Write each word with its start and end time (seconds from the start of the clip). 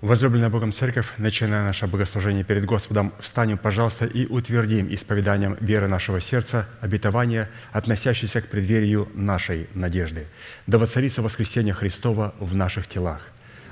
Возлюбленная 0.00 0.48
Богом 0.48 0.72
Церковь, 0.72 1.14
начиная 1.18 1.64
наше 1.64 1.88
богослужение 1.88 2.44
перед 2.44 2.64
Господом, 2.64 3.12
встанем, 3.18 3.58
пожалуйста, 3.58 4.06
и 4.06 4.26
утвердим 4.26 4.94
исповеданием 4.94 5.56
веры 5.60 5.88
нашего 5.88 6.20
сердца 6.20 6.68
обетование, 6.80 7.48
относящееся 7.72 8.40
к 8.40 8.48
преддверию 8.48 9.08
нашей 9.14 9.68
надежды. 9.74 10.28
Да 10.68 10.78
воцарится 10.78 11.20
воскресение 11.20 11.74
Христова 11.74 12.32
в 12.38 12.54
наших 12.54 12.86
телах. 12.86 13.22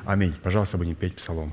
Аминь. 0.05 0.35
Пожалуйста, 0.43 0.79
будем 0.79 0.97
петь 0.97 1.15
псалом. 1.15 1.53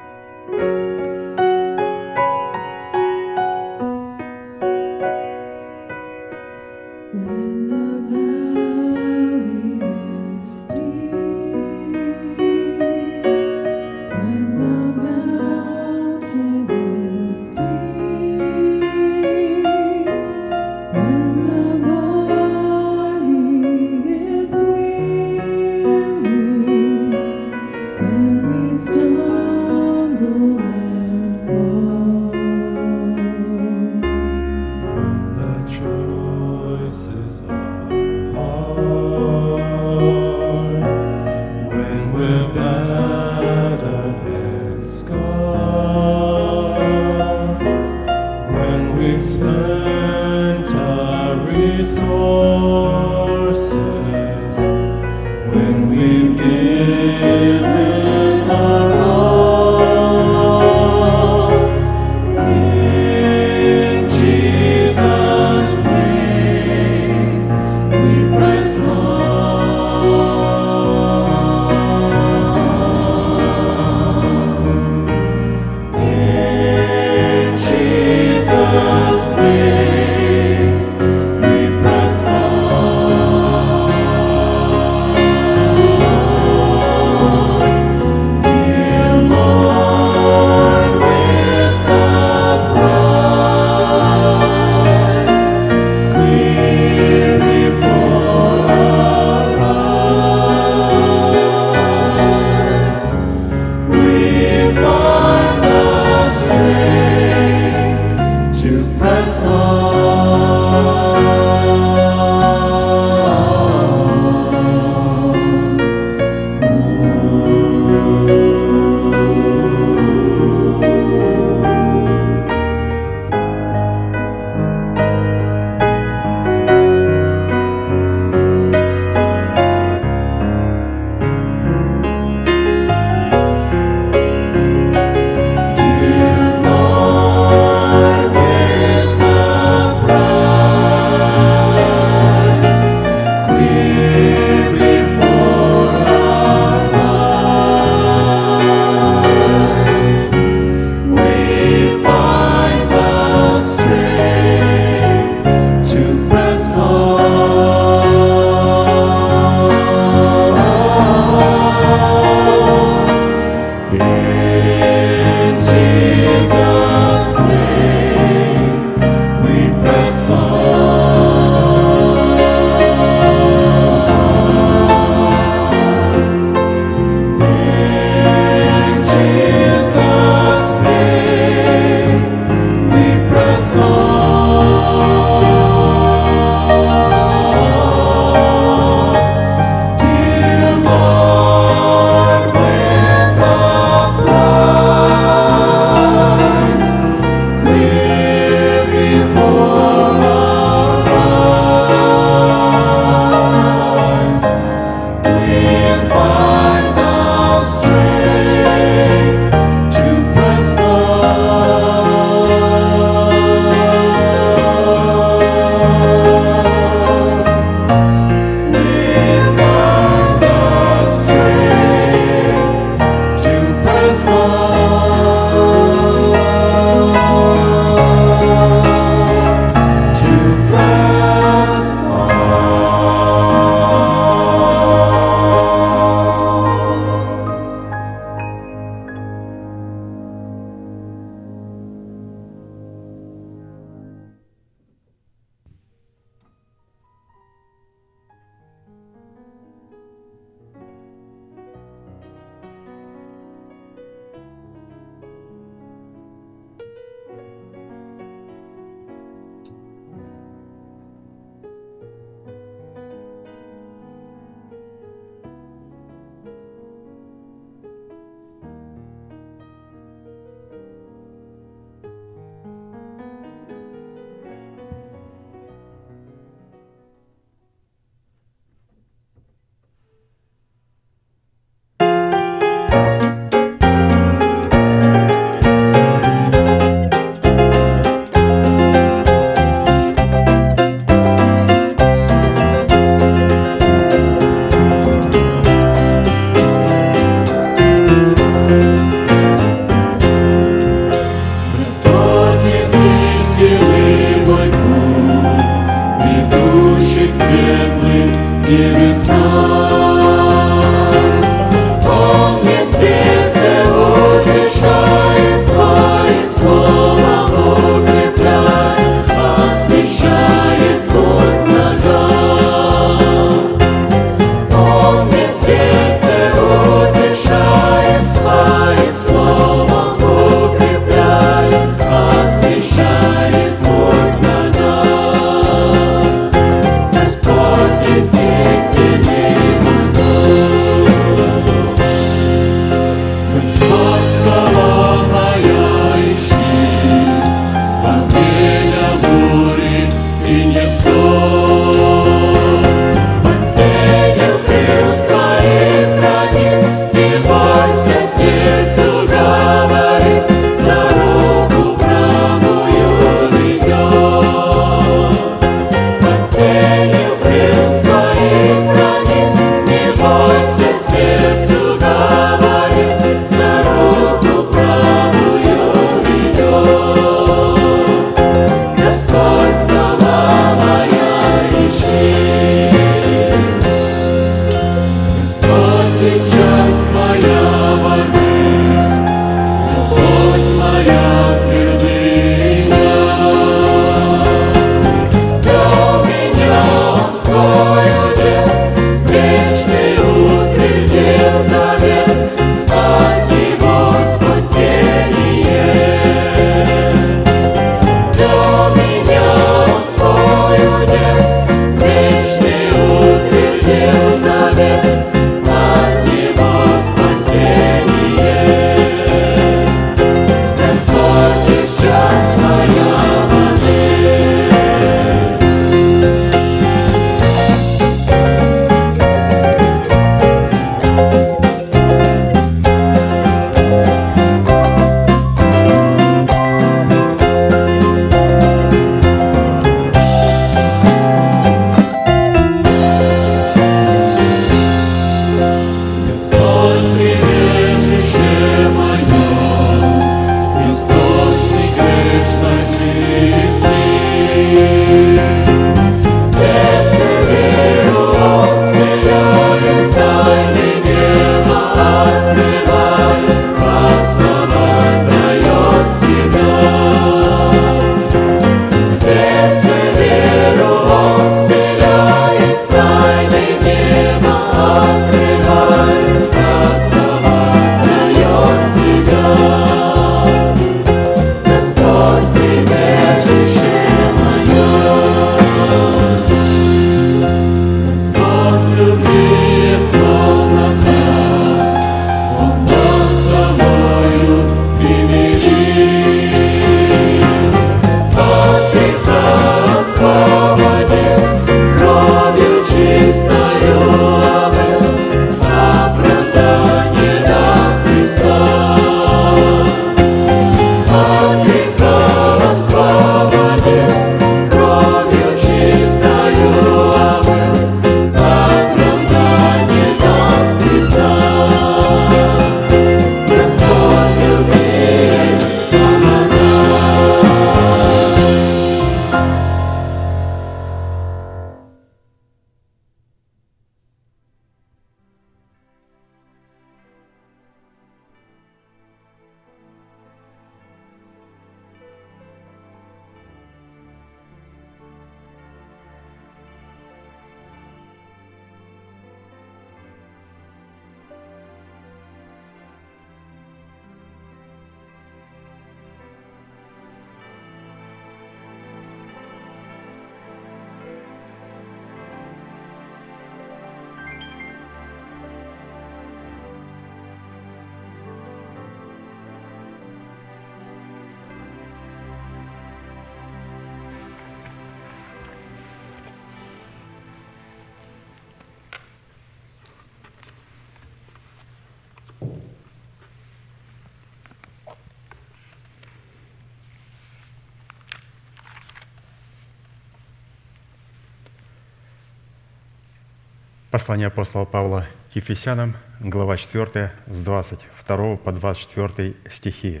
Послание 594.24 594.32
апостола 594.32 594.64
Павла 594.64 595.06
к 595.30 595.36
Ефесянам, 595.36 595.96
глава 596.18 596.56
4, 596.56 597.12
с 597.26 597.42
22 597.42 598.36
по 598.36 598.52
24 598.52 599.34
стихи. 599.50 600.00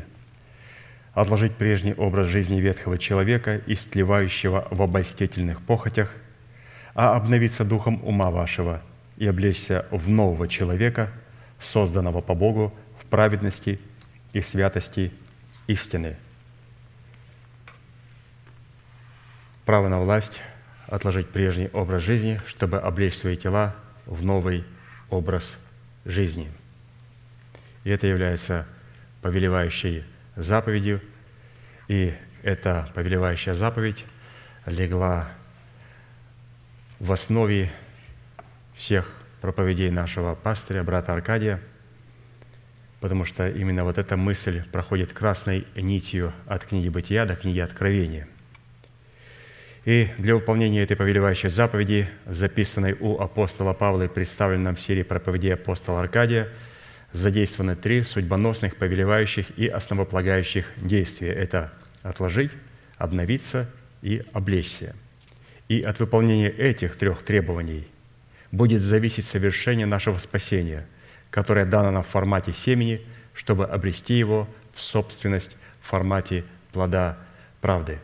«Отложить 1.12 1.56
прежний 1.56 1.92
образ 1.92 2.28
жизни 2.28 2.58
ветхого 2.58 2.96
человека, 2.96 3.60
истлевающего 3.66 4.66
в 4.70 4.80
обольстительных 4.80 5.60
похотях, 5.60 6.10
а 6.94 7.16
обновиться 7.16 7.66
духом 7.66 8.00
ума 8.02 8.30
вашего 8.30 8.80
и 9.18 9.26
облечься 9.26 9.84
в 9.90 10.08
нового 10.08 10.48
человека, 10.48 11.10
созданного 11.60 12.22
по 12.22 12.32
Богу 12.34 12.72
в 12.98 13.04
праведности 13.04 13.78
и 14.32 14.40
святости 14.40 15.12
истины. 15.66 16.16
Право 19.66 19.88
на 19.88 20.00
власть– 20.00 20.40
отложить 20.86 21.28
прежний 21.28 21.68
образ 21.74 22.02
жизни, 22.02 22.40
чтобы 22.46 22.78
облечь 22.78 23.18
свои 23.18 23.36
тела 23.36 23.74
в 24.06 24.24
новый 24.24 24.64
образ 25.10 25.58
жизни. 26.04 26.50
И 27.84 27.90
это 27.90 28.06
является 28.06 28.66
повелевающей 29.22 30.04
заповедью, 30.36 31.00
и 31.88 32.14
эта 32.42 32.88
повелевающая 32.94 33.54
заповедь 33.54 34.04
легла 34.66 35.28
в 36.98 37.12
основе 37.12 37.70
всех 38.74 39.10
проповедей 39.40 39.90
нашего 39.90 40.34
пастыря, 40.34 40.82
брата 40.82 41.12
Аркадия, 41.12 41.60
потому 43.00 43.24
что 43.24 43.48
именно 43.48 43.84
вот 43.84 43.98
эта 43.98 44.16
мысль 44.16 44.64
проходит 44.70 45.12
красной 45.12 45.66
нитью 45.76 46.32
от 46.46 46.64
книги 46.64 46.88
«Бытия» 46.88 47.26
до 47.26 47.36
книги 47.36 47.60
«Откровения». 47.60 48.26
И 49.84 50.08
для 50.16 50.34
выполнения 50.34 50.82
этой 50.82 50.96
повелевающей 50.96 51.50
заповеди, 51.50 52.08
записанной 52.26 52.96
у 52.98 53.20
апостола 53.20 53.74
Павла 53.74 54.04
и 54.04 54.08
представленной 54.08 54.64
нам 54.64 54.76
в 54.76 54.80
серии 54.80 55.02
проповедей 55.02 55.52
апостола 55.52 56.00
Аркадия, 56.00 56.48
задействованы 57.12 57.76
три 57.76 58.02
судьбоносных, 58.02 58.76
повелевающих 58.76 59.58
и 59.58 59.66
основополагающих 59.66 60.66
действия. 60.76 61.32
Это 61.32 61.72
отложить, 62.02 62.50
обновиться 62.96 63.70
и 64.00 64.22
облечься. 64.32 64.96
И 65.68 65.82
от 65.82 66.00
выполнения 66.00 66.50
этих 66.50 66.96
трех 66.96 67.22
требований 67.22 67.86
будет 68.50 68.80
зависеть 68.80 69.26
совершение 69.26 69.86
нашего 69.86 70.18
спасения, 70.18 70.86
которое 71.30 71.66
дано 71.66 71.90
нам 71.90 72.02
в 72.02 72.08
формате 72.08 72.52
семени, 72.52 73.02
чтобы 73.34 73.66
обрести 73.66 74.14
его 74.14 74.48
в 74.72 74.80
собственность 74.80 75.56
в 75.82 75.88
формате 75.88 76.44
плода 76.72 77.18
правды. 77.60 77.98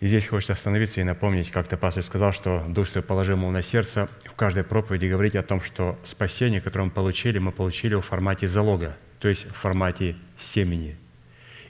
И 0.00 0.06
здесь 0.06 0.28
хочется 0.28 0.52
остановиться 0.52 1.00
и 1.00 1.04
напомнить, 1.04 1.50
как-то 1.50 1.76
пастор 1.76 2.04
сказал, 2.04 2.32
что 2.32 2.64
Дух 2.68 2.86
Святой 2.86 3.02
положил 3.02 3.36
ему 3.36 3.50
на 3.50 3.62
сердце 3.62 4.08
в 4.24 4.34
каждой 4.34 4.62
проповеди 4.62 5.06
говорить 5.06 5.34
о 5.34 5.42
том, 5.42 5.60
что 5.60 5.98
спасение, 6.04 6.60
которое 6.60 6.84
мы 6.84 6.90
получили, 6.92 7.38
мы 7.38 7.50
получили 7.50 7.94
в 7.94 8.02
формате 8.02 8.46
залога, 8.46 8.96
то 9.18 9.26
есть 9.26 9.46
в 9.46 9.54
формате 9.54 10.16
семени. 10.38 10.96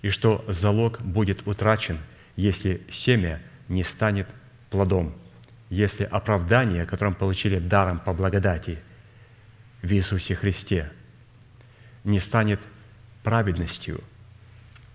И 0.03 0.11
что 0.11 0.45
залог 0.47 1.01
будет 1.01 1.47
утрачен, 1.47 1.99
если 2.37 2.83
семя 2.91 3.41
не 3.69 3.83
станет 3.83 4.29
плодом, 4.69 5.15
если 5.71 6.05
оправдание, 6.05 6.85
которое 6.85 7.11
мы 7.11 7.17
получили 7.17 7.59
даром 7.59 7.99
по 7.99 8.13
благодати 8.13 8.79
в 9.81 9.91
Иисусе 9.91 10.35
Христе, 10.35 10.93
не 12.05 12.21
станет 12.21 12.61
праведностью 13.23 14.03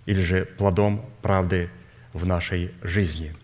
или 0.06 0.22
же 0.22 0.46
плодом 0.46 1.10
правды 1.22 1.70
в 2.14 2.26
нашей 2.26 2.72
жизни. 2.82 3.36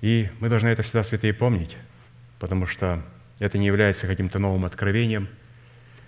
И 0.00 0.28
мы 0.40 0.48
должны 0.48 0.68
это 0.68 0.82
всегда, 0.82 1.04
святые, 1.04 1.32
помнить, 1.32 1.76
потому 2.38 2.66
что 2.66 3.02
это 3.38 3.58
не 3.58 3.66
является 3.66 4.06
каким-то 4.06 4.38
новым 4.38 4.64
откровением. 4.64 5.28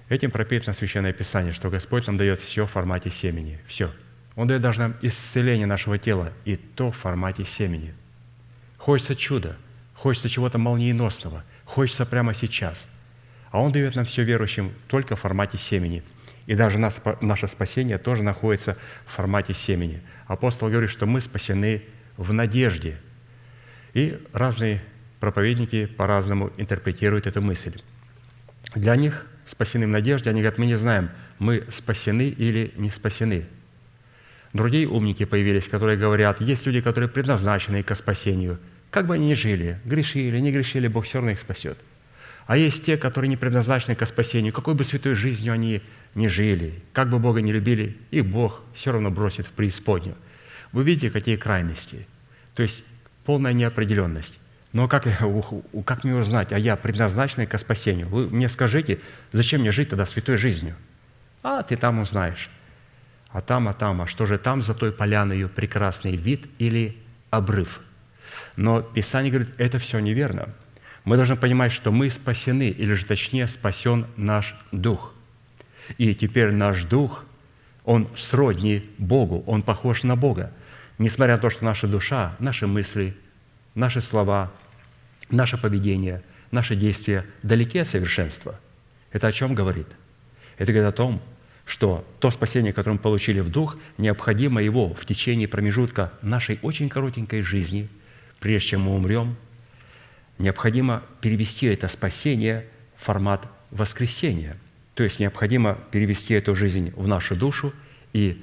Этим 0.09 0.31
пропитано 0.31 0.75
Священное 0.75 1.13
Писание, 1.13 1.53
что 1.53 1.71
Господь 1.71 2.07
нам 2.07 2.17
дает 2.17 2.41
все 2.41 2.67
в 2.67 2.71
формате 2.71 3.11
семени. 3.11 3.61
Все. 3.67 3.91
Он 4.35 4.47
дает 4.47 4.63
даже 4.63 4.81
нам 4.81 4.97
исцеление 5.03 5.67
нашего 5.67 5.99
тела, 5.99 6.33
и 6.45 6.57
то 6.57 6.91
в 6.91 6.97
формате 6.97 7.45
семени– 7.45 7.95
Хочется 8.87 9.17
чуда, 9.17 9.57
хочется 9.95 10.29
чего-то 10.29 10.59
молниеносного, 10.59 11.43
хочется 11.65 12.07
прямо 12.07 12.35
сейчас. 12.35 12.87
А 13.51 13.61
Он 13.61 13.73
дает 13.73 13.97
нам 13.97 14.05
все 14.05 14.23
верующим 14.23 14.73
только 14.87 15.17
в 15.17 15.21
формате 15.21 15.59
семени. 15.59 16.05
И 16.47 16.55
даже 16.55 16.79
нас, 16.79 17.01
наше 17.21 17.49
спасение 17.49 17.99
тоже 17.99 18.23
находится 18.23 18.77
в 19.07 19.13
формате 19.13 19.55
семени. 19.55 20.03
Апостол 20.27 20.69
говорит, 20.69 20.91
что 20.91 21.07
мы 21.07 21.21
спасены 21.21 21.83
в 22.17 22.33
надежде. 22.33 22.97
И 23.95 24.21
разные 24.33 24.83
проповедники 25.21 25.87
по-разному 25.87 26.53
интерпретируют 26.57 27.27
эту 27.27 27.41
мысль. 27.41 27.81
Для 28.75 28.97
них 28.97 29.27
спасены 29.47 29.87
в 29.87 29.91
надежде, 29.91 30.31
они 30.31 30.41
говорят, 30.41 30.59
мы 30.59 30.67
не 30.67 30.75
знаем, 30.75 31.11
мы 31.39 31.65
спасены 31.71 32.29
или 32.29 32.73
не 32.77 32.91
спасены. 32.91 33.47
Другие 34.53 34.89
умники 34.89 35.25
появились, 35.25 35.69
которые 35.69 35.99
говорят, 35.99 36.41
есть 36.41 36.67
люди, 36.67 36.81
которые 36.81 37.09
предназначены 37.09 37.83
к 37.83 37.95
спасению– 37.95 38.59
как 38.97 39.07
бы 39.07 39.15
они 39.15 39.29
ни 39.29 39.35
жили, 39.35 39.79
грешили, 39.85 40.39
не 40.39 40.53
грешили, 40.53 40.89
Бог 40.89 41.05
все 41.05 41.19
равно 41.19 41.33
их 41.33 41.39
спасет. 41.39 41.79
А 42.47 42.57
есть 42.57 42.85
те, 42.85 42.97
которые 42.97 43.29
не 43.29 43.37
предназначены 43.37 43.95
к 43.95 44.07
спасению, 44.07 44.53
какой 44.53 44.75
бы 44.75 44.85
святой 44.85 45.15
жизнью 45.15 45.53
они 45.53 45.83
ни 46.17 46.27
жили, 46.27 46.83
как 46.93 47.09
бы 47.09 47.19
Бога 47.21 47.41
не 47.41 47.53
любили, 47.53 47.97
их 48.11 48.27
Бог 48.27 48.63
все 48.75 48.91
равно 48.91 49.11
бросит 49.11 49.47
в 49.47 49.51
преисподнюю. 49.51 50.17
Вы 50.73 50.83
видите, 50.83 51.11
какие 51.11 51.37
крайности. 51.37 52.09
То 52.55 52.65
есть 52.65 52.83
полная 53.25 53.53
неопределенность. 53.53 54.39
Но 54.73 54.89
как, 54.89 55.07
как 55.85 56.05
мне 56.05 56.17
узнать, 56.17 56.53
а 56.53 56.59
я 56.59 56.77
предназначенный 56.77 57.47
к 57.47 57.57
спасению? 57.59 58.09
Вы 58.09 58.27
мне 58.27 58.49
скажите, 58.49 59.01
зачем 59.33 59.61
мне 59.61 59.71
жить 59.71 59.91
тогда 59.91 60.07
святой 60.07 60.37
жизнью? 60.37 60.75
А 61.43 61.63
ты 61.63 61.77
там 61.77 62.01
узнаешь. 62.01 62.51
А 63.31 63.41
там, 63.41 63.69
а 63.69 63.75
там, 63.75 64.03
а 64.03 64.07
что 64.09 64.27
же 64.27 64.39
там 64.39 64.63
за 64.63 64.75
той 64.75 64.91
поляною 64.91 65.49
прекрасный 65.49 66.17
вид 66.17 66.47
или 66.59 66.97
обрыв– 67.31 67.81
но 68.57 68.81
Писание 68.81 69.31
говорит, 69.31 69.55
это 69.59 69.79
все 69.79 69.99
неверно. 69.99 70.49
Мы 71.05 71.17
должны 71.17 71.37
понимать, 71.37 71.73
что 71.73 71.93
мы 71.93 72.11
спасены, 72.11 72.69
или 72.69 72.95
же 72.95 73.05
точнее 73.05 73.47
спасен 73.47 74.07
наш 74.17 74.57
дух. 74.73 75.15
И 75.99 76.15
теперь 76.15 76.53
наш 76.53 76.85
дух, 76.85 77.25
он 77.85 78.09
сродни 78.17 78.85
Богу, 78.99 79.45
он 79.47 79.63
похож 79.63 80.03
на 80.03 80.17
Бога. 80.17 80.53
Несмотря 80.99 81.37
на 81.37 81.41
то, 81.41 81.51
что 81.51 81.65
наша 81.65 81.87
душа, 81.87 82.35
наши 82.39 82.67
мысли, 82.67 83.17
наши 83.75 84.01
слова, 84.01 84.53
наше 85.31 85.59
поведение, 85.59 86.23
наши 86.51 86.75
действия 86.75 87.25
далеки 87.43 87.79
от 87.79 87.89
совершенства. 87.89 88.59
Это 89.13 89.27
о 89.27 89.33
чем 89.33 89.55
говорит? 89.55 89.87
Это 90.59 90.73
говорит 90.73 90.89
о 90.89 90.97
том, 90.97 91.21
что 91.65 92.07
то 92.21 92.31
спасение, 92.31 92.73
которое 92.73 92.95
мы 92.95 93.03
получили 93.03 93.41
в 93.41 93.51
дух, 93.51 93.77
необходимо 93.99 94.63
его 94.63 94.95
в 94.95 95.05
течение 95.05 95.49
промежутка 95.49 96.13
нашей 96.23 96.59
очень 96.63 96.89
коротенькой 96.89 97.43
жизни– 97.43 97.89
прежде 98.41 98.71
чем 98.71 98.83
мы 98.83 98.95
умрем, 98.95 99.37
необходимо 100.39 101.03
перевести 101.21 101.67
это 101.67 101.89
спасение 101.89 102.67
в 102.97 103.05
формат 103.05 103.49
воскресения. 103.71 104.57
То 104.97 105.05
есть 105.05 105.21
необходимо 105.21 105.79
перевести 105.93 106.35
эту 106.35 106.57
жизнь 106.57 106.93
в 106.97 107.07
нашу 107.07 107.37
душу 107.37 107.73
и 108.13 108.43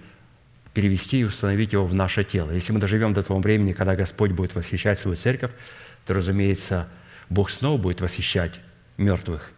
перевести 0.73 1.19
и 1.19 1.23
установить 1.25 1.73
его 1.73 1.85
в 1.85 1.93
наше 1.93 2.23
тело. 2.23 2.51
Если 2.51 2.71
мы 2.71 2.79
доживем 2.79 3.13
до 3.13 3.21
того 3.21 3.41
времени, 3.41 3.73
когда 3.73 3.97
Господь 3.97 4.31
будет 4.31 4.55
восхищать 4.55 4.97
свою 4.97 5.17
церковь, 5.17 5.51
то, 6.05 6.13
разумеется, 6.13 6.87
Бог 7.29 7.49
снова 7.49 7.77
будет 7.77 7.99
восхищать 7.99 8.61
мертвых. 8.95 9.51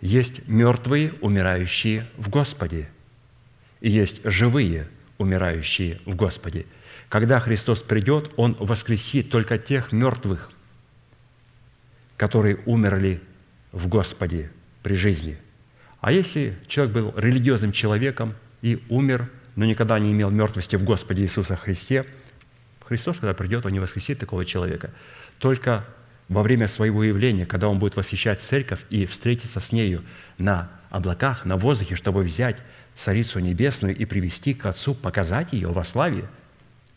Есть 0.00 0.46
мертвые, 0.46 1.12
умирающие 1.20 2.06
в 2.16 2.28
Господе, 2.28 2.88
и 3.80 3.90
есть 3.90 4.20
живые, 4.22 4.88
умирающие 5.18 5.98
в 6.06 6.14
Господе– 6.14 6.64
когда 7.08 7.40
Христос 7.40 7.82
придет, 7.82 8.30
Он 8.36 8.54
воскресит 8.60 9.30
только 9.30 9.58
тех 9.58 9.92
мертвых, 9.92 10.50
которые 12.16 12.58
умерли 12.66 13.20
в 13.72 13.88
Господе 13.88 14.50
при 14.82 14.94
жизни. 14.94 15.38
А 16.00 16.12
если 16.12 16.56
человек 16.68 16.94
был 16.94 17.14
религиозным 17.16 17.72
человеком 17.72 18.34
и 18.62 18.82
умер, 18.88 19.28
но 19.56 19.64
никогда 19.64 19.98
не 19.98 20.12
имел 20.12 20.30
мертвости 20.30 20.76
в 20.76 20.84
Господе 20.84 21.22
Иисуса 21.22 21.56
Христе, 21.56 22.06
Христос, 22.84 23.18
когда 23.18 23.34
придет, 23.34 23.66
Он 23.66 23.72
не 23.72 23.80
воскресит 23.80 24.18
такого 24.18 24.44
человека. 24.44 24.90
Только 25.38 25.84
во 26.28 26.42
время 26.42 26.68
своего 26.68 27.02
явления, 27.02 27.46
когда 27.46 27.68
Он 27.68 27.78
будет 27.78 27.96
восхищать 27.96 28.40
церковь 28.40 28.84
и 28.90 29.06
встретиться 29.06 29.60
с 29.60 29.72
нею 29.72 30.02
на 30.38 30.70
облаках, 30.90 31.44
на 31.44 31.56
воздухе, 31.56 31.96
чтобы 31.96 32.22
взять 32.22 32.62
Царицу 32.94 33.40
Небесную 33.40 33.96
и 33.96 34.04
привести 34.04 34.54
к 34.54 34.66
Отцу, 34.66 34.94
показать 34.94 35.52
ее 35.52 35.68
во 35.68 35.84
славе– 35.84 36.24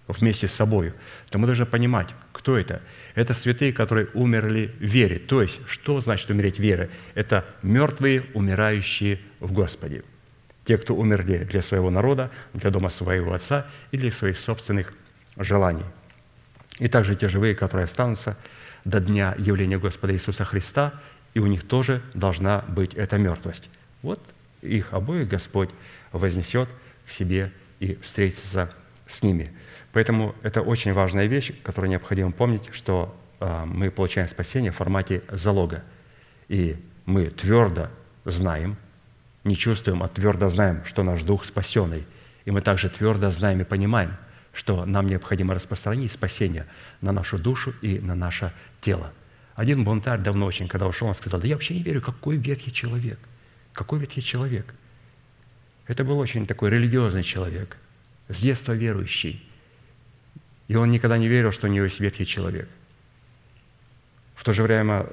вместе 0.07 0.47
с 0.47 0.53
собой, 0.53 0.93
то 1.29 1.39
мы 1.39 1.47
должны 1.47 1.65
понимать, 1.65 2.09
кто 2.31 2.57
это. 2.57 2.81
Это 3.15 3.33
святые, 3.33 3.73
которые 3.73 4.07
умерли 4.13 4.73
в 4.79 4.83
вере. 4.83 5.19
То 5.19 5.41
есть, 5.41 5.59
что 5.67 5.99
значит 5.99 6.29
умереть 6.29 6.57
в 6.57 6.61
вере? 6.61 6.89
Это 7.13 7.45
мертвые, 7.61 8.25
умирающие 8.33 9.19
в 9.39 9.51
Господе. 9.51 10.03
Те, 10.65 10.77
кто 10.77 10.95
умерли 10.95 11.39
для 11.39 11.61
своего 11.61 11.89
народа, 11.89 12.31
для 12.53 12.69
дома 12.69 12.89
своего 12.89 13.33
отца 13.33 13.65
и 13.91 13.97
для 13.97 14.11
своих 14.11 14.39
собственных 14.39 14.93
желаний. 15.37 15.83
И 16.79 16.87
также 16.87 17.15
те 17.15 17.27
живые, 17.27 17.55
которые 17.55 17.85
останутся 17.85 18.37
до 18.85 18.99
дня 18.99 19.35
явления 19.37 19.77
Господа 19.77 20.13
Иисуса 20.13 20.45
Христа, 20.45 20.93
и 21.33 21.39
у 21.39 21.47
них 21.47 21.63
тоже 21.67 22.01
должна 22.13 22.63
быть 22.67 22.93
эта 22.93 23.17
мертвость. 23.17 23.69
Вот 24.01 24.21
их 24.61 24.93
обоих 24.93 25.27
Господь 25.27 25.69
вознесет 26.11 26.69
к 27.05 27.09
себе 27.09 27.51
и 27.79 27.95
встретится 27.95 28.73
с 29.05 29.21
ними– 29.21 29.51
Поэтому 29.93 30.35
это 30.41 30.61
очень 30.61 30.93
важная 30.93 31.25
вещь, 31.25 31.51
которую 31.63 31.91
необходимо 31.91 32.31
помнить, 32.31 32.69
что 32.71 33.15
а, 33.39 33.65
мы 33.65 33.91
получаем 33.91 34.27
спасение 34.27 34.71
в 34.71 34.75
формате 34.75 35.23
залога. 35.29 35.83
И 36.47 36.77
мы 37.05 37.25
твердо 37.25 37.89
знаем, 38.25 38.77
не 39.43 39.57
чувствуем, 39.57 40.03
а 40.03 40.07
твердо 40.07 40.47
знаем, 40.49 40.85
что 40.85 41.03
наш 41.03 41.23
дух 41.23 41.45
спасенный. 41.45 42.05
И 42.45 42.51
мы 42.51 42.61
также 42.61 42.89
твердо 42.89 43.31
знаем 43.31 43.61
и 43.61 43.65
понимаем, 43.65 44.15
что 44.53 44.85
нам 44.85 45.07
необходимо 45.07 45.53
распространить 45.53 46.11
спасение 46.11 46.67
на 47.01 47.11
нашу 47.11 47.37
душу 47.37 47.73
и 47.81 47.99
на 47.99 48.15
наше 48.15 48.53
тело. 48.81 49.11
Один 49.55 49.83
бунтарь 49.83 50.19
давно 50.19 50.45
очень, 50.45 50.67
когда 50.67 50.87
ушел, 50.87 51.07
он 51.07 51.15
сказал, 51.15 51.39
да 51.39 51.47
я 51.47 51.55
вообще 51.55 51.75
не 51.75 51.83
верю, 51.83 52.01
какой 52.01 52.37
ветхий 52.37 52.71
человек. 52.71 53.19
Какой 53.73 53.99
ветхий 53.99 54.21
человек? 54.21 54.73
Это 55.87 56.03
был 56.03 56.19
очень 56.19 56.45
такой 56.45 56.69
религиозный 56.69 57.23
человек, 57.23 57.77
с 58.29 58.41
детства 58.41 58.73
верующий. 58.73 59.45
И 60.71 60.75
он 60.77 60.89
никогда 60.89 61.17
не 61.17 61.27
верил, 61.27 61.51
что 61.51 61.67
у 61.67 61.69
него 61.69 61.83
есть 61.83 61.99
ветхий 61.99 62.25
человек. 62.25 62.69
В 64.35 64.45
то 64.45 64.53
же 64.53 64.63
время, 64.63 65.05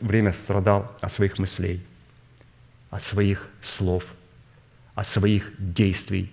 время 0.00 0.32
страдал 0.32 0.96
от 1.02 1.12
своих 1.12 1.38
мыслей, 1.38 1.84
от 2.88 3.02
своих 3.02 3.46
слов, 3.60 4.06
от 4.94 5.06
своих 5.06 5.52
действий. 5.58 6.32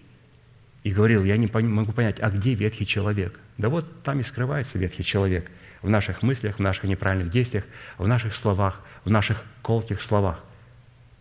И 0.84 0.92
говорил, 0.92 1.26
я 1.26 1.36
не 1.36 1.48
могу 1.52 1.92
понять, 1.92 2.22
а 2.22 2.30
где 2.30 2.54
ветхий 2.54 2.88
человек? 2.88 3.38
Да 3.58 3.68
вот 3.68 4.04
там 4.04 4.22
и 4.22 4.24
скрывается 4.24 4.78
ветхий 4.78 5.04
человек 5.04 5.52
в 5.82 5.90
наших 5.90 6.22
мыслях, 6.22 6.56
в 6.56 6.62
наших 6.62 6.86
неправильных 6.86 7.30
действиях, 7.30 7.66
в 7.98 8.08
наших 8.08 8.34
словах, 8.34 8.80
в 9.04 9.12
наших 9.12 9.44
колких 9.62 10.02
словах. 10.02 10.42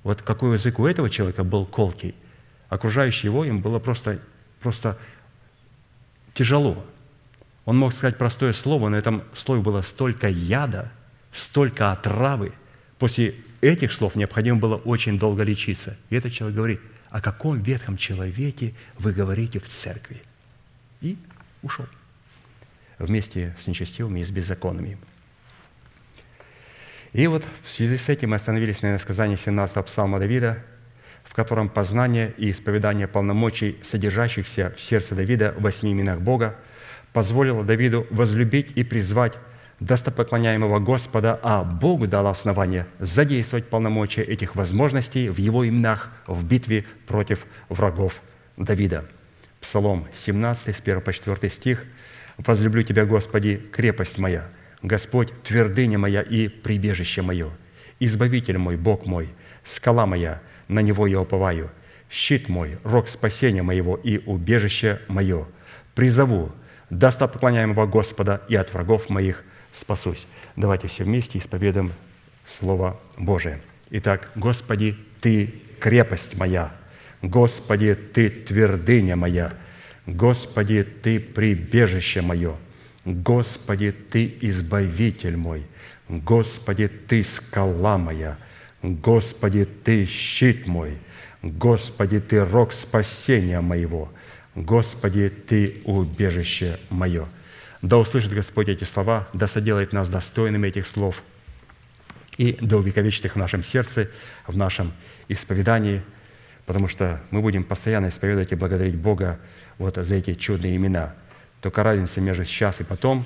Вот 0.05 0.23
какой 0.23 0.53
язык 0.53 0.79
у 0.79 0.87
этого 0.87 1.11
человека 1.11 1.43
был 1.43 1.67
колкий, 1.67 2.15
окружающий 2.69 3.27
его 3.27 3.45
им 3.45 3.61
было 3.61 3.81
просто, 3.81 4.21
просто 4.61 4.97
тяжело. 6.33 6.87
Он 7.65 7.77
мог 7.79 7.93
сказать 7.93 8.19
простое 8.19 8.53
слово, 8.53 8.89
но 8.89 8.97
этом 8.97 9.23
слове 9.35 9.63
было 9.63 9.83
столько 9.83 10.29
яда, 10.29 10.91
столько 11.33 11.93
отравы. 11.93 12.53
После 12.99 13.37
этих 13.61 13.93
слов 13.93 14.17
необходимо 14.17 14.59
было 14.59 14.77
очень 14.77 15.19
долго 15.19 15.43
лечиться. 15.43 15.97
И 16.09 16.17
этот 16.17 16.33
человек 16.33 16.57
говорит, 16.57 16.81
о 17.11 17.21
каком 17.21 17.61
ветхом 17.61 17.97
человеке 17.97 18.75
вы 18.99 19.13
говорите 19.13 19.59
в 19.59 19.69
церкви? 19.69 20.23
И 21.01 21.17
ушел 21.63 21.87
вместе 22.99 23.57
с 23.59 23.67
нечестивыми 23.67 24.21
и 24.21 24.25
с 24.25 24.31
беззаконными. 24.31 24.99
И 27.13 27.27
вот 27.27 27.45
в 27.65 27.69
связи 27.69 27.97
с 27.97 28.09
этим 28.09 28.31
мы 28.31 28.37
остановились 28.37 28.83
на 28.83 28.99
сказании 28.99 29.37
17 29.37 29.85
псалма 29.85 30.19
Давида, 30.19 30.63
в 31.25 31.35
котором 31.35 31.69
познание 31.69 32.33
и 32.37 32.51
исповедание 32.51 33.09
полномочий, 33.09 33.79
содержащихся 33.83 34.73
в 34.77 34.81
сердце 34.81 35.15
Давида 35.15 35.53
в 35.57 35.63
восьми 35.63 35.93
именах 35.93 36.21
Бога, 36.21 36.57
позволило 37.13 37.65
Давиду 37.65 38.07
возлюбить 38.11 38.73
и 38.75 38.85
призвать 38.85 39.35
достопоклоняемого 39.81 40.79
Господа, 40.79 41.39
а 41.43 41.65
Богу 41.65 42.07
дало 42.07 42.31
основание 42.31 42.87
задействовать 42.99 43.69
полномочия 43.69 44.23
этих 44.23 44.55
возможностей 44.55 45.29
в 45.29 45.39
Его 45.39 45.67
именах 45.67 46.11
в 46.27 46.45
битве 46.45 46.85
против 47.07 47.47
врагов 47.69 48.21
Давида. 48.57 49.07
Псалом 49.61 50.07
17, 50.13 50.77
с 50.77 50.81
1 50.81 51.01
по 51.01 51.13
4 51.13 51.51
стих. 51.51 51.85
«Возлюблю 52.37 52.83
Тебя, 52.83 53.05
Господи, 53.05 53.61
крепость 53.73 54.19
моя, 54.19 54.49
Господь, 54.83 55.31
твердыня 55.43 55.99
моя 55.99 56.23
и 56.23 56.49
прибежище 56.49 57.21
мое, 57.21 57.51
Избавитель 58.01 58.57
мой, 58.57 58.79
Бог 58.79 59.05
мой, 59.05 59.29
скала 59.63 60.07
моя, 60.07 60.41
на 60.69 60.81
Него 60.81 61.07
я 61.07 61.21
уповаю, 61.21 61.71
щит 62.11 62.49
мой, 62.49 62.79
рог 62.83 63.09
спасения 63.09 63.63
моего 63.63 63.95
и 63.95 64.19
убежище 64.25 65.01
мое. 65.09 65.47
Призову 65.95 66.51
достопоклоняемого 66.91 67.87
Господа 67.87 68.43
и 68.49 68.57
от 68.57 68.73
врагов 68.73 69.09
моих 69.09 69.45
спасусь. 69.73 70.27
Давайте 70.57 70.89
все 70.89 71.05
вместе 71.05 71.39
исповедуем 71.39 71.93
Слово 72.45 72.99
Божие. 73.17 73.61
Итак, 73.91 74.31
Господи, 74.35 74.97
Ты 75.21 75.55
крепость 75.81 76.37
моя, 76.37 76.73
Господи, 77.23 77.95
Ты 77.95 78.29
твердыня 78.31 79.17
моя, 79.17 79.53
Господи, 80.07 80.83
Ты 80.83 81.21
прибежище 81.21 82.21
мое– 82.23 82.57
Господи, 83.05 83.93
Ты 83.93 84.37
избавитель 84.43 85.37
мой, 85.37 85.63
Господи, 86.09 86.89
Ты 86.89 87.25
скала 87.25 87.97
моя, 87.97 88.37
Господи, 88.83 89.65
Ты 89.65 90.05
щит 90.05 90.67
мой, 90.67 90.99
Господи, 91.43 92.21
Ты 92.21 92.45
рог 92.45 92.73
спасения 92.73 93.61
моего, 93.61 94.11
Господи, 94.61 95.29
Ты 95.31 95.83
убежище 95.85 96.79
мое. 96.91 97.27
Да 97.83 97.99
услышит 97.99 98.33
Господь 98.33 98.69
эти 98.69 98.85
слова, 98.85 99.29
да 99.33 99.47
соделает 99.47 99.93
нас 99.93 100.09
достойными 100.11 100.69
этих 100.69 100.87
слов 100.87 101.23
и 102.37 102.57
да 102.61 102.77
увековечит 102.77 103.25
их 103.25 103.35
в 103.35 103.39
нашем 103.39 103.65
сердце, 103.65 104.09
в 104.47 104.57
нашем 104.57 104.93
исповедании, 105.29 106.03
потому 106.67 106.89
что 106.89 107.21
мы 107.31 107.41
будем 107.41 107.65
постоянно 107.65 108.09
исповедовать 108.09 108.53
и 108.53 108.55
благодарить 108.55 108.97
Бога 108.97 109.39
вот 109.79 109.97
за 109.97 110.15
эти 110.15 110.35
чудные 110.35 110.77
имена– 110.77 111.15
только 111.61 111.83
разница 111.83 112.21
между 112.21 112.45
сейчас 112.45 112.81
и 112.81 112.85
потом, 112.85 113.25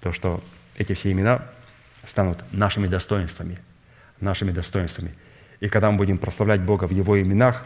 то, 0.00 0.12
что 0.12 0.42
эти 0.76 0.92
все 0.94 1.12
имена 1.12 1.42
станут 2.04 2.38
нашими 2.52 2.86
достоинствами, 2.86 3.58
нашими 4.20 4.50
достоинствами. 4.50 5.14
И 5.60 5.68
когда 5.68 5.90
мы 5.90 5.96
будем 5.96 6.18
прославлять 6.18 6.60
Бога 6.60 6.86
в 6.86 6.90
Его 6.90 7.20
именах, 7.20 7.64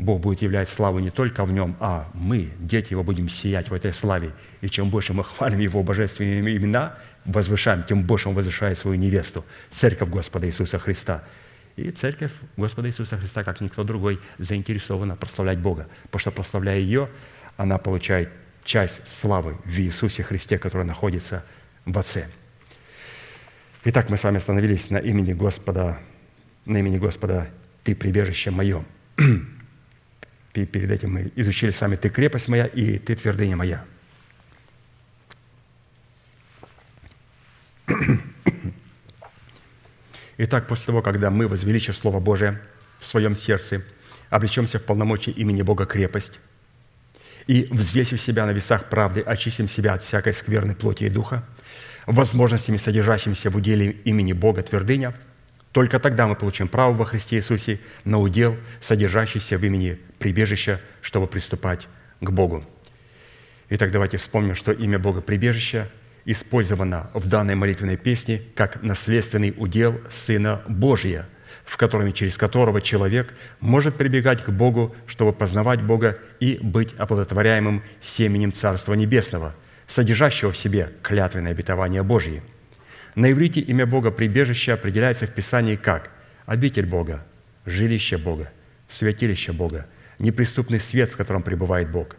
Бог 0.00 0.20
будет 0.20 0.40
являть 0.40 0.68
славу 0.68 0.98
не 0.98 1.10
только 1.10 1.44
в 1.44 1.52
Нем, 1.52 1.76
а 1.78 2.08
мы, 2.14 2.50
дети 2.58 2.92
Его, 2.92 3.02
будем 3.02 3.28
сиять 3.28 3.68
в 3.68 3.74
этой 3.74 3.92
славе. 3.92 4.32
И 4.62 4.68
чем 4.68 4.88
больше 4.88 5.12
мы 5.12 5.24
хвалим 5.24 5.58
Его 5.58 5.82
божественные 5.82 6.56
имена, 6.56 6.94
возвышаем, 7.26 7.84
тем 7.84 8.02
больше 8.02 8.30
Он 8.30 8.34
возвышает 8.34 8.78
свою 8.78 8.96
невесту, 8.96 9.44
Церковь 9.70 10.08
Господа 10.08 10.46
Иисуса 10.46 10.78
Христа. 10.78 11.22
И 11.76 11.90
Церковь 11.90 12.32
Господа 12.56 12.88
Иисуса 12.88 13.18
Христа, 13.18 13.44
как 13.44 13.60
никто 13.60 13.84
другой, 13.84 14.18
заинтересована 14.38 15.16
прославлять 15.16 15.58
Бога. 15.58 15.86
Потому 16.04 16.20
что, 16.20 16.30
прославляя 16.30 16.78
ее, 16.78 17.10
она 17.58 17.76
получает 17.76 18.30
часть 18.64 19.06
славы 19.06 19.58
в 19.64 19.78
Иисусе 19.78 20.22
Христе, 20.22 20.58
которая 20.58 20.86
находится 20.86 21.44
в 21.84 21.98
Отце. 21.98 22.26
Итак, 23.84 24.08
мы 24.08 24.16
с 24.16 24.24
вами 24.24 24.38
остановились 24.38 24.90
на 24.90 24.98
имени 24.98 25.34
Господа, 25.34 25.98
на 26.64 26.78
имени 26.78 26.96
Господа 26.96 27.48
«Ты 27.82 27.94
прибежище 27.94 28.50
мое». 28.50 28.82
Перед 30.52 30.90
этим 30.90 31.12
мы 31.12 31.30
изучили 31.36 31.70
с 31.70 31.80
вами 31.80 31.96
«Ты 31.96 32.08
крепость 32.08 32.48
моя» 32.48 32.66
и 32.66 32.98
«Ты 32.98 33.14
твердыня 33.14 33.56
моя». 33.56 33.84
Итак, 40.38 40.66
после 40.66 40.86
того, 40.86 41.02
когда 41.02 41.30
мы, 41.30 41.46
возвеличив 41.46 41.96
Слово 41.96 42.18
Божие 42.18 42.60
в 42.98 43.06
своем 43.06 43.36
сердце, 43.36 43.84
облечемся 44.28 44.80
в 44.80 44.82
полномочия 44.84 45.30
имени 45.30 45.62
Бога 45.62 45.86
крепость, 45.86 46.40
и, 47.46 47.68
взвесив 47.70 48.20
себя 48.20 48.46
на 48.46 48.50
весах 48.50 48.88
правды, 48.88 49.20
очистим 49.20 49.68
себя 49.68 49.94
от 49.94 50.04
всякой 50.04 50.32
скверной 50.32 50.74
плоти 50.74 51.04
и 51.04 51.08
духа, 51.08 51.44
возможностями, 52.06 52.76
содержащимися 52.76 53.50
в 53.50 53.56
уделе 53.56 53.92
имени 54.04 54.32
Бога 54.32 54.62
твердыня, 54.62 55.14
только 55.72 56.00
тогда 56.00 56.26
мы 56.26 56.34
получим 56.34 56.68
право 56.68 56.92
во 56.92 57.04
Христе 57.04 57.36
Иисусе 57.36 57.80
на 58.04 58.18
удел, 58.18 58.56
содержащийся 58.80 59.56
в 59.58 59.64
имени 59.64 59.98
прибежища, 60.20 60.80
чтобы 61.00 61.26
приступать 61.26 61.88
к 62.20 62.30
Богу. 62.30 62.64
Итак, 63.70 63.90
давайте 63.90 64.18
вспомним, 64.18 64.54
что 64.54 64.70
имя 64.70 65.00
Бога 65.00 65.20
прибежища 65.20 65.88
использовано 66.24 67.10
в 67.14 67.28
данной 67.28 67.56
молитвенной 67.56 67.96
песне 67.96 68.42
как 68.54 68.82
наследственный 68.82 69.52
удел 69.56 70.00
Сына 70.08 70.62
Божия– 70.68 71.28
в 71.70 71.76
котором, 71.76 72.12
через 72.12 72.36
которого 72.36 72.80
человек 72.80 73.32
может 73.60 73.94
прибегать 73.94 74.42
к 74.42 74.50
Богу, 74.50 74.94
чтобы 75.06 75.32
познавать 75.32 75.80
Бога 75.82 76.18
и 76.40 76.58
быть 76.60 76.94
оплодотворяемым 76.98 77.84
семенем 78.02 78.52
Царства 78.52 78.94
Небесного, 78.94 79.54
содержащего 79.86 80.50
в 80.50 80.56
себе 80.56 80.92
клятвенное 81.02 81.52
обетование 81.52 82.02
Божье. 82.02 82.42
На 83.14 83.30
иврите 83.30 83.60
имя 83.60 83.86
Бога 83.86 84.10
прибежище 84.10 84.72
определяется 84.72 85.26
в 85.26 85.32
Писании 85.32 85.76
как 85.76 86.10
обитель 86.44 86.86
Бога, 86.86 87.24
жилище 87.66 88.18
Бога, 88.18 88.50
святилище 88.88 89.52
Бога, 89.52 89.86
неприступный 90.20 90.78
свет, 90.78 91.10
в 91.10 91.16
котором 91.16 91.42
пребывает 91.42 91.90
Бог, 91.90 92.16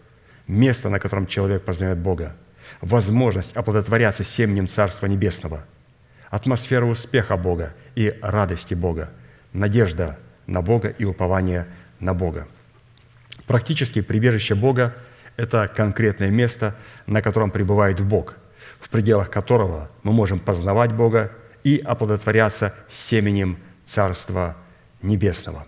место, 0.47 0.89
на 0.89 0.99
котором 0.99 1.25
человек 1.25 1.63
познает 1.63 1.97
Бога, 1.97 2.35
возможность 2.81 3.55
оплодотворяться 3.55 4.25
семенем 4.25 4.67
Царства 4.67 5.05
Небесного, 5.05 5.63
атмосфера 6.29 6.85
успеха 6.85 7.37
Бога 7.37 7.73
и 7.95 8.13
радости 8.21 8.73
Бога– 8.73 9.09
надежда 9.53 10.17
на 10.47 10.61
Бога 10.61 10.89
и 10.89 11.05
упование 11.05 11.67
на 11.99 12.13
Бога. 12.13 12.47
Практически 13.47 14.01
прибежище 14.01 14.55
Бога– 14.55 14.95
это 15.37 15.67
конкретное 15.67 16.29
место, 16.29 16.75
на 17.05 17.21
котором 17.21 17.51
пребывает 17.51 18.01
Бог, 18.01 18.35
в 18.79 18.89
пределах 18.89 19.29
которого 19.29 19.89
мы 20.03 20.13
можем 20.13 20.39
познавать 20.39 20.93
Бога 20.93 21.31
и 21.63 21.77
оплодотворяться 21.77 22.73
семенем 22.89 23.57
Царства 23.85 24.55
Небесного. 25.01 25.65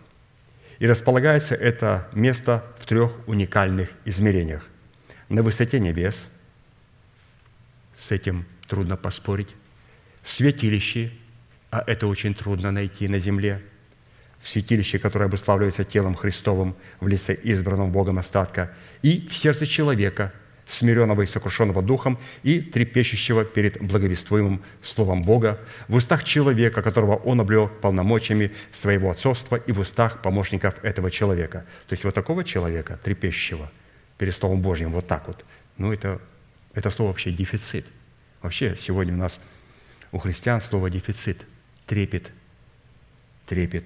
И 0.84 0.86
располагается 0.86 1.56
это 1.56 2.10
место 2.12 2.62
в 2.78 2.86
трех 2.86 3.14
уникальных 3.26 3.92
измерениях. 4.04 4.68
На 5.30 5.42
высоте 5.42 5.80
небес, 5.80 6.28
с 7.98 8.12
этим 8.12 8.46
трудно 8.68 8.98
поспорить, 8.98 9.48
в 10.24 10.34
святилище, 10.34 11.12
а 11.72 11.86
это 11.88 12.06
очень 12.06 12.34
трудно 12.34 12.72
найти 12.72 13.08
на 13.08 13.18
земле, 13.18 13.62
в 14.42 14.50
святилище, 14.50 15.00
которое 15.00 15.28
обуславливается 15.28 15.86
телом 15.86 16.16
Христовым 16.16 16.76
в 17.00 17.08
лице 17.08 17.40
избранного 17.44 17.90
Богом 17.90 18.20
остатка, 18.20 18.74
и 19.02 19.26
в 19.26 19.34
сердце 19.38 19.66
человека– 19.66 20.34
смиренного 20.68 21.24
и 21.24 21.26
сокрушенного 21.26 21.82
духом 21.82 22.18
и 22.44 22.62
трепещущего 22.62 23.44
перед 23.46 23.82
благовествуемым 23.82 24.62
Словом 24.82 25.22
Бога, 25.22 25.60
в 25.88 25.96
устах 25.96 26.24
человека, 26.24 26.82
которого 26.82 27.16
Он 27.18 27.42
облел 27.42 27.68
полномочиями 27.68 28.52
своего 28.72 29.12
отцовства, 29.12 29.58
и 29.58 29.72
в 29.72 29.80
устах 29.80 30.22
помощников 30.22 30.84
этого 30.84 31.12
человека. 31.12 31.66
То 31.88 31.94
есть 31.94 32.04
вот 32.04 32.14
такого 32.14 32.44
человека, 32.44 33.00
трепещущего 33.04 33.72
перед 34.18 34.36
Словом 34.36 34.62
Божьим, 34.62 34.92
вот 34.92 35.08
так 35.08 35.28
вот, 35.28 35.44
ну 35.78 35.92
это, 35.92 36.22
это 36.74 36.90
слово 36.90 37.10
вообще 37.10 37.32
дефицит. 37.32 37.86
Вообще 38.42 38.76
сегодня 38.80 39.14
у 39.14 39.18
нас 39.18 39.40
у 40.12 40.20
христиан 40.20 40.62
слово 40.62 40.90
дефицит, 40.90 41.42
трепет, 41.88 42.32
трепет, 43.48 43.86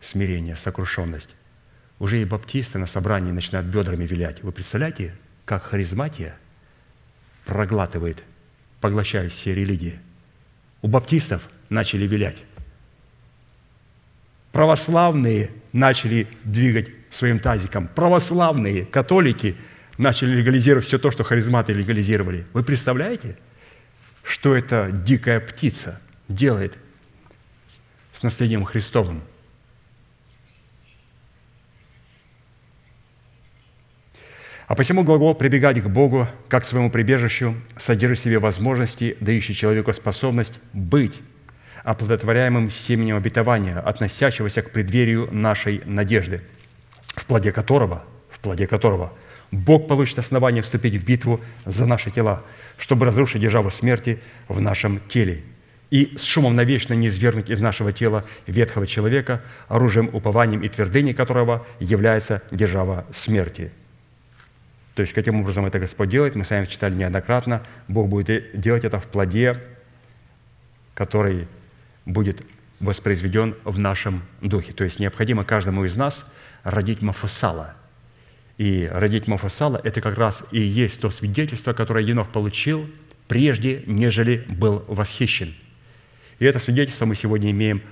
смирение, 0.00 0.56
сокрушенность. 0.56 1.30
Уже 1.98 2.20
и 2.20 2.24
баптисты 2.24 2.78
на 2.78 2.86
собрании 2.86 3.32
начинают 3.32 3.66
бедрами 3.68 4.06
вилять. 4.06 4.42
Вы 4.42 4.52
представляете, 4.52 5.14
как 5.46 5.62
харизматия 5.62 6.36
проглатывает, 7.46 8.22
поглощает 8.80 9.32
все 9.32 9.54
религии. 9.54 9.98
У 10.82 10.88
баптистов 10.88 11.48
начали 11.70 12.06
вилять. 12.06 12.42
Православные 14.52 15.50
начали 15.72 16.26
двигать 16.44 16.88
своим 17.10 17.38
тазиком. 17.38 17.88
Православные, 17.88 18.84
католики 18.84 19.56
начали 19.96 20.34
легализировать 20.36 20.84
все 20.84 20.98
то, 20.98 21.10
что 21.10 21.24
харизматы 21.24 21.72
легализировали. 21.72 22.44
Вы 22.52 22.62
представляете, 22.62 23.38
что 24.24 24.54
эта 24.54 24.90
дикая 24.90 25.40
птица 25.40 26.00
делает 26.28 26.76
с 28.12 28.22
наследием 28.22 28.64
Христовым– 28.64 29.22
А 34.66 34.74
посему 34.74 35.04
глагол 35.04 35.36
«прибегать 35.36 35.80
к 35.80 35.86
Богу, 35.86 36.26
как 36.48 36.64
к 36.64 36.66
своему 36.66 36.90
прибежищу» 36.90 37.54
содержит 37.76 38.18
в 38.18 38.22
себе 38.22 38.40
возможности, 38.40 39.16
дающие 39.20 39.54
человеку 39.54 39.92
способность 39.92 40.54
быть 40.72 41.22
оплодотворяемым 41.84 42.72
семенем 42.72 43.16
обетования, 43.16 43.78
относящегося 43.78 44.62
к 44.62 44.72
преддверию 44.72 45.28
нашей 45.30 45.82
надежды, 45.84 46.42
в 47.14 47.26
плоде 47.26 47.52
которого, 47.52 48.04
в 48.28 48.40
плоде 48.40 48.66
которого 48.66 49.12
Бог 49.52 49.86
получит 49.86 50.18
основание 50.18 50.64
вступить 50.64 50.96
в 50.96 51.04
битву 51.04 51.40
за 51.64 51.86
наши 51.86 52.10
тела, 52.10 52.42
чтобы 52.76 53.06
разрушить 53.06 53.42
державу 53.42 53.70
смерти 53.70 54.18
в 54.48 54.60
нашем 54.60 55.00
теле 55.08 55.44
и 55.90 56.16
с 56.18 56.24
шумом 56.24 56.56
навечно 56.56 56.94
не 56.94 57.06
извергнуть 57.06 57.50
из 57.50 57.60
нашего 57.60 57.92
тела 57.92 58.24
ветхого 58.48 58.88
человека, 58.88 59.42
оружием, 59.68 60.10
упованием 60.12 60.64
и 60.64 60.68
твердыней 60.68 61.14
которого 61.14 61.64
является 61.78 62.42
держава 62.50 63.06
смерти– 63.12 63.70
то 64.96 65.02
есть, 65.02 65.12
каким 65.12 65.38
образом 65.38 65.66
это 65.66 65.78
Господь 65.78 66.08
делает, 66.08 66.36
мы 66.36 66.44
сами 66.46 66.64
читали 66.64 66.94
неоднократно. 66.94 67.62
Бог 67.86 68.08
будет 68.08 68.58
делать 68.58 68.82
это 68.82 68.98
в 68.98 69.06
плоде, 69.06 69.62
который 70.94 71.48
будет 72.06 72.42
воспроизведен 72.80 73.56
в 73.64 73.78
нашем 73.78 74.22
духе. 74.40 74.72
То 74.72 74.84
есть 74.84 74.98
необходимо 74.98 75.44
каждому 75.44 75.84
из 75.84 75.96
нас 75.96 76.24
родить 76.62 77.02
Мафусала. 77.02 77.74
И 78.56 78.88
родить 78.90 79.26
Мафусала– 79.26 79.78
это 79.84 80.00
как 80.00 80.16
раз 80.16 80.44
и 80.50 80.60
есть 80.60 80.98
то 80.98 81.10
свидетельство, 81.10 81.74
которое 81.74 82.02
Енох 82.02 82.32
получил 82.32 82.88
прежде, 83.28 83.82
нежели 83.84 84.46
был 84.48 84.82
восхищен. 84.88 85.54
И 86.38 86.46
это 86.46 86.58
свидетельство 86.58 87.04
мы 87.04 87.16
сегодня 87.16 87.50
имеем 87.50 87.82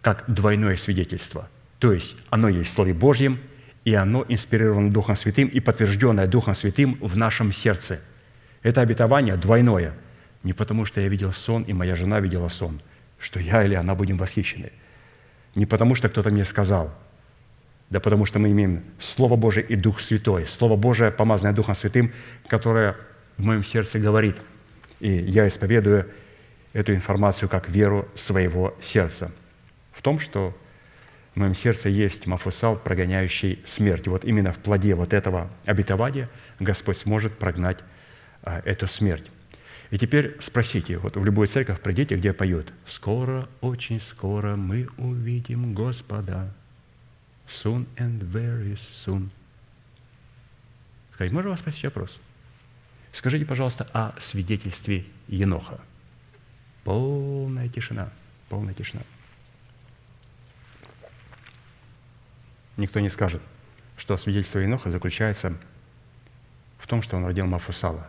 как 0.00 0.24
двойное 0.26 0.78
свидетельство. 0.78 1.50
То 1.80 1.92
есть 1.92 2.16
оно 2.30 2.48
есть 2.48 2.70
в 2.70 2.72
Слове 2.72 2.94
Божьем– 2.94 3.40
и 3.86 3.94
оно 3.94 4.24
инспирировано 4.28 4.90
Духом 4.90 5.14
Святым 5.14 5.46
и 5.46 5.60
подтвержденное 5.60 6.26
Духом 6.26 6.56
Святым 6.56 6.98
в 7.00 7.16
нашем 7.16 7.52
сердце. 7.52 8.00
Это 8.64 8.80
обетование 8.80 9.36
двойное. 9.36 9.94
Не 10.42 10.52
потому, 10.52 10.84
что 10.84 11.00
я 11.00 11.06
видел 11.06 11.32
сон, 11.32 11.62
и 11.62 11.72
моя 11.72 11.94
жена 11.94 12.18
видела 12.18 12.48
сон, 12.48 12.80
что 13.20 13.38
я 13.38 13.62
или 13.62 13.76
она 13.76 13.94
будем 13.94 14.18
восхищены. 14.18 14.72
Не 15.54 15.66
потому, 15.66 15.94
что 15.94 16.08
кто-то 16.08 16.30
мне 16.30 16.44
сказал, 16.44 16.92
да 17.88 18.00
потому 18.00 18.26
что 18.26 18.40
мы 18.40 18.50
имеем 18.50 18.82
Слово 18.98 19.36
Божие 19.36 19.64
и 19.64 19.76
Дух 19.76 20.00
Святой. 20.00 20.46
Слово 20.46 20.74
Божие, 20.74 21.12
помазанное 21.12 21.54
Духом 21.54 21.76
Святым, 21.76 22.12
которое 22.48 22.96
в 23.36 23.44
моем 23.44 23.62
сердце 23.62 24.00
говорит. 24.00 24.36
И 24.98 25.10
я 25.12 25.46
исповедую 25.46 26.10
эту 26.72 26.92
информацию 26.92 27.48
как 27.48 27.68
веру 27.68 28.08
своего 28.16 28.76
сердца. 28.80 29.30
В 29.92 30.02
том, 30.02 30.18
что 30.18 30.56
в 31.36 31.38
моем 31.38 31.54
сердце 31.54 31.90
есть 31.90 32.26
мафусал, 32.26 32.76
прогоняющий 32.78 33.60
смерть. 33.66 34.08
Вот 34.08 34.24
именно 34.24 34.52
в 34.52 34.58
плоде 34.58 34.94
вот 34.94 35.12
этого 35.12 35.50
обетования 35.66 36.30
Господь 36.60 36.96
сможет 36.96 37.38
прогнать 37.38 37.78
а, 38.42 38.62
эту 38.64 38.86
смерть. 38.86 39.30
И 39.90 39.98
теперь 39.98 40.38
спросите, 40.40 40.96
вот 40.96 41.14
в 41.14 41.24
любую 41.24 41.46
церковь 41.46 41.80
придите, 41.80 42.16
где 42.16 42.32
поют 42.32 42.72
«Скоро, 42.86 43.46
очень 43.60 44.00
скоро 44.00 44.56
мы 44.56 44.88
увидим 44.96 45.74
Господа, 45.74 46.50
soon 47.46 47.86
and 47.96 48.18
very 48.20 48.78
soon». 49.04 49.28
Скажите, 51.12 51.34
можно 51.34 51.50
вас 51.50 51.60
спросить 51.60 51.84
вопрос? 51.84 52.18
Скажите, 53.12 53.44
пожалуйста, 53.44 53.86
о 53.92 54.18
свидетельстве 54.18 55.04
Еноха. 55.28 55.80
Полная 56.82 57.68
тишина, 57.68 58.10
полная 58.48 58.72
тишина– 58.72 59.02
никто 62.76 63.00
не 63.00 63.08
скажет, 63.08 63.42
что 63.96 64.16
свидетельство 64.16 64.58
Еноха 64.58 64.90
заключается 64.90 65.56
в 66.78 66.86
том, 66.86 67.02
что 67.02 67.16
он 67.16 67.24
родил 67.24 67.46
Мафусала, 67.46 68.06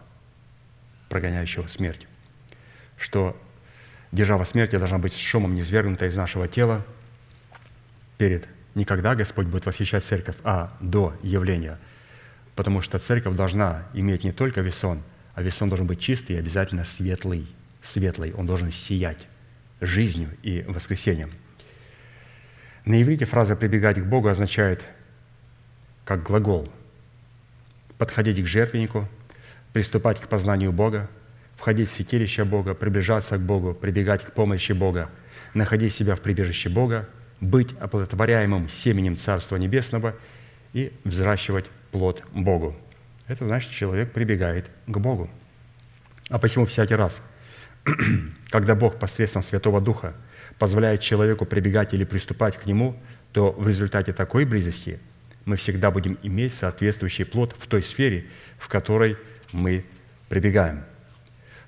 прогоняющего 1.10 1.68
смерть, 1.68 2.08
что 2.98 3.40
держава 4.12 4.44
смерти 4.44 4.78
должна 4.78 4.98
быть 4.98 5.18
шумом 5.18 5.56
низвергнута 5.56 6.06
из 6.06 6.16
нашего 6.16 6.48
тела 6.48 6.86
перед 8.18 8.48
не 8.76 8.86
когда 8.86 9.16
Господь 9.16 9.48
будет 9.48 9.66
восхищать 9.66 10.04
церковь, 10.04 10.36
а 10.44 10.78
до 10.80 11.16
явления. 11.24 11.80
Потому 12.56 12.82
что 12.82 13.00
церковь 13.00 13.36
должна 13.36 13.88
иметь 13.94 14.24
не 14.24 14.32
только 14.32 14.62
весон, 14.62 15.02
а 15.34 15.42
весон 15.42 15.70
должен 15.70 15.88
быть 15.88 16.00
чистый 16.00 16.34
и 16.34 16.40
обязательно 16.40 16.84
светлый. 16.84 17.48
Светлый. 17.82 18.34
Он 18.34 18.46
должен 18.46 18.72
сиять 18.72 19.26
жизнью 19.82 20.30
и 20.44 20.64
воскресением– 20.68 21.32
на 22.88 23.02
иврите 23.02 23.26
фраза 23.26 23.58
«прибегать 23.58 24.00
к 24.00 24.06
Богу» 24.06 24.30
означает 24.30 24.84
как 26.06 26.24
глагол 26.24 26.72
подходить 27.98 28.42
к 28.42 28.48
жертвеннику, 28.48 29.10
приступать 29.74 30.22
к 30.22 30.30
познанию 30.30 30.72
Бога, 30.72 31.10
входить 31.58 31.90
в 31.90 31.94
святилище 31.94 32.46
Бога, 32.46 32.74
приближаться 32.76 33.38
к 33.38 33.42
Богу, 33.42 33.74
прибегать 33.74 34.24
к 34.24 34.32
помощи 34.32 34.72
Бога, 34.72 35.10
находить 35.54 35.94
себя 35.94 36.16
в 36.16 36.22
прибежище 36.22 36.70
Бога, 36.70 37.10
быть 37.42 37.76
оплодотворяемым 37.80 38.70
семенем 38.70 39.18
Царства 39.18 39.58
Небесного 39.58 40.16
и 40.72 40.94
взращивать 41.04 41.66
плод 41.92 42.24
Богу. 42.32 42.74
Это 43.28 43.46
значит, 43.46 43.72
человек 43.72 44.14
прибегает 44.14 44.70
к 44.86 44.98
Богу. 44.98 45.30
А 46.30 46.40
посему 46.40 46.66
всякий 46.66 46.96
раз, 46.96 47.22
когда 48.50 48.76
Бог 48.76 48.98
посредством 48.98 49.44
Святого 49.44 49.82
Духа– 49.82 50.14
позволяет 50.60 51.02
человеку 51.02 51.46
прибегать 51.46 51.94
или 51.94 52.04
приступать 52.04 52.58
к 52.58 52.66
нему, 52.66 52.96
то 53.32 53.52
в 53.52 53.68
результате 53.68 54.14
такой 54.14 54.46
близости 54.46 55.00
мы 55.46 55.56
всегда 55.56 55.92
будем 55.92 56.18
иметь 56.24 56.54
соответствующий 56.54 57.26
плод 57.26 57.56
в 57.58 57.68
той 57.68 57.84
сфере, 57.84 58.26
в 58.58 58.68
которой 58.68 59.18
мы 59.52 59.86
прибегаем. 60.30 60.84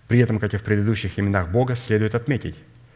При 0.08 0.20
этом, 0.20 0.40
как 0.40 0.54
и 0.54 0.58
в 0.58 0.64
предыдущих 0.64 1.20
именах 1.20 1.50
Бога, 1.50 1.76
следует 1.76 2.16
отметить, 2.16 2.56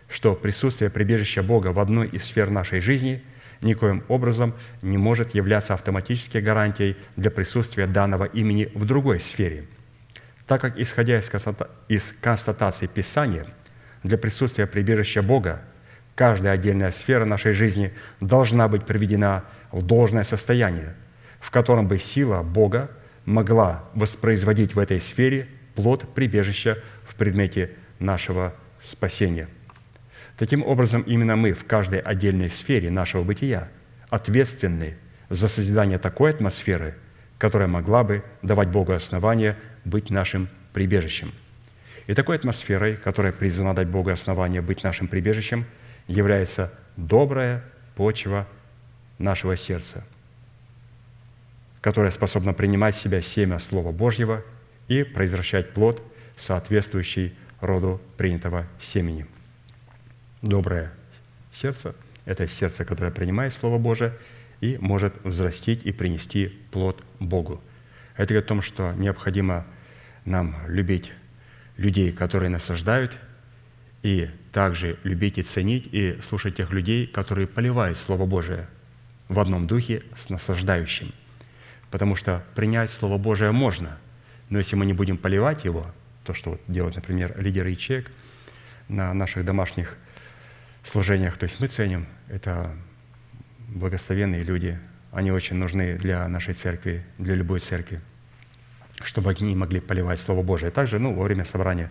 что 0.10 0.36
присутствие 0.36 0.90
прибежища 0.90 1.44
Бога 1.44 1.68
в 1.68 1.80
одной 1.80 2.08
из 2.08 2.24
сфер 2.26 2.50
нашей 2.50 2.82
жизни 2.82 3.24
никоим 3.62 4.04
образом 4.10 4.54
не 4.82 4.98
может 4.98 5.36
являться 5.36 5.74
автоматической 5.74 6.42
гарантией 6.42 6.98
для 7.16 7.32
присутствия 7.32 7.88
данного 7.88 8.26
имени 8.26 8.70
в 8.74 8.86
другой 8.86 9.22
сфере, 9.22 9.66
так 10.48 10.60
как, 10.60 10.78
исходя 10.78 11.20
из 11.88 12.14
констатации 12.20 12.88
Писания, 12.88 13.46
для 14.04 14.18
присутствия 14.18 14.68
прибежища 14.68 15.22
Бога 15.22 15.62
Каждая 16.16 16.54
отдельная 16.54 16.92
сфера 16.92 17.26
нашей 17.26 17.54
жизни 17.54 17.92
должна 18.20 18.68
быть 18.68 18.86
приведена 18.86 19.46
в 19.72 19.82
должное 19.82 20.24
состояние, 20.24 20.96
в 21.40 21.50
котором 21.50 21.88
бы 21.88 21.98
сила 21.98 22.44
Бога 22.44 22.92
могла 23.26 23.84
воспроизводить 23.96 24.76
в 24.76 24.80
этой 24.80 25.02
сфере 25.02 25.48
плод 25.76 26.14
прибежища 26.14 26.78
в 27.04 27.16
предмете 27.16 27.72
нашего 28.00 28.54
спасения. 28.84 29.48
Таким 30.38 30.64
образом, 30.64 31.02
именно 31.04 31.36
мы 31.36 31.54
в 31.54 31.66
каждой 31.66 32.00
отдельной 32.00 32.50
сфере 32.50 32.92
нашего 32.92 33.24
бытия 33.24 33.70
ответственны 34.10 34.98
за 35.30 35.48
созидание 35.48 35.98
такой 35.98 36.32
атмосферы, 36.32 36.96
которая 37.40 37.68
могла 37.68 38.04
бы 38.04 38.24
давать 38.42 38.70
Богу 38.70 38.94
основания 38.94 39.58
быть 39.84 40.10
нашим 40.10 40.48
прибежищем. 40.74 41.32
И 42.06 42.14
такой 42.14 42.36
атмосферой, 42.36 42.98
которая 42.98 43.32
призвана 43.32 43.74
дать 43.74 43.88
Богу 43.88 44.12
основание 44.12 44.62
быть 44.62 44.84
нашим 44.84 45.08
прибежищем, 45.08 45.66
является 46.08 46.72
добрая 46.98 47.64
почва 47.96 48.48
нашего 49.18 49.56
сердца, 49.56 50.06
которая 51.82 52.12
способна 52.12 52.54
принимать 52.54 52.96
в 52.96 53.02
себя 53.02 53.22
семя 53.22 53.60
Слова 53.60 53.92
Божьего 53.92 54.44
и 54.88 55.04
произвращать 55.04 55.74
плод, 55.74 56.02
соответствующий 56.38 57.36
роду 57.62 58.02
принятого 58.18 58.68
семени. 58.80 59.26
Доброе 60.42 60.92
сердце– 61.52 61.96
это 62.26 62.48
сердце, 62.48 62.86
которое 62.86 63.12
принимает 63.12 63.54
Слово 63.54 63.78
Божие 63.78 64.14
и 64.62 64.78
может 64.80 65.14
взрастить 65.24 65.86
и 65.86 65.92
принести 65.92 66.48
плод 66.72 67.04
Богу. 67.20 67.62
Это 68.16 68.34
говорит 68.34 68.46
о 68.46 68.48
том, 68.48 68.62
что 68.62 68.94
необходимо 68.94 69.66
нам 70.26 70.56
любить 70.68 71.12
людей, 71.78 72.12
которые 72.12 72.50
насаждают, 72.50 73.18
и 74.04 74.30
также 74.52 75.00
любить 75.04 75.38
и 75.38 75.44
ценить, 75.44 75.90
и 75.92 76.20
слушать 76.22 76.58
тех 76.58 76.72
людей, 76.72 77.08
которые 77.08 77.48
поливают 77.48 77.98
Слово 77.98 78.26
Божие 78.26 78.68
в 79.30 79.40
одном 79.40 79.66
духе 79.66 80.04
с 80.16 80.30
насаждающим. 80.30 81.12
Потому 81.90 82.16
что 82.16 82.44
принять 82.54 82.92
Слово 82.92 83.18
Божие 83.18 83.52
можно, 83.52 83.98
но 84.50 84.60
если 84.60 84.76
мы 84.76 84.86
не 84.86 84.94
будем 84.94 85.18
поливать 85.18 85.66
его, 85.66 85.92
то, 86.24 86.34
что 86.34 86.60
делают, 86.68 86.96
например, 86.96 87.34
лидеры 87.40 87.72
ячеек 87.72 88.12
на 88.88 89.14
наших 89.14 89.46
домашних 89.46 89.98
служениях, 90.84 91.38
то 91.38 91.46
есть 91.46 91.60
мы 91.60 91.68
ценим, 91.68 92.06
это 92.30 92.76
благословенные 93.70 94.44
люди, 94.44 94.80
они 95.12 95.32
очень 95.32 95.56
нужны 95.56 95.98
для 95.98 96.28
нашей 96.28 96.54
церкви, 96.54 97.04
для 97.18 97.36
любой 97.36 97.60
церкви– 97.60 98.02
чтобы 99.02 99.32
они 99.32 99.56
могли 99.56 99.80
поливать 99.80 100.20
Слово 100.20 100.44
Божие. 100.44 100.72
Также 100.72 101.00
ну, 101.00 101.14
во 101.14 101.24
время 101.24 101.46
собрания, 101.46 101.90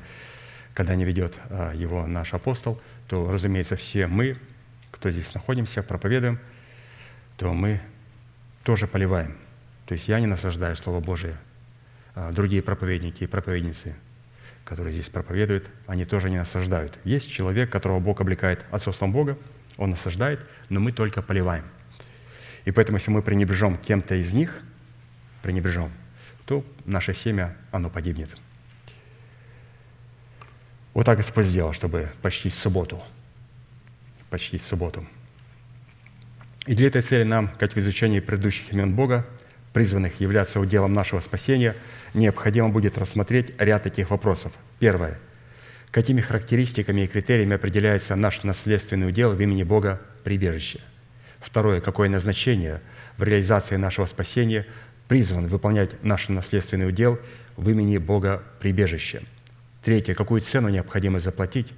когда 0.74 0.94
не 0.94 1.04
ведет 1.04 1.34
а, 1.50 1.72
его 1.74 2.06
наш 2.06 2.34
апостол, 2.34 2.80
то, 3.08 3.30
разумеется, 3.30 3.76
все 3.76 4.06
мы, 4.06 4.36
кто 4.90 5.10
здесь 5.10 5.34
находимся, 5.34 5.82
проповедуем, 5.82 6.38
то 7.36 7.52
мы 7.52 7.80
тоже 8.64 8.86
поливаем. 8.86 9.36
То 9.86 9.94
есть 9.94 10.08
я 10.08 10.20
не 10.20 10.26
насаждаю 10.26 10.76
Слово 10.76 11.00
Божие. 11.00 11.36
А 12.14 12.30
другие 12.30 12.62
проповедники 12.62 13.24
и 13.24 13.26
проповедницы, 13.26 13.94
которые 14.64 14.92
здесь 14.92 15.08
проповедуют, 15.08 15.70
они 15.86 16.04
тоже 16.04 16.30
не 16.30 16.36
насаждают. 16.36 16.98
Есть 17.04 17.30
человек, 17.30 17.70
которого 17.70 18.00
Бог 18.00 18.20
облекает 18.20 18.64
отцовством 18.70 19.12
Бога, 19.12 19.38
он 19.76 19.90
насаждает, 19.90 20.40
но 20.68 20.80
мы 20.80 20.92
только 20.92 21.22
поливаем. 21.22 21.64
И 22.64 22.70
поэтому, 22.70 22.98
если 22.98 23.10
мы 23.10 23.22
пренебрежем 23.22 23.76
кем-то 23.76 24.14
из 24.14 24.32
них, 24.32 24.62
пренебрежем, 25.42 25.90
то 26.44 26.64
наше 26.84 27.14
семя, 27.14 27.56
оно 27.70 27.90
погибнет. 27.90 28.30
Вот 30.94 31.06
так 31.06 31.18
Господь 31.18 31.46
сделал, 31.46 31.72
чтобы 31.72 32.10
почтить 32.20 32.54
субботу. 32.54 33.02
Почтить 34.30 34.62
субботу. 34.62 35.04
И 36.66 36.74
для 36.74 36.88
этой 36.88 37.02
цели 37.02 37.24
нам, 37.24 37.50
как 37.58 37.72
в 37.72 37.78
изучении 37.78 38.20
предыдущих 38.20 38.72
имен 38.72 38.94
Бога, 38.94 39.26
призванных 39.72 40.20
являться 40.20 40.60
уделом 40.60 40.92
нашего 40.92 41.20
спасения, 41.20 41.74
необходимо 42.14 42.68
будет 42.68 42.98
рассмотреть 42.98 43.52
ряд 43.58 43.82
таких 43.82 44.10
вопросов. 44.10 44.52
Первое. 44.78 45.18
Какими 45.90 46.20
характеристиками 46.20 47.02
и 47.02 47.06
критериями 47.06 47.56
определяется 47.56 48.16
наш 48.16 48.42
наследственный 48.42 49.08
удел 49.08 49.32
в 49.34 49.40
имени 49.40 49.62
Бога 49.62 50.00
прибежище? 50.24 50.80
Второе. 51.40 51.80
Какое 51.80 52.08
назначение 52.08 52.80
в 53.16 53.22
реализации 53.22 53.76
нашего 53.76 54.06
спасения 54.06 54.66
призван 55.08 55.48
выполнять 55.48 56.02
наш 56.02 56.28
наследственный 56.28 56.88
удел 56.88 57.18
в 57.56 57.68
имени 57.68 57.98
Бога 57.98 58.42
прибежище. 58.60 59.22
Третье. 59.82 60.14
Какую 60.14 60.40
цену 60.40 60.68
необходимо 60.68 61.20
заплатить, 61.20 61.72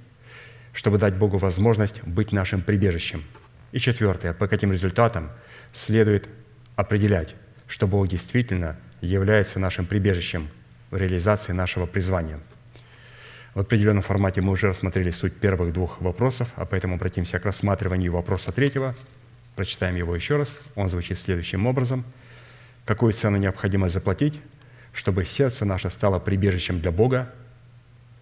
чтобы 0.73 0.97
дать 0.97 1.15
Богу 1.15 1.37
возможность 1.37 2.03
быть 2.03 2.31
нашим 2.31 2.61
прибежищем. 2.61 3.23
И 3.71 3.79
четвертое. 3.79 4.33
По 4.33 4.47
каким 4.47 4.71
результатам 4.71 5.31
следует 5.73 6.29
определять, 6.75 7.35
что 7.67 7.87
Бог 7.87 8.07
действительно 8.07 8.77
является 9.01 9.59
нашим 9.59 9.85
прибежищем 9.85 10.47
в 10.91 10.97
реализации 10.97 11.51
нашего 11.51 11.85
призвания. 11.85 12.39
В 13.53 13.59
определенном 13.61 14.03
формате 14.03 14.41
мы 14.41 14.51
уже 14.51 14.67
рассмотрели 14.67 15.11
суть 15.11 15.33
первых 15.33 15.73
двух 15.73 16.01
вопросов, 16.01 16.49
а 16.55 16.65
поэтому 16.65 16.95
обратимся 16.95 17.39
к 17.39 17.45
рассматриванию 17.45 18.11
вопроса 18.11 18.51
третьего. 18.51 18.95
Прочитаем 19.55 19.95
его 19.95 20.15
еще 20.15 20.37
раз. 20.37 20.59
Он 20.75 20.89
звучит 20.89 21.17
следующим 21.17 21.65
образом– 21.65 22.05
какую 22.85 23.13
цену 23.13 23.37
необходимо 23.37 23.89
заплатить, 23.89 24.39
чтобы 24.93 25.25
сердце 25.25 25.65
наше 25.65 25.89
стало 25.89 26.19
прибежищем 26.19 26.79
для 26.79 26.91
Бога, 26.91 27.33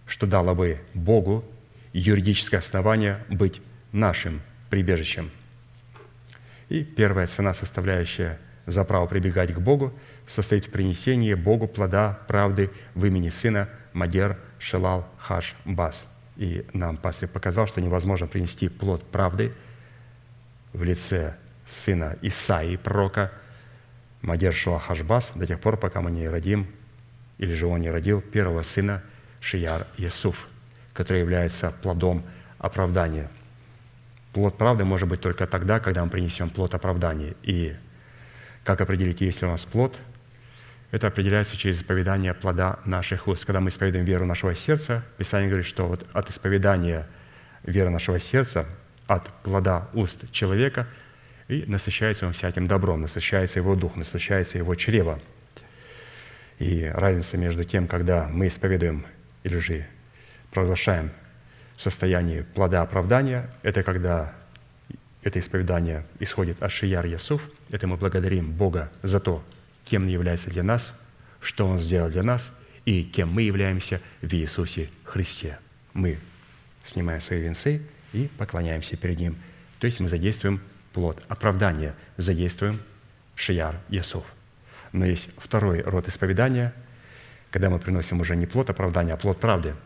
что 0.06 0.26
дало 0.26 0.54
бы 0.54 0.80
Богу 0.94 1.44
юридическое 1.92 2.60
основание 2.60 3.24
быть 3.28 3.60
нашим 3.92 4.42
прибежищем. 4.70 5.30
И 6.68 6.82
первая 6.82 7.26
цена, 7.26 7.54
составляющая 7.54 8.38
за 8.66 8.84
право 8.84 9.06
прибегать 9.06 9.52
к 9.52 9.58
Богу, 9.58 9.92
состоит 10.26 10.66
в 10.66 10.70
принесении 10.70 11.34
Богу 11.34 11.68
плода 11.68 12.18
правды 12.26 12.70
в 12.94 13.04
имени 13.04 13.28
Сына 13.28 13.68
Мадер 13.92 14.38
Шелал 14.58 15.06
Хаш 15.18 15.54
Бас. 15.64 16.06
И 16.36 16.66
нам 16.72 16.96
пастор 16.96 17.28
показал, 17.28 17.66
что 17.66 17.80
невозможно 17.80 18.26
принести 18.26 18.68
плод 18.68 19.04
правды 19.04 19.52
в 20.72 20.82
лице 20.82 21.36
сына 21.66 22.16
Исаии, 22.22 22.76
пророка– 22.76 23.30
Мадер 24.24 24.54
Хашбас 24.54 25.32
до 25.34 25.46
тех 25.46 25.60
пор, 25.60 25.76
пока 25.76 26.00
мы 26.00 26.10
не 26.10 26.26
родим, 26.26 26.66
или 27.36 27.54
же 27.54 27.66
он 27.66 27.82
не 27.82 27.90
родил 27.90 28.22
первого 28.22 28.62
сына 28.62 29.02
Шияр 29.44 29.86
Ясуф, 29.96 30.48
который 30.92 31.20
является 31.20 31.70
плодом 31.70 32.24
оправдания. 32.58 33.28
Плод 34.32 34.56
правды 34.56 34.84
может 34.84 35.08
быть 35.08 35.20
только 35.20 35.46
тогда, 35.46 35.78
когда 35.80 36.04
мы 36.04 36.10
принесем 36.10 36.50
плод 36.50 36.74
оправдания. 36.74 37.34
И 37.42 37.76
как 38.64 38.80
определить, 38.80 39.20
есть 39.20 39.42
ли 39.42 39.48
у 39.48 39.50
нас 39.50 39.64
плод? 39.64 39.96
Это 40.90 41.08
определяется 41.08 41.56
через 41.56 41.78
исповедание 41.78 42.34
плода 42.34 42.78
наших 42.84 43.28
уст. 43.28 43.44
Когда 43.44 43.60
мы 43.60 43.68
исповедуем 43.68 44.04
веру 44.04 44.26
нашего 44.26 44.54
сердца, 44.54 45.04
Писание 45.18 45.48
говорит, 45.48 45.66
что 45.66 45.86
вот 45.86 46.06
от 46.12 46.30
исповедания 46.30 47.06
веры 47.64 47.90
нашего 47.90 48.18
сердца, 48.18 48.66
от 49.06 49.26
плода 49.42 49.88
уст 49.92 50.30
человека– 50.32 50.86
и 51.48 51.64
насыщается 51.66 52.26
он 52.26 52.32
всяким 52.32 52.66
добром, 52.66 53.02
насыщается 53.02 53.58
его 53.58 53.74
дух, 53.74 53.96
насыщается 53.96 54.58
его 54.58 54.74
чрево. 54.74 55.18
И 56.58 56.84
разница 56.84 57.36
между 57.36 57.64
тем, 57.64 57.86
когда 57.86 58.28
мы 58.30 58.46
исповедуем 58.46 59.04
или 59.44 59.58
же 59.58 59.86
провозглашаем 60.50 61.12
в 61.76 61.82
состоянии 61.82 62.42
плода 62.42 62.82
оправдания, 62.82 63.48
это 63.62 63.82
когда 63.82 64.34
это 65.22 65.38
исповедание 65.38 66.04
исходит 66.18 66.62
от 66.62 66.70
Шияр 66.70 67.06
Ясуф, 67.06 67.48
это 67.70 67.86
мы 67.86 67.96
благодарим 67.96 68.52
Бога 68.52 68.90
за 69.02 69.20
то, 69.20 69.44
кем 69.84 70.02
Он 70.02 70.08
является 70.08 70.50
для 70.50 70.62
нас, 70.62 70.94
что 71.40 71.66
Он 71.66 71.78
сделал 71.78 72.10
для 72.10 72.22
нас 72.22 72.52
и 72.84 73.04
кем 73.04 73.32
мы 73.32 73.42
являемся 73.42 74.00
в 74.20 74.32
Иисусе 74.34 74.90
Христе. 75.04 75.58
Мы 75.94 76.18
снимаем 76.84 77.20
свои 77.20 77.40
венцы 77.40 77.82
и 78.12 78.28
поклоняемся 78.36 78.96
перед 78.96 79.18
Ним. 79.18 79.36
То 79.78 79.86
есть 79.86 80.00
мы 80.00 80.08
задействуем 80.08 80.60
плод 80.92 81.22
оправдания 81.28 81.94
задействуем 82.16 82.80
шияр 83.34 83.80
Ясов. 83.88 84.24
Но 84.92 85.04
есть 85.04 85.28
второй 85.38 85.82
род 85.82 86.06
исповедания, 86.08 86.72
когда 87.54 87.70
мы 87.70 87.78
приносим 87.78 88.20
уже 88.20 88.34
не 88.34 88.46
плод 88.46 88.68
оправдания, 88.68 89.12
а 89.12 89.16
плод 89.16 89.38
правды. 89.38 89.76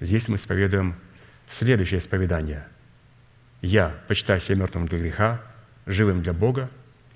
Здесь 0.00 0.26
мы 0.26 0.34
исповедуем 0.34 0.96
следующее 1.48 2.00
исповедание. 2.00 2.66
«Я 3.62 3.94
почитаю 4.08 4.40
себя 4.40 4.56
мертвым 4.56 4.88
для 4.88 4.98
греха, 4.98 5.40
живым 5.86 6.20
для 6.20 6.32
Бога, 6.32 6.68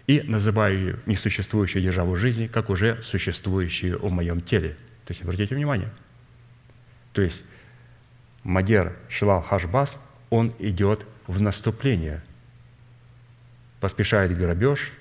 и 0.07 0.23
называю 0.23 1.01
несуществующую 1.07 1.83
державу 1.83 2.15
жизни, 2.15 2.47
как 2.47 2.71
уже 2.71 3.03
существующую 3.03 3.99
в 3.99 4.13
моем 4.13 4.41
теле». 4.41 4.77
То 5.07 5.11
есть, 5.11 5.23
обратите 5.23 5.57
внимание. 5.57 5.91
То 7.13 7.23
есть, 7.23 7.43
Мадер 8.45 8.97
Шилал 9.09 9.43
Хашбас, 9.43 9.99
он 10.31 10.55
идет 10.61 11.05
в 11.27 11.43
наступление– 11.43 12.23
поспешает 13.81 14.39
грабеж. 14.39 14.93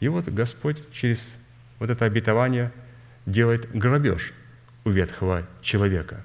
И 0.00 0.08
вот 0.08 0.28
Господь 0.28 0.76
через 0.92 1.32
вот 1.78 1.88
это 1.88 2.04
обетование 2.04 2.70
делает 3.30 3.70
грабеж 3.70 4.32
у 4.84 4.90
ветхого 4.90 5.46
человека. 5.62 6.24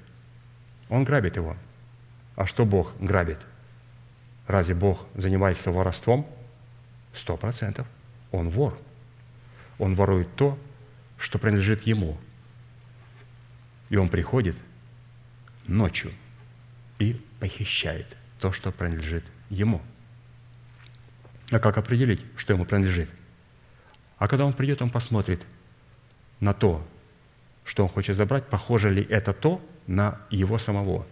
Он 0.88 1.04
грабит 1.04 1.36
его. 1.36 1.56
А 2.36 2.46
что 2.46 2.64
Бог 2.64 2.92
грабит? 2.98 3.38
Разве 4.46 4.74
Бог 4.74 5.06
занимается 5.14 5.70
воровством? 5.70 6.26
Сто 7.14 7.36
процентов. 7.36 7.86
Он 8.32 8.50
вор. 8.50 8.78
Он 9.78 9.94
ворует 9.94 10.34
то, 10.36 10.58
что 11.18 11.38
принадлежит 11.38 11.82
Ему. 11.82 12.18
И 13.88 13.96
Он 13.96 14.08
приходит 14.08 14.56
ночью 15.66 16.10
и 16.98 17.20
похищает 17.40 18.06
то, 18.40 18.52
что 18.52 18.72
принадлежит 18.72 19.24
Ему– 19.50 19.80
а 21.50 21.58
как 21.58 21.78
определить, 21.78 22.20
что 22.36 22.52
ему 22.52 22.64
принадлежит? 22.64 23.08
А 24.18 24.28
когда 24.28 24.46
он 24.46 24.52
придет, 24.52 24.80
он 24.82 24.90
посмотрит 24.90 25.42
на 26.40 26.54
то, 26.54 26.86
что 27.64 27.82
он 27.82 27.88
хочет 27.88 28.16
забрать, 28.16 28.44
похоже 28.44 28.90
ли 28.90 29.06
это 29.08 29.32
то, 29.32 29.60
на 29.86 30.20
Его 30.30 30.58
самого. 30.58 31.06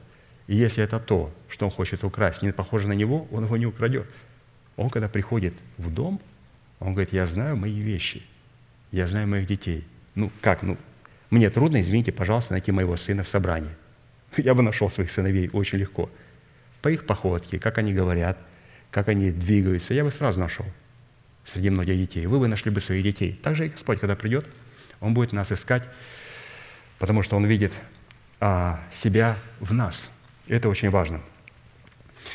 И 0.47 0.57
если 0.57 0.85
это 0.85 0.99
то, 0.99 1.33
что 1.49 1.67
он 1.67 1.71
хочет 1.71 2.05
украсть, 2.05 2.43
не 2.43 2.53
похоже 2.53 2.89
на 2.89 2.93
Него, 2.93 3.27
он 3.31 3.45
его 3.45 3.57
не 3.57 3.67
украдет. 3.67 4.07
Он, 4.77 4.91
когда 4.91 5.09
приходит 5.09 5.55
в 5.79 5.93
дом, 5.93 6.21
он 6.81 6.93
говорит, 6.95 7.13
я 7.13 7.27
знаю 7.27 7.57
мои 7.57 7.79
вещи, 7.79 8.23
я 8.91 9.07
знаю 9.07 9.29
моих 9.29 9.47
детей. 9.47 9.85
Ну, 10.15 10.31
как? 10.41 10.63
Ну, 10.63 10.77
мне 11.31 11.49
трудно, 11.49 11.81
извините, 11.81 12.13
пожалуйста, 12.13 12.53
найти 12.53 12.73
моего 12.73 12.97
сына 12.97 13.23
в 13.23 13.29
собрании. 13.29 13.71
Я 14.37 14.55
бы 14.55 14.63
нашел 14.63 14.91
своих 14.91 15.11
сыновей 15.11 15.49
очень 15.53 15.79
легко. 15.79 16.11
По 16.83 16.89
их 16.89 17.07
походке, 17.07 17.59
как 17.59 17.79
они 17.79 17.95
говорят, 17.95 18.39
как 18.91 19.09
они 19.09 19.31
двигаются, 19.31 19.95
я 19.95 20.05
бы 20.05 20.11
сразу 20.11 20.41
нашел 20.41 20.67
среди 21.47 21.71
многих 21.71 21.97
детей. 21.97 22.27
Вы 22.27 22.39
бы 22.39 22.49
нашли 22.49 22.71
бы 22.71 22.81
своих 22.81 23.05
детей. 23.05 23.33
Также 23.43 23.67
и 23.67 23.69
Господь, 23.71 24.01
когда 24.01 24.17
придет, 24.17 24.47
Он 25.01 25.15
будет 25.15 25.33
нас 25.33 25.53
искать, 25.53 25.89
потому 27.03 27.25
что 27.25 27.35
Он 27.35 27.45
видит 27.45 27.73
а, 28.39 28.81
себя 28.93 29.37
в 29.59 29.75
нас. 29.75 30.09
Это 30.47 30.69
очень 30.69 30.89
важно. 30.89 31.21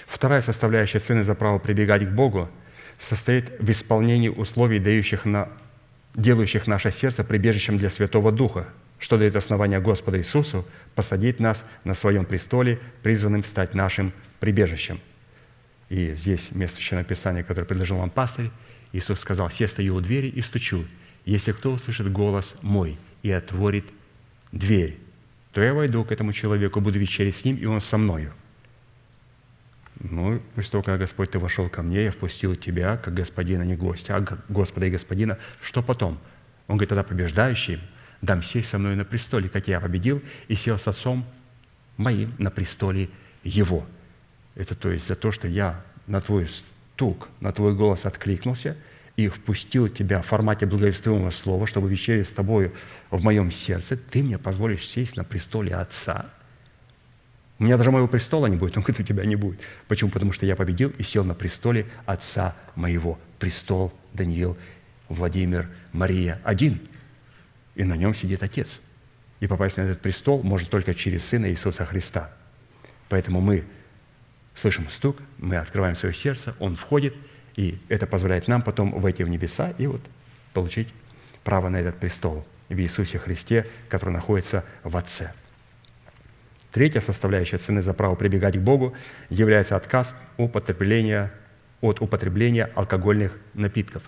Вторая 0.06 0.42
составляющая 0.42 1.00
цены 1.00 1.24
за 1.24 1.36
право 1.36 1.58
прибегать 1.58 2.06
к 2.06 2.12
Богу 2.12 2.50
состоит 2.98 3.62
в 3.62 3.72
исполнении 3.72 4.28
условий, 4.28 4.80
дающих 4.80 5.24
на, 5.24 5.48
делающих 6.16 6.68
наше 6.68 6.92
сердце 6.92 7.24
прибежищем 7.24 7.78
для 7.78 7.90
Святого 7.90 8.34
Духа, 8.34 8.68
что 9.00 9.18
дает 9.18 9.38
основание 9.38 9.80
Господа 9.80 10.20
Иисусу 10.20 10.68
посадить 10.96 11.40
нас 11.40 11.66
на 11.86 11.94
своем 11.94 12.26
престоле, 12.26 12.78
призванным 13.04 13.46
стать 13.46 13.74
нашим 13.74 14.12
прибежищем. 14.42 15.00
И 15.88 16.14
здесь 16.14 16.52
место 16.52 16.80
еще 16.80 16.98
написания, 16.98 17.42
которое 17.42 17.66
предложил 17.66 18.00
вам 18.00 18.10
пастырь, 18.10 18.52
Иисус 18.92 19.22
сказал, 19.22 19.50
«Я 19.60 19.70
стою 19.70 19.96
у 19.96 20.02
двери 20.02 20.28
и 20.28 20.42
стучу. 20.42 20.86
Если 21.24 21.54
кто 21.54 21.72
услышит 21.72 22.12
голос 22.12 22.56
мой 22.62 22.98
и 23.24 23.32
отворит 23.32 23.86
дверь, 24.52 24.98
то 25.52 25.62
я 25.62 25.74
войду 25.74 26.04
к 26.04 26.12
этому 26.12 26.34
человеку, 26.34 26.82
буду 26.82 27.00
вечерить 27.00 27.36
с 27.36 27.46
ним, 27.46 27.58
и 27.58 27.66
он 27.66 27.82
со 27.82 27.98
мною». 27.98 28.34
Ну, 30.00 30.42
после 30.56 30.72
того, 30.72 30.84
когда 30.84 30.98
Господь, 30.98 31.32
ты 31.32 31.40
вошел 31.40 31.70
ко 31.70 31.82
мне, 31.82 32.06
я 32.06 32.12
впустил 32.12 32.56
тебя, 32.56 32.98
как 32.98 33.14
господина, 33.14 33.64
не 33.64 33.76
гостя, 33.76 34.16
а 34.16 34.38
Господа 34.48 34.86
и 34.86 34.92
господина, 34.92 35.40
что 35.62 35.82
потом? 35.82 36.20
Он 36.68 36.78
говорит, 36.78 36.90
тогда 36.90 37.04
побеждающий 37.04 37.80
дам 38.22 38.44
сесть 38.44 38.70
со 38.70 38.78
мной 38.78 38.96
на 38.96 39.06
престоле, 39.06 39.50
как 39.50 39.68
я 39.68 39.80
победил, 39.80 40.22
и 40.48 40.56
сел 40.56 40.78
с 40.78 40.88
отцом 40.88 41.26
моим 41.98 42.32
на 42.38 42.52
престоле 42.52 43.10
его. 43.44 43.86
Это 44.56 44.76
то 44.76 44.92
есть 44.92 45.08
за 45.08 45.16
то, 45.16 45.32
что 45.32 45.48
я 45.48 45.84
на 46.06 46.22
твой 46.22 46.48
стук, 46.48 47.30
на 47.40 47.52
твой 47.52 47.74
голос 47.74 48.06
откликнулся 48.06 48.78
и 49.18 49.28
впустил 49.28 49.90
тебя 49.90 50.22
в 50.22 50.28
формате 50.28 50.68
благовествуемого 50.68 51.32
слова, 51.32 51.66
чтобы 51.66 51.90
вечерить 51.90 52.30
с 52.30 52.32
тобою 52.32 52.72
в 53.10 53.24
моем 53.24 53.52
сердце, 53.52 53.98
ты 53.98 54.22
мне 54.22 54.38
позволишь 54.38 54.88
сесть 54.88 55.18
на 55.18 55.24
престоле 55.24 55.76
Отца. 55.76 56.28
У 57.58 57.64
меня 57.64 57.78
даже 57.78 57.90
моего 57.90 58.08
престола 58.08 58.46
не 58.46 58.58
будет, 58.58 58.78
он 58.78 58.84
говорит, 58.84 59.00
у 59.00 59.04
тебя 59.04 59.26
не 59.26 59.36
будет. 59.36 59.60
Почему? 59.88 60.12
Потому 60.12 60.32
что 60.32 60.46
я 60.46 60.56
победил 60.56 60.94
и 61.00 61.04
сел 61.04 61.26
на 61.26 61.34
престоле 61.34 61.88
Отца 62.06 62.56
моего. 62.76 63.20
Престол 63.40 63.92
Даниил, 64.14 64.56
Владимир, 65.10 65.68
Мария 65.94 66.40
один, 66.44 66.80
и 67.74 67.84
на 67.84 67.98
нем 67.98 68.14
сидит 68.14 68.44
Отец. 68.44 68.82
И 69.40 69.48
попасть 69.48 69.78
на 69.78 69.82
этот 69.82 70.00
престол 70.00 70.44
может 70.44 70.70
только 70.70 70.94
через 70.94 71.26
Сына 71.26 71.50
Иисуса 71.50 71.86
Христа. 71.86 72.32
Поэтому 73.10 73.42
мы 73.42 73.64
слышим 74.54 74.88
стук, 74.90 75.18
мы 75.40 75.58
открываем 75.58 75.96
свое 75.96 76.14
сердце, 76.14 76.56
он 76.60 76.76
входит, 76.76 77.16
и 77.58 77.80
это 77.90 78.06
позволяет 78.06 78.48
нам 78.48 78.62
потом 78.62 78.98
войти 78.98 79.24
в 79.24 79.30
небеса 79.30 79.74
и 79.78 79.88
вот 79.88 80.02
получить 80.54 80.88
право 81.44 81.68
на 81.68 81.78
этот 81.78 81.98
престол 82.00 82.46
в 82.70 82.80
Иисусе 82.80 83.18
Христе, 83.18 83.66
который 83.90 84.12
находится 84.12 84.64
в 84.84 84.96
Отце. 84.96 85.34
Третья 86.72 87.00
составляющая 87.00 87.58
цены 87.58 87.82
за 87.82 87.94
право 87.94 88.16
прибегать 88.16 88.56
к 88.56 88.60
Богу 88.60 88.94
является 89.30 89.76
отказ 89.76 90.16
употребления, 90.38 91.34
от 91.82 92.00
употребления 92.02 92.70
алкогольных 92.76 93.36
напитков. 93.56 94.04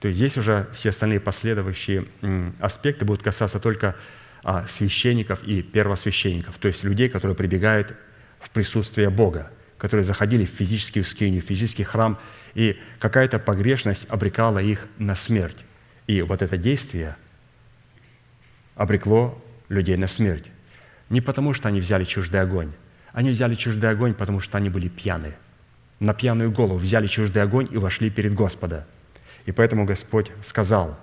То 0.00 0.08
есть 0.08 0.16
здесь 0.16 0.36
уже 0.38 0.68
все 0.72 0.90
остальные 0.90 1.20
последующие 1.20 2.06
аспекты 2.60 3.04
будут 3.04 3.22
касаться 3.22 3.60
только 3.60 3.96
а, 4.42 4.66
священников 4.66 5.42
и 5.42 5.60
первосвященников, 5.60 6.56
то 6.58 6.68
есть 6.68 6.84
людей, 6.84 7.08
которые 7.08 7.36
прибегают 7.36 7.94
в 8.40 8.48
присутствие 8.50 9.10
Бога 9.10 9.50
которые 9.78 10.04
заходили 10.04 10.44
в 10.44 10.50
физическую 10.50 11.04
скинию, 11.04 11.40
в 11.40 11.46
физический 11.46 11.84
храм, 11.84 12.18
и 12.58 12.76
какая-то 12.98 13.38
погрешность 13.38 14.10
обрекала 14.10 14.58
их 14.58 14.88
на 14.98 15.14
смерть. 15.14 15.64
И 16.08 16.22
вот 16.22 16.42
это 16.42 16.56
действие 16.56 17.14
обрекло 18.74 19.40
людей 19.68 19.96
на 19.96 20.08
смерть. 20.08 20.46
Не 21.08 21.20
потому, 21.20 21.54
что 21.54 21.68
они 21.68 21.78
взяли 21.78 22.02
чуждый 22.02 22.40
огонь. 22.40 22.72
Они 23.12 23.30
взяли 23.30 23.54
чуждый 23.54 23.88
огонь, 23.88 24.12
потому 24.12 24.40
что 24.40 24.58
они 24.58 24.70
были 24.70 24.88
пьяны. 24.88 25.34
На 26.00 26.14
пьяную 26.14 26.50
голову 26.50 26.78
взяли 26.78 27.06
чуждый 27.06 27.44
огонь 27.44 27.68
и 27.70 27.78
вошли 27.78 28.10
перед 28.10 28.34
Господа. 28.34 28.88
И 29.46 29.52
поэтому 29.52 29.84
Господь 29.84 30.32
сказал 30.44 30.98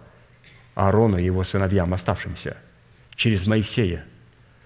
Аарону 0.73 1.17
и 1.17 1.23
его 1.23 1.45
сыновьям, 1.45 1.93
оставшимся, 1.93 2.57
через 3.15 3.47
Моисея, 3.47 4.03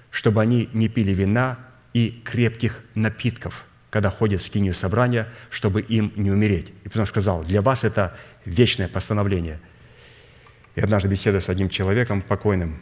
чтобы 0.09 0.41
они 0.41 0.67
не 0.73 0.89
пили 0.89 1.13
вина 1.13 1.59
и 1.93 2.19
крепких 2.25 2.83
напитков– 2.95 3.67
когда 3.89 4.09
ходят 4.09 4.41
в 4.41 4.45
скинию 4.45 4.73
собрания, 4.73 5.27
чтобы 5.49 5.81
им 5.81 6.13
не 6.15 6.31
умереть. 6.31 6.71
И 6.83 6.89
потом 6.89 7.05
сказал, 7.05 7.43
для 7.43 7.61
вас 7.61 7.83
это 7.83 8.15
вечное 8.45 8.87
постановление. 8.87 9.59
И 10.75 10.81
однажды 10.81 11.09
беседуя 11.09 11.41
с 11.41 11.49
одним 11.49 11.69
человеком 11.69 12.21
покойным, 12.21 12.79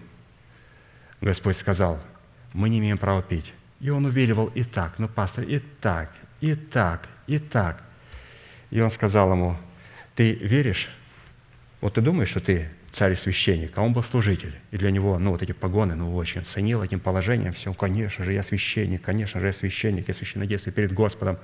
Господь 1.22 1.58
сказал, 1.58 2.00
мы 2.54 2.70
не 2.70 2.80
имеем 2.80 2.98
права 2.98 3.22
пить. 3.22 3.54
И 3.80 3.90
он 3.90 4.06
увиливал 4.06 4.48
и 4.48 4.64
так, 4.64 5.00
ну, 5.00 5.08
пастор, 5.08 5.44
и 5.46 5.60
так, 5.60 6.12
и 6.42 6.56
так, 6.56 7.08
и 7.28 7.40
так. 7.40 7.84
И 8.70 8.82
он 8.82 8.92
сказал 8.92 9.32
ему, 9.32 9.56
ты 10.16 10.34
веришь? 10.34 10.90
Вот 11.80 11.94
ты 11.94 12.02
думаешь, 12.02 12.30
что 12.30 12.40
ты 12.40 12.70
царь 12.98 13.14
и 13.14 13.16
священник, 13.16 13.78
а 13.78 13.84
он 13.84 13.94
был 13.94 14.02
служитель. 14.02 14.56
И 14.72 14.78
для 14.78 14.90
него, 14.90 15.20
ну, 15.20 15.30
вот 15.30 15.44
эти 15.44 15.52
погоны, 15.52 15.94
ну, 15.94 16.16
очень 16.16 16.44
ценил 16.44 16.82
этим 16.82 17.00
положением. 17.00 17.54
Все, 17.54 17.72
конечно 17.72 18.26
же, 18.26 18.34
я 18.34 18.42
священник, 18.42 19.04
конечно 19.04 19.40
же, 19.40 19.46
я 19.46 19.54
священник, 19.54 20.08
я 20.08 20.16
священнодействую 20.16 20.74
перед 20.74 20.94
Господом. 20.94 21.36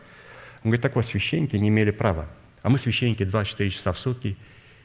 Он 0.64 0.72
говорит, 0.72 0.82
так 0.82 0.95
вот, 0.95 1.06
священники 1.06 1.56
не 1.56 1.70
имели 1.70 1.91
права. 1.91 2.28
А 2.64 2.70
мы 2.70 2.80
священники 2.80 3.24
24 3.24 3.70
часа 3.70 3.91
в 3.91 3.99
сутки, 3.99 4.36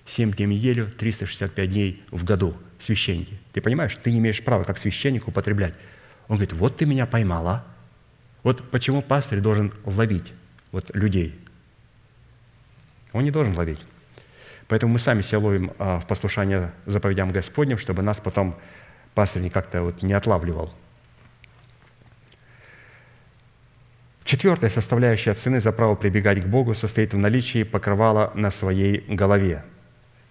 7 0.04 0.32
дней 0.32 0.46
в 0.46 0.50
неделю, 0.50 0.90
365 0.90 1.70
дней 1.72 2.02
в 2.10 2.22
году. 2.24 2.54
Священники. 2.78 3.38
Ты 3.52 3.62
понимаешь, 3.62 3.96
ты 4.02 4.12
не 4.12 4.18
имеешь 4.18 4.44
права 4.44 4.64
как 4.64 4.76
священник 4.76 5.26
употреблять. 5.26 5.72
Он 6.28 6.36
говорит, 6.36 6.52
вот 6.52 6.76
ты 6.76 6.84
меня 6.84 7.06
поймала. 7.06 7.64
Вот 8.42 8.70
почему 8.70 9.00
пастырь 9.00 9.40
должен 9.40 9.72
ловить 9.86 10.34
вот 10.70 10.94
людей. 10.94 11.34
Он 13.14 13.24
не 13.24 13.30
должен 13.30 13.56
ловить. 13.56 13.80
Поэтому 14.68 14.92
мы 14.92 14.98
сами 14.98 15.22
себя 15.22 15.38
ловим 15.40 15.72
а, 15.78 15.98
в 15.98 16.06
послушание 16.06 16.72
заповедям 16.86 17.30
Господним, 17.30 17.78
чтобы 17.78 18.02
нас 18.02 18.20
потом 18.20 18.54
пастор 19.14 19.42
не 19.42 19.50
как-то 19.50 19.82
вот 19.82 20.02
не 20.02 20.12
отлавливал. 20.12 20.72
Четвертая 24.24 24.68
составляющая 24.68 25.32
цены 25.32 25.58
за 25.58 25.72
право 25.72 25.94
прибегать 25.94 26.42
к 26.42 26.46
Богу 26.46 26.74
состоит 26.74 27.14
в 27.14 27.16
наличии 27.16 27.62
покрывала 27.62 28.30
на 28.34 28.50
своей 28.50 29.02
голове. 29.08 29.64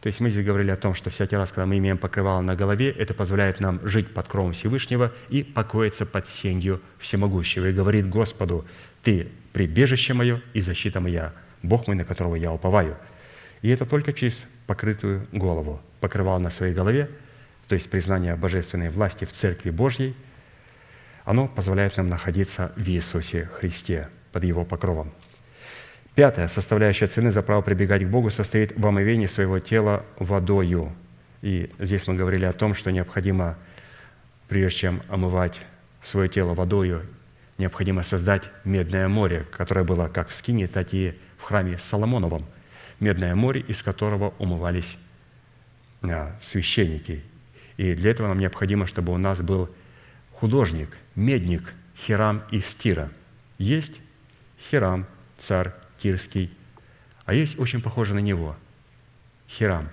То 0.01 0.07
есть 0.07 0.19
мы 0.19 0.29
здесь 0.29 0.45
говорили 0.45 0.69
о 0.69 0.75
том, 0.75 0.93
что 0.93 1.09
всякий 1.09 1.35
раз, 1.35 1.51
когда 1.51 1.65
мы 1.65 1.79
имеем 1.79 1.97
покрывало 1.97 2.41
на 2.41 2.55
голове, 2.55 2.91
это 2.91 3.15
позволяет 3.15 3.59
нам 3.59 3.79
жить 3.83 4.13
под 4.13 4.27
кровом 4.27 4.53
Всевышнего 4.53 5.11
и 5.29 5.41
покоиться 5.41 6.05
под 6.05 6.29
сенью 6.29 6.79
Всемогущего. 6.99 7.65
И 7.65 7.73
говорит 7.73 8.07
Господу, 8.07 8.65
«Ты 9.01 9.29
прибежище 9.51 10.13
мое 10.13 10.43
и 10.53 10.61
защита 10.61 10.99
моя, 10.99 11.33
Бог 11.63 11.87
мой, 11.87 11.95
на 11.95 12.05
которого 12.05 12.35
я 12.35 12.51
уповаю». 12.51 12.97
И 13.61 13.69
это 13.69 13.85
только 13.85 14.13
через 14.13 14.45
покрытую 14.65 15.27
голову. 15.31 15.81
Покрывал 15.99 16.39
на 16.39 16.49
своей 16.49 16.73
голове, 16.73 17.09
то 17.67 17.75
есть 17.75 17.89
признание 17.89 18.35
божественной 18.35 18.89
власти 18.89 19.25
в 19.25 19.31
Церкви 19.31 19.71
Божьей, 19.71 20.15
оно 21.25 21.47
позволяет 21.47 21.97
нам 21.97 22.07
находиться 22.07 22.71
в 22.75 22.87
Иисусе 22.87 23.49
Христе 23.53 24.09
под 24.31 24.43
Его 24.43 24.63
покровом. 24.63 25.11
Пятая 26.15 26.47
составляющая 26.47 27.07
цены 27.07 27.31
за 27.31 27.41
право 27.41 27.61
прибегать 27.61 28.03
к 28.03 28.07
Богу 28.07 28.29
состоит 28.29 28.77
в 28.77 28.85
омовении 28.85 29.27
своего 29.27 29.59
тела 29.59 30.05
водою. 30.17 30.93
И 31.41 31.71
здесь 31.79 32.07
мы 32.07 32.15
говорили 32.15 32.45
о 32.45 32.53
том, 32.53 32.73
что 32.73 32.91
необходимо, 32.91 33.57
прежде 34.47 34.79
чем 34.79 35.03
омывать 35.09 35.59
свое 36.01 36.29
тело 36.29 36.53
водою, 36.53 37.05
необходимо 37.57 38.03
создать 38.03 38.43
медное 38.63 39.07
море, 39.07 39.45
которое 39.51 39.83
было 39.83 40.07
как 40.07 40.29
в 40.29 40.33
Скине, 40.33 40.67
так 40.67 40.93
и 40.93 41.19
в 41.37 41.43
храме 41.43 41.77
Соломоновом– 41.77 42.45
Медное 42.99 43.35
море, 43.35 43.61
из 43.61 43.83
которого 43.83 44.33
умывались 44.39 44.97
а, 46.01 46.35
священники. 46.41 47.23
И 47.77 47.93
для 47.93 48.11
этого 48.11 48.27
нам 48.27 48.39
необходимо, 48.39 48.87
чтобы 48.87 49.13
у 49.13 49.17
нас 49.17 49.39
был 49.41 49.69
художник, 50.33 50.97
медник 51.15 51.73
Хирам 51.95 52.43
из 52.51 52.73
Тира. 52.75 53.11
Есть 53.57 54.01
Хирам, 54.69 55.05
царь 55.37 55.71
Тирский, 56.01 56.51
а 57.25 57.33
есть 57.33 57.59
очень 57.59 57.81
похожий 57.81 58.15
на 58.15 58.19
него 58.19 58.55
Хирам 59.49 59.89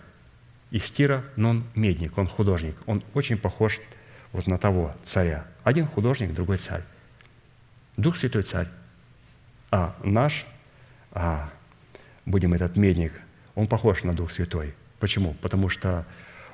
из 0.70 0.90
Тира, 0.90 1.24
но 1.36 1.50
он 1.50 1.64
медник, 1.74 2.18
он 2.18 2.26
художник. 2.26 2.76
Он 2.86 3.02
очень 3.14 3.38
похож 3.38 3.80
вот 4.32 4.46
на 4.46 4.58
того 4.58 4.94
царя. 5.04 5.46
Один 5.62 5.86
художник, 5.86 6.34
другой 6.34 6.58
царь. 6.58 6.82
Дух 7.96 8.16
Святой 8.16 8.42
царь. 8.42 8.68
А 9.70 9.94
наш, 10.02 10.44
а, 11.12 11.48
будем 12.26 12.54
этот 12.54 12.76
медник, 12.76 13.12
он 13.54 13.66
похож 13.66 14.02
на 14.02 14.14
Дух 14.14 14.30
Святой. 14.30 14.74
Почему? 15.00 15.34
Потому 15.42 15.68
что 15.68 16.06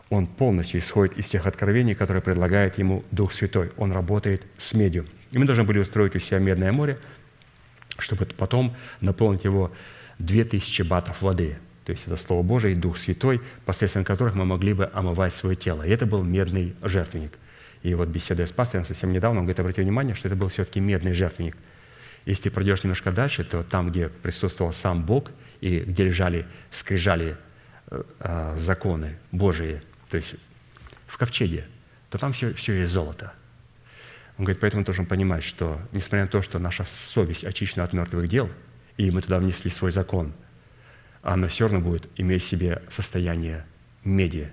он 0.09 0.27
полностью 0.27 0.81
исходит 0.81 1.17
из 1.17 1.29
тех 1.29 1.47
откровений, 1.47 1.95
которые 1.95 2.23
предлагает 2.23 2.79
ему 2.79 3.05
Дух 3.13 3.33
Святой. 3.33 3.71
Он 3.77 3.93
работает 3.93 4.43
с 4.59 4.75
медью. 4.75 5.07
И 5.33 5.39
мы 5.39 5.47
должны 5.47 5.65
были 5.65 5.79
устроить 5.79 6.17
у 6.17 6.19
себя 6.19 6.41
Медное 6.41 6.73
море, 6.73 6.99
чтобы 7.99 8.27
потом 8.27 8.75
наполнить 9.01 9.45
его 9.45 9.73
2000 10.19 10.83
батов 10.83 11.23
воды. 11.23 11.57
То 11.85 11.93
есть 11.93 12.07
это 12.07 12.17
Слово 12.17 12.43
Божие 12.43 12.75
и 12.75 12.77
Дух 12.77 12.99
Святой, 12.99 13.41
посредством 13.65 14.05
которых 14.05 14.35
мы 14.35 14.45
могли 14.45 14.75
бы 14.75 14.91
омывать 14.93 15.33
свое 15.33 15.57
тело. 15.57 15.83
И 15.83 15.91
это 15.91 16.07
был 16.07 16.23
медный 16.23 16.75
жертвенник. 16.83 17.39
И 17.83 17.95
вот 17.95 18.09
беседуя 18.09 18.47
с 18.47 18.53
пастором 18.53 18.85
совсем 18.85 19.13
недавно, 19.13 19.41
он 19.41 19.47
говорит, 19.47 19.61
обратите 19.61 19.83
внимание, 19.83 20.15
что 20.15 20.29
это 20.29 20.37
был 20.37 20.49
все-таки 20.49 20.81
медный 20.81 21.15
жертвенник. 21.15 21.57
Если 22.27 22.45
ты 22.45 22.51
пройдешь 22.51 22.83
немножко 22.83 23.13
дальше, 23.13 23.45
то 23.45 23.63
там, 23.63 23.91
где 23.91 24.09
присутствовал 24.09 24.73
сам 24.73 25.05
Бог 25.05 25.31
и 25.61 25.81
где 25.81 26.05
лежали, 26.05 26.47
скрижали 26.71 27.37
э, 27.91 28.03
э, 28.21 28.57
законы 28.59 29.17
Божии, 29.33 29.81
то 30.11 30.17
есть 30.17 30.37
в 31.07 31.17
ковчеге, 31.19 31.67
то 32.09 32.19
там 32.19 32.33
все, 32.33 32.55
все 32.55 32.75
есть 32.75 32.93
золото. 32.93 33.33
Он 34.39 34.45
говорит, 34.45 34.61
поэтому 34.61 34.85
должен 34.85 35.07
понимать, 35.07 35.45
что 35.45 35.81
несмотря 35.93 36.23
на 36.23 36.29
то, 36.29 36.41
что 36.41 36.59
наша 36.59 36.85
совесть 36.85 37.45
очищена 37.45 37.85
от 37.85 37.93
мертвых 37.93 38.29
дел, 38.29 38.49
и 38.97 39.11
мы 39.11 39.23
туда 39.23 39.39
внесли 39.39 39.71
свой 39.71 39.93
закон, 39.93 40.33
оно 41.23 41.49
все 41.49 41.65
равно 41.69 41.81
будет 41.81 42.09
иметь 42.17 42.43
в 42.43 42.49
себе 42.49 42.83
состояние 42.89 43.67
меди. 44.05 44.51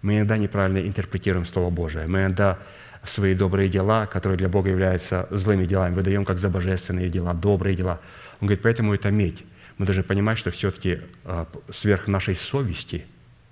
Мы 0.00 0.16
иногда 0.16 0.38
неправильно 0.38 0.78
интерпретируем 0.78 1.44
Слово 1.44 1.70
Божие. 1.70 2.06
Мы 2.06 2.20
иногда 2.20 2.58
свои 3.04 3.34
добрые 3.34 3.68
дела, 3.68 4.06
которые 4.06 4.38
для 4.38 4.48
Бога 4.48 4.70
являются 4.70 5.26
злыми 5.30 5.66
делами, 5.66 5.94
выдаем 5.94 6.24
как 6.24 6.38
за 6.38 6.48
божественные 6.48 7.10
дела, 7.10 7.34
добрые 7.34 7.76
дела. 7.76 8.00
Он 8.40 8.46
говорит, 8.46 8.62
поэтому 8.62 8.94
это 8.94 9.10
медь. 9.10 9.44
Мы 9.78 9.86
должны 9.86 10.02
понимать, 10.02 10.38
что 10.38 10.50
все-таки 10.50 11.00
а, 11.24 11.48
сверх 11.70 12.08
нашей 12.08 12.36
совести, 12.36 13.06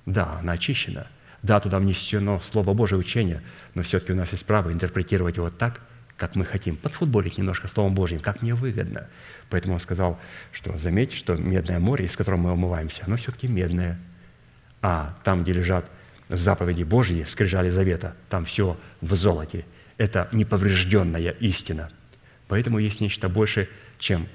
да, 0.04 0.38
она 0.40 0.52
очищена– 0.52 1.06
да, 1.46 1.60
туда 1.60 1.78
внесено 1.78 2.40
Слово 2.40 2.74
Божие 2.74 2.98
учение, 2.98 3.40
но 3.74 3.82
все-таки 3.82 4.12
у 4.12 4.16
нас 4.16 4.32
есть 4.32 4.44
право 4.44 4.72
интерпретировать 4.72 5.36
его 5.36 5.48
так, 5.48 5.80
как 6.16 6.34
мы 6.34 6.44
хотим, 6.44 6.76
подфутболить 6.76 7.38
немножко 7.38 7.68
Словом 7.68 7.94
Божьим, 7.94 8.18
как 8.18 8.42
мне 8.42 8.54
выгодно. 8.54 9.06
Поэтому 9.48 9.74
он 9.74 9.80
сказал, 9.80 10.18
что 10.50 10.76
заметьте, 10.76 11.16
что 11.16 11.36
медное 11.36 11.78
море, 11.78 12.06
из 12.06 12.16
которого 12.16 12.40
мы 12.40 12.52
умываемся, 12.52 13.04
оно 13.06 13.16
все-таки 13.16 13.46
медное. 13.46 13.98
А 14.82 15.16
там, 15.24 15.42
где 15.42 15.52
лежат 15.52 15.88
заповеди 16.28 16.82
Божьи, 16.82 17.24
скрижали 17.24 17.68
завета, 17.68 18.16
там 18.28 18.44
все 18.44 18.76
в 19.00 19.14
золоте. 19.14 19.64
Это 19.98 20.28
неповрежденная 20.32 21.30
истина. 21.30 21.90
Поэтому 22.48 22.78
есть 22.78 23.00
нечто 23.00 23.28
больше, 23.28 23.68
чем 23.98 24.26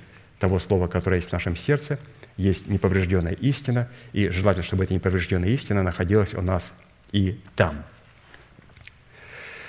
того 0.41 0.59
слова, 0.59 0.87
которое 0.87 1.17
есть 1.17 1.29
в 1.29 1.33
нашем 1.33 1.55
сердце, 1.55 1.99
есть 2.35 2.67
неповрежденная 2.67 3.33
истина, 3.33 3.87
и 4.11 4.27
желательно, 4.29 4.63
чтобы 4.63 4.83
эта 4.83 4.93
неповрежденная 4.93 5.49
истина 5.49 5.83
находилась 5.83 6.33
у 6.33 6.41
нас 6.41 6.73
и 7.11 7.39
там. 7.55 7.83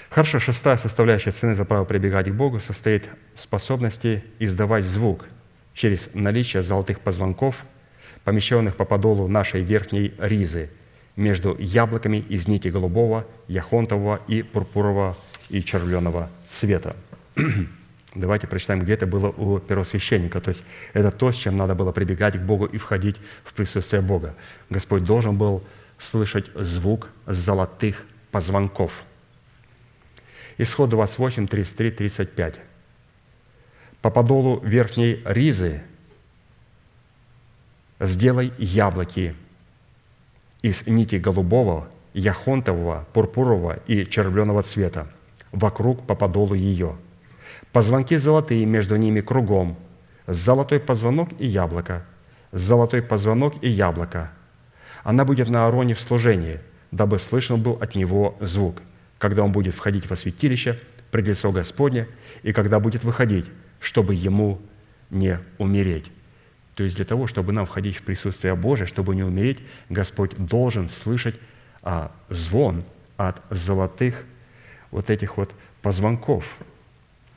Хорошо, 0.09 0.39
шестая 0.39 0.79
составляющая 0.79 1.31
цены 1.31 1.55
за 1.55 1.65
право 1.65 1.85
прибегать 1.85 2.29
к 2.29 2.33
Богу 2.33 2.59
состоит 2.59 3.07
в 3.35 3.41
способности 3.41 4.25
издавать 4.39 4.85
звук 4.85 5.27
через 5.75 6.11
наличие 6.15 6.63
золотых 6.63 7.01
позвонков, 7.01 7.65
помещенных 8.25 8.77
по 8.77 8.85
подолу 8.85 9.29
нашей 9.29 9.63
верхней 9.63 10.15
ризы 10.19 10.71
между 11.17 11.55
яблоками 11.59 12.17
из 12.17 12.49
нити 12.49 12.69
голубого, 12.69 13.27
яхонтового 13.47 14.21
и 14.27 14.43
пурпурового 14.43 15.19
и 15.51 15.63
червленого 15.63 16.31
цвета. 16.47 16.97
Давайте 18.15 18.47
прочитаем, 18.47 18.81
где 18.81 18.93
это 18.95 19.07
было 19.07 19.29
у 19.29 19.59
первосвященника. 19.59 20.41
То 20.41 20.51
есть 20.51 20.65
это 20.93 21.11
то, 21.11 21.33
с 21.33 21.37
чем 21.37 21.57
надо 21.57 21.75
было 21.75 21.93
прибегать 21.93 22.37
к 22.37 22.41
Богу 22.41 22.67
и 22.67 22.77
входить 22.77 23.17
в 23.45 23.55
присутствие 23.55 24.03
Бога. 24.03 24.35
Господь 24.69 25.05
должен 25.05 25.37
был 25.39 25.65
слышать 25.99 26.51
звук 26.55 27.09
золотых 27.27 28.05
позвонков. 28.31 29.03
Исход 30.59 30.91
28, 30.91 31.47
33, 31.47 31.91
35. 31.91 32.61
По 34.03 34.11
подолу 34.11 34.61
верхней 34.61 35.23
ризы 35.25 35.83
сделай 37.99 38.53
яблоки 38.59 39.35
из 40.61 40.87
нити 40.87 41.17
голубого, 41.17 41.89
яхонтового, 42.13 43.07
пурпурового 43.13 43.79
и 43.87 44.05
червленого 44.07 44.63
цвета 44.63 45.09
вокруг 45.53 46.07
по 46.07 46.15
подолу 46.15 46.55
ее. 46.55 46.97
Позвонки 47.73 48.17
золотые 48.17 48.67
между 48.67 48.97
ними 48.97 49.21
кругом, 49.21 49.77
золотой 50.27 50.79
позвонок 50.79 51.31
и 51.39 51.47
яблоко, 51.47 52.05
золотой 52.53 53.03
позвонок 53.03 53.55
и 53.63 53.69
яблоко– 53.69 54.31
она 55.03 55.25
будет 55.25 55.49
на 55.49 55.67
Аароне 55.67 55.95
в 55.95 56.01
служении, 56.01 56.61
дабы 56.91 57.19
слышен 57.19 57.61
был 57.61 57.73
от 57.81 57.95
него 57.95 58.37
звук, 58.41 58.83
когда 59.19 59.43
он 59.43 59.53
будет 59.53 59.75
входить 59.75 60.09
во 60.09 60.17
святилище 60.17 60.79
пред 61.11 61.29
лицо 61.29 61.51
Господне, 61.51 62.09
и 62.43 62.53
когда 62.53 62.81
будет 62.81 63.05
выходить, 63.05 63.47
чтобы 63.81 64.15
ему 64.15 64.61
не 65.11 65.39
умереть. 65.59 66.11
То 66.75 66.85
есть 66.85 66.97
для 66.97 67.05
того, 67.05 67.27
чтобы 67.27 67.53
нам 67.53 67.67
входить 67.67 67.97
в 67.97 68.03
присутствие 68.03 68.55
Божие, 68.55 68.87
чтобы 68.87 69.15
не 69.15 69.23
умереть, 69.23 69.59
Господь 69.91 70.35
должен 70.37 70.89
слышать 70.89 71.35
а, 71.83 72.13
звон 72.31 72.85
от 73.17 73.43
золотых 73.51 74.25
вот 74.91 75.11
этих 75.11 75.37
вот 75.37 75.51
позвонков 75.83 76.57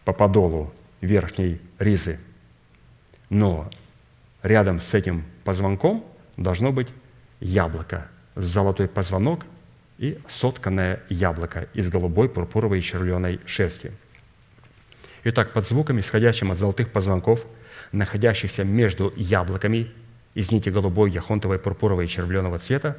по 0.05 0.13
подолу 0.13 0.73
верхней 1.01 1.59
ризы. 1.79 2.19
Но 3.29 3.69
рядом 4.43 4.79
с 4.79 4.93
этим 4.93 5.25
позвонком 5.43 6.05
должно 6.37 6.71
быть 6.71 6.87
яблоко, 7.39 8.07
золотой 8.35 8.87
позвонок 8.87 9.45
и 9.97 10.19
сотканное 10.27 11.01
яблоко 11.09 11.67
из 11.73 11.89
голубой, 11.89 12.29
пурпуровой 12.29 12.79
и 12.79 12.81
червленой 12.81 13.39
шерсти. 13.45 13.91
Итак, 15.23 15.53
под 15.53 15.65
звуком, 15.65 15.99
исходящим 15.99 16.51
от 16.51 16.57
золотых 16.57 16.91
позвонков, 16.91 17.45
находящихся 17.91 18.63
между 18.63 19.11
яблоками 19.15 19.91
из 20.35 20.51
нити 20.51 20.69
голубой, 20.69 21.09
яхонтовой, 21.09 21.57
пурпуровой 21.57 22.05
и 22.05 22.07
червленого 22.09 22.59
цвета, 22.59 22.97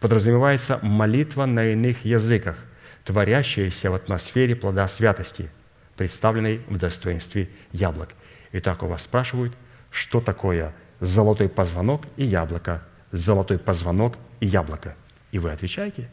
подразумевается 0.00 0.78
молитва 0.82 1.44
на 1.44 1.72
иных 1.72 2.04
языках, 2.04 2.56
творящаяся 3.04 3.90
в 3.90 3.94
атмосфере 3.94 4.56
плода 4.56 4.88
святости, 4.88 5.50
представленной 5.96 6.60
в 6.68 6.78
достоинстве 6.78 7.48
яблок. 7.72 8.10
Итак, 8.52 8.82
у 8.82 8.86
вас 8.86 9.02
спрашивают, 9.02 9.54
что 9.90 10.20
такое 10.20 10.74
золотой 11.00 11.48
позвонок 11.48 12.02
и 12.16 12.24
яблоко– 12.24 12.82
золотой 13.12 13.58
позвонок 13.58 14.16
и 14.40 14.46
яблоко. 14.46 14.94
И 15.32 15.38
вы 15.38 15.50
отвечаете, 15.50 16.08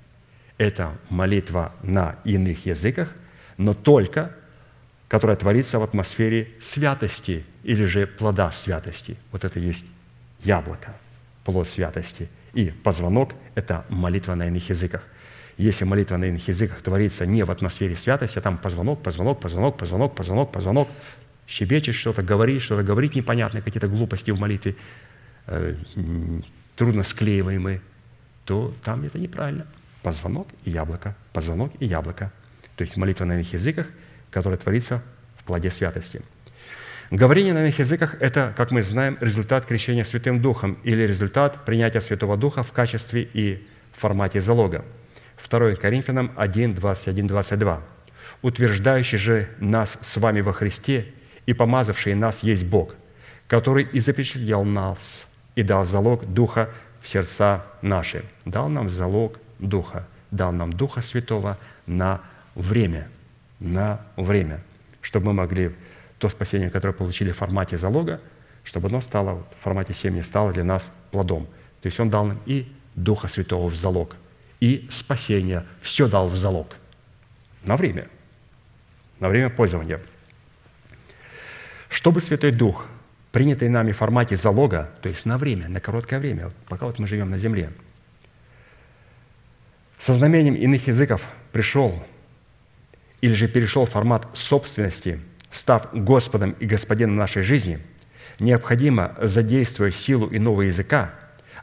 это 0.58 0.92
молитва 1.10 1.74
на 1.82 2.16
иных 2.24 2.66
языках, 2.66 3.14
но 3.58 3.74
только, 3.74 4.36
которая 5.08 5.36
творится 5.36 5.80
в 5.80 5.84
атмосфере 5.84 6.52
святости 6.62 7.46
или 7.64 7.86
же 7.86 8.08
плода 8.08 8.52
святости. 8.52 9.18
Вот 9.32 9.46
это 9.46 9.60
есть 9.60 9.86
яблоко, 10.44 10.94
плод 11.44 11.68
святости. 11.68 12.30
И 12.54 12.68
позвонок– 12.68 13.34
это 13.56 13.86
молитва 13.90 14.36
на 14.36 14.48
иных 14.48 14.70
языках. 14.70 15.04
Если 15.58 15.86
молитва 15.86 16.18
на 16.18 16.26
иных 16.26 16.48
языках 16.48 16.82
творится 16.82 17.26
не 17.26 17.44
в 17.44 17.52
атмосфере 17.52 17.96
святости, 17.96 18.40
а 18.40 18.42
там 18.42 18.58
позвонок, 18.58 19.04
позвонок, 19.04 19.40
позвонок, 19.40 19.78
позвонок, 19.78 20.16
позвонок, 20.16 20.52
позвонок, 20.52 20.88
щебечешь 21.48 21.96
что-то, 21.96 22.24
говоришь 22.24 22.64
что-то, 22.64 22.84
говорить 22.84 23.16
непонятно, 23.16 23.62
какие-то 23.62 23.88
глупости 23.88 24.32
в 24.32 24.40
молитве, 24.40 24.76
э, 25.48 25.76
трудно 26.76 27.04
склеиваемые, 27.04 27.82
то 28.46 28.74
там 28.84 29.04
это 29.04 29.20
неправильно. 29.20 29.68
Позвонок 30.02 30.48
и 30.66 30.72
яблоко, 30.72 31.16
позвонок 31.34 31.72
и 31.80 31.86
яблоко. 31.86 32.32
То 32.76 32.84
есть 32.84 32.98
молитва 32.98 33.26
на 33.26 33.34
иных 33.34 33.54
языках, 33.54 33.88
которая 34.32 34.58
творится 34.58 35.04
в 35.38 35.44
плоде 35.44 35.70
святости. 35.70 36.22
Говорение 37.12 37.54
на 37.54 37.64
иных 37.64 37.78
языках– 37.78 38.16
это, 38.20 38.54
как 38.58 38.72
мы 38.72 38.82
знаем, 38.82 39.18
результат 39.22 39.66
крещения 39.68 40.04
Святым 40.04 40.42
Духом 40.42 40.80
или 40.84 41.04
результат 41.04 41.64
принятия 41.64 42.02
Святого 42.02 42.38
Духа 42.38 42.64
в 42.64 42.72
качестве 42.72 43.30
и 43.34 43.68
формате 43.92 44.42
залога. 44.42 44.84
2 45.50 45.76
Коринфянам 45.76 46.32
1, 46.36 46.76
21, 46.76 47.28
22. 47.28 47.82
«Утверждающий 48.42 49.18
же 49.18 49.48
нас 49.60 49.98
с 50.02 50.18
вами 50.18 50.42
во 50.42 50.54
Христе 50.54 51.08
и 51.46 51.54
помазавший 51.54 52.16
нас 52.16 52.44
есть 52.44 52.66
Бог, 52.66 52.96
который 53.48 53.84
и 53.84 54.00
запечатлел 54.00 54.64
нас 54.64 55.28
и 55.56 55.64
дал 55.64 55.86
залог 55.86 56.26
Духа 56.26 56.70
в 57.02 57.08
сердца 57.08 57.66
наши. 57.82 58.24
Дал 58.46 58.70
нам 58.70 58.90
залог 58.90 59.40
Духа, 59.60 60.08
дал 60.32 60.52
нам 60.52 60.72
Духа 60.72 61.02
Святого 61.02 61.58
на 61.86 62.22
время, 62.56 63.08
на 63.60 64.02
время, 64.16 64.62
чтобы 65.02 65.28
мы 65.28 65.34
могли 65.34 65.72
то 66.18 66.30
спасение, 66.30 66.70
которое 66.70 66.94
получили 66.94 67.32
в 67.32 67.38
формате 67.38 67.78
залога, 67.78 68.22
чтобы 68.64 68.88
оно 68.88 69.02
стало 69.02 69.46
в 69.60 69.64
формате 69.64 69.94
семьи, 69.94 70.22
стало 70.22 70.54
для 70.54 70.64
нас 70.64 70.92
плодом. 71.12 71.48
То 71.82 71.88
есть 71.88 72.00
Он 72.00 72.10
дал 72.10 72.26
нам 72.26 72.40
и 72.46 72.72
Духа 72.96 73.28
Святого 73.28 73.68
в 73.68 73.76
залог, 73.76 74.16
и 74.64 74.88
спасение, 74.90 75.66
все 75.82 76.08
дал 76.08 76.30
в 76.30 76.38
залог. 76.38 76.78
На 77.66 77.76
время. 77.76 78.08
На 79.20 79.28
время 79.28 79.50
пользования. 79.50 80.00
Чтобы 81.90 82.22
Святой 82.22 82.54
Дух, 82.54 82.86
принятый 83.34 83.68
нами 83.68 83.92
в 83.92 83.98
формате 83.98 84.38
залога, 84.38 84.90
то 85.02 85.10
есть 85.10 85.26
на 85.26 85.38
время, 85.38 85.68
на 85.68 85.82
короткое 85.82 86.22
время, 86.22 86.50
пока 86.70 86.86
вот 86.86 86.98
мы 86.98 87.08
живем 87.08 87.30
на 87.30 87.38
земле, 87.38 87.74
со 89.98 90.14
знамением 90.14 90.56
иных 90.56 90.88
языков 90.88 91.28
пришел 91.52 92.02
или 93.20 93.34
же 93.34 93.50
перешел 93.50 93.86
в 93.86 93.90
формат 93.90 94.30
собственности, 94.34 95.20
став 95.52 95.90
Господом 95.92 96.52
и 96.52 96.66
Господином 96.66 97.18
нашей 97.18 97.42
жизни, 97.42 97.80
необходимо, 98.40 99.14
задействуя 99.22 99.92
силу 99.92 100.34
иного 100.34 100.62
языка, 100.62 101.14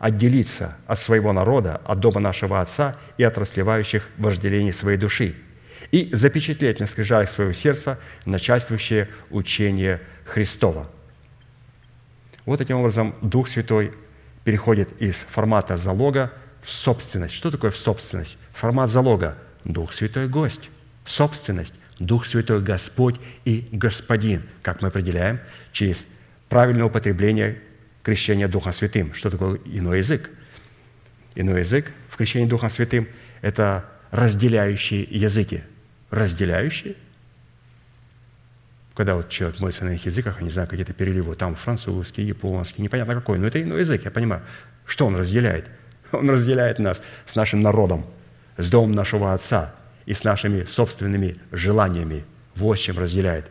отделиться 0.00 0.76
от 0.86 0.98
своего 0.98 1.32
народа, 1.32 1.80
от 1.84 2.00
дома 2.00 2.20
нашего 2.20 2.60
Отца 2.60 2.96
и 3.18 3.22
от 3.22 3.38
расливающих 3.38 4.08
вожделений 4.16 4.72
своей 4.72 4.98
души 4.98 5.36
и 5.92 6.08
запечатлеть 6.12 6.80
на 6.80 6.86
скрижалях 6.86 7.28
своего 7.28 7.52
сердца 7.52 7.98
начальствующее 8.24 9.08
учение 9.30 10.00
Христова. 10.24 10.90
Вот 12.46 12.58
таким 12.58 12.78
образом 12.78 13.14
Дух 13.20 13.48
Святой 13.48 13.92
переходит 14.44 14.90
из 15.02 15.16
формата 15.16 15.76
залога 15.76 16.32
в 16.62 16.70
собственность. 16.70 17.34
Что 17.34 17.50
такое 17.50 17.70
в 17.70 17.76
собственность? 17.76 18.38
Формат 18.52 18.88
залога– 18.88 19.36
Дух 19.64 19.92
Святой– 19.92 20.28
гость. 20.28 20.70
Собственность– 21.04 21.74
Дух 21.98 22.24
Святой– 22.24 22.60
Господь 22.62 23.16
и 23.44 23.68
Господин, 23.70 24.42
как 24.62 24.80
мы 24.80 24.88
определяем 24.88 25.40
через 25.72 26.06
правильное 26.48 26.86
употребление 26.86 27.60
крещения 28.02 28.48
Духом 28.48 28.72
Святым. 28.72 29.14
Что 29.14 29.30
такое 29.30 29.60
иной 29.64 29.98
язык? 29.98 30.30
Иной 31.34 31.60
язык 31.60 31.92
в 32.08 32.16
крещении 32.16 32.46
Духом 32.46 32.70
Святым– 32.70 33.08
это 33.42 33.84
разделяющие 34.10 35.02
языки. 35.02 35.62
Разделяющие? 36.10 36.96
Когда 38.94 39.14
вот 39.14 39.28
человек 39.28 39.60
молится 39.60 39.84
на 39.84 39.94
их 39.94 40.04
языках, 40.04 40.38
я 40.40 40.44
не 40.44 40.50
знаю, 40.50 40.68
какие-то 40.68 40.92
переливы, 40.92 41.34
там 41.34 41.54
французский, 41.54 42.22
японский, 42.22 42.82
непонятно 42.82 43.14
какой, 43.14 43.38
но 43.38 43.46
это 43.46 43.62
иной 43.62 43.80
язык, 43.80 44.04
я 44.04 44.10
понимаю. 44.10 44.42
Что 44.84 45.06
он 45.06 45.16
разделяет? 45.16 45.66
Он 46.12 46.28
разделяет 46.28 46.80
нас 46.80 47.02
с 47.24 47.36
нашим 47.36 47.62
народом, 47.62 48.04
с 48.56 48.68
домом 48.68 48.92
нашего 48.92 49.32
Отца 49.32 49.74
и 50.06 50.12
с 50.12 50.24
нашими 50.24 50.64
собственными 50.64 51.36
желаниями. 51.52 52.24
Вот 52.56 52.76
с 52.76 52.80
чем 52.80 52.98
разделяет. 52.98 53.48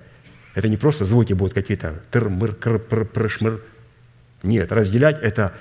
Это 0.55 0.67
не 0.67 0.75
просто 0.75 1.05
звуки 1.05 1.31
будут 1.31 1.53
какие-то 1.53 2.03
тыр-мыр, 2.11 2.53
кр-пр-пр-шмыр. 2.53 3.61
Нет, 4.43 4.71
разделять– 4.71 5.17
это 5.21 5.53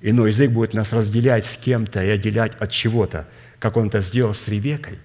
иной 0.00 0.30
язык 0.30 0.50
будет 0.50 0.74
нас 0.74 0.92
разделять 0.92 1.44
с 1.46 1.56
кем-то 1.56 2.02
и 2.02 2.08
отделять 2.08 2.54
от 2.56 2.70
чего-то, 2.70 3.26
как 3.58 3.76
он 3.76 3.88
это 3.88 4.00
сделал 4.00 4.34
с 4.34 4.48
Ревекой. 4.48 4.98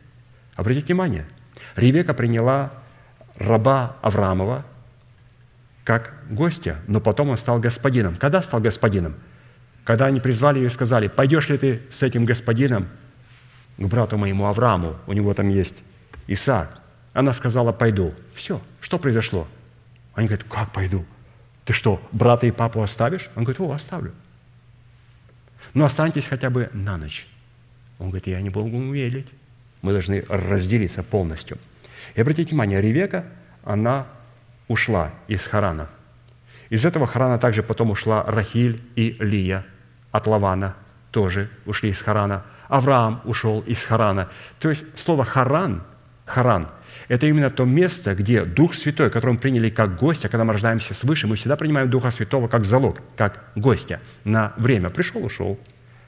Обратите 0.55 0.87
внимание, 0.87 1.25
Ревека 1.75 2.13
приняла 2.13 2.73
раба 3.37 3.97
Авраамова 4.01 4.65
как 5.83 6.15
гостя, 6.29 6.77
но 6.87 7.01
потом 7.01 7.29
он 7.29 7.37
стал 7.37 7.59
господином. 7.59 8.15
Когда 8.15 8.41
стал 8.41 8.61
господином? 8.61 9.15
Когда 9.83 10.05
они 10.05 10.19
призвали 10.19 10.59
ее 10.59 10.67
и 10.67 10.69
сказали, 10.69 11.07
пойдешь 11.07 11.49
ли 11.49 11.57
ты 11.57 11.81
с 11.91 12.03
этим 12.03 12.23
господином 12.23 12.87
к 13.77 13.85
брату 13.85 14.17
моему 14.17 14.45
Аврааму, 14.45 14.97
у 15.07 15.13
него 15.13 15.33
там 15.33 15.49
есть 15.49 15.75
Исаак. 16.27 16.79
Она 17.11 17.33
сказала, 17.33 17.71
пойду. 17.73 18.13
Все, 18.33 18.61
что 18.79 18.97
произошло? 18.97 19.47
Они 20.13 20.27
говорят, 20.27 20.45
как 20.49 20.71
пойду? 20.71 21.05
Ты 21.65 21.73
что, 21.73 22.01
брата 22.11 22.45
и 22.45 22.51
папу 22.51 22.81
оставишь? 22.81 23.29
Он 23.35 23.43
говорит, 23.43 23.61
о, 23.61 23.71
оставлю. 23.71 24.13
Ну, 25.73 25.85
останьтесь 25.85 26.27
хотя 26.27 26.49
бы 26.49 26.69
на 26.73 26.97
ночь. 26.97 27.25
Он 27.99 28.09
говорит, 28.09 28.27
я 28.27 28.41
не 28.41 28.49
буду 28.49 28.91
верить. 28.91 29.27
Мы 29.81 29.91
должны 29.91 30.25
разделиться 30.27 31.03
полностью. 31.03 31.57
И 32.15 32.21
обратите 32.21 32.49
внимание, 32.49 32.81
Ревека, 32.81 33.25
она 33.63 34.07
ушла 34.67 35.11
из 35.27 35.45
Харана. 35.45 35.89
Из 36.69 36.85
этого 36.85 37.07
Харана 37.07 37.37
также 37.37 37.63
потом 37.63 37.91
ушла 37.91 38.23
Рахиль 38.23 38.81
и 38.95 39.15
Лия 39.19 39.65
от 40.11 40.27
Лавана, 40.27 40.75
тоже 41.11 41.49
ушли 41.65 41.89
из 41.89 42.01
Харана. 42.01 42.43
Авраам 42.67 43.21
ушел 43.25 43.61
из 43.61 43.83
Харана. 43.83 44.29
То 44.59 44.69
есть 44.69 44.83
слово 44.97 45.25
«харан», 45.25 45.83
«харан»– 46.25 46.67
это 47.13 47.27
именно 47.27 47.51
то 47.51 47.63
место, 47.63 48.15
где 48.15 48.43
Дух 48.43 48.73
Святой, 48.73 49.11
который 49.11 49.33
мы 49.33 49.37
приняли 49.37 49.69
как 49.69 49.97
гостя, 49.97 50.29
когда 50.29 50.45
мы 50.45 50.53
рождаемся 50.53 50.95
свыше, 50.95 51.27
мы 51.27 51.35
всегда 51.35 51.55
принимаем 51.55 51.87
Духа 51.87 52.09
Святого 52.09 52.47
как 52.47 52.65
залог, 52.65 53.01
как 53.15 53.51
гостя 53.53 53.99
на 54.23 54.53
время. 54.57 54.89
Пришел, 54.89 55.23
ушел. 55.23 55.59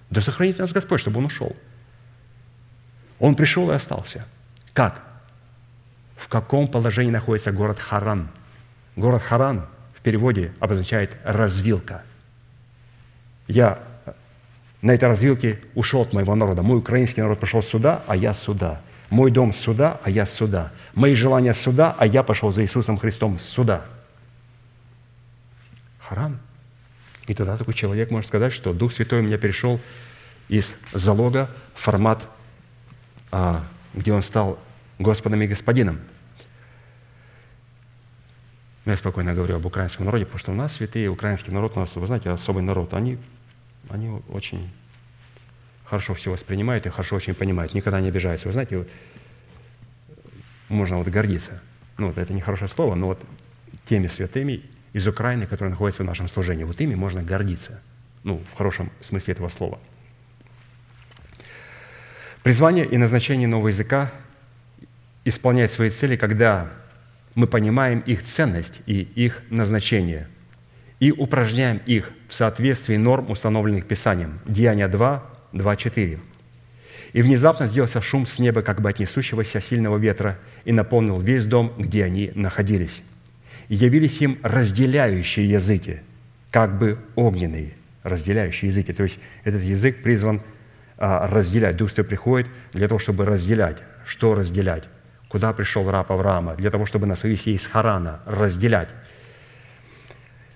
Да 0.10 0.20
сохранит 0.20 0.58
нас 0.58 0.74
Господь, 0.74 1.00
чтобы 1.00 1.20
он 1.20 1.26
ушел. 1.26 1.56
Он 3.20 3.36
пришел 3.36 3.70
и 3.70 3.76
остался. 3.76 4.26
Как? 4.74 5.08
В 6.18 6.28
каком 6.28 6.68
положении 6.68 7.12
находится 7.12 7.52
город 7.52 7.78
Харан? 7.78 8.28
Город 8.96 9.22
Харан 9.22 9.68
в 9.94 10.02
переводе 10.02 10.54
обозначает 10.60 11.16
«развилка». 11.24 12.02
Я 13.48 13.78
на 14.82 14.90
этой 14.90 15.08
развилке 15.08 15.60
ушел 15.76 16.02
от 16.02 16.14
моего 16.14 16.34
народа. 16.34 16.64
Мой 16.64 16.80
украинский 16.80 17.22
народ 17.22 17.40
пошел 17.40 17.62
сюда, 17.62 18.02
а 18.08 18.16
я 18.16 18.34
сюда. 18.34 18.82
Мой 19.16 19.32
дом 19.32 19.54
сюда, 19.54 20.02
а 20.04 20.10
я 20.10 20.26
сюда. 20.26 20.74
Мои 20.94 21.16
желания 21.16 21.54
сюда, 21.54 21.96
а 21.98 22.06
я 22.06 22.22
пошел 22.22 22.52
за 22.52 22.64
Иисусом 22.64 22.98
Христом 22.98 23.40
сюда. 23.40 23.86
Харан. 26.00 26.38
И 27.26 27.34
тогда 27.34 27.56
такой 27.56 27.76
человек 27.76 28.12
может 28.12 28.28
сказать, 28.28 28.52
что 28.52 28.74
Дух 28.74 28.92
Святой 28.92 29.22
у 29.22 29.24
меня 29.24 29.38
перешел 29.38 29.80
из 30.50 30.76
залога 30.92 31.50
в 31.76 31.82
формат, 31.82 32.26
а, 33.32 33.64
где 33.94 34.12
он 34.12 34.22
стал 34.22 34.60
Господом 35.00 35.42
и 35.44 35.48
Господином. 35.48 36.02
Я 38.84 38.98
спокойно 38.98 39.34
говорю 39.34 39.56
об 39.56 39.66
украинском 39.66 40.08
народе, 40.08 40.26
потому 40.26 40.40
что 40.40 40.52
у 40.52 40.56
нас 40.56 40.74
святые, 40.74 41.08
украинский 41.08 41.54
народ, 41.54 41.78
у 41.78 41.80
нас, 41.80 41.96
вы 41.96 42.06
знаете, 42.06 42.32
особый 42.32 42.64
народ. 42.64 42.94
Они 42.94 43.18
они 43.88 44.22
очень 44.28 44.70
хорошо 45.86 46.14
все 46.14 46.32
воспринимают 46.32 46.86
и 46.86 46.90
хорошо 46.90 47.16
очень 47.16 47.34
понимают, 47.34 47.74
никогда 47.74 48.02
не 48.02 48.10
обижаются. 48.10 48.48
Вы 48.48 48.54
знаете, 48.54 48.78
вот, 48.80 48.90
можно 50.68 50.98
вот 50.98 51.08
гордиться. 51.08 51.62
Ну, 51.98 52.08
вот 52.08 52.18
это 52.18 52.34
не 52.34 52.42
хорошее 52.42 52.70
слово, 52.70 52.96
но 52.96 53.08
вот 53.08 53.22
теми 53.86 54.08
святыми 54.08 54.64
из 54.94 55.08
Украины, 55.08 55.48
которые 55.48 55.72
находятся 55.72 56.04
в 56.04 56.06
нашем 56.06 56.28
служении, 56.28 56.64
вот 56.64 56.80
ими 56.82 56.96
можно 56.96 57.24
гордиться. 57.24 57.82
Ну, 58.24 58.42
в 58.54 58.58
хорошем 58.58 58.92
смысле 59.02 59.34
этого 59.34 59.50
слова. 59.50 59.80
Призвание 62.44 62.86
и 62.86 62.98
назначение 62.98 63.48
нового 63.48 63.70
языка 63.70 64.12
исполняет 65.24 65.72
свои 65.72 65.90
цели, 65.90 66.16
когда 66.16 66.70
мы 67.34 67.48
понимаем 67.48 68.00
их 68.00 68.24
ценность 68.24 68.82
и 68.86 69.02
их 69.02 69.44
назначение– 69.50 70.28
и 71.00 71.12
упражняем 71.12 71.82
их 71.86 72.12
в 72.28 72.34
соответствии 72.34 72.98
норм, 72.98 73.30
установленных 73.30 73.86
Писанием. 73.86 74.40
Деяния 74.46 74.88
2, 74.88 75.24
2, 75.56 75.76
4. 75.76 76.20
«И 77.14 77.22
внезапно 77.22 77.68
сделался 77.68 78.02
шум 78.02 78.28
с 78.28 78.40
неба, 78.40 78.62
как 78.62 78.82
бы 78.82 78.90
от 78.90 79.00
несущегося 79.00 79.62
сильного 79.62 79.98
ветра, 79.98 80.38
и 80.66 80.72
наполнил 80.72 81.20
весь 81.20 81.46
дом, 81.46 81.74
где 81.78 82.04
они 82.04 82.32
находились. 82.36 83.02
И 83.70 83.76
явились 83.76 84.22
им 84.22 84.38
разделяющие 84.44 85.50
языки, 85.50 86.02
как 86.52 86.78
бы 86.78 87.00
огненные, 87.16 87.74
разделяющие 88.04 88.70
языки. 88.70 88.94
То 88.94 89.04
есть 89.04 89.20
этот 89.44 89.62
язык 89.62 90.04
призван 90.04 90.42
а, 90.98 91.28
разделять. 91.28 91.78
Дух 91.78 91.90
Святой 91.90 92.06
приходит 92.06 92.48
для 92.74 92.88
того, 92.88 93.00
чтобы 93.00 93.26
разделять. 93.26 93.78
Что 94.06 94.36
разделять? 94.36 94.84
Куда 95.30 95.54
пришел 95.54 95.90
раб 95.90 96.12
Авраама? 96.12 96.56
Для 96.56 96.70
того, 96.70 96.86
чтобы 96.86 97.08
нас 97.08 97.24
вывести 97.24 97.50
из 97.50 97.66
Харана, 97.66 98.20
разделять 98.26 98.90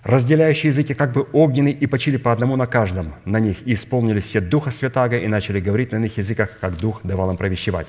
разделяющие 0.10 0.70
языки 0.70 0.94
как 0.96 1.12
бы 1.12 1.28
огненные, 1.34 1.74
и 1.74 1.86
почили 1.86 2.18
по 2.18 2.32
одному 2.32 2.56
на 2.56 2.66
каждом 2.66 3.14
на 3.26 3.40
них, 3.40 3.58
и 3.66 3.74
исполнились 3.74 4.26
все 4.26 4.42
Духа 4.42 4.72
Святаго, 4.72 5.18
и 5.18 5.28
начали 5.28 5.60
говорить 5.60 5.92
на 5.92 5.98
иных 5.98 6.18
языках, 6.18 6.50
как 6.60 6.78
Дух 6.78 7.02
давал 7.04 7.30
им 7.30 7.38
провещевать. 7.38 7.88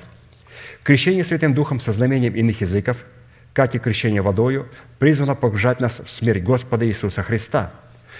Крещение 0.83 1.23
Святым 1.23 1.55
Духом 1.55 1.79
со 1.79 1.91
знамением 1.91 2.35
иных 2.35 2.61
языков, 2.61 2.97
как 3.53 3.73
и 3.73 3.79
крещение 3.79 4.21
водою, 4.21 4.67
призвано 4.99 5.35
погружать 5.35 5.79
нас 5.79 5.99
в 5.99 6.09
смерть 6.11 6.43
Господа 6.43 6.85
Иисуса 6.85 7.23
Христа, 7.23 7.71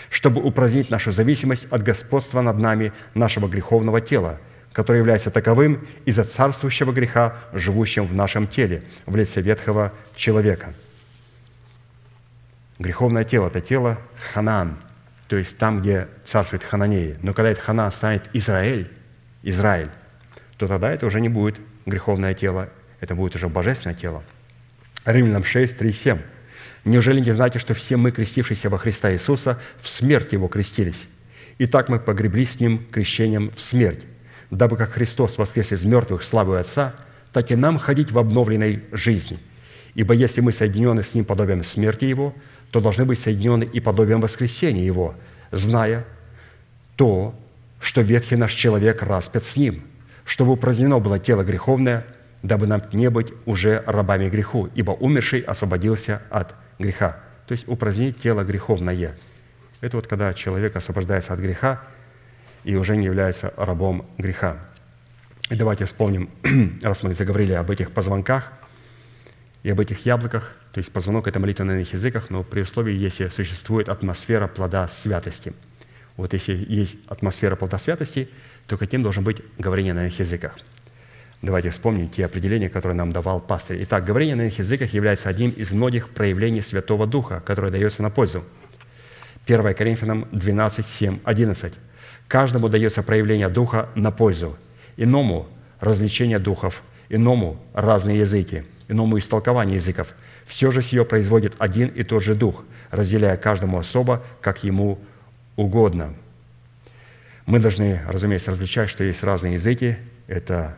чтобы 0.10 0.42
упразднить 0.42 0.90
нашу 0.90 1.12
зависимость 1.12 1.68
от 1.70 1.84
господства 1.84 2.42
над 2.42 2.58
нами 2.58 2.94
нашего 3.14 3.48
греховного 3.48 4.02
тела, 4.02 4.40
которое 4.74 5.00
является 5.00 5.30
таковым 5.30 5.88
из-за 6.06 6.24
царствующего 6.24 6.92
греха, 6.92 7.38
живущим 7.54 8.08
в 8.08 8.16
нашем 8.16 8.48
теле, 8.48 8.82
в 9.06 9.16
лице 9.16 9.42
ветхого 9.42 9.94
человека– 10.16 10.74
Греховное 12.82 13.24
тело– 13.24 13.48
это 13.50 13.62
тело 13.62 14.00
Ханан, 14.34 14.76
то 15.28 15.36
есть 15.36 15.56
там, 15.60 15.82
где 15.82 16.08
царствует 16.26 16.64
Хананеи. 16.64 17.16
Но 17.22 17.32
когда 17.32 17.52
это 17.52 17.62
Ханан 17.62 17.92
станет 17.92 18.28
Израиль, 18.34 18.90
Израиль, 19.44 19.90
то 20.58 20.68
тогда 20.68 20.92
это 20.92 21.06
уже 21.06 21.22
не 21.22 21.30
будет 21.30 21.60
греховное 21.86 22.34
тело, 22.34 22.70
это 23.00 23.14
будет 23.14 23.36
уже 23.36 23.50
божественное 23.50 23.96
тело. 23.96 24.24
Римлянам 25.06 25.44
6, 25.44 25.78
3, 25.78 25.92
7. 25.92 26.18
«Неужели 26.84 27.20
не 27.20 27.32
знаете, 27.34 27.60
что 27.60 27.76
все 27.76 27.98
мы, 27.98 28.10
крестившиеся 28.10 28.68
во 28.70 28.80
Христа 28.80 29.14
Иисуса, 29.14 29.60
в 29.80 29.88
смерть 29.88 30.34
Его 30.34 30.48
крестились? 30.48 31.08
И 31.60 31.68
так 31.68 31.88
мы 31.88 32.00
погребли 32.00 32.48
с 32.48 32.60
Ним 32.60 32.88
крещением 32.90 33.52
в 33.56 33.62
смерть, 33.62 34.06
дабы 34.50 34.76
как 34.76 34.94
Христос 34.94 35.38
воскрес 35.38 35.72
из 35.72 35.86
мертвых 35.86 36.24
славой 36.24 36.60
Отца, 36.60 36.96
так 37.32 37.52
и 37.52 37.56
нам 37.56 37.78
ходить 37.78 38.12
в 38.12 38.18
обновленной 38.18 38.84
жизни. 38.92 39.38
Ибо 39.94 40.16
если 40.16 40.42
мы 40.42 40.52
соединены 40.52 41.04
с 41.04 41.14
Ним 41.14 41.26
подобием 41.26 41.64
смерти 41.64 42.06
Его, 42.06 42.34
то 42.72 42.80
должны 42.80 43.06
быть 43.06 43.20
соединены 43.20 43.66
и 43.66 43.80
подобием 43.80 44.22
воскресения 44.22 44.84
Его, 44.84 45.14
зная 45.52 46.06
то, 46.96 47.36
что 47.80 48.02
ветхий 48.02 48.38
наш 48.38 48.54
человек 48.54 49.04
распят 49.04 49.44
с 49.44 49.56
Ним, 49.58 49.84
чтобы 50.26 50.54
упразднено 50.54 51.00
было 51.00 51.20
тело 51.20 51.44
греховное, 51.44 52.06
дабы 52.44 52.68
нам 52.68 52.82
не 52.94 53.10
быть 53.10 53.34
уже 53.46 53.84
рабами 53.86 54.30
греху, 54.30 54.70
ибо 54.74 54.92
умерший 54.92 55.42
освободился 55.42 56.22
от 56.30 56.56
греха. 56.80 57.20
То 57.48 57.52
есть 57.52 57.68
упразднить 57.68 58.20
тело 58.20 58.44
греховное. 58.44 59.16
Это 59.82 59.98
вот 59.98 60.08
когда 60.08 60.34
человек 60.34 60.76
освобождается 60.76 61.34
от 61.34 61.40
греха 61.40 61.82
и 62.64 62.76
уже 62.76 62.96
не 62.96 63.06
является 63.06 63.54
рабом 63.58 64.06
греха. 64.18 64.58
И 65.50 65.56
давайте 65.56 65.86
вспомним, 65.86 66.30
раз 66.82 67.04
мы 67.04 67.14
заговорили 67.14 67.54
об 67.54 67.70
этих 67.70 67.92
позвонках 67.92 68.54
и 69.64 69.70
об 69.70 69.80
этих 69.80 70.06
яблоках, 70.06 70.56
то 70.74 70.80
есть 70.80 70.92
позвонок– 70.92 71.28
это 71.30 71.40
молитва 71.40 71.64
на 71.64 71.72
иных 71.72 71.94
языках, 71.94 72.30
но 72.30 72.44
при 72.44 72.62
условии, 72.62 72.94
если 72.94 73.28
существует 73.28 73.90
атмосфера 73.90 74.48
плода 74.48 74.88
святости. 74.88 75.54
Вот 76.18 76.34
если 76.34 76.54
есть 76.68 76.98
атмосфера 77.08 77.56
плода 77.56 77.78
святости, 77.78 78.30
то 78.68 78.78
каким 78.78 79.04
должен 79.04 79.24
быть 79.24 79.42
говорение 79.58 79.94
на 79.94 80.06
иных 80.06 80.20
языках? 80.20 80.58
Давайте 81.42 81.72
вспомним 81.72 82.08
те 82.10 82.26
определения, 82.26 82.70
которые 82.70 82.96
нам 82.96 83.12
давал 83.12 83.40
пастырь. 83.40 83.82
Итак, 83.84 84.06
говорение 84.06 84.36
на 84.36 84.42
иных 84.44 84.60
языках 84.60 84.94
является 84.94 85.30
одним 85.30 85.52
из 85.52 85.72
многих 85.72 86.10
проявлений 86.10 86.62
Святого 86.62 87.08
Духа, 87.08 87.42
которое 87.46 87.72
дается 87.72 88.04
на 88.04 88.10
пользу. 88.10 88.44
1 89.48 89.74
Коринфянам 89.74 90.28
12, 90.32 90.86
7, 90.86 91.20
11. 91.24 91.74
«Каждому 92.28 92.70
дается 92.70 93.02
проявление 93.04 93.50
Духа 93.50 93.90
на 93.96 94.12
пользу– 94.12 94.58
иному 94.98 95.48
развлечение 95.80 96.40
духов, 96.40 96.84
иному 97.10 97.60
разные 97.74 98.20
языки, 98.20 98.64
иному 98.92 99.18
истолкование 99.18 99.76
языков. 99.76 100.14
Все 100.46 100.70
же 100.72 100.82
сие 100.82 101.06
производит 101.06 101.56
один 101.58 101.88
и 101.90 102.04
тот 102.04 102.24
же 102.24 102.36
Дух, 102.36 102.64
разделяя 102.92 103.38
каждому 103.38 103.80
особо, 103.80 104.24
как 104.42 104.64
ему 104.64 105.00
угодно. 105.56 106.14
Мы 107.46 107.60
должны, 107.60 108.02
разумеется, 108.08 108.52
различать, 108.52 108.90
что 108.90 109.04
есть 109.04 109.24
разные 109.24 109.54
языки. 109.54 109.96
Это 110.28 110.78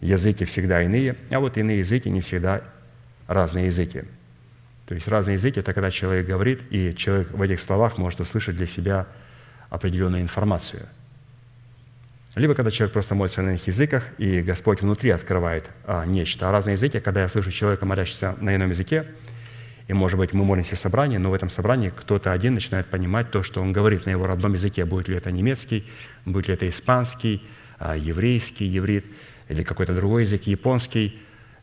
языки 0.00 0.44
всегда 0.44 0.82
иные, 0.82 1.16
а 1.30 1.40
вот 1.40 1.56
иные 1.56 1.78
языки 1.78 2.10
не 2.10 2.20
всегда 2.20 2.62
разные 3.26 3.66
языки. 3.66 4.02
То 4.86 4.94
есть 4.94 5.08
разные 5.08 5.34
языки– 5.34 5.60
это 5.60 5.72
когда 5.72 5.90
человек 5.90 6.26
говорит, 6.26 6.60
и 6.70 6.94
человек 6.96 7.30
в 7.32 7.42
этих 7.42 7.60
словах 7.60 7.98
может 7.98 8.20
услышать 8.20 8.56
для 8.56 8.66
себя 8.66 9.06
определенную 9.70 10.22
информацию– 10.22 10.82
либо 12.36 12.54
когда 12.54 12.70
человек 12.70 12.92
просто 12.92 13.14
молится 13.14 13.40
на 13.40 13.50
иных 13.50 13.66
языках, 13.66 14.04
и 14.18 14.42
Господь 14.42 14.82
внутри 14.82 15.10
открывает 15.10 15.70
а, 15.84 16.04
нечто. 16.04 16.48
А 16.48 16.52
разные 16.52 16.74
языки, 16.74 17.00
когда 17.00 17.22
я 17.22 17.28
слышу 17.28 17.50
человека, 17.50 17.86
молящегося 17.86 18.36
на 18.40 18.54
ином 18.54 18.68
языке, 18.70 19.06
и, 19.88 19.94
может 19.94 20.18
быть, 20.18 20.34
мы 20.34 20.44
молимся 20.44 20.76
в 20.76 20.78
собрании, 20.78 21.16
но 21.16 21.30
в 21.30 21.34
этом 21.34 21.48
собрании 21.48 21.88
кто-то 21.88 22.32
один 22.32 22.54
начинает 22.54 22.88
понимать 22.88 23.30
то, 23.30 23.42
что 23.42 23.62
он 23.62 23.72
говорит 23.72 24.04
на 24.04 24.10
его 24.10 24.26
родном 24.26 24.52
языке. 24.52 24.84
Будет 24.84 25.08
ли 25.08 25.16
это 25.16 25.30
немецкий, 25.30 25.86
будет 26.26 26.48
ли 26.48 26.54
это 26.54 26.68
испанский, 26.68 27.42
а, 27.78 27.96
еврейский, 27.96 28.66
еврит, 28.66 29.06
или 29.48 29.62
какой-то 29.62 29.94
другой 29.94 30.24
язык, 30.24 30.42
японский. 30.42 31.18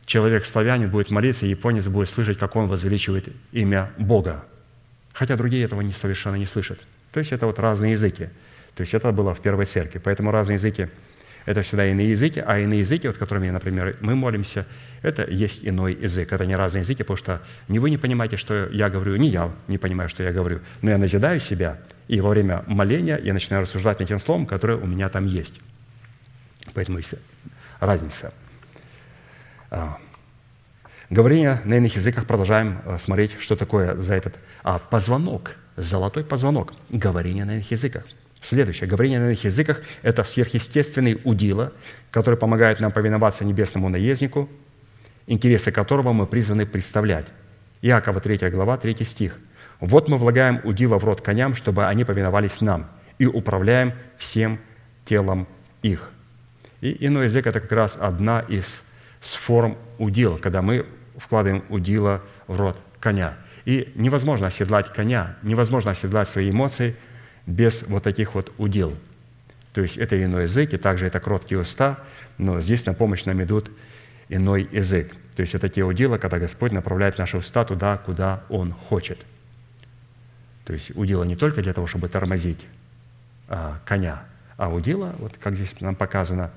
Человек 0.06 0.44
славянин 0.44 0.90
будет 0.90 1.12
молиться, 1.12 1.46
японец 1.46 1.86
будет 1.86 2.08
слышать, 2.08 2.36
как 2.36 2.56
он 2.56 2.66
возвеличивает 2.66 3.28
имя 3.52 3.92
Бога. 3.96 4.44
Хотя 5.12 5.36
другие 5.36 5.64
этого 5.64 5.88
совершенно 5.92 6.34
не 6.34 6.46
слышат. 6.46 6.80
То 7.12 7.20
есть 7.20 7.30
это 7.30 7.46
вот 7.46 7.60
разные 7.60 7.92
языки– 7.92 8.30
то 8.74 8.80
есть 8.80 8.94
это 8.94 9.12
было 9.12 9.34
в 9.34 9.40
первой 9.40 9.66
церкви. 9.66 10.00
Поэтому 10.02 10.30
разные 10.30 10.54
языки– 10.54 10.88
это 11.46 11.60
всегда 11.60 11.86
иные 11.86 12.10
языки, 12.10 12.42
а 12.44 12.58
иные 12.58 12.80
языки, 12.80 13.06
вот 13.06 13.18
которыми, 13.18 13.50
например, 13.50 13.96
мы 14.00 14.14
молимся, 14.14 14.66
это 15.02 15.30
есть 15.30 15.60
иной 15.62 15.94
язык. 15.94 16.32
Это 16.32 16.46
не 16.46 16.56
разные 16.56 16.80
языки, 16.80 17.02
потому 17.02 17.18
что 17.18 17.42
ни 17.68 17.78
вы 17.78 17.90
не 17.90 17.98
понимаете, 17.98 18.36
что 18.36 18.66
я 18.70 18.88
говорю, 18.88 19.16
ни 19.16 19.26
я 19.26 19.52
не 19.68 19.76
понимаю, 19.76 20.08
что 20.08 20.22
я 20.22 20.32
говорю. 20.32 20.60
Но 20.80 20.90
я 20.90 20.98
назидаю 20.98 21.40
себя, 21.40 21.78
и 22.08 22.20
во 22.20 22.30
время 22.30 22.64
моления 22.66 23.20
я 23.22 23.34
начинаю 23.34 23.62
рассуждать 23.62 24.00
над 24.00 24.08
тем 24.08 24.18
словом, 24.18 24.46
которое 24.46 24.78
у 24.78 24.86
меня 24.86 25.08
там 25.10 25.26
есть. 25.26 25.54
Поэтому 26.72 26.98
есть 26.98 27.14
разница. 27.78 28.32
А, 29.70 29.98
говорение 31.10 31.60
на 31.64 31.74
иных 31.74 31.94
языках 31.94 32.26
продолжаем 32.26 32.80
а, 32.86 32.98
смотреть, 32.98 33.38
что 33.38 33.54
такое 33.54 33.96
за 33.96 34.14
этот 34.14 34.38
а, 34.62 34.78
позвонок, 34.78 35.56
золотой 35.76 36.24
позвонок, 36.24 36.72
говорение 36.88 37.44
на 37.44 37.56
иных 37.56 37.70
языках– 37.70 38.04
Следующее. 38.44 38.86
Говорение 38.86 39.20
на 39.20 39.28
иных 39.28 39.42
языках– 39.44 39.80
это 40.02 40.22
сверхъестественный 40.22 41.18
удила, 41.24 41.72
который 42.10 42.38
помогает 42.38 42.78
нам 42.78 42.92
повиноваться 42.92 43.42
небесному 43.42 43.88
наезднику, 43.88 44.50
интересы 45.26 45.72
которого 45.72 46.12
мы 46.12 46.26
призваны 46.26 46.66
представлять. 46.66 47.28
Иакова 47.80 48.20
3 48.20 48.50
глава, 48.50 48.76
3 48.76 49.02
стих. 49.06 49.38
«Вот 49.80 50.08
мы 50.08 50.18
влагаем 50.18 50.60
удила 50.62 50.98
в 50.98 51.04
рот 51.04 51.22
коням, 51.22 51.54
чтобы 51.54 51.86
они 51.86 52.04
повиновались 52.04 52.60
нам, 52.60 52.86
и 53.18 53.24
управляем 53.24 53.94
всем 54.18 54.60
телом 55.06 55.48
их». 55.80 56.10
И 56.82 57.06
иной 57.06 57.24
язык– 57.24 57.46
это 57.48 57.60
как 57.60 57.72
раз 57.72 57.96
одна 57.98 58.40
из 58.40 58.82
форм 59.20 59.78
удила, 59.96 60.36
когда 60.36 60.60
мы 60.60 60.84
вкладываем 61.16 61.64
удила 61.70 62.20
в 62.46 62.60
рот 62.60 62.76
коня. 63.00 63.38
И 63.64 63.90
невозможно 63.94 64.48
оседлать 64.48 64.92
коня, 64.92 65.36
невозможно 65.40 65.92
оседлать 65.92 66.28
свои 66.28 66.50
эмоции– 66.50 66.94
без 67.46 67.82
вот 67.88 68.02
таких 68.02 68.34
вот 68.34 68.52
удил. 68.58 68.96
То 69.72 69.82
есть 69.82 69.96
это 69.96 70.22
иной 70.22 70.44
язык, 70.44 70.72
и 70.72 70.76
также 70.76 71.06
это 71.06 71.20
кроткие 71.20 71.60
уста, 71.60 71.98
но 72.38 72.60
здесь 72.60 72.86
на 72.86 72.94
помощь 72.94 73.24
нам 73.24 73.42
идут 73.42 73.70
иной 74.28 74.68
язык. 74.70 75.12
То 75.34 75.40
есть 75.40 75.54
это 75.54 75.68
те 75.68 75.82
удила, 75.82 76.16
когда 76.18 76.38
Господь 76.38 76.72
направляет 76.72 77.18
наши 77.18 77.36
уста 77.36 77.64
туда, 77.64 77.98
куда 77.98 78.44
Он 78.48 78.72
хочет. 78.72 79.18
То 80.64 80.72
есть 80.72 80.96
удила 80.96 81.24
не 81.24 81.36
только 81.36 81.60
для 81.60 81.72
того, 81.72 81.86
чтобы 81.86 82.08
тормозить 82.08 82.64
а, 83.48 83.80
коня, 83.84 84.22
а 84.56 84.72
удила, 84.72 85.14
вот 85.18 85.34
как 85.38 85.56
здесь 85.56 85.78
нам 85.80 85.94
показано, 85.94 86.50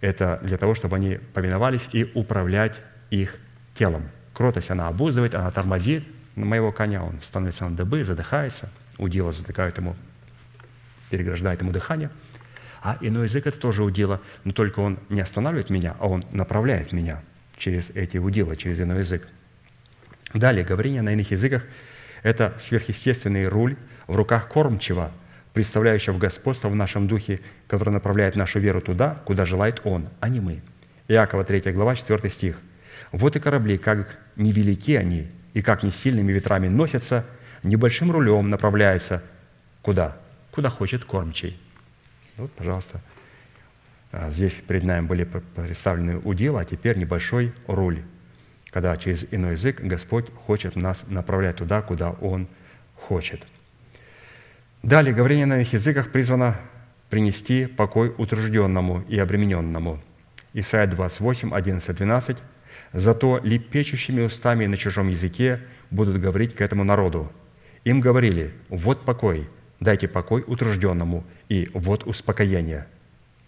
это 0.00 0.38
для 0.42 0.56
того, 0.56 0.74
чтобы 0.74 0.96
они 0.96 1.18
повиновались 1.34 1.88
и 1.92 2.10
управлять 2.14 2.80
их 3.10 3.36
телом. 3.74 4.08
Кротость 4.32 4.70
она 4.70 4.88
обуздывает, 4.88 5.34
она 5.34 5.50
тормозит 5.50 6.04
моего 6.36 6.72
коня, 6.72 7.02
он 7.02 7.20
становится 7.22 7.68
на 7.68 7.76
дыбы, 7.76 8.04
задыхается, 8.04 8.70
удила 8.98 9.32
затыкают 9.32 9.78
ему 9.78 9.96
переграждает 11.10 11.60
ему 11.60 11.72
дыхание. 11.72 12.10
А 12.82 12.98
иной 13.00 13.24
язык– 13.24 13.46
это 13.46 13.58
тоже 13.58 13.82
удила, 13.82 14.20
но 14.44 14.52
только 14.52 14.80
он 14.80 14.98
не 15.08 15.20
останавливает 15.20 15.70
меня, 15.70 15.96
а 15.98 16.06
он 16.06 16.24
направляет 16.32 16.92
меня 16.92 17.22
через 17.56 17.90
эти 17.90 18.18
удила, 18.18 18.56
через 18.56 18.80
иной 18.80 19.00
язык. 19.00 19.26
Далее, 20.34 20.64
говорение 20.64 21.00
на 21.00 21.12
иных 21.14 21.30
языках– 21.30 21.64
это 22.22 22.54
сверхъестественный 22.58 23.48
руль 23.48 23.76
в 24.06 24.16
руках 24.16 24.48
кормчего, 24.48 25.10
представляющего 25.54 26.18
господство 26.18 26.68
в 26.68 26.74
нашем 26.74 27.06
духе, 27.08 27.40
который 27.68 27.90
направляет 27.90 28.36
нашу 28.36 28.58
веру 28.58 28.80
туда, 28.80 29.22
куда 29.24 29.44
желает 29.44 29.80
Он, 29.84 30.08
а 30.20 30.28
не 30.28 30.40
мы. 30.40 30.60
Иакова 31.08 31.44
3 31.44 31.72
глава, 31.72 31.94
4 31.94 32.28
стих. 32.28 32.58
«Вот 33.12 33.36
и 33.36 33.40
корабли, 33.40 33.78
как 33.78 34.18
невелики 34.36 34.96
они, 34.96 35.28
и 35.52 35.62
как 35.62 35.82
не 35.84 35.90
сильными 35.90 36.32
ветрами 36.32 36.68
носятся, 36.68 37.24
небольшим 37.62 38.10
рулем 38.10 38.50
направляются 38.50 39.22
куда? 39.82 40.18
Куда 40.54 40.70
хочет 40.70 41.04
кормчий. 41.04 41.58
Вот, 42.36 42.52
пожалуйста, 42.52 43.00
а, 44.12 44.30
здесь 44.30 44.54
перед 44.54 44.84
нами 44.84 45.04
были 45.04 45.24
представлены 45.24 46.18
удила, 46.18 46.60
а 46.60 46.64
теперь 46.64 46.96
небольшой 46.96 47.52
руль, 47.66 48.02
когда 48.70 48.96
через 48.96 49.26
иной 49.32 49.52
язык 49.52 49.80
Господь 49.80 50.32
хочет 50.46 50.76
нас 50.76 51.06
направлять 51.08 51.56
туда, 51.56 51.82
куда 51.82 52.10
Он 52.10 52.46
хочет. 52.94 53.42
Далее, 54.84 55.12
говорение 55.12 55.46
на 55.46 55.56
иных 55.56 55.72
языках 55.72 56.12
призвано 56.12 56.56
принести 57.10 57.66
покой 57.66 58.14
утружденному 58.16 59.04
и 59.08 59.18
обремененному. 59.18 60.00
Исайя 60.52 60.86
28, 60.86 61.52
11, 61.52 61.96
12. 61.96 62.36
«Зато 62.92 63.40
лепечущими 63.42 64.22
устами 64.22 64.66
на 64.66 64.76
чужом 64.76 65.08
языке 65.08 65.60
будут 65.90 66.20
говорить 66.20 66.54
к 66.54 66.60
этому 66.60 66.84
народу. 66.84 67.32
Им 67.82 68.00
говорили, 68.00 68.54
вот 68.68 69.04
покой, 69.04 69.48
дайте 69.84 70.08
покой 70.08 70.42
утружденному, 70.44 71.24
и 71.48 71.70
вот 71.74 72.04
успокоение». 72.04 72.86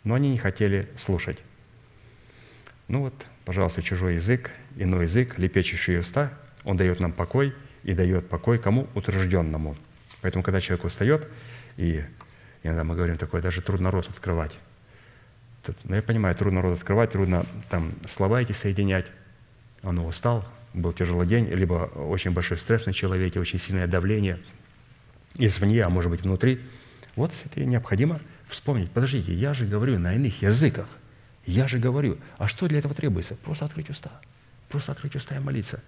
Но 0.05 0.15
они 0.15 0.31
не 0.31 0.39
хотели 0.39 0.89
слушать. 0.97 1.39
Ну 2.87 3.01
вот, 3.01 3.27
пожалуйста, 3.45 3.83
чужой 3.83 4.15
язык, 4.15 4.53
иной 4.77 5.05
язык, 5.05 5.37
лепечущие 5.37 5.99
уста, 5.99 6.33
он 6.63 6.77
дает 6.77 7.01
нам 7.01 7.13
покой 7.13 7.53
и 7.83 7.93
дает 7.93 8.29
покой 8.29 8.59
кому? 8.59 8.87
Утружденному. 8.95 9.75
Поэтому, 10.21 10.45
когда 10.45 10.61
человек 10.61 10.85
устает, 10.85 11.27
и 11.77 12.05
иногда 12.63 12.85
мы 12.85 12.95
говорим 12.95 13.19
такое, 13.19 13.43
даже 13.43 13.63
трудно 13.63 13.91
рот 13.91 14.09
открывать. 14.09 14.57
Тут, 15.65 15.77
ну, 15.83 15.97
я 15.97 16.03
понимаю, 16.03 16.37
трудно 16.37 16.63
рот 16.63 16.79
открывать, 16.79 17.11
трудно 17.11 17.45
там 17.69 17.93
слова 18.09 18.41
эти 18.41 18.53
соединять. 18.53 19.07
Он 19.83 19.99
устал, 19.99 20.45
был 20.73 20.93
тяжелый 20.93 21.27
день, 21.27 21.47
либо 21.49 21.91
очень 21.97 22.31
большой 22.31 22.59
стресс 22.59 22.87
на 22.87 22.93
человеке, 22.93 23.41
очень 23.41 23.59
сильное 23.59 23.89
давление– 23.89 24.39
извне, 25.39 25.83
а 25.83 25.89
может 25.89 26.11
быть 26.11 26.23
внутри. 26.23 26.61
Вот 27.15 27.33
это 27.45 27.65
необходимо 27.65 28.21
вспомнить. 28.49 28.91
Подождите, 28.91 29.33
я 29.33 29.55
же 29.55 29.67
говорю 29.67 29.99
на 29.99 30.15
иных 30.15 30.43
языках. 30.43 30.87
Я 31.47 31.69
же 31.69 31.79
говорю, 31.79 32.19
а 32.39 32.49
что 32.49 32.69
для 32.69 32.79
этого 32.79 32.95
требуется? 32.95 33.37
Просто 33.37 33.65
открыть 33.65 33.89
уста. 33.89 34.11
Просто 34.69 34.93
открыть 34.93 35.15
уста 35.15 35.37
и 35.37 35.39
молиться. 35.39 35.83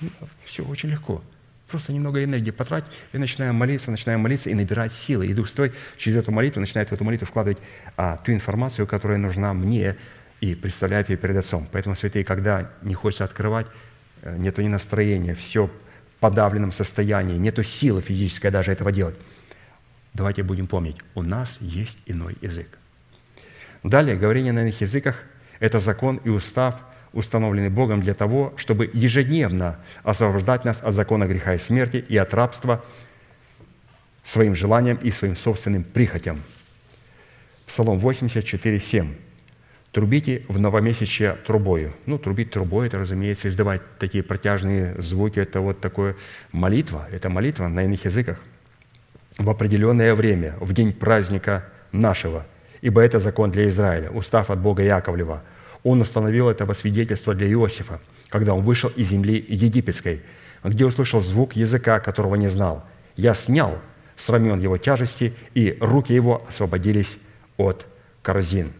Ну, 0.00 0.10
все 0.44 0.64
очень 0.64 0.90
легко. 0.90 1.22
Просто 1.68 1.92
немного 1.92 2.22
энергии 2.22 2.50
потратить, 2.50 2.90
и 3.12 3.18
начинаем 3.18 3.54
молиться, 3.54 3.90
начинаем 3.90 4.20
молиться 4.20 4.50
и 4.50 4.54
набирать 4.54 4.92
силы. 4.92 5.26
И 5.26 5.34
Дух 5.34 5.48
Святой 5.48 5.72
через 5.96 6.16
эту 6.16 6.30
молитву 6.30 6.60
начинает 6.60 6.90
в 6.90 6.92
эту 6.92 7.04
молитву 7.04 7.26
вкладывать 7.26 7.58
а, 7.96 8.18
ту 8.18 8.32
информацию, 8.32 8.86
которая 8.86 9.18
нужна 9.18 9.54
мне, 9.54 9.96
и 10.40 10.54
представляет 10.54 11.08
ее 11.08 11.16
перед 11.16 11.36
Отцом. 11.36 11.66
Поэтому, 11.72 11.96
святые, 11.96 12.24
когда 12.24 12.70
не 12.82 12.94
хочется 12.94 13.24
открывать, 13.24 13.66
э, 14.22 14.36
нету 14.36 14.60
ни 14.60 14.68
настроения, 14.68 15.34
все 15.34 15.70
подавленном 16.24 16.72
состоянии, 16.72 17.36
нету 17.36 17.62
силы 17.62 18.00
физической 18.00 18.50
даже 18.50 18.72
этого 18.72 18.90
делать. 18.90 19.14
Давайте 20.14 20.42
будем 20.42 20.66
помнить, 20.66 20.96
у 21.14 21.20
нас 21.20 21.58
есть 21.60 21.98
иной 22.06 22.38
язык. 22.40 22.78
Далее, 23.82 24.16
говорение 24.16 24.54
на 24.54 24.60
иных 24.60 24.80
языках– 24.80 25.22
это 25.60 25.80
закон 25.80 26.16
и 26.24 26.30
устав– 26.30 26.76
установленный 27.12 27.68
Богом 27.68 28.00
для 28.00 28.14
того, 28.14 28.54
чтобы 28.56 28.90
ежедневно 28.94 29.78
освобождать 30.02 30.64
нас 30.64 30.80
от 30.82 30.94
закона 30.94 31.26
греха 31.26 31.56
и 31.56 31.58
смерти 31.58 32.02
и 32.08 32.16
от 32.16 32.32
рабства 32.32 32.82
своим 34.22 34.54
желаниям 34.54 34.96
и 34.96 35.10
своим 35.10 35.36
собственным 35.36 35.84
прихотям. 35.84 36.42
Псалом 37.66 37.98
84, 37.98 38.80
7. 38.80 39.14
«Трубите 39.94 40.42
в 40.48 40.58
новомесячье 40.58 41.38
трубою». 41.46 41.94
Ну, 42.04 42.18
трубить 42.18 42.50
трубой– 42.50 42.86
это, 42.88 42.98
разумеется, 42.98 43.48
издавать 43.48 43.80
такие 43.98 44.22
протяжные 44.22 45.00
звуки. 45.00 45.38
Это 45.38 45.60
вот 45.60 45.80
такое 45.80 46.16
молитва. 46.52 47.08
Это 47.10 47.30
молитва 47.30 47.68
на 47.68 47.84
иных 47.84 48.04
языках. 48.04 48.38
В 49.38 49.48
определенное 49.48 50.14
время, 50.14 50.56
в 50.60 50.72
день 50.72 50.92
праздника 50.92 51.64
нашего, 51.92 52.44
ибо 52.82 53.00
это 53.00 53.18
закон 53.18 53.50
для 53.50 53.68
Израиля, 53.68 54.10
устав 54.10 54.50
от 54.50 54.60
Бога 54.60 54.82
Яковлева– 54.82 55.42
он 55.84 56.00
установил 56.00 56.48
это 56.48 56.64
во 56.64 56.74
свидетельство 56.74 57.34
для 57.34 57.46
Иосифа, 57.46 58.00
когда 58.30 58.54
он 58.54 58.62
вышел 58.62 58.90
из 58.96 59.10
земли 59.10 59.44
египетской, 59.46 60.22
где 60.64 60.86
услышал 60.86 61.20
звук 61.20 61.54
языка, 61.54 62.00
которого 62.00 62.34
не 62.36 62.48
знал. 62.48 62.84
«Я 63.16 63.34
снял 63.34 63.78
с 64.16 64.28
рамен 64.30 64.58
его 64.58 64.78
тяжести, 64.78 65.34
и 65.52 65.76
руки 65.80 66.12
его 66.12 66.42
освободились 66.48 67.18
от 67.58 67.86
корзин». 68.22 68.72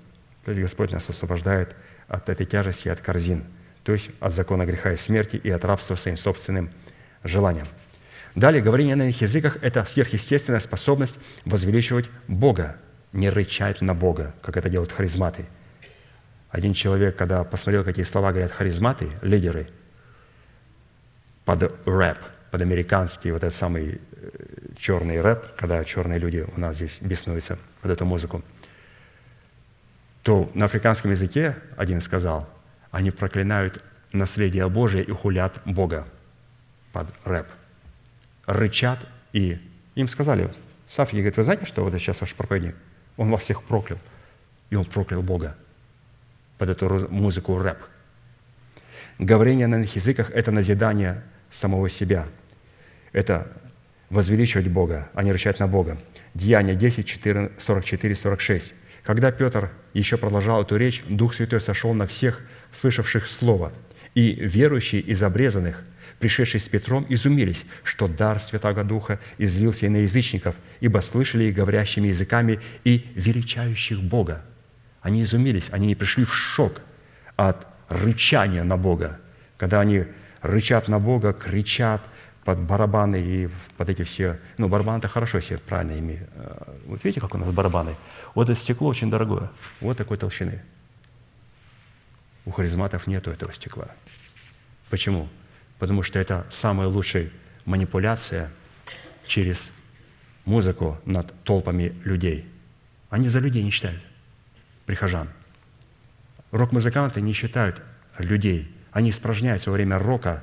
То 0.45 0.51
есть 0.51 0.61
Господь 0.61 0.93
нас 0.93 1.09
освобождает 1.09 1.75
от 2.09 2.29
этой 2.29 2.47
тяжести, 2.47 2.89
от 2.89 3.01
корзин, 3.01 3.45
то 3.83 3.93
есть 3.93 4.11
от 4.21 4.33
закона 4.33 4.67
греха 4.67 4.93
и 4.93 4.97
смерти 4.97 5.37
и 5.37 5.51
от 5.51 5.65
рабства 5.65 5.95
своим 5.95 6.17
собственным 6.17 6.71
желаниям. 7.23 7.67
Далее, 8.35 8.63
говорение 8.63 8.97
на 8.97 9.05
иных 9.05 9.21
языках– 9.21 9.59
это 9.63 9.85
сверхъестественная 9.85 10.61
способность 10.61 11.15
возвеличивать 11.45 12.11
Бога, 12.27 12.77
не 13.13 13.31
рычать 13.31 13.81
на 13.81 13.95
Бога, 13.95 14.35
как 14.43 14.57
это 14.57 14.69
делают 14.69 14.93
харизматы– 14.93 15.47
один 16.55 16.73
человек, 16.73 17.17
когда 17.17 17.43
посмотрел, 17.43 17.83
какие 17.83 18.05
слова 18.05 18.31
говорят 18.31 18.53
харизматы, 18.53 19.11
лидеры, 19.23 19.67
под 21.45 21.63
рэп, 21.85 22.19
под 22.53 22.63
американский 22.63 23.33
вот 23.33 23.43
этот 23.43 23.57
самый 23.57 24.01
э, 24.13 24.29
черный 24.79 25.21
рэп, 25.21 25.57
когда 25.57 25.83
черные 25.83 26.21
люди 26.21 26.47
у 26.57 26.61
нас 26.61 26.77
здесь 26.77 26.99
беснуются 27.01 27.59
под 27.83 27.91
эту 27.91 28.05
музыку, 28.05 28.45
то 30.25 30.51
на 30.55 30.65
африканском 30.65 31.11
языке, 31.11 31.55
один 31.77 32.01
сказал, 32.01 32.49
они 32.91 33.11
проклинают 33.11 33.85
наследие 34.13 34.67
Божие 34.71 35.05
и 35.05 35.13
хулят 35.13 35.61
Бога 35.67 36.09
под 36.93 37.09
рэп. 37.25 37.47
Рычат 38.47 39.07
и 39.35 39.61
им 39.95 40.09
сказали, 40.09 40.51
Сафьи 40.89 41.19
говорит, 41.19 41.37
вы 41.37 41.45
знаете, 41.45 41.67
что 41.67 41.85
вот 41.85 41.93
сейчас 41.95 42.23
ваш 42.23 42.35
проповедник? 42.35 42.75
Он 43.19 43.31
вас 43.31 43.43
всех 43.43 43.63
проклял. 43.63 43.99
И 44.71 44.77
он 44.77 44.87
проклял 44.87 45.23
Бога 45.23 45.57
под 46.57 46.71
эту 46.71 47.07
музыку 47.11 47.59
рэп. 47.59 47.79
Говорение 49.19 49.67
на 49.67 49.77
иных 49.77 49.95
языках– 49.95 50.31
это 50.35 50.51
назидание 50.53 51.23
самого 51.51 51.91
себя. 51.91 52.27
Это 53.13 53.47
возвеличивать 54.09 54.69
Бога, 54.69 55.11
а 55.13 55.23
не 55.23 55.33
рычать 55.33 55.61
на 55.61 55.69
Бога. 55.69 55.99
Деяние 56.33 56.77
10, 56.77 57.07
4, 57.07 57.53
44, 57.59 58.15
46. 58.15 58.75
Когда 59.05 59.31
Петр 59.31 59.71
еще 59.93 60.17
продолжал 60.17 60.63
эту 60.63 60.77
речь, 60.77 61.05
Дух 61.09 61.35
Святой 61.35 61.61
сошел 61.61 61.93
на 61.93 62.07
всех, 62.07 62.41
слышавших 62.73 63.29
Слово. 63.29 63.73
И 64.15 64.33
верующие 64.33 65.03
из 65.03 65.23
обрезанных, 65.23 65.85
пришедшие 66.21 66.61
с 66.61 66.69
Петром, 66.69 67.05
изумились, 67.09 67.67
что 67.83 68.09
дар 68.09 68.41
Святого 68.41 68.83
Духа 68.83 69.21
излился 69.37 69.87
и 69.87 69.89
на 69.91 69.99
язычников, 69.99 70.55
ибо 70.81 71.01
слышали 71.01 71.45
их 71.45 71.55
говорящими 71.55 72.09
языками 72.09 72.61
и 72.85 73.07
величающих 73.15 74.01
Бога. 74.01 74.43
Они 75.03 75.23
изумились, 75.23 75.69
они 75.71 75.89
не 75.89 75.95
пришли 75.95 76.25
в 76.25 76.35
шок 76.35 76.81
от 77.37 77.67
рычания 77.89 78.65
на 78.65 78.79
Бога. 78.79 79.21
Когда 79.59 79.81
они 79.81 80.05
рычат 80.41 80.89
на 80.89 80.99
Бога, 80.99 81.35
кричат 81.35 82.01
под 82.45 82.61
барабаны 82.61 83.21
и 83.21 83.49
под 83.77 83.89
эти 83.89 84.03
все... 84.03 84.39
Ну, 84.59 84.69
барабаны 84.69 84.99
это 84.99 85.09
хорошо, 85.09 85.39
если 85.39 85.57
правильно 85.57 85.93
ими... 85.93 86.27
Э, 86.35 86.77
вот 86.87 87.03
видите, 87.05 87.21
как 87.21 87.35
у 87.35 87.39
нас 87.39 87.49
барабаны? 87.53 87.97
Вот 88.35 88.51
это 88.51 88.61
стекло 88.61 88.89
очень 88.89 89.11
дорогое, 89.11 89.51
вот 89.81 89.97
такой 89.97 90.19
толщины. 90.19 90.63
У 92.45 92.51
харизматов 92.51 93.07
нету 93.07 93.31
этого 93.31 93.53
стекла. 93.53 93.89
Почему? 94.91 95.29
Потому 95.79 96.03
что 96.03 96.19
это 96.19 96.47
самая 96.51 96.89
лучшая 96.89 97.31
манипуляция 97.65 98.51
через 99.27 99.71
музыку 100.45 100.99
над 101.07 101.33
толпами 101.45 101.95
людей. 102.05 102.47
Они 103.09 103.29
за 103.29 103.39
людей 103.39 103.63
не 103.63 103.71
считают 103.71 104.03
прихожан. 104.85 105.29
Рок-музыканты 106.51 107.21
не 107.21 107.33
считают 107.33 107.81
людей. 108.19 108.71
Они 108.93 109.11
испражняются 109.11 109.71
во 109.71 109.75
время 109.75 109.99
рока, 109.99 110.43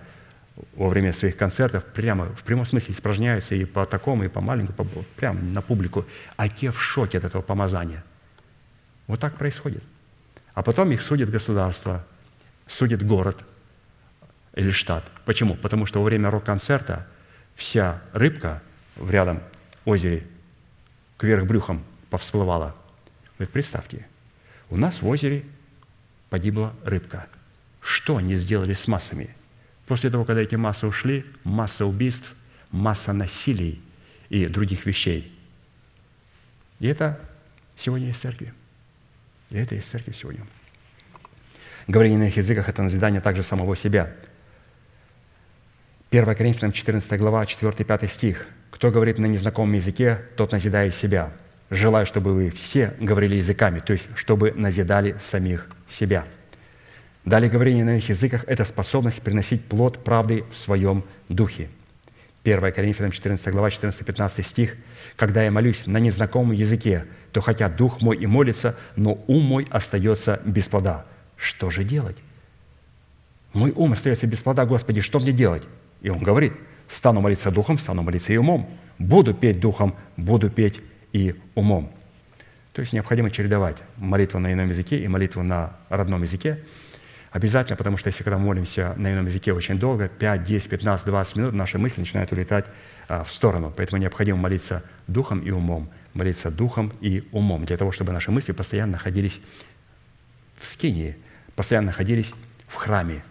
во 0.76 0.90
время 0.90 1.14
своих 1.14 1.38
концертов, 1.38 1.86
прямо 1.86 2.26
в 2.26 2.44
прямом 2.44 2.66
смысле 2.66 2.94
испражняются 2.94 3.56
и 3.56 3.66
по 3.66 3.86
такому, 3.86 4.24
и 4.24 4.28
по 4.28 4.42
маленькому, 4.42 4.90
по, 4.90 5.04
прямо 5.16 5.40
на 5.42 5.62
публику. 5.62 6.06
А 6.38 6.50
те 6.50 6.72
в 6.72 6.82
шоке 6.82 7.18
от 7.18 7.24
этого 7.24 7.42
помазания. 7.42 8.04
Вот 9.08 9.20
так 9.20 9.38
происходит. 9.38 9.84
А 10.54 10.64
потом 10.64 10.92
их 10.92 11.02
судит 11.02 11.30
государство, 11.30 12.06
судит 12.68 13.06
город 13.06 13.38
или 14.56 14.72
штат. 14.72 15.06
Почему? 15.26 15.56
Потому 15.56 15.86
что 15.86 16.00
во 16.00 16.06
время 16.06 16.30
рок-концерта 16.30 17.08
вся 17.56 18.02
рыбка 18.14 18.62
в 18.96 19.10
рядом 19.10 19.42
озере 19.86 20.28
кверх 21.18 21.46
брюхом 21.46 21.84
повсплывала. 22.10 22.76
Вы 23.38 23.48
представьте, 23.48 24.08
у 24.70 24.78
нас 24.78 25.02
в 25.02 25.08
озере 25.08 25.44
погибла 26.30 26.74
рыбка. 26.84 27.28
Что 27.82 28.18
они 28.18 28.36
сделали 28.36 28.74
с 28.74 28.88
массами? 28.88 29.36
После 29.88 30.10
того, 30.10 30.26
когда 30.26 30.42
эти 30.42 30.56
массы 30.56 30.88
ушли, 30.88 31.26
масса 31.44 31.86
убийств, 31.86 32.34
масса 32.72 33.14
насилий 33.14 33.82
и 34.30 34.46
других 34.48 34.86
вещей. 34.86 35.32
И 36.80 36.88
это 36.88 37.20
сегодня 37.76 38.08
есть 38.08 38.22
церкви. 38.22 38.54
И 39.50 39.58
это 39.58 39.76
есть 39.76 39.90
церковь 39.90 40.16
сегодня. 40.16 40.46
Говорение 41.88 42.20
на 42.20 42.28
их 42.28 42.38
языках– 42.38 42.70
это 42.70 42.82
назидание 42.82 43.22
также 43.22 43.44
самого 43.44 43.76
себя. 43.76 44.14
1 46.12 46.36
Коринфянам 46.36 46.72
14 46.72 47.20
глава, 47.20 47.44
4-5 47.44 48.08
стих. 48.08 48.48
«Кто 48.70 48.92
говорит 48.92 49.18
на 49.18 49.26
незнакомом 49.26 49.74
языке, 49.74 50.22
тот 50.38 50.52
назидает 50.52 50.96
себя, 50.96 51.32
желаю, 51.70 52.06
чтобы 52.06 52.34
вы 52.34 52.50
все 52.50 52.94
говорили 53.00 53.36
языками, 53.36 53.80
то 53.80 53.94
есть 53.94 54.10
чтобы 54.16 54.52
назидали 54.52 55.16
самих 55.20 55.68
себя. 55.90 56.26
Далее 57.26 57.50
говорение 57.50 57.86
на 57.86 57.98
их 57.98 58.10
языках– 58.10 58.46
это 58.48 58.64
способность 58.64 59.22
приносить 59.22 59.64
плод 59.66 60.04
правды 60.04 60.44
в 60.52 60.58
своем 60.58 61.04
духе. 61.30 61.70
1 62.44 62.72
Коринфянам 62.72 63.12
14 63.12 63.48
глава, 63.50 63.68
14-15 63.70 64.42
стих. 64.42 64.76
«Когда 65.16 65.44
я 65.44 65.52
молюсь 65.52 65.86
на 65.86 65.98
незнакомом 65.98 66.54
языке, 66.54 67.06
то 67.32 67.42
хотя 67.42 67.70
дух 67.70 68.02
мой 68.02 68.18
и 68.18 68.26
молится, 68.26 68.76
но 68.96 69.24
ум 69.28 69.44
мой 69.44 69.68
остается 69.70 70.42
без 70.46 70.68
плода». 70.68 71.06
Что 71.42 71.72
же 71.72 71.84
делать? 71.84 72.18
Мой 73.54 73.72
ум 73.76 73.94
остается 73.94 74.28
без 74.28 74.44
плода, 74.44 74.66
Господи, 74.66 75.02
что 75.02 75.20
мне 75.20 75.32
делать? 75.32 75.64
И 76.02 76.10
он 76.10 76.20
говорит, 76.20 76.54
стану 76.88 77.20
молиться 77.20 77.50
духом, 77.50 77.80
стану 77.80 78.04
молиться 78.04 78.32
и 78.32 78.38
умом. 78.38 78.70
Буду 79.00 79.34
петь 79.34 79.60
духом, 79.60 79.96
буду 80.18 80.52
петь 80.52 80.80
и 81.14 81.36
умом. 81.56 81.92
То 82.74 82.82
есть 82.82 82.94
необходимо 82.94 83.32
чередовать 83.32 83.78
молитву 83.98 84.40
на 84.40 84.54
ином 84.54 84.70
языке 84.70 85.00
и 85.00 85.08
молитву 85.08 85.42
на 85.42 85.76
родном 85.90 86.22
языке. 86.22 86.60
Обязательно, 87.32 87.78
потому 87.78 87.96
что 87.98 88.08
если 88.08 88.24
когда 88.24 88.38
молимся 88.38 88.94
на 88.98 89.14
ином 89.14 89.26
языке 89.26 89.54
очень 89.54 89.80
долго, 89.80 90.10
5, 90.10 90.44
10, 90.44 90.70
15, 90.70 91.06
20 91.06 91.36
минут, 91.38 91.54
наши 91.54 91.78
мысли 91.78 92.02
начинают 92.02 92.32
улетать 92.34 92.66
а, 93.08 93.24
в 93.24 93.32
сторону. 93.32 93.74
Поэтому 93.76 94.02
необходимо 94.02 94.38
молиться 94.38 94.84
духом 95.08 95.40
и 95.40 95.50
умом. 95.50 95.90
Молиться 96.14 96.52
духом 96.52 96.92
и 97.00 97.24
умом, 97.32 97.64
для 97.64 97.78
того, 97.78 97.94
чтобы 97.94 98.12
наши 98.12 98.32
мысли 98.32 98.52
постоянно 98.52 98.94
находились 98.94 99.40
в 100.60 100.68
скинии, 100.68 101.16
постоянно 101.56 101.88
находились 101.88 102.34
в 102.68 102.76
храме. 102.76 103.24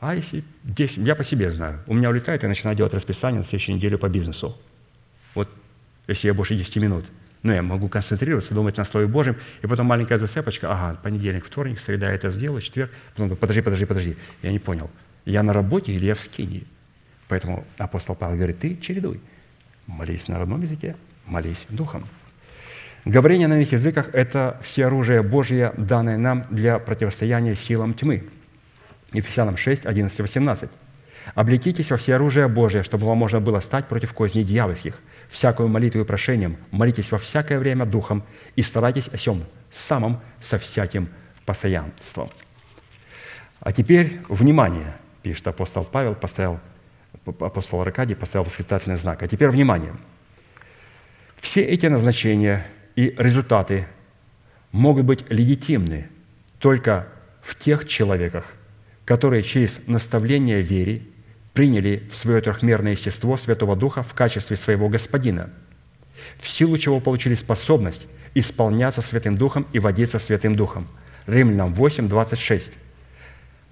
А 0.00 0.16
если 0.16 0.42
10, 0.64 0.98
я 0.98 1.14
по 1.14 1.22
себе 1.22 1.52
знаю, 1.52 1.80
у 1.86 1.94
меня 1.94 2.10
улетает, 2.10 2.42
я 2.42 2.48
начинаю 2.48 2.76
делать 2.76 2.94
расписание 2.94 3.38
на 3.38 3.44
следующую 3.44 3.76
неделю 3.76 3.98
по 3.98 4.08
бизнесу. 4.08 4.60
Вот 5.36 5.48
если 6.08 6.26
я 6.26 6.34
больше 6.34 6.56
10 6.56 6.76
минут. 6.76 7.04
Но 7.42 7.52
я 7.52 7.62
могу 7.62 7.88
концентрироваться, 7.88 8.54
думать 8.54 8.76
на 8.76 8.84
Слове 8.84 9.06
Божьем, 9.06 9.36
и 9.62 9.66
потом 9.66 9.86
маленькая 9.86 10.18
зацепочка, 10.18 10.70
ага, 10.70 10.98
понедельник, 11.02 11.44
вторник, 11.44 11.78
среда 11.78 12.10
это 12.10 12.30
сделаю, 12.30 12.60
четверг, 12.60 12.90
потом 13.14 13.36
подожди, 13.36 13.62
подожди, 13.62 13.84
подожди, 13.84 14.16
я 14.42 14.50
не 14.50 14.58
понял, 14.58 14.90
я 15.24 15.42
на 15.42 15.52
работе 15.52 15.92
или 15.92 16.06
я 16.06 16.14
в 16.14 16.20
скинии? 16.20 16.66
Поэтому 17.28 17.64
апостол 17.76 18.16
Павел 18.16 18.36
говорит, 18.36 18.58
ты 18.58 18.76
чередуй, 18.76 19.20
молись 19.86 20.28
на 20.28 20.38
родном 20.38 20.62
языке, 20.62 20.96
молись 21.26 21.66
духом. 21.68 22.08
Говорение 23.04 23.48
на 23.48 23.54
иных 23.54 23.72
языках– 23.72 24.08
это 24.12 24.58
все 24.62 24.86
оружие 24.86 25.22
Божье, 25.22 25.72
данное 25.76 26.18
нам 26.18 26.46
для 26.50 26.78
противостояния 26.78 27.54
силам 27.54 27.94
тьмы. 27.94 28.24
Ефесянам 29.12 29.56
6, 29.56 29.86
11, 29.86 30.20
18. 30.20 30.70
«Облекитесь 31.34 31.90
во 31.90 31.96
все 31.96 32.16
оружие 32.16 32.48
Божие, 32.48 32.82
чтобы 32.82 33.06
вам 33.06 33.18
можно 33.18 33.40
было 33.40 33.60
стать 33.60 33.86
против 33.86 34.12
козней 34.12 34.44
дьявольских. 34.44 34.98
Всякую 35.28 35.68
молитву 35.68 36.00
и 36.00 36.04
прошением 36.04 36.56
молитесь 36.70 37.10
во 37.12 37.18
всякое 37.18 37.58
время 37.58 37.84
Духом 37.84 38.24
и 38.56 38.62
старайтесь 38.62 39.08
о 39.08 39.16
всем 39.16 39.44
самом 39.70 40.20
со 40.40 40.58
всяким 40.58 41.08
постоянством». 41.44 42.30
А 43.60 43.72
теперь, 43.72 44.20
внимание, 44.28 44.96
пишет 45.22 45.48
апостол 45.48 45.84
Павел, 45.84 46.14
поставил, 46.14 46.60
апостол 47.26 47.80
Аркадий 47.80 48.14
поставил 48.14 48.44
восклицательный 48.44 48.96
знак. 48.96 49.22
А 49.22 49.28
теперь, 49.28 49.48
внимание. 49.50 49.94
Все 51.36 51.62
эти 51.62 51.86
назначения– 51.86 52.66
и 52.98 53.14
результаты 53.16 53.86
могут 54.72 55.04
быть 55.04 55.24
легитимны 55.30 56.08
только 56.58 57.06
в 57.42 57.54
тех 57.54 57.86
человеках, 57.86 58.44
которые 59.04 59.44
через 59.44 59.86
наставление 59.86 60.62
вере 60.62 61.02
приняли 61.58 62.04
в 62.12 62.16
свое 62.16 62.40
трехмерное 62.40 62.92
естество 62.92 63.36
Святого 63.36 63.74
Духа 63.74 64.04
в 64.04 64.14
качестве 64.14 64.56
своего 64.56 64.88
Господина, 64.88 65.50
в 66.36 66.48
силу 66.48 66.78
чего 66.78 67.00
получили 67.00 67.34
способность 67.34 68.06
исполняться 68.34 69.02
Святым 69.02 69.36
Духом 69.36 69.66
и 69.72 69.80
водиться 69.80 70.20
Святым 70.20 70.54
Духом. 70.54 70.86
Римлянам 71.26 71.74
8, 71.74 72.08
26. 72.08 72.70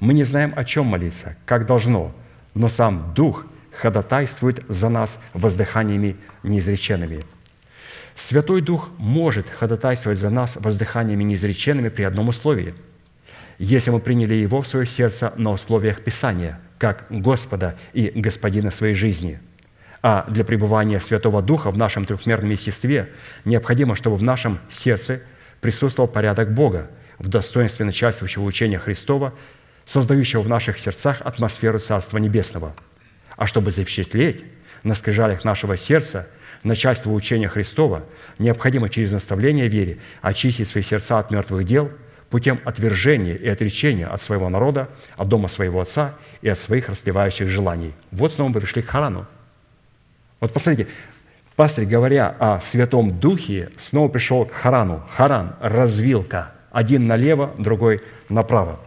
Мы 0.01 0.15
не 0.15 0.25
знаем, 0.25 0.53
о 0.57 0.65
чем 0.65 0.87
молиться, 0.87 1.37
как 1.45 1.65
должно, 1.67 2.13
но 2.55 2.69
сам 2.69 3.15
Дух 3.15 3.47
ходатайствует 3.71 4.65
за 4.67 4.89
нас 4.89 5.21
воздыханиями 5.33 6.17
неизреченными– 6.43 7.23
Святой 8.17 8.63
Дух 8.63 8.89
может 8.99 9.49
ходатайствовать 9.49 10.19
за 10.19 10.31
нас 10.31 10.57
воздыханиями 10.57 11.23
неизреченными 11.23 11.91
при 11.91 12.03
одном 12.03 12.31
условии. 12.31 12.75
Если 13.59 13.91
мы 13.91 14.01
приняли 14.01 14.33
Его 14.33 14.63
в 14.63 14.67
свое 14.67 14.87
сердце 14.87 15.35
на 15.37 15.53
условиях 15.53 16.01
Писания, 16.01 16.59
как 16.79 17.07
Господа 17.11 17.77
и 17.93 18.11
Господина 18.15 18.71
своей 18.71 18.95
жизни. 18.95 19.41
А 20.03 20.25
для 20.29 20.45
пребывания 20.45 21.01
Святого 21.01 21.43
Духа 21.43 21.71
в 21.71 21.77
нашем 21.77 22.05
трехмерном 22.05 22.51
естестве 22.51 23.11
необходимо, 23.45 23.97
чтобы 23.97 24.17
в 24.17 24.23
нашем 24.23 24.59
сердце 24.71 25.23
присутствовал 25.61 26.09
порядок 26.09 26.53
Бога 26.53 26.91
в 27.19 27.29
достоинстве 27.29 27.87
начальствующего 27.87 28.45
учения 28.45 28.79
Христова, 28.79 29.35
создающего 29.85 30.43
в 30.43 30.49
наших 30.49 30.79
сердцах 30.79 31.21
атмосферу 31.23 31.79
Царства 31.79 32.19
Небесного. 32.19 32.75
А 33.37 33.47
чтобы 33.47 33.71
запечатлеть 33.71 34.45
на 34.83 34.95
скрижалях 34.95 35.45
нашего 35.45 35.77
сердца 35.77 36.29
начальство 36.63 37.11
учения 37.11 37.49
Христова, 37.49 38.05
необходимо 38.39 38.89
через 38.89 39.13
наставление 39.13 39.69
вере 39.69 39.99
очистить 40.23 40.69
свои 40.69 40.83
сердца 40.83 41.19
от 41.19 41.31
мертвых 41.31 41.65
дел 41.65 41.91
путем 42.31 42.61
отвержения 42.65 43.35
и 43.35 43.49
отречения 43.49 44.07
от 44.07 44.21
своего 44.21 44.49
народа, 44.49 44.89
от 45.17 45.29
дома 45.29 45.49
своего 45.49 45.81
отца 45.81 46.15
и 46.43 46.49
от 46.49 46.59
своих 46.59 46.89
расливающих 46.89 47.49
желаний. 47.49 47.93
Вот 48.11 48.33
снова 48.33 48.49
мы 48.49 48.61
пришли 48.61 48.83
к 48.83 48.87
Харану. 48.87 49.27
Вот 50.41 50.53
посмотрите, 50.53 50.91
пастырь, 51.55 51.87
говоря 51.87 52.35
о 52.39 52.61
Святом 52.61 53.19
Духе, 53.19 53.71
снова 53.79 54.09
пришел 54.09 54.45
к 54.45 54.53
Харану. 54.53 55.03
Харан– 55.11 55.57
развилка. 55.61 56.53
Один 56.71 57.07
налево, 57.07 57.55
другой 57.57 58.03
направо. 58.29 58.79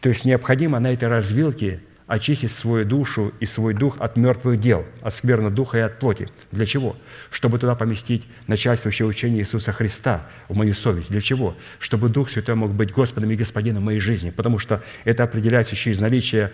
То 0.00 0.08
есть 0.08 0.24
необходимо 0.24 0.78
на 0.78 0.92
этой 0.92 1.08
развилке 1.08 1.80
очистить 2.10 2.50
свою 2.50 2.84
душу 2.84 3.32
и 3.38 3.46
свой 3.46 3.72
дух 3.72 3.94
от 4.00 4.16
мертвых 4.16 4.58
дел, 4.58 4.84
от 5.00 5.14
скверного 5.14 5.52
духа 5.52 5.78
и 5.78 5.80
от 5.82 6.00
плоти. 6.00 6.28
Для 6.50 6.66
чего? 6.66 6.96
Чтобы 7.30 7.60
туда 7.60 7.76
поместить 7.76 8.26
начальствующее 8.48 9.06
учение 9.06 9.42
Иисуса 9.42 9.70
Христа 9.70 10.26
в 10.48 10.56
мою 10.56 10.74
совесть. 10.74 11.12
Для 11.12 11.20
чего? 11.20 11.56
Чтобы 11.78 12.08
Дух 12.08 12.28
Святой 12.28 12.56
мог 12.56 12.72
быть 12.72 12.90
Господом 12.90 13.30
и 13.30 13.36
Господином 13.36 13.84
моей 13.84 14.00
жизни, 14.00 14.30
потому 14.30 14.58
что 14.58 14.82
это 15.04 15.22
определяется 15.22 15.76
через 15.76 16.00
наличие 16.00 16.50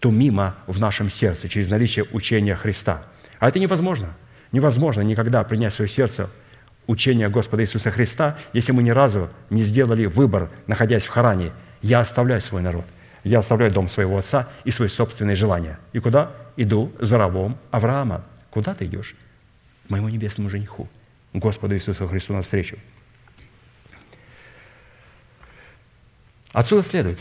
тумима 0.00 0.56
в 0.66 0.80
нашем 0.80 1.10
сердце, 1.10 1.50
через 1.50 1.68
наличие 1.68 2.06
учения 2.12 2.56
Христа. 2.56 3.02
А 3.38 3.50
это 3.50 3.58
невозможно. 3.58 4.16
Невозможно 4.52 5.02
никогда 5.02 5.44
принять 5.44 5.74
в 5.74 5.76
свое 5.76 5.90
сердце 5.90 6.30
учение 6.86 7.28
Господа 7.28 7.62
Иисуса 7.62 7.90
Христа, 7.90 8.38
если 8.54 8.72
мы 8.72 8.82
ни 8.82 8.90
разу 8.90 9.28
не 9.50 9.64
сделали 9.64 10.06
выбор, 10.06 10.48
находясь 10.66 11.04
в 11.04 11.10
Харане. 11.10 11.52
Я 11.82 12.00
оставляю 12.00 12.40
свой 12.40 12.62
народ. 12.62 12.86
Я 13.26 13.40
оставляю 13.40 13.72
дом 13.72 13.88
своего 13.88 14.18
отца 14.18 14.48
и 14.62 14.70
свои 14.70 14.88
собственные 14.88 15.34
желания. 15.34 15.80
И 15.92 15.98
куда? 15.98 16.30
Иду 16.56 16.92
за 17.00 17.18
рабом 17.18 17.58
Авраама. 17.72 18.24
Куда 18.50 18.72
ты 18.72 18.84
идешь? 18.84 19.16
К 19.88 19.90
моему 19.90 20.08
небесному 20.08 20.48
жениху, 20.48 20.88
Господу 21.32 21.74
Иисусу 21.74 22.06
Христу 22.06 22.34
навстречу. 22.34 22.76
Отсюда 26.52 26.84
следует, 26.84 27.18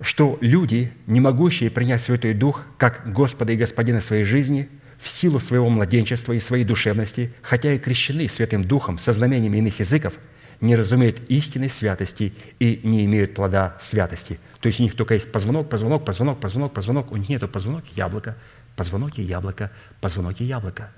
что 0.00 0.38
люди, 0.40 0.90
не 1.06 1.20
могущие 1.20 1.70
принять 1.70 2.00
Святой 2.00 2.32
Дух 2.32 2.62
как 2.78 3.12
Господа 3.12 3.52
и 3.52 3.56
Господина 3.58 4.00
своей 4.00 4.24
жизни, 4.24 4.70
в 4.98 5.06
силу 5.06 5.38
своего 5.38 5.68
младенчества 5.68 6.32
и 6.32 6.40
своей 6.40 6.64
душевности, 6.64 7.30
хотя 7.42 7.74
и 7.74 7.78
крещены 7.78 8.26
Святым 8.30 8.64
Духом 8.64 8.98
со 8.98 9.12
знамениями 9.12 9.58
иных 9.58 9.80
языков, 9.80 10.14
не 10.60 10.76
разумеют 10.76 11.20
истинной 11.28 11.70
святости 11.70 12.32
и 12.58 12.80
не 12.82 13.04
имеют 13.04 13.34
плода 13.34 13.76
святости. 13.80 14.38
То 14.60 14.68
есть 14.68 14.80
у 14.80 14.82
них 14.82 14.96
только 14.96 15.14
есть 15.14 15.30
позвонок, 15.30 15.68
позвонок, 15.68 16.04
позвонок, 16.04 16.40
позвонок, 16.40 16.72
позвонок. 16.72 17.12
У 17.12 17.16
них 17.16 17.28
нет 17.28 17.50
позвонок, 17.50 17.84
яблоко, 17.94 18.36
позвонок 18.74 19.18
и 19.18 19.22
яблоко, 19.22 19.70
позвонок 20.00 20.40
и 20.40 20.44
яблоко. 20.44 20.90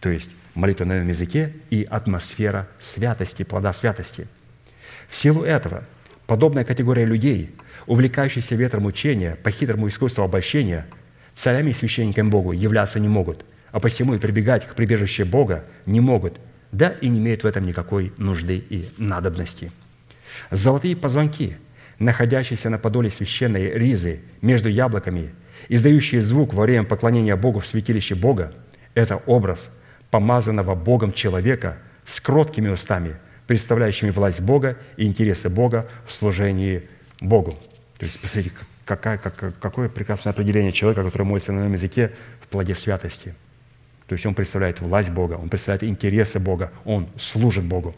То 0.00 0.08
есть 0.08 0.30
молитва 0.54 0.84
на 0.84 0.92
этом 0.92 1.08
языке 1.08 1.54
и 1.70 1.84
атмосфера 1.84 2.68
святости, 2.78 3.42
плода 3.42 3.72
святости. 3.72 4.28
В 5.08 5.16
силу 5.16 5.42
этого 5.42 5.84
подобная 6.26 6.64
категория 6.64 7.04
людей, 7.04 7.54
увлекающихся 7.86 8.54
ветром 8.54 8.86
учения 8.86 9.36
по 9.42 9.50
хитрому 9.50 9.88
искусству 9.88 10.22
обольщения, 10.22 10.86
царями 11.34 11.70
и 11.70 11.74
священниками 11.74 12.28
Богу 12.28 12.52
являться 12.52 12.98
не 12.98 13.08
могут, 13.08 13.44
а 13.70 13.80
посему 13.80 14.14
и 14.14 14.18
прибегать 14.18 14.66
к 14.66 14.74
прибежище 14.74 15.24
Бога 15.24 15.64
не 15.86 16.00
могут, 16.00 16.38
да 16.72 16.88
и 16.88 17.08
не 17.08 17.18
имеют 17.18 17.44
в 17.44 17.46
этом 17.46 17.66
никакой 17.66 18.12
нужды 18.16 18.56
и 18.56 18.88
надобности. 18.96 19.72
Золотые 20.50 20.96
позвонки– 20.96 21.56
находящиеся 21.98 22.70
на 22.70 22.78
подоле 22.78 23.10
священной 23.10 23.70
ризы 23.70 24.20
между 24.42 24.68
яблоками, 24.68 25.34
издающие 25.68 26.22
звук 26.22 26.54
во 26.54 26.64
время 26.64 26.84
поклонения 26.84 27.36
Богу 27.36 27.60
в 27.60 27.66
святилище 27.66 28.14
Бога, 28.14 28.52
это 28.94 29.16
образ 29.26 29.70
помазанного 30.10 30.74
Богом 30.74 31.12
человека 31.12 31.78
с 32.04 32.20
кроткими 32.20 32.68
устами, 32.68 33.16
представляющими 33.46 34.10
власть 34.10 34.40
Бога 34.40 34.76
и 34.96 35.06
интересы 35.06 35.48
Бога 35.48 35.88
в 36.06 36.12
служении 36.12 36.88
Богу. 37.20 37.58
То 37.98 38.06
есть, 38.06 38.20
посмотрите, 38.20 38.56
какая, 38.84 39.18
как, 39.18 39.58
какое 39.58 39.88
прекрасное 39.88 40.32
определение 40.32 40.72
человека, 40.72 41.02
который 41.02 41.22
молится 41.22 41.52
на 41.52 41.60
новом 41.60 41.72
языке 41.72 42.12
в 42.40 42.48
плоде 42.48 42.74
святости. 42.74 43.34
То 44.06 44.12
есть 44.12 44.24
он 44.24 44.34
представляет 44.34 44.80
власть 44.80 45.10
Бога, 45.10 45.34
он 45.34 45.48
представляет 45.48 45.82
интересы 45.84 46.38
Бога, 46.38 46.72
он 46.84 47.08
служит 47.18 47.64
Богу. 47.64 47.94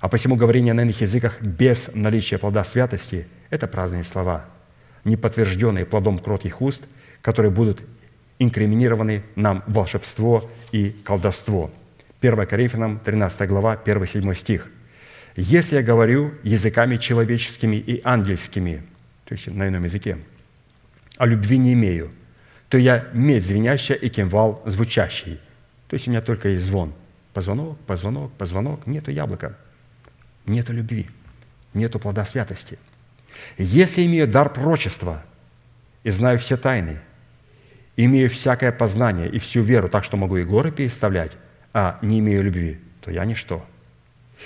А 0.00 0.08
посему 0.08 0.36
говорение 0.36 0.74
на 0.74 0.82
иных 0.82 1.00
языках 1.00 1.42
без 1.42 1.90
наличия 1.94 2.38
плода 2.38 2.64
святости– 2.64 3.26
это 3.50 3.66
праздные 3.66 4.04
слова, 4.04 4.46
не 5.04 5.16
подтвержденные 5.16 5.84
плодом 5.84 6.18
кротких 6.18 6.62
уст, 6.62 6.84
которые 7.20 7.50
будут 7.50 7.82
инкриминированы 8.38 9.22
нам 9.34 9.64
волшебство 9.66 10.48
и 10.70 10.94
колдовство. 11.04 11.70
1 12.20 12.46
Коринфянам 12.46 13.00
13 13.00 13.48
глава, 13.48 13.78
1-7 13.84 14.34
стих. 14.34 14.70
«Если 15.36 15.76
я 15.76 15.82
говорю 15.82 16.34
языками 16.42 16.96
человеческими 16.96 17.76
и 17.76 18.00
ангельскими, 18.04 18.82
то 19.24 19.34
есть 19.34 19.48
на 19.48 19.68
ином 19.68 19.84
языке, 19.84 20.18
а 21.16 21.26
любви 21.26 21.58
не 21.58 21.74
имею, 21.74 22.10
то 22.68 22.78
я 22.78 23.06
медь 23.12 23.46
звенящая 23.46 23.98
и 23.98 24.08
кимвал 24.08 24.62
звучащий». 24.66 25.40
То 25.88 25.94
есть 25.94 26.06
у 26.06 26.10
меня 26.10 26.20
только 26.20 26.50
есть 26.50 26.64
звон. 26.64 26.92
Позвонок, 27.32 27.78
позвонок, 27.86 28.32
позвонок, 28.32 28.86
нету 28.86 29.10
яблока– 29.10 29.56
нету 30.48 30.72
любви, 30.72 31.06
нету 31.74 31.98
плода 31.98 32.24
святости. 32.24 32.78
Если 33.56 34.04
имею 34.06 34.26
дар 34.26 34.50
пророчества 34.50 35.22
и 36.02 36.10
знаю 36.10 36.38
все 36.38 36.56
тайны, 36.56 36.98
имею 37.96 38.28
всякое 38.30 38.72
познание 38.72 39.28
и 39.28 39.38
всю 39.38 39.62
веру, 39.62 39.88
так 39.88 40.04
что 40.04 40.16
могу 40.16 40.38
и 40.38 40.44
горы 40.44 40.72
переставлять, 40.72 41.36
а 41.72 41.98
не 42.02 42.18
имею 42.18 42.42
любви, 42.42 42.80
то 43.00 43.10
я 43.10 43.24
ничто. 43.24 43.64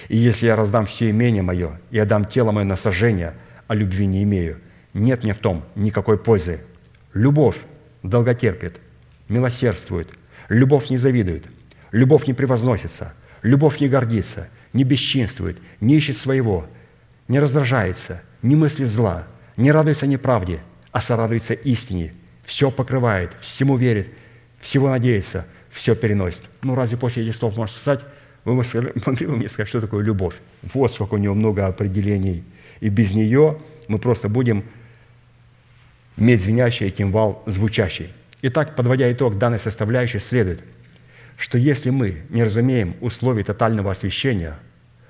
И 0.09 0.17
если 0.17 0.47
я 0.47 0.57
раздам 0.57 0.87
все 0.87 1.11
имение 1.11 1.43
мое 1.43 1.81
и 1.91 1.99
отдам 1.99 2.25
тело 2.25 2.51
мое 2.51 2.65
на 2.65 2.77
сожжение, 2.77 3.35
а 3.69 3.75
любви 3.75 4.07
не 4.07 4.23
имею, 4.23 4.59
нет 4.95 5.23
мне 5.23 5.33
в 5.33 5.39
том 5.39 5.65
никакой 5.75 6.19
пользы. 6.19 6.61
Любовь 7.15 7.59
долготерпит, 8.03 8.81
милосердствует, 9.29 10.09
любовь 10.49 10.91
не 10.91 10.97
завидует, 10.97 11.47
любовь 11.93 12.27
не 12.27 12.35
превозносится, 12.35 13.15
Любовь 13.43 13.81
не 13.81 13.89
гордится, 13.89 14.49
не 14.73 14.85
бесчинствует, 14.85 15.59
не 15.81 15.97
ищет 15.97 16.17
своего, 16.17 16.67
не 17.27 17.41
раздражается, 17.41 18.23
не 18.41 18.55
мыслит 18.55 18.89
зла, 18.89 19.27
не 19.57 19.73
радуется 19.73 20.07
неправде, 20.07 20.61
а 20.93 21.01
сорадуется 21.01 21.55
истине, 21.55 22.15
все 22.45 22.71
покрывает, 22.71 23.33
всему 23.41 23.77
верит, 23.77 24.09
всего 24.61 24.89
надеется, 24.89 25.47
все 25.71 25.97
переносит. 25.97 26.43
Ну, 26.63 26.77
разве 26.77 26.97
после 26.97 27.25
этих 27.25 27.35
слов 27.35 27.57
можно 27.57 27.77
сказать, 27.77 28.05
вы 28.45 28.55
могли 29.07 29.27
бы 29.27 29.37
мне 29.37 29.49
сказать, 29.49 29.69
что 29.69 29.81
такое 29.81 30.05
любовь? 30.05 30.37
Вот 30.63 30.93
сколько 30.93 31.15
у 31.15 31.19
него 31.19 31.35
много 31.35 31.67
определений. 31.67 32.45
И 32.81 32.89
без 32.89 33.13
нее 33.13 33.59
мы 33.89 33.99
просто 33.99 34.29
будем 34.29 34.65
иметь 36.17 36.43
звенящий 36.43 36.91
кимвал 36.91 37.43
звучащий. 37.47 38.13
Итак, 38.43 38.75
подводя 38.75 39.11
итог 39.13 39.39
данной 39.39 39.59
составляющей, 39.59 40.19
следует, 40.19 40.61
что 41.37 41.59
если 41.59 41.91
мы 41.91 42.23
не 42.29 42.43
разумеем 42.43 42.97
условий 43.01 43.45
тотального 43.45 43.91
освящения, 43.91 44.59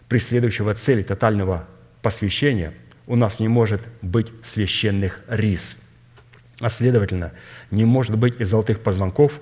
преследующего 0.09 0.74
цели 0.74 1.03
тотального 1.03 1.66
посвящения, 2.03 2.73
у 3.07 3.16
нас 3.16 3.41
не 3.41 3.49
может 3.49 3.81
быть 4.03 4.29
священных 4.45 5.20
рис, 5.29 5.77
а 6.61 6.69
следовательно, 6.69 7.33
не 7.70 7.85
может 7.85 8.16
быть 8.16 8.41
и 8.41 8.45
золотых 8.45 8.81
позвонков, 8.81 9.41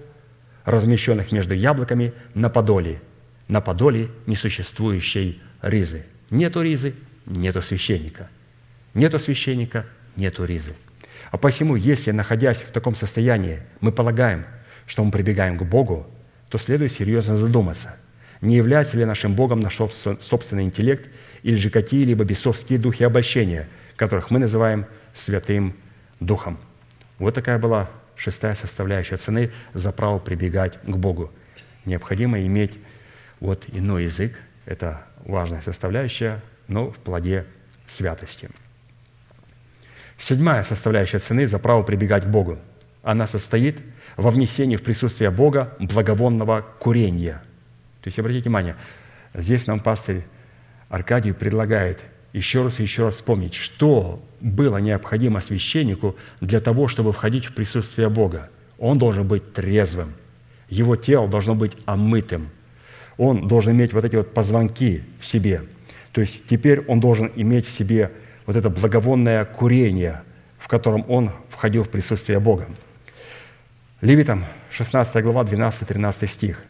размещенных 0.65 1.33
между 1.33 1.55
яблоками 1.55 2.13
на 2.35 2.49
подоле, 2.49 3.01
на 3.49 3.61
подоле 3.61 4.09
несуществующей 4.27 5.41
ризы. 5.63 6.07
Нету 6.31 6.63
ризы, 6.63 6.95
нету 7.27 7.61
священника. 7.61 8.29
Нету 8.95 9.19
священника, 9.19 9.87
нету 10.17 10.45
ризы. 10.45 10.75
А 11.31 11.39
посему, 11.39 11.77
если, 11.77 12.11
находясь 12.11 12.63
в 12.63 12.73
таком 12.73 12.95
состоянии, 12.95 13.61
мы 13.81 13.93
полагаем, 13.93 14.45
что 14.87 15.05
мы 15.05 15.13
прибегаем 15.13 15.57
к 15.57 15.63
Богу, 15.63 16.07
то 16.49 16.59
следует 16.59 16.93
серьезно 16.93 17.37
задуматься, 17.37 17.97
не 18.41 18.57
является 18.57 18.97
ли 18.97 19.05
нашим 19.05 19.35
Богом 19.35 19.61
наш 19.61 19.77
собственный 19.77 20.65
интеллект 20.65 21.09
или 21.43 21.57
же 21.57 21.71
какие-либо 21.71 22.25
бесовские 22.25 22.79
духи 22.79 23.05
обольщения, 23.05 23.69
которых 23.97 24.31
мы 24.31 24.39
называем 24.39 24.87
Святым 25.15 25.77
Духом. 26.19 26.59
Вот 27.19 27.35
такая 27.35 27.59
была 27.59 27.89
шестая 28.17 28.55
составляющая 28.55 29.17
цены 29.17 29.53
за 29.73 29.93
право 29.93 30.19
прибегать 30.19 30.79
к 30.83 30.97
Богу. 30.97 31.31
Необходимо 31.85 32.41
иметь 32.43 32.79
вот 33.39 33.65
иной 33.69 34.05
язык, 34.05 34.39
это 34.67 35.07
важная 35.25 35.61
составляющая, 35.61 36.43
но 36.67 36.91
в 36.91 36.99
плоде 36.99 37.47
святости– 37.87 38.51
Седьмая 40.21 40.63
составляющая 40.65 41.19
цены 41.19 41.47
за 41.47 41.59
право 41.59 41.83
прибегать 41.83 42.25
к 42.25 42.29
Богу. 42.29 42.59
Она 43.03 43.27
состоит 43.27 43.79
во 44.19 44.29
внесении 44.29 44.77
в 44.77 44.83
присутствие 44.83 45.31
Бога 45.31 45.75
благовонного 45.79 46.67
курения. 46.79 47.43
То 48.03 48.09
есть, 48.09 48.19
обратите 48.19 48.45
внимание, 48.45 48.77
здесь 49.33 49.67
нам 49.67 49.81
пастырь 49.81 50.25
Аркадий 50.91 51.33
предлагает 51.33 52.01
еще 52.35 52.63
раз 52.63 52.81
и 52.81 52.83
еще 52.83 53.07
раз 53.07 53.15
вспомнить, 53.15 53.55
что 53.55 54.23
было 54.41 54.77
необходимо 54.77 55.41
священнику 55.41 56.17
для 56.43 56.61
того, 56.61 56.87
чтобы 56.87 57.15
входить 57.15 57.47
в 57.47 57.55
присутствие 57.55 58.11
Бога. 58.11 58.51
Он 58.79 58.99
должен 58.99 59.27
быть 59.27 59.55
трезвым, 59.55 60.13
его 60.69 60.97
тело 60.97 61.29
должно 61.29 61.55
быть 61.55 61.73
омытым, 61.87 62.51
он 63.17 63.49
должен 63.49 63.73
иметь 63.73 63.95
вот 63.95 64.05
эти 64.05 64.17
вот 64.17 64.35
позвонки 64.35 65.03
в 65.19 65.25
себе. 65.25 65.63
То 66.13 66.21
есть 66.21 66.47
теперь 66.47 66.81
он 66.87 67.01
должен 67.01 67.33
иметь 67.37 67.67
в 67.67 67.71
себе 67.71 68.11
вот 68.51 68.57
это 68.57 68.69
благовонное 68.69 69.45
курение, 69.45 70.23
в 70.59 70.67
котором 70.67 71.05
он 71.07 71.31
входил 71.51 71.85
в 71.85 71.89
присутствие 71.89 72.41
Бога. 72.41 72.67
Левитам 74.01 74.45
16 74.71 75.23
глава, 75.23 75.45
12-13 75.45 76.27
стих. 76.27 76.65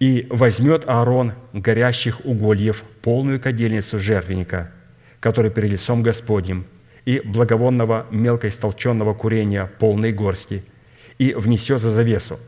«И 0.00 0.26
возьмет 0.28 0.86
Аарон 0.86 1.32
горящих 1.54 2.26
угольев 2.26 2.84
полную 3.00 3.40
кадильницу 3.40 3.98
жертвенника, 3.98 4.70
который 5.18 5.50
перед 5.50 5.70
лицом 5.70 6.02
Господним, 6.02 6.66
и 7.06 7.22
благовонного 7.24 8.06
мелкоистолченного 8.10 9.14
курения 9.14 9.70
полной 9.78 10.12
горсти, 10.12 10.62
и 11.16 11.32
внесет 11.32 11.80
за 11.80 11.90
завесу, 11.90 12.38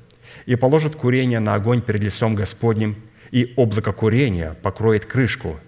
и 0.44 0.54
положит 0.54 0.96
курение 0.96 1.40
на 1.40 1.54
огонь 1.54 1.80
перед 1.80 2.02
лицом 2.02 2.34
Господним, 2.34 2.96
и 3.30 3.54
облако 3.56 3.94
курения 3.94 4.54
покроет 4.60 5.06
крышку, 5.06 5.58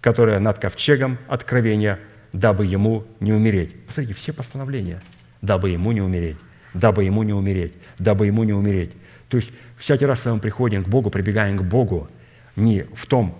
которая 0.00 0.38
над 0.38 0.60
ковчегом 0.60 1.18
откровения 1.26 1.98
дабы 2.32 2.66
ему 2.66 3.04
не 3.20 3.32
умереть. 3.32 3.74
Посмотрите, 3.86 4.14
все 4.14 4.32
постановления. 4.32 5.02
Дабы 5.42 5.70
ему 5.70 5.92
не 5.92 6.00
умереть, 6.00 6.36
дабы 6.74 7.04
ему 7.04 7.22
не 7.22 7.32
умереть, 7.32 7.72
дабы 7.98 8.26
ему 8.26 8.44
не 8.44 8.52
умереть. 8.52 8.92
То 9.28 9.36
есть 9.36 9.52
всякий 9.78 10.06
раз, 10.06 10.20
когда 10.20 10.34
мы 10.34 10.40
приходим 10.40 10.84
к 10.84 10.88
Богу, 10.88 11.10
прибегаем 11.10 11.56
к 11.56 11.62
Богу, 11.62 12.08
не 12.56 12.82
в 12.94 13.06
том 13.06 13.38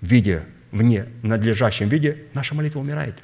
виде, 0.00 0.44
в 0.70 0.82
ненадлежащем 0.82 1.88
виде, 1.88 2.24
наша 2.34 2.54
молитва 2.54 2.80
умирает. 2.80 3.16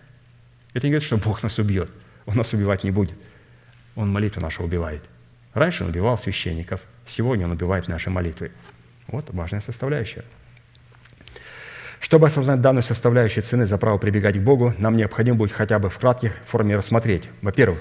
Это 0.73 0.87
не 0.87 0.93
говорит, 0.93 1.07
что 1.07 1.19
Бог 1.19 1.43
нас 1.43 1.59
убьет. 1.59 1.91
Он 2.27 2.37
нас 2.37 2.53
убивать 2.53 2.83
не 2.85 2.91
будет. 2.91 3.17
Он 3.95 4.11
молитву 4.11 4.41
нашу 4.41 4.65
убивает. 4.65 5.03
Раньше 5.53 5.85
он 5.85 5.91
убивал 5.91 6.19
священников, 6.19 6.81
сегодня 7.07 7.47
он 7.47 7.53
убивает 7.53 7.87
наши 7.87 8.11
молитвы. 8.11 8.51
Вот 9.07 9.31
важная 9.31 9.61
составляющая– 9.61 10.25
чтобы 12.05 12.27
осознать 12.27 12.61
данную 12.61 12.83
составляющую 12.83 13.43
цены 13.43 13.67
за 13.67 13.79
право 13.79 13.97
прибегать 13.97 14.37
к 14.37 14.41
Богу, 14.41 14.75
нам 14.77 14.95
необходимо 14.95 15.39
будет 15.39 15.53
хотя 15.53 15.79
бы 15.79 15.89
в 15.89 15.99
кратких 15.99 16.33
форме 16.45 16.77
рассмотреть. 16.77 17.31
Во-первых, 17.41 17.79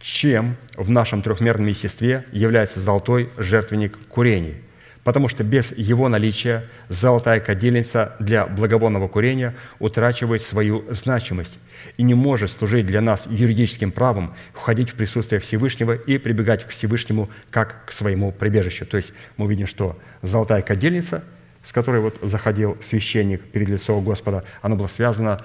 чем 0.00 0.56
в 0.74 0.88
нашем 0.88 1.20
трехмерном 1.20 1.66
естестве 1.66 2.24
является 2.32 2.80
золотой 2.80 3.28
жертвенник 3.36 3.98
курений. 4.08 4.54
Потому 5.02 5.28
что 5.28 5.44
без 5.44 5.76
его 5.76 6.08
наличия 6.08 6.64
золотая 6.88 7.40
кадильница 7.40 8.16
для 8.20 8.46
благовонного 8.46 9.06
курения 9.06 9.54
утрачивает 9.80 10.40
свою 10.40 10.86
значимость 10.88 11.58
и 11.98 12.02
не 12.02 12.14
может 12.14 12.52
служить 12.52 12.86
для 12.86 13.02
нас 13.02 13.26
юридическим 13.28 13.92
правом 13.92 14.34
входить 14.54 14.88
в 14.88 14.94
присутствие 14.94 15.42
Всевышнего 15.42 15.92
и 15.92 16.16
прибегать 16.16 16.64
к 16.64 16.70
Всевышнему 16.70 17.28
как 17.50 17.84
к 17.84 17.92
своему 17.92 18.32
прибежищу. 18.32 18.86
То 18.86 18.96
есть 18.96 19.12
мы 19.36 19.46
видим, 19.46 19.66
что 19.66 19.98
золотая 20.22 20.62
кадильница– 20.62 21.22
с 21.64 21.72
которой 21.72 22.00
вот 22.00 22.18
заходил 22.22 22.76
священник 22.80 23.42
перед 23.42 23.68
лицом 23.68 24.04
Господа, 24.04 24.44
оно 24.62 24.76
было 24.76 24.86
связано 24.86 25.44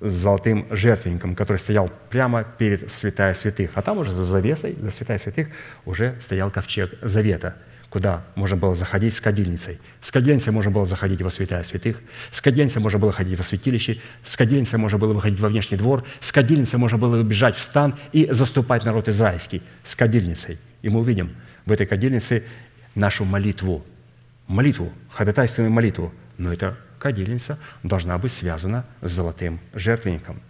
с 0.00 0.12
золотым 0.12 0.66
жертвенником, 0.70 1.34
который 1.34 1.56
стоял 1.56 1.90
прямо 2.10 2.44
перед 2.44 2.90
святая 2.90 3.34
святых. 3.34 3.72
А 3.74 3.82
там 3.82 3.98
уже 3.98 4.12
за 4.12 4.24
завесой, 4.24 4.76
за 4.78 4.90
святая 4.90 5.18
святых, 5.18 5.48
уже 5.84 6.16
стоял 6.20 6.50
ковчег 6.50 6.94
завета, 7.02 7.56
куда 7.88 8.24
можно 8.36 8.56
было 8.56 8.74
заходить 8.74 9.14
с 9.14 9.20
кадильницей. 9.20 9.80
С 10.00 10.12
кадильницей 10.12 10.52
можно 10.52 10.70
было 10.70 10.84
заходить 10.84 11.22
во 11.22 11.30
святая 11.30 11.62
святых, 11.62 12.00
с 12.30 12.40
кадильницей 12.40 12.80
можно 12.80 12.98
было 12.98 13.10
ходить 13.10 13.36
во 13.36 13.42
святилище, 13.44 14.00
с 14.22 14.36
кадильницей 14.36 14.78
можно 14.78 14.98
было 14.98 15.14
выходить 15.14 15.40
во 15.40 15.48
внешний 15.48 15.78
двор, 15.78 16.04
с 16.20 16.30
кадильницей 16.30 16.78
можно 16.78 16.98
было 16.98 17.22
бежать 17.22 17.56
в 17.56 17.62
стан 17.62 17.96
и 18.12 18.28
заступать 18.30 18.84
народ 18.84 19.08
израильский. 19.08 19.62
С 19.82 19.96
кадильницей. 19.96 20.58
И 20.82 20.90
мы 20.90 21.00
увидим 21.00 21.34
в 21.64 21.72
этой 21.72 21.86
кадильнице 21.86 22.44
нашу 22.94 23.24
молитву– 23.24 23.84
молитву, 24.46 24.92
ходатайственную 25.10 25.72
молитву, 25.72 26.12
но 26.38 26.52
эта 26.52 26.76
кадильница 26.98 27.58
должна 27.82 28.18
быть 28.18 28.32
связана 28.32 28.84
с 29.02 29.10
золотым 29.10 29.60
жертвенником. 29.74 30.40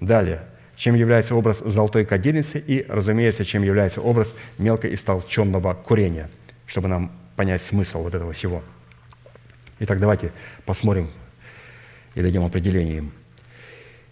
Далее, 0.00 0.46
чем 0.76 0.94
является 0.94 1.34
образ 1.34 1.60
золотой 1.60 2.04
кадильницы 2.04 2.58
и, 2.58 2.84
разумеется, 2.88 3.44
чем 3.44 3.62
является 3.62 4.00
образ 4.00 4.34
мелко 4.58 4.92
истолченного 4.92 5.74
курения, 5.74 6.30
чтобы 6.66 6.88
нам 6.88 7.12
понять 7.36 7.62
смысл 7.62 8.02
вот 8.02 8.14
этого 8.14 8.32
всего. 8.32 8.62
Итак, 9.80 10.00
давайте 10.00 10.32
посмотрим 10.64 11.08
и 12.14 12.22
дадим 12.22 12.44
определение 12.44 12.98
им. 12.98 13.12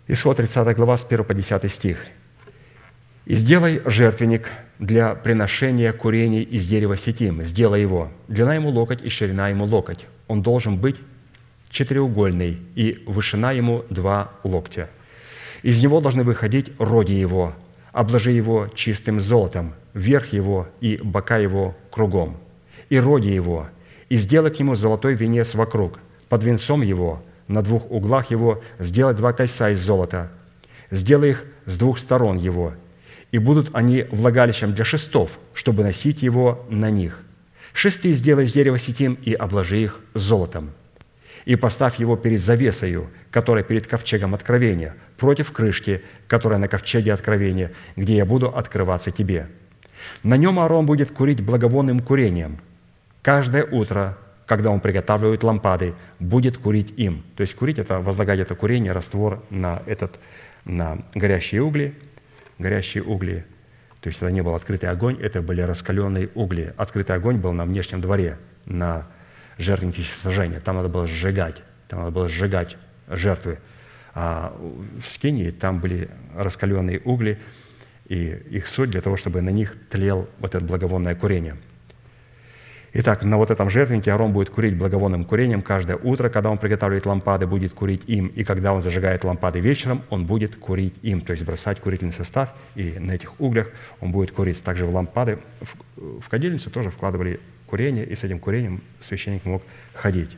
Исход 0.06 0.36
30 0.36 0.76
глава 0.76 0.96
с 0.96 1.04
1 1.04 1.24
по 1.24 1.34
10 1.34 1.70
стих– 1.70 2.06
и 3.30 3.34
сделай 3.34 3.80
жертвенник 3.84 4.50
для 4.80 5.14
приношения 5.14 5.92
курений 5.92 6.42
из 6.42 6.66
дерева 6.66 6.96
сетим. 6.96 7.44
Сделай 7.44 7.80
его. 7.80 8.10
Длина 8.26 8.56
ему 8.56 8.70
локоть 8.70 9.02
и 9.02 9.08
ширина 9.08 9.50
ему 9.50 9.66
локоть. 9.66 10.04
Он 10.26 10.42
должен 10.42 10.78
быть 10.78 10.96
четыреугольный, 11.70 12.58
и 12.74 13.04
вышина 13.06 13.52
ему 13.52 13.84
два 13.88 14.32
локтя. 14.42 14.90
Из 15.62 15.80
него 15.80 16.00
должны 16.00 16.24
выходить 16.24 16.72
роди 16.80 17.12
его. 17.12 17.54
Обложи 17.92 18.32
его 18.32 18.66
чистым 18.74 19.20
золотом, 19.20 19.74
верх 19.94 20.32
его 20.32 20.66
и 20.80 20.96
бока 20.96 21.38
его 21.38 21.76
кругом. 21.92 22.36
И 22.88 22.98
роди 22.98 23.32
его. 23.32 23.68
И 24.08 24.16
сделай 24.16 24.50
к 24.50 24.58
нему 24.58 24.74
золотой 24.74 25.14
венец 25.14 25.54
вокруг. 25.54 26.00
Под 26.28 26.42
венцом 26.42 26.82
его, 26.82 27.22
на 27.46 27.62
двух 27.62 27.92
углах 27.92 28.32
его, 28.32 28.60
сделай 28.80 29.14
два 29.14 29.32
кольца 29.32 29.70
из 29.70 29.78
золота. 29.78 30.32
Сделай 30.90 31.30
их 31.30 31.44
с 31.66 31.78
двух 31.78 32.00
сторон 32.00 32.36
его– 32.36 32.74
и 33.32 33.38
будут 33.38 33.70
они 33.74 34.06
влагалищем 34.10 34.74
для 34.74 34.84
шестов, 34.84 35.38
чтобы 35.54 35.82
носить 35.82 36.22
его 36.22 36.66
на 36.68 36.90
них. 36.90 37.22
Шесты 37.72 38.12
сделай 38.12 38.44
из 38.44 38.52
дерева 38.52 38.78
сетим 38.78 39.14
и 39.14 39.32
обложи 39.32 39.78
их 39.78 40.00
золотом. 40.14 40.70
И 41.44 41.56
поставь 41.56 41.98
его 41.98 42.16
перед 42.16 42.40
завесою, 42.40 43.08
которая 43.30 43.64
перед 43.64 43.86
ковчегом 43.86 44.34
откровения, 44.34 44.96
против 45.16 45.52
крышки, 45.52 46.02
которая 46.26 46.58
на 46.58 46.68
ковчеге 46.68 47.12
откровения, 47.12 47.72
где 47.96 48.16
я 48.16 48.24
буду 48.24 48.48
открываться 48.48 49.10
тебе. 49.10 49.48
На 50.22 50.36
нем 50.36 50.58
Аарон 50.58 50.86
будет 50.86 51.10
курить 51.10 51.40
благовонным 51.40 52.00
курением 52.00 52.58
каждое 53.22 53.64
утро, 53.64 54.18
когда 54.46 54.70
он 54.70 54.80
приготавливает 54.80 55.44
лампады, 55.44 55.94
будет 56.18 56.58
курить 56.58 56.92
им. 56.96 57.22
То 57.36 57.42
есть 57.42 57.54
курить– 57.54 57.78
это 57.78 58.00
возлагать 58.00 58.40
это 58.40 58.54
курение, 58.54 58.92
раствор 58.92 59.42
на, 59.50 59.82
этот, 59.86 60.18
на 60.64 60.98
горящие 61.14 61.62
угли, 61.62 61.94
горящие 62.60 63.02
угли. 63.02 63.44
То 64.00 64.08
есть 64.08 64.22
это 64.22 64.30
не 64.30 64.42
был 64.42 64.54
открытый 64.54 64.88
огонь, 64.88 65.18
это 65.20 65.42
были 65.42 65.60
раскаленные 65.60 66.30
угли. 66.34 66.72
Открытый 66.76 67.16
огонь 67.16 67.36
был 67.36 67.52
на 67.52 67.64
внешнем 67.64 68.00
дворе, 68.00 68.38
на 68.64 69.06
жертвеннике 69.58 70.02
сожжения. 70.02 70.60
Там 70.60 70.76
надо 70.76 70.88
было 70.88 71.06
сжигать, 71.06 71.62
там 71.88 72.00
надо 72.00 72.10
было 72.12 72.28
сжигать 72.28 72.76
жертвы. 73.08 73.58
А 74.14 74.56
в 74.58 75.06
Скинии 75.06 75.50
там 75.50 75.80
были 75.80 76.08
раскаленные 76.34 77.00
угли, 77.04 77.38
и 78.08 78.42
их 78.50 78.66
суть 78.66 78.90
для 78.90 79.00
того, 79.00 79.16
чтобы 79.16 79.40
на 79.40 79.50
них 79.50 79.76
тлел 79.88 80.28
вот 80.38 80.54
это 80.54 80.64
благовонное 80.64 81.14
курение– 81.14 81.56
Итак, 82.92 83.22
на 83.24 83.36
вот 83.36 83.52
этом 83.52 83.70
жертвеннике 83.70 84.12
Арон 84.12 84.32
будет 84.32 84.50
курить 84.50 84.76
благовонным 84.76 85.24
курением 85.24 85.62
каждое 85.62 85.96
утро, 85.96 86.28
когда 86.28 86.50
он 86.50 86.58
приготавливает 86.58 87.06
лампады, 87.06 87.46
будет 87.46 87.72
курить 87.72 88.02
им, 88.08 88.26
и 88.26 88.42
когда 88.42 88.72
он 88.72 88.82
зажигает 88.82 89.22
лампады 89.22 89.60
вечером, 89.60 90.02
он 90.10 90.26
будет 90.26 90.56
курить 90.56 90.94
им, 91.02 91.20
то 91.20 91.30
есть 91.30 91.44
бросать 91.44 91.78
курительный 91.78 92.12
состав, 92.12 92.52
и 92.74 92.98
на 92.98 93.12
этих 93.12 93.40
углях 93.40 93.68
он 94.00 94.10
будет 94.10 94.32
курить. 94.32 94.60
Также 94.64 94.86
в 94.86 94.94
лампады, 94.94 95.38
в, 95.60 96.20
в 96.20 96.28
кадильницу 96.28 96.68
тоже 96.68 96.90
вкладывали 96.90 97.38
курение, 97.66 98.04
и 98.04 98.16
с 98.16 98.24
этим 98.24 98.40
курением 98.40 98.82
священник 99.00 99.44
мог 99.44 99.62
ходить. 99.94 100.36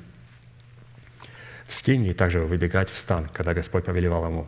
В 1.66 1.74
скинии 1.74 2.12
также 2.12 2.41
выбегать 2.41 2.91
в 2.91 2.99
стан, 2.99 3.31
когда 3.33 3.55
Господь 3.55 3.85
повелевал 3.85 4.27
ему. 4.27 4.47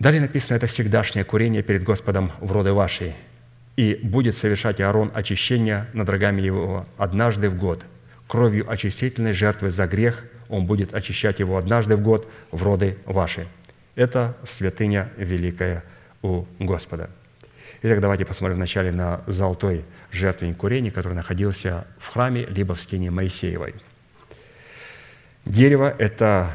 Далее 0.00 0.20
написано, 0.20 0.56
это 0.56 0.66
всегдашнее 0.66 1.24
курение 1.24 1.62
перед 1.62 1.84
Господом 1.84 2.32
в 2.40 2.50
роды 2.50 2.72
вашей– 2.72 3.14
и 3.76 3.98
будет 4.02 4.36
совершать 4.36 4.80
Аарон 4.80 5.10
очищение 5.14 5.86
над 5.92 6.08
рогами 6.08 6.42
его 6.42 6.86
однажды 6.96 7.48
в 7.48 7.56
год. 7.56 7.84
Кровью 8.26 8.70
очистительной 8.70 9.32
жертвы 9.32 9.70
за 9.70 9.86
грех 9.86 10.24
он 10.48 10.64
будет 10.64 10.94
очищать 10.94 11.40
его 11.40 11.56
однажды 11.56 11.96
в 11.96 12.02
год 12.02 12.28
в 12.50 12.62
роды 12.62 12.98
ваши. 13.06 13.46
Это 13.94 14.36
святыня 14.44 15.10
великая 15.16 15.84
у 16.22 16.44
Господа. 16.58 17.10
Итак, 17.82 18.00
давайте 18.00 18.24
посмотрим 18.24 18.56
вначале 18.56 18.92
на 18.92 19.22
золотой 19.26 19.84
жертвенник 20.12 20.56
курения, 20.56 20.90
который 20.90 21.14
находился 21.14 21.86
в 21.98 22.08
храме, 22.08 22.46
либо 22.46 22.74
в 22.74 22.80
скине 22.80 23.10
Моисеевой. 23.10 23.74
Дерево, 25.44 25.92
это, 25.98 26.50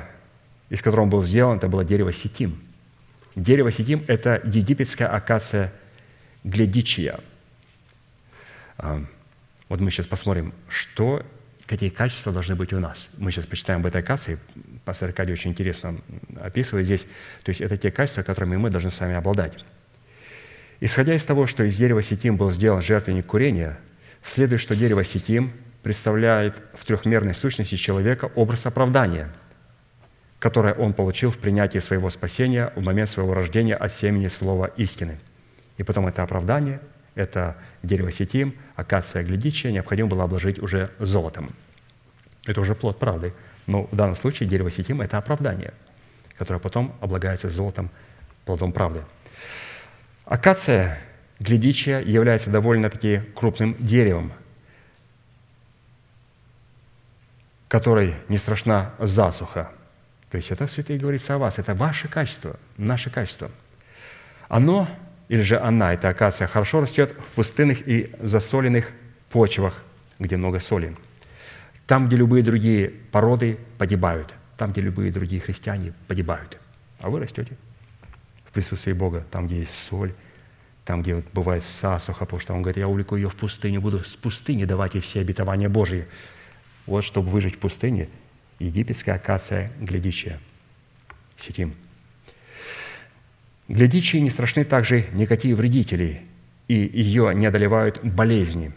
из 0.69 0.81
которого 0.81 1.03
он 1.03 1.09
был 1.09 1.23
сделан, 1.23 1.57
это 1.57 1.67
было 1.67 1.83
дерево 1.83 2.13
сетим. 2.13 2.57
Дерево 3.35 3.71
сетим– 3.71 4.05
это 4.07 4.39
египетская 4.45 5.09
акация– 5.09 5.73
глядичия. 6.47 7.19
А, 8.77 9.01
вот 9.69 9.81
мы 9.81 9.91
сейчас 9.91 10.07
посмотрим, 10.07 10.53
что, 10.69 11.25
какие 11.65 11.89
качества 11.89 12.31
должны 12.31 12.55
быть 12.55 12.73
у 12.73 12.79
нас. 12.79 13.09
Мы 13.17 13.31
сейчас 13.31 13.45
почитаем 13.45 13.81
об 13.81 13.87
этой 13.87 14.01
акации. 14.01 14.39
Пастор 14.85 15.09
Аркадий 15.09 15.33
очень 15.33 15.51
интересно 15.51 15.99
описывает 16.39 16.85
здесь. 16.85 17.05
То 17.43 17.49
есть 17.49 17.61
это 17.61 17.75
те 17.77 17.91
качества, 17.91 18.23
которыми 18.23 18.55
мы 18.55 18.69
должны 18.69 18.91
с 18.91 18.99
вами 18.99 19.15
обладать. 19.15 19.63
Исходя 20.79 21.15
из 21.15 21.25
того, 21.25 21.47
что 21.47 21.63
из 21.63 21.75
дерева 21.75 22.01
сетим 22.01 22.37
был 22.37 22.51
сделан 22.51 22.81
жертвенник 22.81 23.25
курения, 23.25 23.79
следует, 24.23 24.61
что 24.61 24.75
дерево 24.75 25.03
сетим 25.03 25.51
представляет 25.81 26.55
в 26.73 26.85
трехмерной 26.85 27.33
сущности 27.33 27.75
человека 27.75 28.31
образ 28.35 28.67
оправдания, 28.67 29.33
которое 30.37 30.75
он 30.75 30.93
получил 30.93 31.31
в 31.31 31.39
принятии 31.39 31.79
своего 31.79 32.11
спасения 32.11 32.71
в 32.75 32.83
момент 32.83 33.09
своего 33.09 33.33
рождения 33.33 33.75
от 33.75 33.93
семени 33.93 34.27
слова 34.27 34.67
истины– 34.67 35.19
и 35.77 35.83
потом 35.83 36.07
это 36.07 36.23
оправдание, 36.23 36.79
это 37.15 37.57
дерево 37.83 38.11
сетим, 38.11 38.55
акация 38.75 39.23
глядичья 39.23 39.71
необходимо 39.71 40.09
было 40.09 40.23
обложить 40.23 40.59
уже 40.59 40.91
золотом. 40.99 41.49
Это 42.45 42.61
уже 42.61 42.75
плод 42.75 42.99
правды. 42.99 43.33
Но 43.65 43.83
в 43.83 43.95
данном 43.95 44.15
случае 44.15 44.47
дерево 44.47 44.71
сетим– 44.71 45.01
это 45.01 45.17
оправдание, 45.17 45.73
которое 46.37 46.59
потом 46.59 46.95
облагается 47.01 47.49
золотом, 47.49 47.89
плодом 48.45 48.71
правды. 48.71 49.03
Акация 50.25 50.99
глядичья 51.39 51.99
является 51.99 52.49
довольно-таки 52.49 53.21
крупным 53.35 53.75
деревом, 53.79 54.31
которой 57.67 58.15
не 58.29 58.37
страшна 58.37 58.93
засуха. 58.99 59.71
То 60.29 60.37
есть 60.37 60.51
это, 60.51 60.67
святые, 60.67 60.99
говорится 60.99 61.35
о 61.35 61.37
вас. 61.37 61.59
Это 61.59 61.73
ваше 61.73 62.07
качество, 62.07 62.57
наше 62.77 63.09
качество. 63.09 63.49
Оно 64.47 64.87
или 65.29 65.41
же 65.41 65.59
она, 65.59 65.93
эта 65.93 66.09
акация, 66.09 66.47
хорошо 66.47 66.81
растет 66.81 67.11
в 67.11 67.35
пустынных 67.35 67.87
и 67.87 68.11
засоленных 68.21 68.91
почвах, 69.29 69.83
где 70.19 70.37
много 70.37 70.59
соли. 70.59 70.95
Там, 71.85 72.07
где 72.07 72.15
любые 72.15 72.43
другие 72.43 72.89
породы 73.11 73.57
погибают, 73.77 74.33
там, 74.57 74.71
где 74.71 74.81
любые 74.81 75.11
другие 75.11 75.41
христиане 75.41 75.93
погибают. 76.07 76.59
А 77.01 77.09
вы 77.09 77.19
растете 77.19 77.57
в 78.45 78.51
присутствии 78.51 78.93
Бога, 78.93 79.25
там, 79.29 79.47
где 79.47 79.59
есть 79.59 79.75
соль, 79.75 80.13
там, 80.85 81.01
где 81.01 81.21
бывает 81.33 81.63
сасуха, 81.63 82.25
потому 82.25 82.39
что 82.39 82.53
он 82.53 82.61
говорит, 82.61 82.77
я 82.77 82.87
увлеку 82.87 83.15
ее 83.17 83.29
в 83.29 83.35
пустыню, 83.35 83.81
буду 83.81 84.03
с 84.03 84.15
пустыни 84.15 84.63
давать 84.63 84.95
ей 84.95 85.01
все 85.01 85.19
обетования 85.19 85.69
Божьи. 85.69 86.07
Вот, 86.85 87.03
чтобы 87.03 87.29
выжить 87.29 87.55
в 87.55 87.59
пустыне, 87.59 88.07
египетская 88.59 89.15
акация 89.15 89.71
глядичья. 89.81 90.39
Сетим– 91.37 91.73
Глядичи 93.67 94.17
не 94.17 94.29
страшны 94.29 94.63
также 94.63 95.05
никакие 95.11 95.53
вредители, 95.53 96.21
и 96.67 96.75
ее 96.75 97.33
не 97.35 97.45
одолевают 97.45 97.99
болезни. 98.03 98.71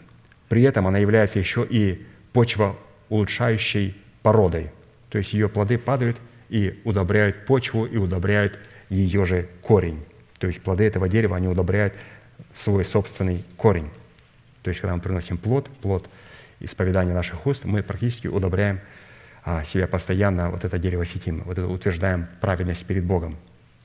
При 0.49 0.63
этом 0.63 0.85
она 0.85 0.97
является 0.97 1.39
еще 1.39 1.65
и 1.69 2.05
почва 2.33 2.75
улучшающей 3.07 3.95
породой. 4.21 4.69
То 5.09 5.17
есть 5.17 5.33
ее 5.33 5.47
плоды 5.47 5.77
падают 5.77 6.17
и 6.49 6.81
удобряют 6.83 7.45
почву, 7.45 7.85
и 7.85 7.97
удобряют 7.97 8.59
ее 8.89 9.23
же 9.23 9.47
корень. 9.61 10.03
То 10.39 10.47
есть 10.47 10.61
плоды 10.61 10.83
этого 10.83 11.07
дерева, 11.07 11.37
они 11.37 11.47
удобряют 11.47 11.93
свой 12.53 12.83
собственный 12.83 13.45
корень. 13.55 13.89
То 14.61 14.69
есть, 14.69 14.81
когда 14.81 14.95
мы 14.95 15.01
приносим 15.01 15.37
плод, 15.37 15.69
плод 15.81 16.09
исповедания 16.59 17.13
наших 17.13 17.45
уст, 17.45 17.63
мы 17.63 17.81
практически 17.81 18.27
удобряем 18.27 18.81
а, 19.43 19.63
себя 19.63 19.87
постоянно, 19.87 20.49
вот 20.49 20.65
это 20.65 20.77
дерево 20.77 21.05
сетим, 21.05 21.43
вот 21.45 21.57
это 21.57 21.67
утверждаем 21.67 22.27
правильность 22.41 22.85
перед 22.85 23.05
Богом 23.05 23.37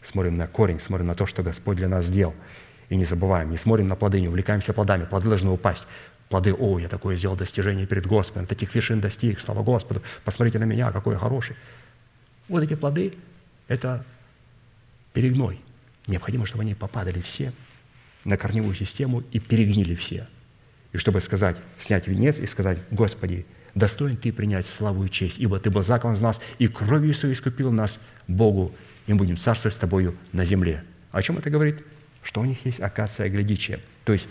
смотрим 0.07 0.37
на 0.37 0.47
корень, 0.47 0.81
смотрим 0.81 1.09
на 1.09 1.15
то, 1.15 1.27
что 1.27 1.43
Господь 1.43 1.77
для 1.77 1.89
нас 1.89 2.07
сделал. 2.07 2.35
И 2.89 2.97
не 2.97 3.05
забываем, 3.05 3.51
не 3.51 3.57
смотрим 3.57 3.89
на 3.89 3.97
плоды, 3.97 4.20
не 4.20 4.28
увлекаемся 4.28 4.73
плодами. 4.73 5.05
Плоды 5.05 5.28
должны 5.28 5.51
упасть. 5.51 5.85
Плоды, 6.28 6.55
о, 6.55 6.78
я 6.78 6.89
такое 6.89 7.16
сделал 7.16 7.37
достижение 7.37 7.87
перед 7.87 8.07
Господом, 8.07 8.47
таких 8.47 8.74
вершин 8.74 9.01
достиг, 9.01 9.41
слава 9.41 9.62
Господу, 9.62 10.03
посмотрите 10.24 10.59
на 10.59 10.65
меня, 10.65 10.91
какой 10.91 11.15
я 11.15 11.20
хороший. 11.20 11.55
Вот 12.49 12.62
эти 12.62 12.74
плоды– 12.74 13.15
это 13.69 14.05
перегной. 15.12 15.61
Необходимо, 16.07 16.47
чтобы 16.47 16.62
они 16.62 16.74
попадали 16.74 17.20
все 17.20 17.53
на 18.24 18.37
корневую 18.37 18.74
систему 18.74 19.23
и 19.31 19.39
перегнили 19.39 19.95
все. 19.95 20.27
И 20.93 20.99
чтобы 20.99 21.20
сказать, 21.20 21.57
снять 21.77 22.09
венец 22.09 22.41
и 22.41 22.47
сказать, 22.47 22.78
Господи, 22.91 23.47
достоин 23.74 24.16
Ты 24.16 24.33
принять 24.33 24.66
славу 24.66 25.05
и 25.05 25.11
честь, 25.11 25.39
ибо 25.39 25.59
Ты 25.61 25.70
был 25.70 25.85
заклан 25.85 26.15
из 26.15 26.20
нас, 26.20 26.41
и 26.59 26.66
кровью 26.66 27.11
Иисуса 27.11 27.33
искупил 27.33 27.70
нас 27.70 28.01
Богу 28.27 28.74
и 29.07 29.12
мы 29.12 29.19
будем 29.19 29.37
царствовать 29.37 29.74
с 29.74 29.78
тобою 29.78 30.16
на 30.33 30.45
земле. 30.45 30.85
О 31.12 31.23
чем 31.23 31.39
это 31.39 31.51
говорит? 31.51 31.83
Что 32.23 32.41
у 32.41 32.45
них 32.45 32.65
есть 32.66 32.81
акация 32.81 33.28
глядичия. 33.28 33.81
То 34.05 34.12
есть 34.12 34.28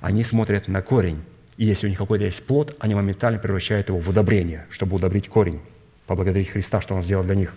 они 0.00 0.22
смотрят 0.22 0.68
на 0.68 0.82
корень, 0.82 1.22
и 1.56 1.64
если 1.64 1.86
у 1.86 1.90
них 1.90 1.98
какой-то 1.98 2.24
есть 2.24 2.46
плод, 2.46 2.76
они 2.78 2.94
моментально 2.94 3.38
превращают 3.38 3.88
его 3.88 3.98
в 3.98 4.08
удобрение, 4.08 4.66
чтобы 4.70 4.96
удобрить 4.96 5.28
корень, 5.28 5.60
поблагодарить 6.06 6.50
Христа, 6.50 6.80
что 6.80 6.94
Он 6.94 7.02
сделал 7.02 7.24
для 7.24 7.34
них. 7.34 7.54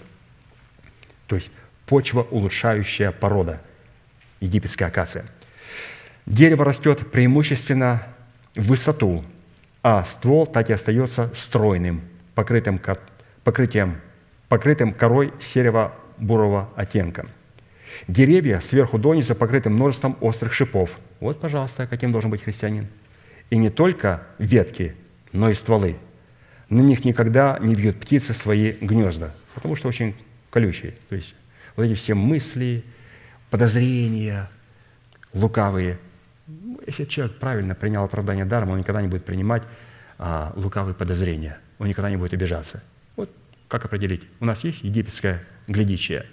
То 1.27 1.35
есть 1.35 1.51
почва 1.85 2.21
улучшающая 2.23 3.11
порода, 3.11 3.61
египетская 4.39 4.87
акация. 4.87 5.25
Дерево 6.25 6.65
растет 6.65 7.11
преимущественно 7.11 8.01
в 8.55 8.67
высоту, 8.67 9.23
а 9.83 10.03
ствол 10.05 10.45
так 10.47 10.69
и 10.69 10.73
остается 10.73 11.31
стройным, 11.35 12.01
покрытым, 12.35 12.79
покрытием, 13.43 13.99
покрытым 14.47 14.93
корой 14.93 15.33
серого 15.39 15.93
бурого 16.21 16.69
оттенка. 16.75 17.25
Деревья 18.07 18.61
сверху 18.61 18.97
донизу 18.97 19.35
покрыты 19.35 19.69
множеством 19.69 20.17
острых 20.21 20.53
шипов. 20.53 20.99
Вот, 21.19 21.39
пожалуйста, 21.41 21.87
каким 21.87 22.11
должен 22.11 22.31
быть 22.31 22.43
христианин. 22.43 22.87
И 23.49 23.57
не 23.57 23.69
только 23.69 24.23
ветки, 24.37 24.95
но 25.33 25.49
и 25.49 25.53
стволы. 25.53 25.97
На 26.69 26.81
них 26.81 27.03
никогда 27.03 27.57
не 27.59 27.75
вьют 27.75 27.99
птицы 27.99 28.33
свои 28.33 28.71
гнезда, 28.71 29.33
потому 29.53 29.75
что 29.75 29.89
очень 29.89 30.15
колючие. 30.49 30.93
То 31.09 31.15
есть 31.15 31.35
вот 31.75 31.83
эти 31.83 31.95
все 31.95 32.13
мысли, 32.13 32.85
подозрения, 33.49 34.49
лукавые. 35.33 35.99
Если 36.87 37.03
человек 37.03 37.37
правильно 37.37 37.75
принял 37.75 38.03
оправдание 38.03 38.45
даром, 38.45 38.69
он 38.69 38.79
никогда 38.79 39.01
не 39.01 39.09
будет 39.09 39.25
принимать 39.25 39.63
а, 40.17 40.53
лукавые 40.55 40.95
подозрения, 40.95 41.59
он 41.77 41.87
никогда 41.87 42.09
не 42.09 42.17
будет 42.17 42.33
обижаться. 42.33 42.81
Как 43.71 43.85
определить? 43.85 44.27
У 44.41 44.45
нас 44.45 44.65
есть 44.65 44.83
египетская 44.83 45.41
глядичья, 45.69 46.25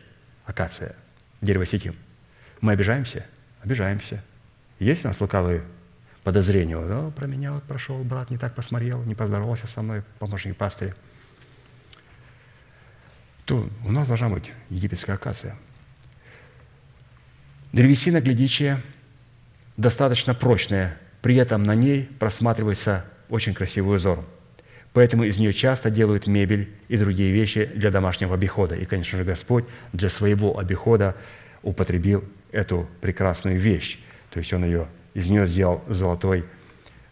акация, 0.45 0.97
дерево 1.41 1.65
сетим. 1.67 1.95
Мы 2.61 2.73
обижаемся? 2.73 3.25
Обижаемся. 3.63 4.25
Есть 4.81 5.05
у 5.05 5.09
нас 5.09 5.21
лукавые 5.21 5.63
подозрению. 6.25 6.85
Да, 6.89 7.11
про 7.11 7.29
меня 7.29 7.53
вот 7.53 7.63
прошел 7.63 8.03
брат, 8.03 8.31
не 8.31 8.39
так 8.39 8.57
посмотрел, 8.57 9.05
не 9.05 9.15
поздоровался 9.15 9.69
со 9.69 9.83
мной, 9.83 10.03
помощник 10.19 10.57
пастыря. 10.57 10.97
То 13.45 13.71
у 13.85 13.93
нас 13.93 14.09
должна 14.09 14.31
быть 14.31 14.51
египетская 14.69 15.15
акация. 15.15 15.57
Древесина 17.73 18.21
глядичья 18.21 18.83
достаточно 19.77 20.35
прочная, 20.35 20.99
при 21.23 21.37
этом 21.37 21.63
на 21.63 21.77
ней 21.77 22.03
просматривается 22.19 23.05
очень 23.29 23.55
красивый 23.55 23.95
узор. 23.95 24.27
Поэтому 24.93 25.25
из 25.25 25.39
нее 25.39 25.53
часто 25.53 25.91
делают 25.91 26.27
мебель 26.27 26.71
и 26.89 26.97
другие 26.97 27.33
вещи 27.33 27.71
для 27.75 27.91
домашнего 27.91 28.35
обихода. 28.35 28.75
И, 28.75 28.85
конечно 28.85 29.19
же, 29.19 29.25
Господь 29.25 29.65
для 29.93 30.09
своего 30.09 30.59
обихода 30.59 31.15
употребил 31.63 32.25
эту 32.51 32.89
прекрасную 33.01 33.59
вещь. 33.59 33.99
То 34.31 34.39
есть 34.39 34.53
Он 34.53 34.65
ее, 34.65 34.89
из 35.15 35.29
нее 35.29 35.47
сделал 35.47 35.83
золотой 35.89 36.45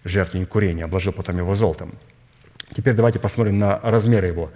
жертвенник 0.05 0.48
курения, 0.48 0.85
обложил 0.85 1.12
потом 1.12 1.36
его 1.36 1.55
золотом. 1.55 1.94
Теперь 2.74 2.94
давайте 2.94 3.19
посмотрим 3.19 3.59
на 3.59 3.78
размеры 3.81 4.28
его. 4.28 4.51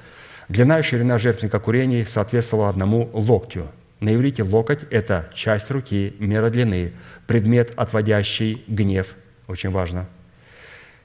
Длина 0.48 0.80
и 0.80 0.82
ширина 0.82 1.18
жертвенника 1.18 1.60
курений 1.60 2.06
соответствовала 2.06 2.68
одному 2.68 3.08
локтю. 3.12 3.68
На 4.00 4.14
иврите 4.14 4.42
локоть– 4.42 4.80
это 4.90 5.30
часть 5.34 5.70
руки, 5.70 6.16
мера 6.18 6.50
длины, 6.50 6.94
предмет, 7.26 7.72
отводящий 7.76 8.64
гнев, 8.66 9.14
очень 9.46 9.70
важно– 9.70 10.08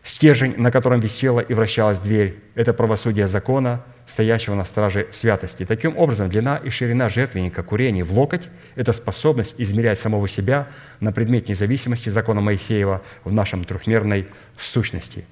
Стержень, 0.05 0.53
на 0.57 0.69
котором 0.69 0.99
висела 0.99 1.39
и 1.39 1.55
вращалась 1.55 1.99
дверь, 1.99 2.39
это 2.53 2.73
правосудие 2.73 3.27
закона, 3.27 3.83
стоящего 4.05 4.53
на 4.53 4.63
страже 4.63 5.07
святости. 5.09 5.65
Таким 5.65 5.97
образом, 5.97 6.29
длина 6.29 6.57
и 6.57 6.69
ширина 6.69 7.09
жертвенника 7.09 7.63
курения 7.63 8.03
в 8.03 8.13
локоть– 8.13 8.49
это 8.75 8.93
способность 8.93 9.55
измерять 9.57 9.99
самого 9.99 10.27
себя 10.27 10.67
на 10.99 11.11
предмет 11.11 11.49
независимости 11.49 12.09
закона 12.09 12.39
Моисеева 12.39 13.01
в 13.23 13.33
нашем 13.33 13.63
трехмерной 13.63 14.27
сущности. 14.59 15.25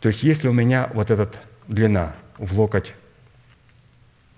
То 0.00 0.08
есть, 0.08 0.24
если 0.24 0.48
у 0.48 0.52
меня 0.52 0.90
вот 0.92 1.12
эта 1.12 1.30
длина 1.68 2.16
в 2.36 2.58
локоть, 2.58 2.94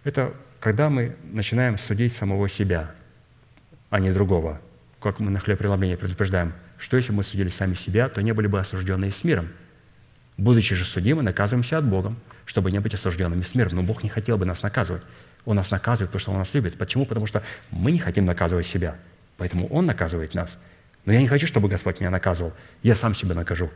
это 0.05 0.35
когда 0.61 0.91
мы 0.91 1.17
начинаем 1.33 1.79
судить 1.79 2.13
самого 2.13 2.47
себя, 2.51 2.91
а 3.89 4.01
не 4.01 4.13
другого. 4.13 4.61
Как 5.01 5.19
мы 5.19 5.31
на 5.31 5.41
хлеб 5.41 5.57
предупреждаем, 5.57 6.53
что 6.77 6.99
если 6.99 7.13
мы 7.13 7.25
судили 7.25 7.49
сами 7.49 7.73
себя, 7.73 8.11
то 8.11 8.21
не 8.21 8.33
были 8.33 8.49
бы 8.49 8.61
осужденные 8.61 9.13
с 9.13 9.25
миром– 9.25 9.49
Будучи 10.37 10.75
же 10.75 10.85
судимы, 10.85 11.23
наказываемся 11.23 11.79
от 11.79 11.85
Бога, 11.85 12.15
чтобы 12.47 12.71
не 12.71 12.79
быть 12.79 12.95
осужденными 12.95 13.43
смертью. 13.43 13.77
Но 13.77 13.83
Бог 13.83 14.03
не 14.03 14.09
хотел 14.09 14.39
бы 14.39 14.45
нас 14.47 14.63
наказывать. 14.63 15.03
Он 15.45 15.57
нас 15.57 15.71
наказывает, 15.71 16.11
потому 16.11 16.21
что 16.21 16.31
Он 16.33 16.39
нас 16.39 16.55
любит. 16.55 16.79
Почему? 16.79 17.05
Потому 17.07 17.27
что 17.27 17.43
мы 17.71 17.93
не 17.93 17.99
хотим 17.99 18.25
наказывать 18.25 18.67
себя. 18.67 18.97
Поэтому 19.37 19.67
Он 19.69 19.87
наказывает 19.87 20.35
нас. 20.35 20.59
Но 21.05 21.13
я 21.13 21.21
не 21.21 21.29
хочу, 21.29 21.47
чтобы 21.47 21.69
Господь 21.69 22.01
меня 22.01 22.11
наказывал. 22.11 22.53
Я 22.83 22.95
сам 22.95 23.15
себя 23.15 23.35
накажу. 23.35 23.71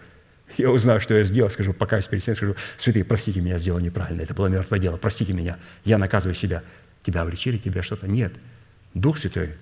Я 0.57 0.71
узнаю, 0.71 1.01
что 1.01 1.15
я 1.15 1.25
сделал, 1.25 1.51
скажу, 1.51 1.73
покаюсь 1.73 2.07
перед 2.07 2.23
всеми, 2.23 2.37
скажу, 2.37 2.55
святые, 2.77 3.05
простите 3.05 3.41
меня, 3.41 3.55
я 3.55 3.59
сделал 3.59 3.81
неправильно, 3.81 4.23
это 4.23 4.33
было 4.33 4.47
мертвое 4.47 4.79
дело, 4.79 4.97
простите 4.97 5.33
меня, 5.33 5.59
я 5.85 5.99
наказываю 5.99 6.35
себя. 6.35 6.63
Тебя 7.05 7.23
обличили, 7.23 7.59
тебя 7.59 7.83
что-то? 7.83 8.07
Нет. 8.07 8.33
Дух 8.95 9.19
Святой 9.19 9.55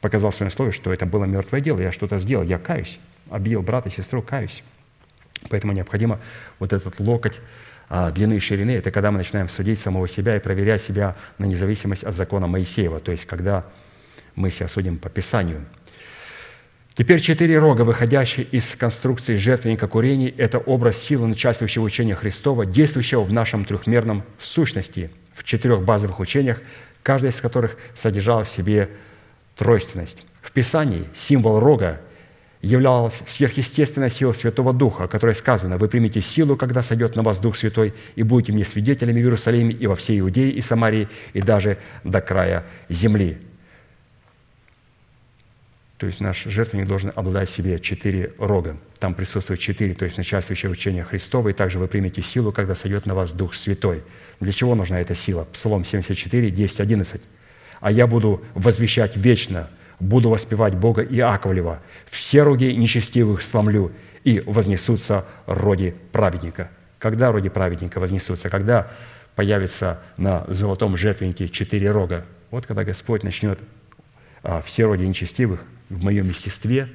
показал 0.00 0.30
в 0.30 0.34
своем 0.34 0.50
слове, 0.50 0.72
что 0.72 0.92
это 0.92 1.06
было 1.06 1.24
мертвое 1.24 1.60
дело, 1.60 1.80
я 1.80 1.92
что-то 1.92 2.18
сделал, 2.18 2.44
я 2.44 2.58
каюсь, 2.58 2.98
обидел 3.30 3.62
брата, 3.62 3.90
сестру, 3.90 4.22
каюсь. 4.22 4.64
Поэтому 5.50 5.72
необходимо 5.72 6.20
вот 6.58 6.72
этот 6.72 6.98
локоть 7.00 7.40
а, 7.88 8.10
длины 8.10 8.34
и 8.34 8.38
ширины, 8.38 8.70
это 8.72 8.90
когда 8.90 9.10
мы 9.10 9.18
начинаем 9.18 9.48
судить 9.48 9.78
самого 9.78 10.08
себя 10.08 10.36
и 10.36 10.40
проверять 10.40 10.82
себя 10.82 11.16
на 11.38 11.44
независимость 11.44 12.04
от 12.04 12.14
закона 12.14 12.46
Моисеева, 12.46 13.00
то 13.00 13.12
есть 13.12 13.26
когда 13.26 13.64
мы 14.34 14.50
себя 14.50 14.68
судим 14.68 14.98
по 14.98 15.08
Писанию. 15.08 15.64
Теперь 16.94 17.20
четыре 17.20 17.58
рога, 17.58 17.82
выходящие 17.82 18.46
из 18.46 18.74
конструкции 18.76 19.34
жертвенника 19.34 19.88
курений, 19.88 20.32
это 20.36 20.58
образ 20.58 20.96
силы 20.96 21.26
начальствующего 21.26 21.82
учения 21.82 22.14
Христова, 22.14 22.64
действующего 22.64 23.24
в 23.24 23.32
нашем 23.32 23.64
трехмерном 23.64 24.22
сущности, 24.38 25.10
в 25.34 25.42
четырех 25.42 25.82
базовых 25.82 26.20
учениях, 26.20 26.60
каждая 27.02 27.32
из 27.32 27.40
которых 27.40 27.76
содержала 27.96 28.44
в 28.44 28.48
себе 28.48 28.90
тройственность. 29.56 30.26
В 30.40 30.52
Писании 30.52 31.04
символ 31.14 31.58
рога 31.58 32.00
являлась 32.64 33.22
сверхъестественная 33.26 34.10
сила 34.10 34.32
Святого 34.32 34.72
Духа, 34.72 35.04
о 35.04 35.08
которой 35.08 35.34
сказано, 35.34 35.76
«Вы 35.76 35.88
примите 35.88 36.20
силу, 36.20 36.56
когда 36.56 36.82
сойдет 36.82 37.14
на 37.14 37.22
вас 37.22 37.38
Дух 37.38 37.56
Святой, 37.56 37.92
и 38.16 38.22
будете 38.22 38.52
мне 38.52 38.64
свидетелями 38.64 39.20
в 39.20 39.24
Иерусалиме 39.24 39.72
и 39.72 39.86
во 39.86 39.94
всей 39.94 40.20
Иудее 40.20 40.50
и 40.50 40.60
Самарии, 40.60 41.08
и 41.34 41.42
даже 41.42 41.78
до 42.04 42.20
края 42.20 42.64
земли». 42.88 43.38
То 45.98 46.06
есть 46.06 46.20
наш 46.20 46.44
жертвенник 46.44 46.88
должен 46.88 47.12
обладать 47.14 47.48
в 47.48 47.54
себе 47.54 47.78
четыре 47.78 48.32
рога. 48.38 48.76
Там 48.98 49.14
присутствует 49.14 49.60
четыре, 49.60 49.94
то 49.94 50.04
есть 50.04 50.16
начальствующее 50.16 50.70
учение 50.70 51.04
Христово, 51.04 51.50
и 51.50 51.52
также 51.52 51.78
вы 51.78 51.86
примете 51.86 52.20
силу, 52.20 52.50
когда 52.50 52.74
сойдет 52.74 53.06
на 53.06 53.14
вас 53.14 53.32
Дух 53.32 53.54
Святой. 53.54 54.02
Для 54.40 54.52
чего 54.52 54.74
нужна 54.74 55.00
эта 55.00 55.14
сила? 55.14 55.46
Псалом 55.52 55.84
74, 55.84 56.50
10, 56.50 56.80
11. 56.80 57.22
«А 57.80 57.90
я 57.90 58.06
буду 58.06 58.42
возвещать 58.54 59.16
вечно– 59.16 59.68
буду 60.04 60.30
воспевать 60.30 60.74
Бога 60.74 61.02
Иаковлева, 61.02 61.80
все 62.06 62.42
роги 62.42 62.66
нечестивых 62.66 63.42
сломлю, 63.42 63.92
и 64.22 64.40
вознесутся 64.46 65.24
роди 65.46 65.94
праведника». 66.12 66.70
Когда 66.98 67.32
роди 67.32 67.50
праведника 67.50 68.00
вознесутся? 68.00 68.48
Когда 68.48 68.90
появится 69.34 70.00
на 70.16 70.46
золотом 70.48 70.96
жертвеннике 70.96 71.48
четыре 71.48 71.90
рога? 71.90 72.24
Вот 72.50 72.66
когда 72.66 72.84
Господь 72.84 73.22
начнет 73.22 73.58
а, 74.42 74.62
все 74.62 74.86
роди 74.86 75.06
нечестивых 75.06 75.64
в 75.90 76.02
моем 76.02 76.28
естестве, 76.28 76.88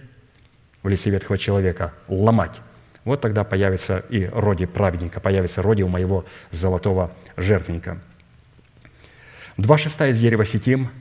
в 0.81 0.87
лице 0.87 1.11
ветхого 1.11 1.37
человека, 1.37 1.93
ломать. 2.07 2.59
Вот 3.03 3.21
тогда 3.21 3.43
появится 3.43 4.03
и 4.09 4.25
роди 4.25 4.65
праведника, 4.65 5.19
появится 5.19 5.61
роди 5.61 5.83
у 5.83 5.89
моего 5.89 6.25
золотого 6.49 7.11
жертвенника. 7.37 7.99
Два 9.57 9.77
шеста 9.77 10.07
из 10.07 10.19
дерева 10.19 10.45
сетим– 10.45 10.89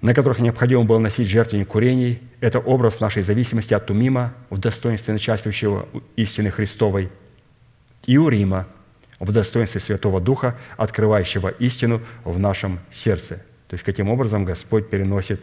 на 0.00 0.14
которых 0.14 0.38
необходимо 0.38 0.84
было 0.84 0.98
носить 0.98 1.28
жертвенник 1.28 1.68
курений, 1.68 2.22
это 2.40 2.60
образ 2.60 3.00
нашей 3.00 3.22
зависимости 3.22 3.74
от 3.74 3.86
Тумима 3.86 4.34
в 4.48 4.58
достоинстве 4.58 5.12
начальствующего 5.12 5.88
истины 6.16 6.50
Христовой 6.50 7.10
и 8.06 8.16
Урима 8.16 8.68
в 9.18 9.32
достоинстве 9.32 9.80
Святого 9.80 10.20
Духа, 10.20 10.56
открывающего 10.76 11.48
истину 11.48 12.00
в 12.24 12.38
нашем 12.38 12.78
сердце. 12.92 13.44
То 13.66 13.74
есть, 13.74 13.84
каким 13.84 14.08
образом 14.08 14.44
Господь 14.44 14.88
переносит 14.88 15.42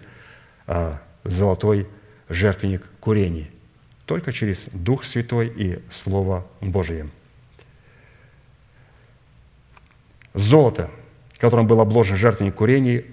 а, 0.66 1.02
золотой 1.26 1.88
жертвенник 2.30 2.84
курений? 3.02 3.52
Только 4.06 4.32
через 4.32 4.70
Дух 4.72 5.04
Святой 5.04 5.48
и 5.48 5.80
Слово 5.92 6.48
Божие. 6.62 7.10
Золото, 10.34 10.90
которым 11.38 11.68
был 11.68 11.82
обложен 11.82 12.16
жертвенник 12.16 12.56
курений, 12.56 13.06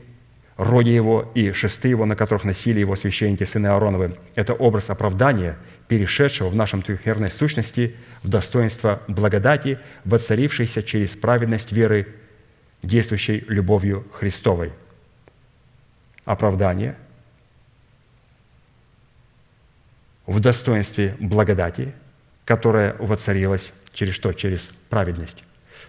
роде 0.56 0.94
его 0.94 1.30
и 1.34 1.52
шесты 1.52 1.88
его, 1.88 2.04
на 2.06 2.16
которых 2.16 2.44
носили 2.44 2.80
его 2.80 2.96
священники, 2.96 3.44
сыны 3.44 3.68
Аароновы. 3.68 4.14
Это 4.34 4.54
образ 4.54 4.90
оправдания, 4.90 5.56
перешедшего 5.88 6.48
в 6.48 6.54
нашем 6.54 6.82
трехмерной 6.82 7.30
сущности 7.30 7.94
в 8.22 8.28
достоинство 8.28 9.02
благодати, 9.08 9.78
воцарившейся 10.04 10.82
через 10.82 11.16
праведность 11.16 11.72
веры, 11.72 12.08
действующей 12.82 13.44
любовью 13.48 14.06
Христовой. 14.12 14.72
Оправдание 16.24 16.96
в 20.26 20.40
достоинстве 20.40 21.16
благодати, 21.18 21.94
которая 22.44 22.94
воцарилась 22.98 23.72
через 23.92 24.14
что? 24.14 24.32
Через 24.32 24.70
праведность. 24.88 25.42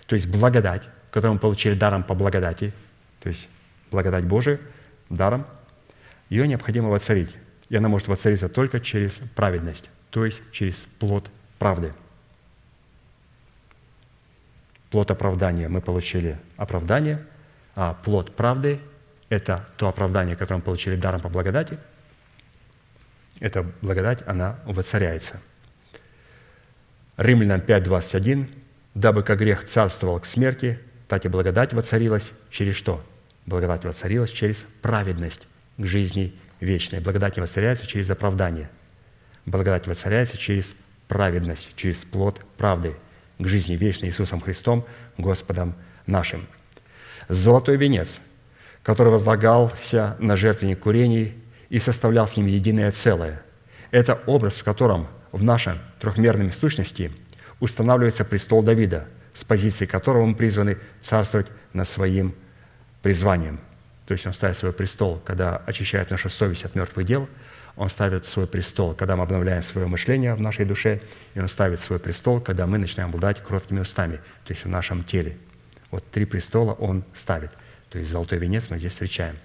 То 0.06 0.16
есть 0.16 0.28
благодать, 0.28 0.84
которую 1.12 1.36
мы 1.36 1.40
получили 1.40 1.76
даром 1.76 2.04
по 2.04 2.14
благодати, 2.14 2.74
то 3.22 3.30
есть 3.30 3.48
благодать 3.94 4.26
Божия 4.26 4.60
даром, 5.10 5.46
ее 6.30 6.48
необходимо 6.48 6.90
воцарить. 6.90 7.34
И 7.70 7.76
она 7.76 7.88
может 7.88 8.08
воцариться 8.08 8.50
только 8.50 8.80
через 8.80 9.22
праведность, 9.36 9.90
то 10.10 10.26
есть 10.26 10.42
через 10.52 10.76
плод 11.00 11.30
правды. 11.60 11.94
Плод 14.92 15.10
оправдания 15.10 15.70
мы 15.70 15.82
получили 15.82 16.38
оправдание, 16.58 17.26
а 17.76 17.94
плод 17.94 18.36
правды– 18.36 18.80
это 19.30 19.68
то 19.78 19.88
оправдание, 19.88 20.36
которое 20.36 20.58
мы 20.58 20.64
получили 20.64 20.96
даром 20.96 21.22
по 21.22 21.30
благодати. 21.30 21.80
Эта 23.40 23.66
благодать, 23.82 24.28
она 24.28 24.60
воцаряется. 24.66 25.42
Римлянам 27.18 27.62
5:21 27.62 28.48
«Дабы 28.94 29.24
как 29.24 29.40
грех 29.40 29.64
царствовал 29.66 30.20
к 30.20 30.26
смерти, 30.26 30.80
так 31.08 31.26
и 31.26 31.30
благодать 31.30 31.74
воцарилась 31.74 32.32
через 32.52 32.76
что? 32.76 33.04
Благодать 33.46 33.84
воцарилась 33.84 34.32
через 34.32 34.66
праведность 34.82 35.48
к 35.78 35.86
жизни 35.86 36.34
вечной. 36.60 37.00
Благодать 37.00 37.36
не 37.36 37.42
воцаряется 37.42 37.88
через 37.88 38.10
оправдание. 38.10 38.70
Благодать 39.46 39.88
воцаряется 39.88 40.38
через 40.38 40.76
праведность, 41.08 41.76
через 41.76 42.06
плод 42.06 42.40
правды 42.58 42.96
к 43.40 43.48
жизни 43.48 43.76
вечной 43.76 44.10
Иисусом 44.10 44.40
Христом, 44.40 44.86
Господом 45.18 45.76
нашим. 46.06 46.48
Золотой 47.28 47.78
венец, 47.78 48.20
который 48.82 49.12
возлагался 49.12 50.16
на 50.20 50.36
жертвенник 50.36 50.80
курений 50.80 51.36
и 51.70 51.80
составлял 51.80 52.28
с 52.28 52.38
ним 52.38 52.48
единое 52.48 52.92
целое, 52.92 53.42
это 53.92 54.22
образ, 54.26 54.56
в 54.56 54.64
котором 54.64 55.08
в 55.32 55.44
нашем 55.44 55.80
трехмерном 56.00 56.52
сущности 56.52 57.12
устанавливается 57.60 58.26
престол 58.26 58.64
Давида, 58.64 59.08
с 59.34 59.44
позиции 59.44 59.86
которого 59.86 60.26
мы 60.26 60.36
призваны 60.36 60.78
царствовать 61.02 61.48
над 61.74 61.88
своим 61.88 62.36
призванием. 63.04 63.60
То 64.08 64.14
есть 64.14 64.26
Он 64.26 64.34
ставит 64.34 64.58
свой 64.58 64.74
престол, 64.74 65.22
когда 65.24 65.58
очищает 65.58 66.10
нашу 66.10 66.30
совесть 66.30 66.66
от 66.66 66.74
мертвых 66.74 67.06
дел, 67.06 67.30
Он 67.76 67.90
ставит 67.90 68.26
свой 68.26 68.48
престол, 68.48 68.96
когда 68.96 69.16
мы 69.16 69.24
обновляем 69.24 69.62
свое 69.62 69.86
мышление 69.86 70.34
в 70.34 70.42
нашей 70.42 70.66
душе, 70.66 71.02
и 71.36 71.40
Он 71.40 71.48
ставит 71.48 71.80
свой 71.80 72.00
престол, 72.00 72.42
когда 72.42 72.66
мы 72.66 72.80
начинаем 72.80 73.10
обладать 73.10 73.44
кроткими 73.44 73.82
устами, 73.82 74.18
то 74.46 74.54
есть 74.54 74.66
в 74.66 74.70
нашем 74.70 75.04
теле. 75.04 75.38
Вот 75.92 76.10
три 76.10 76.26
престола 76.26 76.74
Он 76.74 77.04
ставит. 77.14 77.52
То 77.90 78.00
есть 78.00 78.10
золотой 78.10 78.40
венец 78.40 78.70
мы 78.70 78.80
здесь 78.80 78.94
встречаем. 78.94 79.38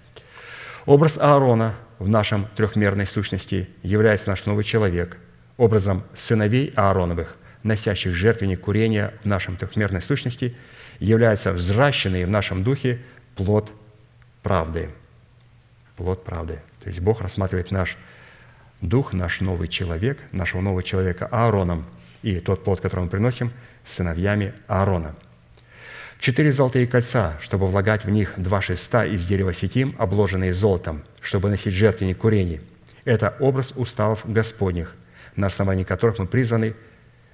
Образ 0.86 1.18
Аарона 1.18 1.74
в 1.98 2.08
нашем 2.08 2.46
трехмерной 2.56 3.06
сущности 3.06 3.68
является 3.82 4.30
наш 4.30 4.46
новый 4.46 4.64
человек, 4.64 5.18
образом 5.58 6.04
сыновей 6.14 6.72
Аароновых, 6.74 7.36
носящих 7.62 8.14
жертвенник 8.14 8.60
курения 8.60 9.12
в 9.22 9.26
нашем 9.26 9.56
трехмерной 9.56 10.00
сущности, 10.00 10.56
является 10.98 11.52
взращенный 11.52 12.24
в 12.24 12.30
нашем 12.30 12.64
духе 12.64 13.00
плод 13.38 13.72
правды. 14.42 14.90
Плод 15.96 16.24
правды. 16.24 16.60
То 16.82 16.88
есть 16.88 17.00
Бог 17.00 17.22
рассматривает 17.22 17.70
наш 17.70 17.96
дух, 18.82 19.14
наш 19.14 19.40
новый 19.40 19.68
человек, 19.68 20.18
нашего 20.32 20.60
нового 20.60 20.82
человека 20.82 21.26
Аароном, 21.30 21.86
и 22.22 22.40
тот 22.40 22.64
плод, 22.64 22.80
который 22.80 23.04
мы 23.04 23.08
приносим, 23.08 23.50
сыновьями 23.84 24.52
Аарона– 24.66 25.14
Четыре 26.20 26.50
золотые 26.50 26.88
кольца, 26.88 27.36
чтобы 27.40 27.68
влагать 27.68 28.04
в 28.04 28.10
них 28.10 28.34
два 28.36 28.60
шеста 28.60 29.04
из 29.06 29.24
дерева 29.24 29.54
сетим, 29.54 29.94
обложенные 29.98 30.52
золотом, 30.52 31.04
чтобы 31.20 31.48
носить 31.48 31.72
жертвенник 31.72 32.18
курений. 32.18 32.60
Это 33.04 33.36
образ 33.38 33.72
уставов 33.76 34.22
Господних, 34.24 34.96
на 35.36 35.46
основании 35.46 35.84
которых 35.84 36.18
мы 36.18 36.26
призваны 36.26 36.74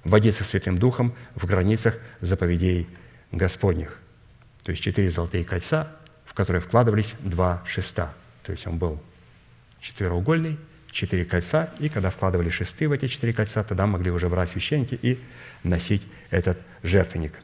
водиться 0.03 0.43
Святым 0.43 0.77
Духом 0.77 1.15
в 1.33 1.47
границах 1.47 1.97
заповедей 2.21 2.87
Господних. 3.31 3.99
То 4.65 4.71
есть 4.71 4.83
четыре 4.83 5.09
золотые 5.09 5.45
кольца, 5.45 5.87
в 6.25 6.33
которые 6.33 6.61
вкладывались 6.61 7.15
два 7.19 7.63
шеста. 7.65 8.13
То 8.43 8.51
есть 8.51 8.67
он 8.67 8.77
был 8.77 9.01
четвероугольный, 9.79 10.59
четыре 10.91 11.23
кольца, 11.23 11.69
и 11.79 11.87
когда 11.87 12.09
вкладывали 12.09 12.49
шесты 12.49 12.89
в 12.89 12.91
эти 12.91 13.07
четыре 13.07 13.31
кольца, 13.31 13.63
тогда 13.63 13.85
могли 13.85 14.11
уже 14.11 14.27
брать 14.27 14.49
священники 14.49 14.99
и 15.01 15.17
носить 15.63 16.03
этот 16.29 16.57
жертвенник– 16.83 17.33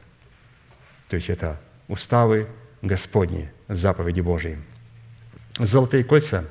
то 1.12 1.16
есть 1.16 1.28
это 1.28 1.60
уставы 1.88 2.46
Господни, 2.80 3.52
заповеди 3.68 4.22
Божьи. 4.22 4.58
Золотые 5.58 6.04
кольца, 6.04 6.46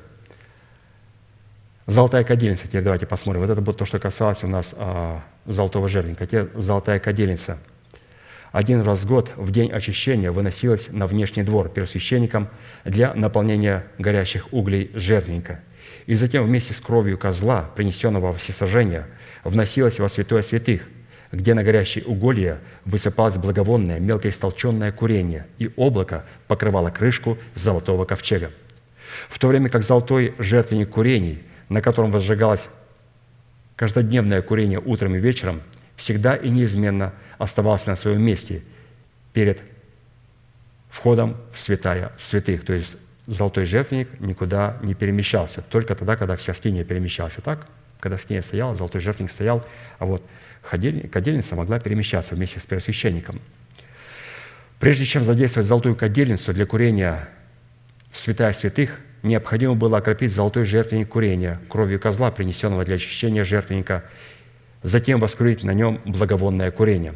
золотая 1.88 2.22
кадильница, 2.22 2.68
теперь 2.68 2.82
давайте 2.82 3.04
посмотрим. 3.04 3.40
Вот 3.40 3.50
это 3.50 3.60
было 3.60 3.74
то, 3.74 3.84
что 3.84 3.98
касалось 3.98 4.44
у 4.44 4.46
нас 4.46 4.72
а, 4.78 5.20
золотого 5.46 5.88
жертвенника. 5.88 6.28
Теперь 6.28 6.48
золотая 6.54 7.00
кадильница. 7.00 7.58
Один 8.52 8.82
раз 8.82 9.02
в 9.02 9.08
год 9.08 9.32
в 9.36 9.50
день 9.50 9.70
очищения 9.70 10.30
выносилась 10.30 10.88
на 10.92 11.06
внешний 11.06 11.42
двор 11.42 11.68
первосвященником 11.68 12.48
для 12.84 13.14
наполнения 13.14 13.86
горящих 13.98 14.52
углей 14.52 14.90
жертвенника. 14.94 15.60
И 16.06 16.14
затем 16.14 16.44
вместе 16.44 16.74
с 16.74 16.80
кровью 16.80 17.18
козла, 17.18 17.70
принесенного 17.74 18.28
во 18.28 18.32
всесожжение, 18.34 19.06
вносилась 19.42 19.98
во 19.98 20.08
святое 20.08 20.42
святых– 20.42 20.82
где 21.32 21.54
на 21.54 21.64
горящие 21.64 22.04
уголья 22.04 22.58
высыпалось 22.84 23.38
благовонное, 23.38 23.98
мелкоистолченное 23.98 24.92
курение, 24.92 25.46
и 25.58 25.70
облако 25.76 26.24
покрывало 26.46 26.90
крышку 26.90 27.38
золотого 27.54 28.04
ковчега. 28.04 28.50
В 29.28 29.38
то 29.38 29.48
время 29.48 29.68
как 29.70 29.82
золотой 29.82 30.34
жертвенник 30.38 30.90
курений, 30.90 31.42
на 31.68 31.80
котором 31.80 32.10
возжигалось 32.10 32.68
каждодневное 33.76 34.42
курение 34.42 34.78
утром 34.78 35.16
и 35.16 35.18
вечером, 35.18 35.62
всегда 35.96 36.36
и 36.36 36.50
неизменно 36.50 37.14
оставался 37.42 37.90
на 37.90 37.96
своем 37.96 38.22
месте 38.22 38.62
перед 39.32 39.60
входом 40.90 41.36
в 41.52 41.58
святая 41.58 42.12
святых. 42.16 42.64
То 42.64 42.72
есть 42.72 42.96
золотой 43.26 43.64
жертвенник 43.64 44.20
никуда 44.20 44.78
не 44.82 44.94
перемещался, 44.94 45.60
только 45.60 45.96
тогда, 45.96 46.16
когда 46.16 46.36
вся 46.36 46.54
скиния 46.54 46.84
перемещалась. 46.84 47.34
Так, 47.42 47.66
когда 47.98 48.16
скиния 48.16 48.42
стояла, 48.42 48.76
золотой 48.76 49.00
жертвенник 49.00 49.32
стоял, 49.32 49.66
а 49.98 50.06
вот 50.06 50.22
кадильница 50.70 51.56
могла 51.56 51.80
перемещаться 51.80 52.36
вместе 52.36 52.60
с 52.60 52.64
первосвященником. 52.66 53.40
Прежде 54.78 55.04
чем 55.04 55.24
задействовать 55.24 55.66
золотую 55.66 55.96
кадильницу 55.96 56.52
для 56.52 56.66
курения 56.66 57.28
в 58.12 58.18
святая 58.18 58.52
святых, 58.52 59.00
необходимо 59.24 59.74
было 59.74 59.98
окропить 59.98 60.32
золотой 60.32 60.64
жертвенник 60.64 61.08
курения 61.08 61.60
кровью 61.68 61.98
козла, 61.98 62.30
принесенного 62.30 62.84
для 62.84 62.96
очищения 62.96 63.42
жертвенника, 63.42 64.04
затем 64.84 65.18
воскурить 65.18 65.64
на 65.64 65.72
нем 65.72 66.00
благовонное 66.04 66.70
курение. 66.70 67.14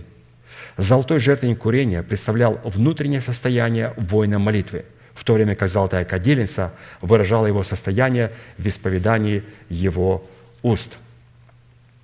Золотой 0.77 1.21
жертвенник 1.21 1.59
курения 1.59 2.03
представлял 2.03 2.61
внутреннее 2.65 3.21
состояние 3.21 3.95
воина 3.97 4.39
молитвы, 4.39 4.85
в 5.15 5.25
то 5.25 5.35
время 5.35 5.55
как 5.55 5.69
золотая 5.69 6.05
кадильница 6.05 6.73
выражала 7.01 7.47
его 7.47 7.63
состояние 7.63 8.33
в 8.59 8.67
исповедании 8.67 9.43
его 9.69 10.27
уст– 10.63 10.99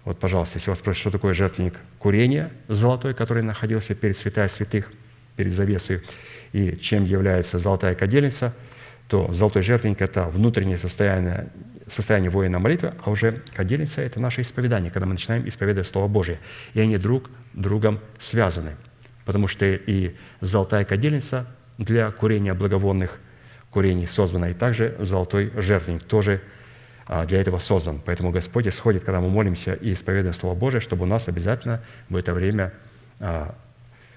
вот, 0.05 0.19
пожалуйста, 0.19 0.59
если 0.59 0.71
вас 0.71 0.81
спросят, 0.81 1.01
что 1.01 1.11
такое 1.11 1.33
жертвенник 1.33 1.75
курения 1.99 2.51
золотой, 2.69 3.15
который 3.15 3.43
находился 3.43 3.95
перед 3.95 4.17
святая 4.17 4.49
святых, 4.49 4.91
перед 5.37 5.53
завесой, 5.53 6.03
и 6.53 6.77
чем 6.77 7.05
является 7.05 7.59
золотая 7.59 7.95
кадильница, 7.95 8.55
то 9.09 9.33
золотой 9.33 9.63
жертвенник– 9.63 10.01
это 10.01 10.25
внутреннее 10.25 10.77
состояние, 10.77 11.49
состояние 11.87 12.31
воина 12.31 12.59
молитвы, 12.59 12.95
а 13.05 13.11
уже 13.11 13.43
кадильница– 13.55 14.01
это 14.03 14.19
наше 14.19 14.41
исповедание, 14.41 14.91
когда 14.91 15.07
мы 15.07 15.13
начинаем 15.13 15.47
исповедовать 15.47 15.87
Слово 15.87 16.09
Божие. 16.09 16.39
И 16.75 16.81
они 16.81 16.99
друг 16.99 17.31
другом 17.55 18.01
связаны, 18.19 18.77
потому 19.25 19.47
что 19.47 19.67
и 19.67 20.15
золотая 20.41 20.85
кадильница 20.85 21.47
для 21.79 22.11
курения 22.11 22.55
благовонных 22.55 23.19
курений 23.71 24.07
создана, 24.07 24.51
и 24.51 24.55
также 24.55 24.97
золотой 24.99 25.53
жертвенник 25.57 26.05
тоже– 26.05 26.41
а, 27.07 27.27
для 27.27 27.41
этого 27.41 27.59
создан. 27.59 28.01
Поэтому 28.05 28.31
Господь 28.31 28.67
исходит, 28.67 29.05
когда 29.05 29.21
мы 29.21 29.29
молимся 29.29 29.75
и 29.75 29.93
исповедуем 29.93 30.35
Слово 30.35 30.55
Божие, 30.55 30.81
чтобы 30.81 31.03
у 31.03 31.07
нас 31.07 31.29
обязательно 31.29 31.83
в 32.09 32.17
это 32.17 32.33
время 32.33 32.73
а, 33.19 33.55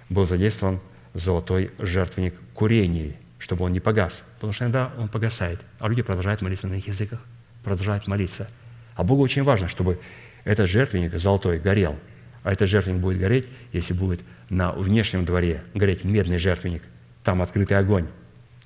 был 0.09 0.25
задействован 0.25 0.79
золотой 1.13 1.71
жертвенник 1.79 2.35
курений, 2.53 3.17
чтобы 3.39 3.65
он 3.65 3.73
не 3.73 3.79
погас. 3.79 4.23
Потому 4.35 4.53
что 4.53 4.65
иногда 4.65 4.91
он 4.97 5.09
погасает, 5.09 5.59
а 5.79 5.87
люди 5.87 6.03
продолжают 6.03 6.41
молиться 6.41 6.67
на 6.67 6.75
их 6.75 6.87
языках, 6.87 7.19
продолжают 7.63 8.07
молиться. 8.07 8.49
А 8.95 9.03
Богу 9.03 9.23
очень 9.23 9.43
важно, 9.43 9.67
чтобы 9.67 9.99
этот 10.43 10.69
жертвенник 10.69 11.17
золотой 11.17 11.59
горел. 11.59 11.97
А 12.45 12.51
этот 12.51 12.69
жертвенник 12.69 13.01
будет 13.01 13.17
гореть, 13.17 13.47
если 13.73 13.95
будет 13.95 14.21
на 14.49 14.71
внешнем 14.71 15.25
дворе 15.25 15.63
гореть 15.73 16.03
медный 16.03 16.37
жертвенник, 16.37 16.83
там 17.23 17.41
открытый 17.41 17.75
огонь. 17.75 18.05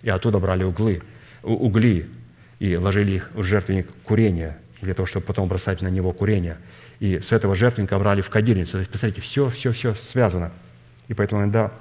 И 0.01 0.09
оттуда 0.09 0.39
брали 0.39 0.65
углы, 0.65 1.01
угли, 1.43 2.09
и 2.59 2.75
ложили 2.75 3.13
их 3.13 3.31
в 3.33 3.41
жертвенник 3.43 3.87
курения, 4.03 4.57
для 4.81 4.93
того, 4.93 5.05
чтобы 5.05 5.25
потом 5.25 5.47
бросать 5.47 5.81
на 5.81 5.87
него 5.87 6.11
курение. 6.11 6.57
И 6.99 7.21
с 7.21 7.31
этого 7.31 7.55
жертвенника 7.55 7.97
брали 7.97 8.19
в 8.19 8.29
кадильницу. 8.29 8.73
То 8.73 8.79
есть, 8.79 8.89
представляете, 8.89 9.21
все, 9.21 9.49
все, 9.49 9.71
все 9.71 9.95
связано. 9.95 10.51
И 11.07 11.13
поэтому 11.13 11.41
иногда 11.41 11.71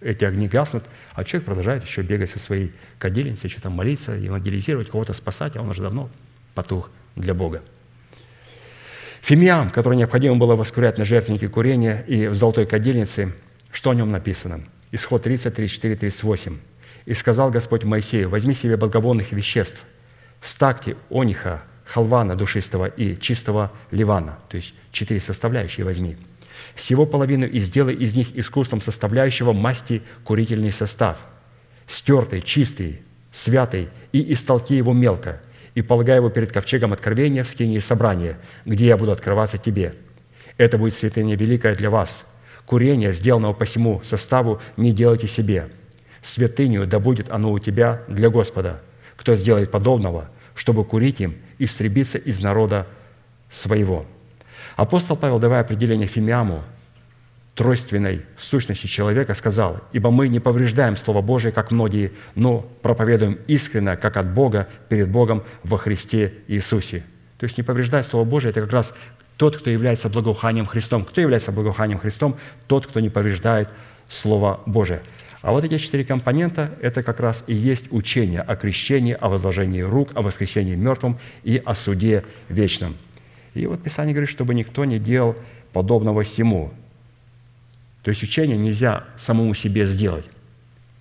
эти 0.00 0.24
огни 0.24 0.46
гаснут, 0.46 0.84
а 1.14 1.24
человек 1.24 1.44
продолжает 1.44 1.82
еще 1.82 2.02
бегать 2.02 2.30
со 2.30 2.38
своей 2.38 2.72
кадильницей, 3.00 3.50
что-то 3.50 3.68
молиться, 3.68 4.12
евангелизировать, 4.12 4.90
кого-то 4.90 5.12
спасать, 5.12 5.56
а 5.56 5.60
он 5.60 5.70
уже 5.70 5.82
давно 5.82 6.08
потух 6.54 6.88
для 7.16 7.34
Бога. 7.34 7.62
Фимиам, 9.28 9.68
который 9.68 9.96
необходимо 9.96 10.36
было 10.36 10.56
воскурять 10.56 10.96
на 10.96 11.04
жертвеннике 11.04 11.50
курения 11.50 12.02
и 12.08 12.28
в 12.28 12.34
золотой 12.34 12.64
кадильнице, 12.64 13.34
что 13.70 13.90
о 13.90 13.94
нем 13.94 14.10
написано? 14.10 14.64
Исход 14.90 15.22
30, 15.22 15.54
34, 15.54 15.96
38. 15.96 16.56
И 17.04 17.12
сказал 17.12 17.50
Господь 17.50 17.84
Моисею, 17.84 18.30
возьми 18.30 18.54
себе 18.54 18.78
благовонных 18.78 19.32
веществ, 19.32 19.84
стакти, 20.40 20.96
ониха, 21.10 21.62
халвана 21.84 22.36
душистого 22.36 22.86
и 22.86 23.20
чистого 23.20 23.70
ливана, 23.90 24.38
то 24.48 24.56
есть 24.56 24.72
четыре 24.92 25.20
составляющие 25.20 25.84
возьми. 25.84 26.16
Всего 26.74 27.04
половину 27.04 27.46
и 27.46 27.60
сделай 27.60 27.94
из 27.96 28.14
них 28.14 28.34
искусством 28.34 28.80
составляющего 28.80 29.52
масти 29.52 30.00
курительный 30.24 30.72
состав, 30.72 31.18
стертый, 31.86 32.40
чистый, 32.40 33.02
святый, 33.30 33.90
и 34.10 34.32
истолки 34.32 34.72
его 34.72 34.94
мелко, 34.94 35.42
и 35.78 35.82
полагай 35.82 36.16
его 36.16 36.28
перед 36.28 36.50
ковчегом 36.50 36.92
откровения 36.92 37.44
в 37.44 37.48
скинии 37.48 37.78
собрания, 37.78 38.36
где 38.64 38.86
я 38.86 38.96
буду 38.96 39.12
открываться 39.12 39.58
тебе. 39.58 39.94
Это 40.56 40.76
будет 40.76 40.94
святыня 40.94 41.36
великая 41.36 41.76
для 41.76 41.88
вас. 41.88 42.26
Курение, 42.66 43.12
сделанного 43.12 43.52
по 43.52 43.64
всему 43.64 44.00
составу, 44.02 44.60
не 44.76 44.92
делайте 44.92 45.28
себе– 45.28 45.68
святыню, 46.22 46.84
да 46.84 46.98
будет 46.98 47.32
оно 47.32 47.52
у 47.52 47.60
тебя 47.60 48.02
для 48.08 48.28
Господа. 48.28 48.80
Кто 49.16 49.36
сделает 49.36 49.70
подобного, 49.70 50.28
чтобы 50.56 50.84
курить 50.84 51.20
им, 51.20 51.36
истребиться 51.60 52.18
из 52.18 52.40
народа 52.40 52.88
своего». 53.48 54.04
Апостол 54.74 55.16
Павел, 55.16 55.38
давая 55.38 55.60
определение 55.60 56.08
Фимиаму, 56.08 56.64
тройственной 57.58 58.22
сущности 58.38 58.86
человека, 58.86 59.34
сказал, 59.34 59.80
«Ибо 59.92 60.12
мы 60.12 60.28
не 60.28 60.38
повреждаем 60.38 60.96
Слово 60.96 61.22
Божие, 61.22 61.50
как 61.50 61.72
многие, 61.72 62.12
но 62.36 62.60
проповедуем 62.82 63.36
искренно, 63.48 63.96
как 63.96 64.16
от 64.16 64.32
Бога, 64.32 64.68
перед 64.88 65.08
Богом 65.10 65.42
во 65.64 65.76
Христе 65.76 66.34
Иисусе». 66.46 67.02
То 67.40 67.44
есть 67.44 67.58
не 67.58 67.64
повреждать 67.64 68.06
Слово 68.06 68.24
Божие– 68.24 68.50
это 68.52 68.60
как 68.60 68.72
раз 68.72 68.94
тот, 69.36 69.56
кто 69.56 69.70
является 69.70 70.08
благоуханием 70.08 70.66
Христом. 70.66 71.04
Кто 71.04 71.20
является 71.20 71.50
благоуханием 71.50 71.98
Христом? 71.98 72.36
Тот, 72.68 72.86
кто 72.86 73.00
не 73.00 73.10
повреждает 73.10 73.70
Слово 74.08 74.60
Божие. 74.64 75.02
А 75.42 75.50
вот 75.50 75.64
эти 75.64 75.78
четыре 75.78 76.04
компонента– 76.04 76.70
это 76.80 77.02
как 77.02 77.18
раз 77.18 77.42
и 77.48 77.54
есть 77.54 77.86
учение 77.90 78.40
о 78.40 78.54
крещении, 78.54 79.16
о 79.20 79.28
возложении 79.28 79.80
рук, 79.80 80.10
о 80.14 80.22
воскресении 80.22 80.76
мертвым 80.76 81.18
и 81.42 81.60
о 81.64 81.74
суде 81.74 82.22
вечном. 82.48 82.94
И 83.54 83.66
вот 83.66 83.82
Писание 83.82 84.14
говорит, 84.14 84.30
чтобы 84.30 84.54
никто 84.54 84.84
не 84.84 85.00
делал 85.00 85.34
подобного 85.72 86.22
всему. 86.22 86.72
То 88.02 88.10
есть 88.10 88.22
учение 88.22 88.56
нельзя 88.56 89.04
самому 89.16 89.54
себе 89.54 89.86
сделать. 89.86 90.24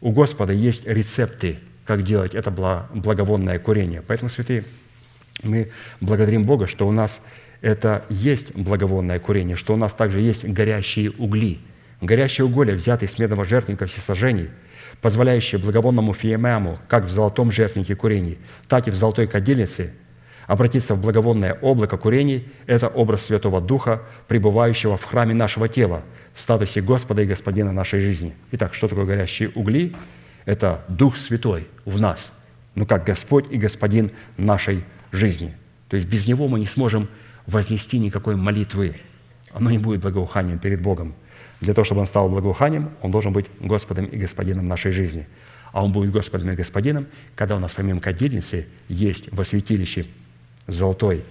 У 0.01 0.11
Господа 0.11 0.53
есть 0.53 0.87
рецепты, 0.87 1.59
как 1.85 2.03
делать 2.03 2.35
это 2.35 2.51
благовонное 2.51 3.59
курение. 3.59 4.01
Поэтому, 4.05 4.29
святые, 4.29 4.63
мы 5.43 5.69
благодарим 6.01 6.43
Бога, 6.43 6.67
что 6.67 6.87
у 6.87 6.91
нас 6.91 7.25
это 7.61 8.05
есть 8.09 8.55
благовонное 8.55 9.19
курение, 9.19 9.55
что 9.55 9.73
у 9.73 9.77
нас 9.77 9.93
также 9.93 10.21
есть 10.21 10.45
горящие 10.45 11.11
угли– 11.11 11.59
горящие 12.01 12.45
уголья, 12.45 12.75
взятые 12.75 13.09
с 13.09 13.17
медного 13.17 13.43
жертвенника 13.43 13.85
всесожжений, 13.85 14.49
позволяющие 15.01 15.59
благовонному 15.59 16.13
фиемаму, 16.13 16.77
как 16.87 17.05
в 17.05 17.09
золотом 17.09 17.51
жертвеннике 17.51 17.95
курений, 17.95 18.37
так 18.67 18.87
и 18.87 18.91
в 18.91 18.95
золотой 18.95 19.27
кадильнице, 19.27 19.93
обратиться 20.45 20.95
в 20.95 21.01
благовонное 21.01 21.53
облако 21.53 21.97
курений– 21.97 22.47
это 22.67 22.87
образ 22.87 23.25
Святого 23.25 23.61
Духа, 23.61 24.03
пребывающего 24.27 24.97
в 24.97 25.05
храме 25.05 25.33
нашего 25.33 25.67
тела, 25.67 26.03
статусе 26.39 26.81
Господа 26.81 27.21
и 27.21 27.25
Господина 27.25 27.71
нашей 27.71 27.99
жизни. 28.01 28.35
Итак, 28.51 28.73
что 28.73 28.87
такое 28.87 29.05
горящие 29.05 29.49
угли? 29.49 29.93
Это 30.45 30.83
Дух 30.87 31.17
Святой 31.17 31.67
в 31.85 31.99
нас, 31.99 32.31
ну 32.75 32.85
как 32.85 33.05
Господь 33.05 33.45
и 33.51 33.57
Господин 33.57 34.11
нашей 34.37 34.83
жизни. 35.11 35.55
То 35.89 35.95
есть 35.95 36.07
без 36.07 36.27
Него 36.27 36.47
мы 36.47 36.59
не 36.59 36.67
сможем 36.67 37.07
вознести 37.45 37.99
никакой 37.99 38.35
молитвы. 38.35 38.95
Оно 39.51 39.71
не 39.71 39.77
будет 39.77 40.01
благоуханием 40.01 40.59
перед 40.59 40.81
Богом– 40.81 41.15
для 41.59 41.73
того, 41.73 41.85
чтобы 41.85 42.01
он 42.01 42.07
стал 42.07 42.29
благоуханием, 42.29 42.91
он 43.01 43.11
должен 43.11 43.33
быть 43.33 43.47
Господом 43.59 44.05
и 44.05 44.17
Господином 44.17 44.65
нашей 44.67 44.91
жизни. 44.91 45.27
А 45.71 45.83
он 45.83 45.91
будет 45.91 46.11
Господом 46.11 46.51
и 46.51 46.55
Господином, 46.55 47.07
когда 47.35 47.55
у 47.55 47.59
нас 47.59 47.73
помимо 47.73 47.99
кадильницы 47.99 48.67
есть 48.87 49.31
во 49.31 49.43
святилище 49.43 50.05
золотой 50.67 51.23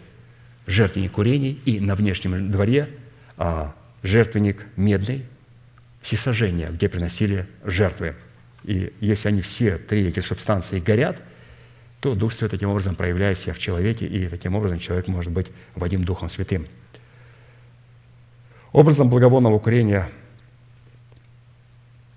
жертвенник 0.67 1.13
курений 1.13 1.61
и 1.65 1.81
на 1.81 1.95
внешнем 1.95 2.51
дворе 2.51 2.89
а, 3.37 3.75
жертвенник 4.07 4.65
медный, 4.77 5.27
всесожжения, 6.01 6.69
где 6.69 6.89
приносили 6.89 7.47
жертвы. 7.65 8.15
И 8.65 8.93
если 9.01 9.29
они 9.29 9.41
все 9.43 9.79
три 9.79 10.07
эти 10.09 10.21
субстанции 10.21 10.79
горят, 10.79 11.21
то 12.01 12.15
Дух 12.15 12.33
Святой 12.33 12.51
таким 12.51 12.71
образом 12.71 12.95
проявляет 12.95 13.39
себя 13.39 13.53
в 13.53 13.59
человеке, 13.59 14.07
и 14.07 14.29
таким 14.29 14.55
образом 14.55 14.79
человек 14.79 15.09
может 15.09 15.33
быть 15.33 15.49
водим 15.75 16.05
Духом 16.05 16.29
Святым– 16.29 16.67
Образом 18.77 19.09
благовонного 19.09 19.59
курения 19.59 20.11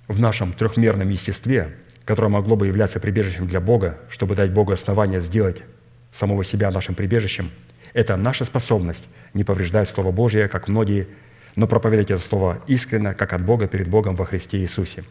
в 0.09 0.19
нашем 0.19 0.51
трехмерном 0.51 1.07
естестве, 1.07 1.73
которое 2.03 2.27
могло 2.27 2.57
бы 2.57 2.67
являться 2.67 2.99
прибежищем 2.99 3.47
для 3.47 3.61
Бога, 3.61 3.97
чтобы 4.09 4.35
дать 4.35 4.51
Богу 4.51 4.73
основание 4.73 5.21
сделать 5.21 5.63
самого 6.11 6.43
себя 6.43 6.69
нашим 6.69 6.95
прибежищем, 6.95 7.49
это 7.93 8.17
наша 8.17 8.43
способность 8.43 9.05
не 9.33 9.45
повреждать 9.45 9.87
Слово 9.87 10.11
Божье, 10.11 10.49
как 10.49 10.67
многие, 10.67 11.07
но 11.55 11.67
проповедовать 11.67 12.11
это 12.11 12.21
Слово 12.21 12.61
искренно, 12.67 13.13
как 13.13 13.33
от 13.33 13.43
Бога 13.43 13.67
перед 13.67 13.87
Богом 13.87 14.15
во 14.15 14.25
Христе 14.25 14.59
Иисусе. 14.59 15.03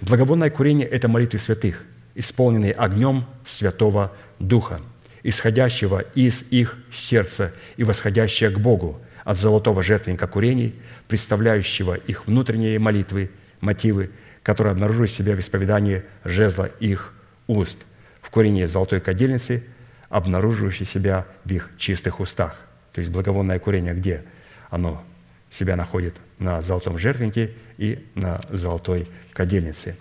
Благовонное 0.00 0.50
курение– 0.50 0.86
это 0.88 1.08
молитвы 1.08 1.38
святых, 1.38 1.84
исполненные 2.14 2.72
огнем 2.72 3.24
Святого 3.44 4.12
Духа, 4.38 4.80
исходящего 5.22 6.00
из 6.14 6.42
их 6.50 6.76
сердца 6.92 7.52
и 7.76 7.84
восходящее 7.84 8.50
к 8.50 8.58
Богу– 8.58 9.00
от 9.28 9.36
золотого 9.36 9.82
жертвенника 9.82 10.26
курений, 10.26 10.74
представляющего 11.06 11.92
их 11.92 12.26
внутренние 12.26 12.78
молитвы, 12.78 13.30
мотивы, 13.60 14.10
которые 14.42 14.72
обнаруживают 14.72 15.10
себя 15.10 15.34
в 15.34 15.40
исповедании 15.40 16.02
жезла 16.24 16.70
их 16.80 17.12
уст, 17.46 17.76
в 18.22 18.30
курении 18.30 18.64
золотой 18.64 19.02
кадильницы, 19.02 19.66
обнаруживающей 20.08 20.86
себя 20.86 21.26
в 21.44 21.52
их 21.52 21.68
чистых 21.76 22.20
устах. 22.20 22.56
То 22.94 23.00
есть 23.00 23.12
благовонное 23.12 23.58
курение 23.58 23.92
где? 23.92 24.24
Оно 24.70 25.04
себя 25.50 25.76
находит 25.76 26.14
на 26.38 26.60
золотом 26.60 26.98
жертвеннике 26.98 27.54
и 27.78 28.06
на 28.14 28.40
золотой 28.50 29.08
кадильнице. 29.32 29.96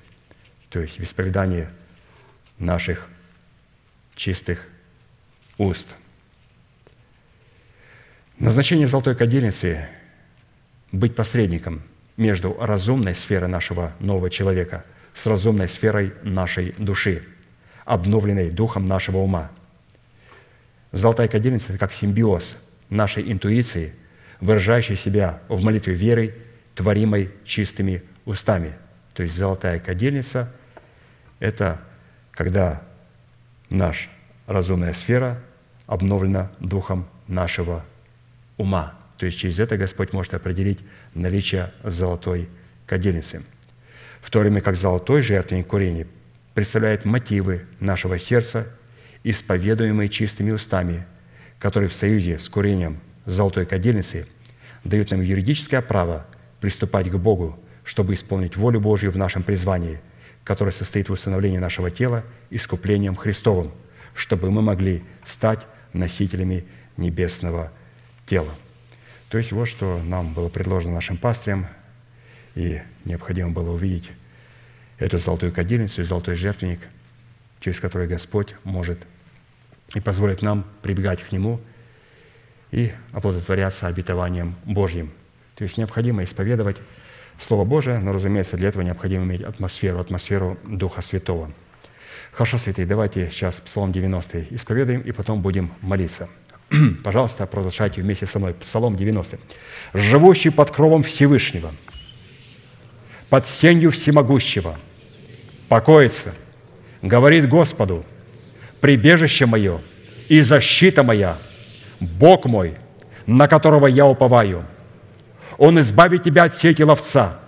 То 0.70 0.80
есть 0.80 1.00
в 1.00 1.04
исповедании 1.04 1.68
наших 2.58 3.08
чистых 4.16 4.68
уст– 5.58 5.88
Назначение 8.40 8.88
золотой 8.88 9.16
кадильницы– 9.16 9.90
быть 10.92 11.16
посредником 11.16 11.82
между 12.18 12.56
разумной 12.60 13.16
сферой 13.16 13.50
нашего 13.50 13.94
нового 14.00 14.30
человека 14.30 14.86
с 15.16 15.26
разумной 15.26 15.68
сферой 15.68 16.14
нашей 16.22 16.76
души, 16.78 17.24
обновленной 17.84 18.52
духом 18.52 18.86
нашего 18.86 19.18
ума. 19.18 19.50
Золотая 20.92 21.28
кадильница– 21.28 21.70
это 21.70 21.80
как 21.80 21.92
симбиоз 21.92 22.58
нашей 22.92 23.32
интуиции, 23.32 23.96
выражающей 24.40 24.96
себя 24.96 25.40
в 25.48 25.64
молитве 25.64 25.94
веры, 25.94 26.36
творимой 26.76 27.32
чистыми 27.44 28.04
устами. 28.26 28.74
То 29.14 29.24
есть 29.24 29.36
золотая 29.36 29.80
кадильница– 29.80 30.54
это 31.40 31.80
когда 32.32 32.84
наша 33.70 34.10
разумная 34.46 34.94
сфера 34.94 35.42
обновлена 35.88 36.52
духом 36.60 37.08
нашего 37.28 37.84
ума. 38.58 38.94
То 39.18 39.26
есть 39.26 39.40
через 39.40 39.60
это 39.60 39.78
Господь 39.78 40.14
может 40.14 40.34
определить 40.34 40.80
наличие 41.14 41.74
золотой 41.84 42.48
кадильницы. 42.86 43.44
В 44.22 44.30
то 44.30 44.40
время 44.40 44.62
как 44.62 44.76
золотой 44.76 45.22
жертвенник 45.22 45.68
курения 45.68 46.08
представляет 46.54 47.06
мотивы 47.06 47.66
нашего 47.80 48.20
сердца, 48.20 48.68
исповедуемые 49.24 50.10
чистыми 50.10 50.52
устами, 50.52 51.06
которые 51.60 51.90
в 51.90 51.94
союзе 51.94 52.40
с 52.40 52.50
курением 52.50 53.00
золотой 53.28 53.66
кадильницы 53.66 54.26
дают 54.84 55.12
нам 55.12 55.22
юридическое 55.22 55.82
право 55.82 56.26
приступать 56.60 57.12
к 57.12 57.16
Богу, 57.16 57.60
чтобы 57.84 58.16
исполнить 58.16 58.58
волю 58.58 58.80
Божью 58.80 59.12
в 59.12 59.18
нашем 59.18 59.44
призвании, 59.44 60.00
которое 60.44 60.72
состоит 60.72 61.10
в 61.10 61.14
установлении 61.14 61.58
нашего 61.60 61.92
тела 61.92 62.24
искуплением 62.50 63.16
Христовым, 63.16 63.72
чтобы 64.16 64.50
мы 64.50 64.62
могли 64.62 65.04
стать 65.26 65.68
носителями 65.94 66.66
небесного 66.96 67.72
тела. 68.26 68.56
То 69.30 69.38
есть 69.38 69.52
вот 69.52 69.68
что 69.68 70.02
нам 70.04 70.34
было 70.34 70.48
предложено 70.48 70.96
нашим 70.96 71.18
пастырям, 71.18 71.68
и 72.56 72.82
необходимо 73.06 73.52
было 73.52 73.74
увидеть 73.74 74.10
эту 74.98 75.18
золотую 75.18 75.52
кадильницу 75.52 76.02
и 76.02 76.06
золотой 76.06 76.36
жертвенник, 76.36 76.80
через 77.60 77.80
который 77.80 78.08
Господь 78.08 78.56
может 78.64 79.00
и 79.94 80.00
позволит 80.00 80.42
нам 80.42 80.66
прибегать 80.82 81.22
к 81.22 81.32
Нему 81.32 81.60
и 82.72 82.92
оплодотворяться 83.12 83.88
обетованием 83.88 84.56
Божьим. 84.66 85.12
То 85.56 85.64
есть 85.64 85.78
необходимо 85.78 86.24
исповедовать 86.24 86.78
Слово 87.40 87.66
Божие, 87.66 88.00
но, 88.00 88.12
разумеется, 88.12 88.58
для 88.58 88.70
этого 88.70 88.82
необходимо 88.82 89.24
иметь 89.24 89.42
атмосферу, 89.42 90.00
атмосферу 90.00 90.58
Духа 90.64 91.02
Святого. 91.02 91.52
Хорошо, 92.32 92.58
святые, 92.58 92.86
давайте 92.86 93.30
сейчас 93.32 93.60
Псалом 93.60 93.92
90 93.92 94.48
исповедуем, 94.52 95.02
и 95.02 95.12
потом 95.12 95.42
будем 95.42 95.72
молиться– 95.82 96.30
Пожалуйста, 97.04 97.46
продолжайте 97.46 98.02
вместе 98.02 98.26
со 98.26 98.40
мной. 98.40 98.54
Псалом 98.54 98.96
90. 98.96 99.40
«Живущий 99.94 100.50
под 100.50 100.72
кровом 100.72 101.04
Всевышнего, 101.04 101.72
под 103.30 103.48
сенью 103.48 103.92
Всемогущего, 103.92 104.78
покоится, 105.70 106.34
говорит 107.02 107.48
Господу, 107.48 108.06
прибежище 108.82 109.46
мое 109.46 109.82
и 110.28 110.42
защита 110.42 111.04
моя, 111.04 111.38
Бог 112.00 112.46
мой, 112.46 112.76
на 113.26 113.48
которого 113.48 113.88
я 113.88 114.06
уповаю. 114.06 114.66
Он 115.58 115.80
избавит 115.80 116.24
тебя 116.24 116.44
от 116.44 116.56
сети 116.56 116.84
ловца, 116.84 117.40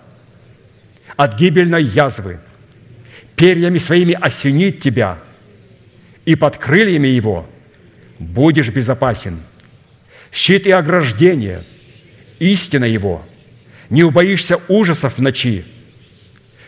от 1.16 1.38
гибельной 1.38 1.84
язвы, 1.84 2.40
перьями 3.36 3.78
своими 3.78 4.16
осенит 4.20 4.80
тебя, 4.80 5.18
и 6.24 6.34
под 6.34 6.56
крыльями 6.56 7.08
его– 7.08 7.46
будешь 8.20 8.68
безопасен. 8.68 9.40
Щит 10.30 10.66
и 10.66 10.70
ограждение, 10.70 11.64
истина 12.38 12.84
его. 12.84 13.24
Не 13.88 14.04
убоишься 14.04 14.60
ужасов 14.68 15.18
в 15.18 15.22
ночи, 15.22 15.64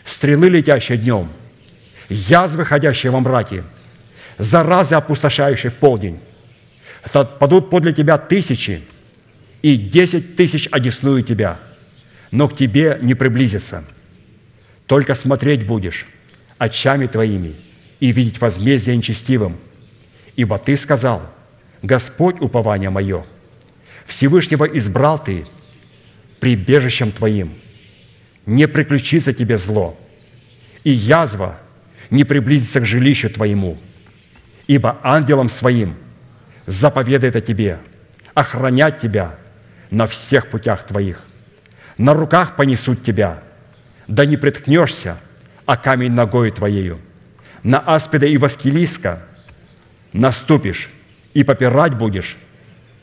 стрелы, 0.05 0.49
летящие 0.49 0.99
днем, 0.99 1.31
язвы, 2.09 2.65
ходящие 2.65 3.13
во 3.13 3.21
мраке, 3.21 3.63
заразы, 4.39 4.97
опустошающие 4.97 5.71
в 5.71 5.77
полдень. 5.77 6.19
Падут 7.11 7.71
подле 7.71 7.93
тебя 7.93 8.19
тысячи, 8.19 8.83
и 9.63 9.77
десять 9.77 10.37
тысяч 10.37 10.69
одесную 10.71 11.23
тебя, 11.23 11.59
но 12.31 12.49
к 12.49 12.57
тебе 12.57 12.99
не 13.01 13.15
приблизится. 13.15 13.85
Только 14.87 15.15
смотреть 15.15 15.67
будешь 15.67 16.07
очами 16.59 17.07
твоими 17.07 17.55
и 18.01 18.13
видеть 18.13 18.41
возмездие 18.41 18.97
нечестивым. 18.97 19.57
Ибо 20.37 20.59
ты 20.59 20.77
сказал– 20.77 21.23
Господь 21.83 22.41
упование 22.41 22.91
мое. 22.91 23.25
Всевышнего 24.07 24.65
избрал 24.65 25.23
ты 25.23 25.45
прибежищем 26.39 27.11
твоим. 27.11 27.53
Не 28.47 28.67
приключится 28.67 29.33
тебе 29.33 29.57
зло, 29.57 29.99
и 30.85 30.91
язва 30.91 31.59
не 32.11 32.25
приблизится 32.25 32.81
к 32.81 32.87
жилищу 32.87 33.31
твоему, 33.31 33.79
ибо 34.67 34.99
ангелом 35.03 35.49
своим 35.49 35.97
заповедает 36.67 37.37
о 37.37 37.41
тебе 37.41 37.79
охранять 38.35 38.99
тебя 38.99 39.37
на 39.91 40.07
всех 40.07 40.49
путях 40.49 40.87
твоих. 40.87 41.23
На 41.99 42.15
руках 42.15 42.57
понесут 42.57 43.03
тебя, 43.03 43.43
да 44.09 44.25
не 44.25 44.37
приткнешься, 44.37 45.19
а 45.67 45.77
камень 45.77 46.13
ногой 46.13 46.51
твоею. 46.51 46.99
На 47.63 47.79
аспида 47.79 48.27
и 48.27 48.37
воскелиска 48.37 49.23
наступишь, 50.13 50.91
и 51.35 51.45
попирать 51.45 51.95
будешь 51.95 52.37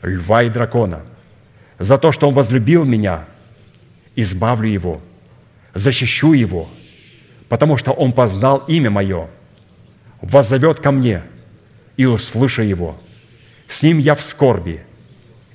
льва 0.02 0.42
и 0.42 0.50
дракона. 0.50 1.02
За 1.78 1.96
то, 1.96 2.12
что 2.12 2.28
он 2.28 2.34
возлюбил 2.34 2.84
меня, 2.84 3.24
избавлю 4.16 4.68
его, 4.68 5.00
защищу 5.74 6.32
его, 6.32 6.68
потому 7.48 7.76
что 7.76 7.92
он 7.92 8.12
познал 8.12 8.58
имя 8.68 8.90
мое, 8.90 9.28
воззовет 10.20 10.80
ко 10.80 10.90
мне 10.90 11.22
и 11.96 12.04
услышу 12.04 12.62
его. 12.62 12.98
С 13.70 13.84
ним 13.84 13.98
я 13.98 14.16
в 14.16 14.22
скорби, 14.22 14.82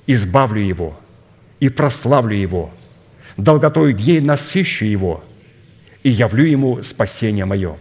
избавлю 0.06 0.62
его 0.62 0.98
и 1.60 1.68
прославлю 1.68 2.34
его, 2.34 2.70
долготою 3.36 3.92
дней 3.92 4.20
насыщу 4.20 4.86
его 4.86 5.22
и 6.02 6.08
явлю 6.08 6.44
ему 6.44 6.82
спасение 6.82 7.44
мое». 7.44 7.76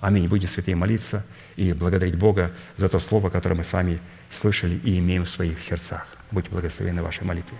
Аминь. 0.00 0.28
Будем 0.28 0.48
святые 0.48 0.74
молиться 0.74 1.24
и 1.56 1.72
благодарить 1.72 2.16
Бога 2.16 2.52
за 2.76 2.88
то 2.90 2.98
слово, 2.98 3.30
которое 3.30 3.54
мы 3.54 3.64
с 3.64 3.72
вами 3.72 4.00
слышали 4.28 4.78
и 4.84 4.98
имеем 4.98 5.24
в 5.24 5.30
своих 5.30 5.62
сердцах. 5.62 6.06
Будьте 6.30 6.50
благословены 6.50 7.02
вашей 7.02 7.24
молитве. 7.24 7.56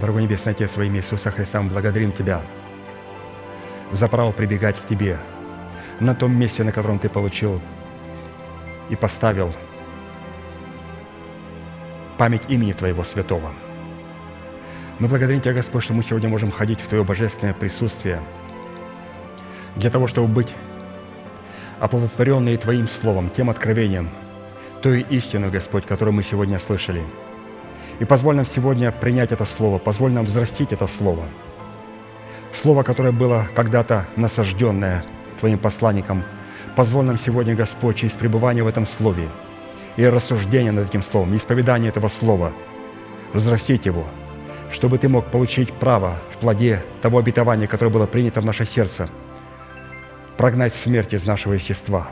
Дорогой 0.00 0.22
Небесный 0.22 0.52
Отец, 0.52 0.78
во 0.78 0.84
имя 0.84 1.00
Иисуса 1.00 1.30
Христа, 1.30 1.60
мы 1.60 1.68
благодарим 1.68 2.10
Тебя 2.10 2.40
за 3.92 4.08
право 4.08 4.32
прибегать 4.32 4.80
к 4.80 4.86
Тебе 4.86 5.18
на 6.00 6.14
том 6.14 6.34
месте, 6.34 6.64
на 6.64 6.72
котором 6.72 6.98
Ты 6.98 7.10
получил 7.10 7.60
и 8.88 8.96
поставил 8.96 9.52
память 12.16 12.44
имени 12.48 12.72
Твоего 12.72 13.04
святого. 13.04 13.52
Мы 14.98 15.08
благодарим 15.08 15.42
Тебя, 15.42 15.52
Господь, 15.52 15.82
что 15.82 15.92
мы 15.92 16.02
сегодня 16.02 16.30
можем 16.30 16.50
ходить 16.50 16.80
в 16.80 16.88
Твое 16.88 17.04
божественное 17.04 17.52
присутствие 17.52 18.22
для 19.76 19.90
того, 19.90 20.06
чтобы 20.06 20.28
быть 20.28 20.54
оплодотворенные 21.78 22.56
Твоим 22.56 22.88
Словом, 22.88 23.28
тем 23.28 23.50
откровением, 23.50 24.08
той 24.80 25.02
истину, 25.10 25.50
Господь, 25.50 25.84
которую 25.84 26.14
мы 26.14 26.22
сегодня 26.22 26.58
слышали. 26.58 27.02
И 28.00 28.04
позволь 28.04 28.34
нам 28.34 28.46
сегодня 28.46 28.90
принять 28.90 29.30
это 29.30 29.44
Слово, 29.44 29.78
позволь 29.78 30.10
нам 30.10 30.24
взрастить 30.24 30.72
это 30.72 30.88
Слово. 30.88 31.24
Слово, 32.52 32.82
которое 32.82 33.12
было 33.12 33.46
когда-то 33.54 34.08
насажденное 34.16 35.04
Твоим 35.38 35.58
посланником– 35.58 36.24
Позволь 36.76 37.04
нам 37.04 37.18
сегодня, 37.18 37.54
Господь, 37.54 37.96
через 37.96 38.14
пребывание 38.14 38.62
в 38.62 38.68
этом 38.68 38.86
Слове 38.86 39.28
и 39.96 40.06
рассуждение 40.06 40.72
над 40.72 40.88
этим 40.88 41.02
Словом, 41.02 41.34
исповедание 41.34 41.88
этого 41.90 42.08
Слова, 42.08 42.52
взрастить 43.34 43.86
его, 43.86 44.06
чтобы 44.70 44.98
Ты 44.98 45.08
мог 45.08 45.26
получить 45.30 45.72
право 45.72 46.16
в 46.32 46.38
плоде 46.38 46.82
того 47.02 47.18
обетования, 47.18 47.66
которое 47.66 47.90
было 47.90 48.06
принято 48.06 48.40
в 48.40 48.46
наше 48.46 48.64
сердце, 48.64 49.08
прогнать 50.36 50.74
смерть 50.74 51.12
из 51.12 51.26
нашего 51.26 51.54
естества. 51.54 52.08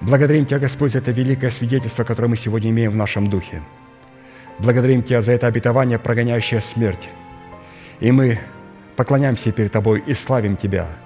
Благодарим 0.00 0.46
Тебя, 0.46 0.58
Господь, 0.58 0.92
за 0.92 0.98
это 0.98 1.10
великое 1.10 1.50
свидетельство, 1.50 2.04
которое 2.04 2.28
мы 2.28 2.36
сегодня 2.36 2.70
имеем 2.70 2.90
в 2.90 2.96
нашем 2.96 3.28
духе. 3.28 3.62
Благодарим 4.58 5.02
Тебя 5.02 5.20
за 5.20 5.32
это 5.32 5.46
обетование, 5.46 5.98
прогоняющее 5.98 6.60
смерть. 6.60 7.08
И 8.00 8.12
мы 8.12 8.38
поклоняемся 8.96 9.52
перед 9.52 9.72
Тобой 9.72 10.02
и 10.06 10.14
славим 10.14 10.56
Тебя– 10.56 10.88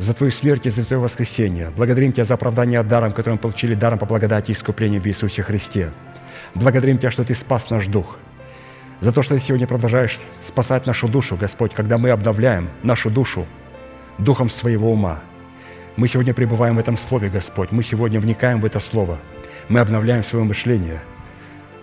за 0.00 0.14
Твою 0.14 0.32
смерть 0.32 0.64
и 0.64 0.70
за 0.70 0.84
Твое 0.84 1.00
воскресение. 1.00 1.70
Благодарим 1.76 2.12
Тебя 2.12 2.24
за 2.24 2.34
оправдание 2.34 2.82
даром, 2.82 3.12
которое 3.12 3.34
мы 3.34 3.38
получили 3.38 3.74
даром 3.74 3.98
по 3.98 4.06
благодати 4.06 4.50
и 4.50 4.54
искуплению 4.54 5.02
в 5.02 5.06
Иисусе 5.06 5.42
Христе. 5.42 5.92
Благодарим 6.54 6.96
Тебя, 6.96 7.10
что 7.10 7.22
Ты 7.22 7.34
спас 7.34 7.68
наш 7.68 7.86
дух. 7.86 8.18
За 9.00 9.12
то, 9.12 9.22
что 9.22 9.34
Ты 9.34 9.40
сегодня 9.40 9.66
продолжаешь 9.66 10.18
спасать 10.40 10.86
нашу 10.86 11.06
душу, 11.06 11.36
Господь, 11.36 11.74
когда 11.74 11.98
мы 11.98 12.10
обновляем 12.10 12.70
нашу 12.82 13.10
душу 13.10 13.46
духом 14.16 14.48
своего 14.48 14.90
ума. 14.90 15.20
Мы 15.96 16.08
сегодня 16.08 16.32
пребываем 16.32 16.76
в 16.76 16.78
этом 16.78 16.96
Слове, 16.96 17.28
Господь. 17.28 17.70
Мы 17.70 17.82
сегодня 17.82 18.20
вникаем 18.20 18.62
в 18.62 18.64
это 18.64 18.80
Слово. 18.80 19.18
Мы 19.68 19.80
обновляем 19.80 20.24
свое 20.24 20.46
мышление 20.46 21.00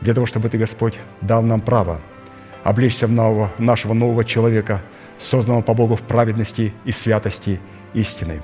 для 0.01 0.13
того, 0.13 0.25
чтобы 0.25 0.49
Ты, 0.49 0.57
Господь, 0.57 0.99
дал 1.21 1.41
нам 1.41 1.61
право 1.61 1.99
облечься 2.63 3.07
в 3.07 3.11
нового, 3.11 3.49
нашего 3.57 3.93
нового 3.93 4.25
человека, 4.25 4.81
созданного 5.17 5.61
по 5.61 5.73
Богу 5.73 5.95
в 5.95 6.01
праведности 6.01 6.73
и 6.83 6.91
святости– 6.91 7.59
истиной. 7.93 8.41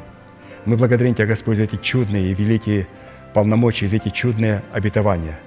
Мы 0.65 0.77
благодарим 0.77 1.13
Тебя, 1.13 1.27
Господь, 1.27 1.57
за 1.57 1.63
эти 1.63 1.75
чудные 1.75 2.31
и 2.31 2.33
великие 2.33 2.87
полномочия, 3.33 3.87
за 3.87 3.97
эти 3.97 4.09
чудные 4.09 4.63
обетования. 4.71 5.37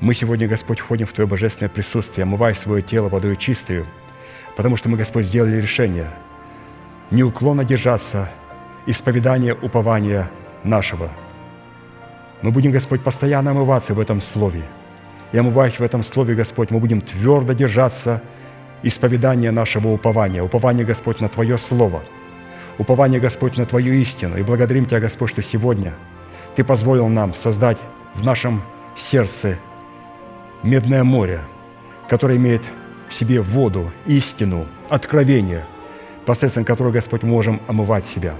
Мы 0.00 0.14
сегодня, 0.14 0.48
Господь, 0.48 0.80
входим 0.80 1.06
в 1.06 1.12
Твое 1.12 1.28
божественное 1.28 1.70
присутствие, 1.70 2.24
омывая 2.24 2.54
свое 2.54 2.82
тело 2.82 3.08
водой 3.08 3.36
чистую, 3.36 3.86
потому 4.56 4.76
что 4.76 4.88
мы, 4.88 4.96
Господь, 4.96 5.24
сделали 5.24 5.60
решение 5.60 6.08
неуклонно 7.10 7.64
держаться 7.64 8.28
исповедания 8.86 9.54
упования 9.54 10.28
нашего. 10.64 11.08
Мы 12.42 12.50
будем, 12.50 12.70
Господь, 12.72 13.02
постоянно 13.02 13.52
омываться 13.52 13.94
в 13.94 14.00
этом 14.00 14.20
Слове. 14.20 14.62
И 15.32 15.38
омываясь 15.38 15.78
в 15.78 15.82
этом 15.82 16.02
Слове, 16.02 16.34
Господь, 16.34 16.70
мы 16.70 16.78
будем 16.80 17.00
твердо 17.00 17.52
держаться 17.52 18.22
исповедания 18.82 19.50
нашего 19.50 19.88
упования, 19.88 20.42
упования, 20.42 20.84
Господь, 20.84 21.20
на 21.20 21.28
Твое 21.28 21.58
Слово– 21.58 22.02
упование, 22.78 23.20
Господь, 23.20 23.56
на 23.56 23.66
Твою 23.66 23.92
истину. 23.94 24.38
И 24.38 24.42
благодарим 24.42 24.86
Тебя, 24.86 25.00
Господь, 25.00 25.30
что 25.30 25.42
сегодня 25.42 25.94
Ты 26.56 26.64
позволил 26.64 27.08
нам 27.08 27.34
создать 27.34 27.78
в 28.14 28.24
нашем 28.24 28.62
сердце 28.96 29.56
медное 30.62 31.04
море, 31.04 31.40
которое 32.08 32.36
имеет 32.36 32.62
в 33.08 33.14
себе 33.14 33.40
воду, 33.40 33.90
истину, 34.06 34.66
откровение, 34.88 35.64
посредством 36.24 36.64
которого, 36.64 36.92
Господь, 36.92 37.22
можем 37.22 37.60
омывать 37.66 38.06
себя. 38.06 38.34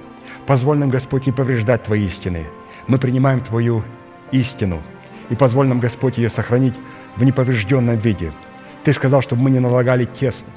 Позволь 0.47 0.79
нам, 0.79 0.89
Господь, 0.89 1.27
не 1.27 1.33
повреждать 1.33 1.85
Твои 1.85 2.07
истины. 2.07 2.47
Мы 2.87 2.99
принимаем 2.99 3.41
Твою 3.41 3.85
истину, 4.31 4.83
и 5.31 5.35
позволь 5.35 5.67
нам, 5.67 5.81
Господь, 5.81 6.19
ее 6.19 6.29
сохранить 6.29 6.75
в 7.17 7.25
неповрежденном 7.25 7.97
виде. 7.97 8.33
Ты 8.85 8.93
сказал, 8.93 9.21
чтобы 9.21 9.43
мы 9.43 9.51
не 9.51 9.59
налагали 9.59 10.05
тесно, 10.05 10.49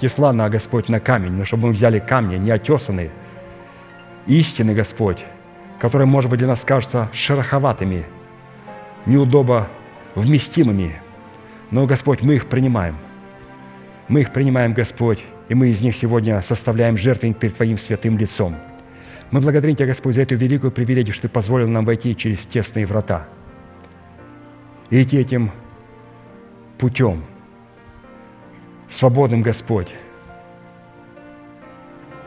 тесла 0.00 0.32
на, 0.32 0.48
Господь, 0.48 0.88
на 0.88 1.00
камень, 1.00 1.32
но 1.32 1.44
чтобы 1.44 1.68
мы 1.68 1.72
взяли 1.72 1.98
камни, 1.98 2.36
не 2.36 2.50
отесанные, 2.50 3.10
истины, 4.26 4.74
Господь, 4.74 5.24
которые, 5.78 6.06
может 6.06 6.30
быть, 6.30 6.38
для 6.38 6.48
нас 6.48 6.64
кажутся 6.64 7.08
шероховатыми, 7.12 8.04
неудобо 9.06 9.68
вместимыми, 10.14 11.00
но, 11.70 11.86
Господь, 11.86 12.22
мы 12.22 12.34
их 12.34 12.46
принимаем. 12.48 12.96
Мы 14.08 14.20
их 14.20 14.32
принимаем, 14.32 14.72
Господь, 14.72 15.22
и 15.48 15.54
мы 15.54 15.68
из 15.68 15.82
них 15.82 15.94
сегодня 15.94 16.40
составляем 16.40 16.96
жертвенник 16.96 17.38
перед 17.38 17.54
Твоим 17.56 17.76
святым 17.76 18.16
лицом. 18.16 18.56
Мы 19.30 19.40
благодарим 19.40 19.76
Тебя, 19.76 19.86
Господь, 19.86 20.14
за 20.14 20.22
эту 20.22 20.36
великую 20.36 20.70
привилегию, 20.70 21.12
что 21.12 21.22
Ты 21.22 21.28
позволил 21.28 21.68
нам 21.68 21.84
войти 21.84 22.16
через 22.16 22.46
тесные 22.46 22.86
врата 22.86 23.26
и 24.90 25.02
идти 25.02 25.18
этим 25.18 25.50
путем– 26.78 27.22
свободным, 28.88 29.42
Господь, 29.42 29.94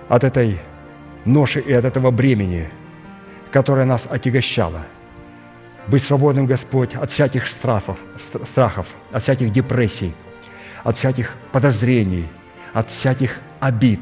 от 0.08 0.24
этой 0.24 0.60
ноши 1.26 1.60
и 1.60 1.74
от 1.74 1.86
этого 1.86 2.12
бремени, 2.12 2.70
которое 3.52 3.86
нас 3.86 4.08
отягощало. 4.10 4.82
Быть 5.88 6.04
свободным, 6.04 6.46
Господь, 6.46 6.96
от 6.96 7.10
всяких 7.10 7.48
страхов, 7.48 7.98
страхов, 8.18 8.88
от 9.12 9.24
всяких 9.24 9.52
депрессий, 9.52 10.14
от 10.84 10.98
всяких 10.98 11.36
подозрений, 11.52 12.28
от 12.74 12.90
всяких 12.92 13.40
обид. 13.60 14.00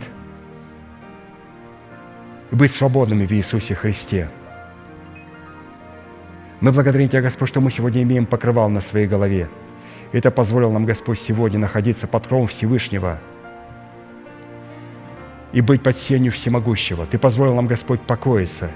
И 2.52 2.56
быть 2.56 2.72
свободными 2.72 3.26
в 3.26 3.32
Иисусе 3.32 3.76
Христе. 3.76 4.30
Мы 6.62 6.72
благодарим 6.72 7.08
Тебя, 7.08 7.22
Господь, 7.22 7.50
что 7.50 7.62
мы 7.62 7.72
сегодня 7.72 8.04
имеем 8.04 8.26
покрывал 8.26 8.70
на 8.70 8.82
своей 8.82 9.08
голове– 9.08 9.50
это 10.12 10.32
позволил 10.32 10.72
нам 10.72 10.86
Господь 10.86 11.20
сегодня 11.20 11.60
находиться 11.60 12.08
под 12.08 12.26
кровом 12.26 12.48
Всевышнего 12.48 13.20
и 15.52 15.62
быть 15.62 15.84
под 15.84 15.98
сенью 15.98 16.32
Всемогущего. 16.32 17.06
Ты 17.06 17.20
позволил 17.20 17.56
нам, 17.56 17.68
Господь, 17.68 18.02
покоиться 18.02 18.72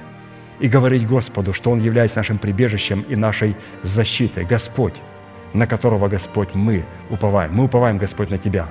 и 0.60 0.68
говорить 0.68 1.08
Господу, 1.08 1.54
что 1.54 1.72
Он 1.72 1.80
является 1.80 2.18
нашим 2.18 2.38
прибежищем 2.38 3.02
и 3.10 3.16
нашей 3.16 3.56
защитой. 3.82 4.45
Господь, 4.45 4.95
на 5.54 5.66
которого, 5.66 6.08
Господь, 6.08 6.54
мы 6.54 6.86
уповаем. 7.10 7.54
Мы 7.54 7.66
уповаем, 7.66 7.98
Господь, 7.98 8.30
на 8.30 8.38
Тебя. 8.38 8.68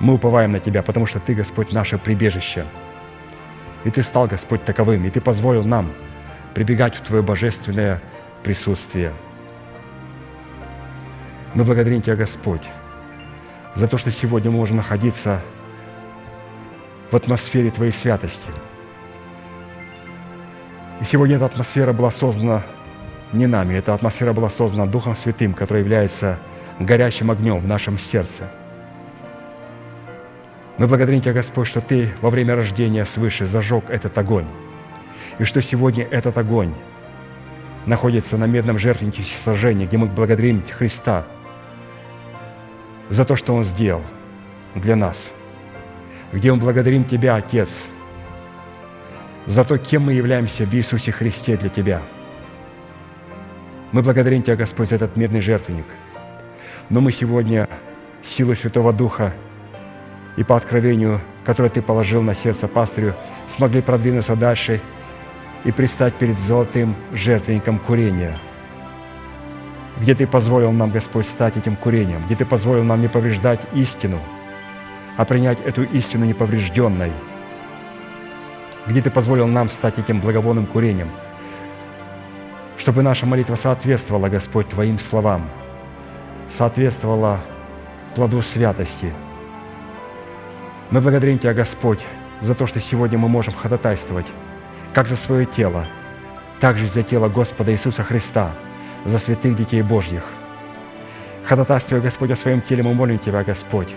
Мы 0.00 0.14
уповаем 0.14 0.52
на 0.52 0.60
Тебя, 0.60 0.82
потому 0.82 1.06
что 1.06 1.20
Ты, 1.20 1.34
Господь, 1.34 1.72
наше 1.72 1.96
прибежище. 1.96 2.64
И 3.84 3.90
Ты 3.90 4.02
стал, 4.02 4.26
Господь, 4.26 4.64
таковым, 4.64 5.04
и 5.04 5.10
Ты 5.10 5.20
позволил 5.20 5.64
нам 5.64 5.92
прибегать 6.54 6.96
в 6.96 7.00
Твое 7.00 7.22
божественное 7.22 8.00
присутствие. 8.42 9.12
Мы 11.54 11.64
благодарим 11.64 12.02
Тебя, 12.02 12.16
Господь, 12.16 12.68
за 13.74 13.88
то, 13.88 13.98
что 13.98 14.10
сегодня 14.10 14.50
мы 14.50 14.58
можем 14.58 14.76
находиться 14.76 15.40
в 17.10 17.16
атмосфере 17.16 17.70
Твоей 17.70 17.92
святости. 17.92 18.50
И 21.00 21.04
сегодня 21.04 21.36
эта 21.36 21.46
атмосфера 21.46 21.92
была 21.92 22.10
создана 22.10 22.64
не 23.32 23.46
нами, 23.46 23.74
эта 23.74 23.94
атмосфера 23.94 24.32
была 24.32 24.50
создана 24.50 24.86
Духом 24.86 25.14
Святым, 25.14 25.54
который 25.54 25.80
является 25.80 26.38
горящим 26.80 27.30
огнем 27.30 27.58
в 27.58 27.66
нашем 27.66 27.98
сердце. 27.98 28.50
Мы 30.78 30.86
благодарим 30.86 31.20
Тебя, 31.20 31.32
Господь, 31.32 31.66
что 31.66 31.80
Ты 31.80 32.10
во 32.20 32.30
время 32.30 32.54
рождения 32.54 33.04
свыше 33.04 33.46
зажег 33.46 33.90
этот 33.90 34.16
огонь, 34.16 34.46
и 35.38 35.44
что 35.44 35.60
сегодня 35.60 36.04
этот 36.04 36.38
огонь 36.38 36.72
находится 37.86 38.36
на 38.36 38.44
медном 38.44 38.78
жертвеннике 38.78 39.22
всесожжения, 39.22 39.86
где 39.86 39.98
мы 39.98 40.06
благодарим 40.06 40.62
Христа 40.66 41.24
за 43.08 43.24
то, 43.24 43.36
что 43.36 43.54
Он 43.54 43.64
сделал 43.64 44.02
для 44.74 44.96
нас, 44.96 45.32
где 46.32 46.52
мы 46.52 46.58
благодарим 46.58 47.04
Тебя, 47.04 47.36
Отец, 47.36 47.88
за 49.46 49.64
то, 49.64 49.78
кем 49.78 50.04
мы 50.04 50.12
являемся 50.12 50.64
в 50.64 50.74
Иисусе 50.74 51.12
Христе 51.12 51.56
для 51.56 51.68
Тебя– 51.68 52.02
мы 53.90 54.02
благодарим 54.02 54.42
Тебя, 54.42 54.56
Господь, 54.56 54.90
за 54.90 54.96
этот 54.96 55.16
медный 55.16 55.40
жертвенник. 55.40 55.86
Но 56.90 57.00
мы 57.00 57.10
сегодня 57.10 57.66
силой 58.22 58.54
Святого 58.54 58.92
Духа 58.92 59.32
и 60.38 60.44
по 60.44 60.56
откровению, 60.56 61.20
которое 61.44 61.68
Ты 61.68 61.82
положил 61.82 62.22
на 62.22 62.34
сердце 62.34 62.68
пастырю, 62.68 63.14
смогли 63.48 63.82
продвинуться 63.82 64.36
дальше 64.36 64.80
и 65.64 65.72
предстать 65.72 66.14
перед 66.14 66.38
золотым 66.38 66.94
жертвенником 67.12 67.78
курения, 67.78 68.38
где 70.00 70.14
Ты 70.14 70.26
позволил 70.26 70.70
нам, 70.70 70.90
Господь, 70.90 71.26
стать 71.26 71.56
этим 71.56 71.74
курением, 71.76 72.22
где 72.24 72.36
Ты 72.36 72.46
позволил 72.46 72.84
нам 72.84 73.00
не 73.00 73.08
повреждать 73.08 73.60
истину, 73.74 74.20
а 75.16 75.24
принять 75.24 75.60
эту 75.60 75.82
истину 75.82 76.24
неповрежденной, 76.24 77.10
где 78.86 79.02
Ты 79.02 79.10
позволил 79.10 79.48
нам 79.48 79.68
стать 79.68 79.98
этим 79.98 80.20
благовонным 80.20 80.66
курением– 80.66 81.10
чтобы 82.78 83.02
наша 83.02 83.26
молитва 83.26 83.56
соответствовала, 83.56 84.28
Господь, 84.28 84.68
Твоим 84.68 84.98
словам, 84.98 85.50
соответствовала 86.46 87.40
плоду 88.14 88.40
святости. 88.40 89.12
Мы 90.90 91.00
благодарим 91.00 91.38
Тебя, 91.38 91.54
Господь, 91.54 92.04
за 92.40 92.54
то, 92.54 92.66
что 92.66 92.80
сегодня 92.80 93.18
мы 93.18 93.28
можем 93.28 93.54
ходатайствовать 93.54 94.26
как 94.94 95.06
за 95.06 95.16
свое 95.16 95.44
тело, 95.44 95.86
так 96.60 96.76
же 96.76 96.86
за 96.86 97.02
тело 97.02 97.28
Господа 97.28 97.72
Иисуса 97.72 98.02
Христа, 98.02 98.52
за 99.04 99.18
святых 99.18 99.54
детей 99.54 99.82
Божьих. 99.82 100.24
Ходатайствуя, 101.44 102.00
Господь, 102.00 102.30
о 102.30 102.36
своем 102.36 102.60
теле, 102.60 102.82
мы 102.82 102.94
молим 102.94 103.18
Тебя, 103.18 103.44
Господь, 103.44 103.94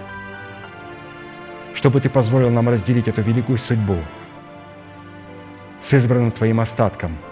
чтобы 1.73 2.01
Ты 2.01 2.09
позволил 2.09 2.49
нам 2.49 2.69
разделить 2.69 3.07
эту 3.07 3.22
великую 3.22 3.57
судьбу 3.57 3.97
с 5.80 5.93
избранным 5.93 6.31
Твоим 6.31 6.59
остатком– 6.59 7.18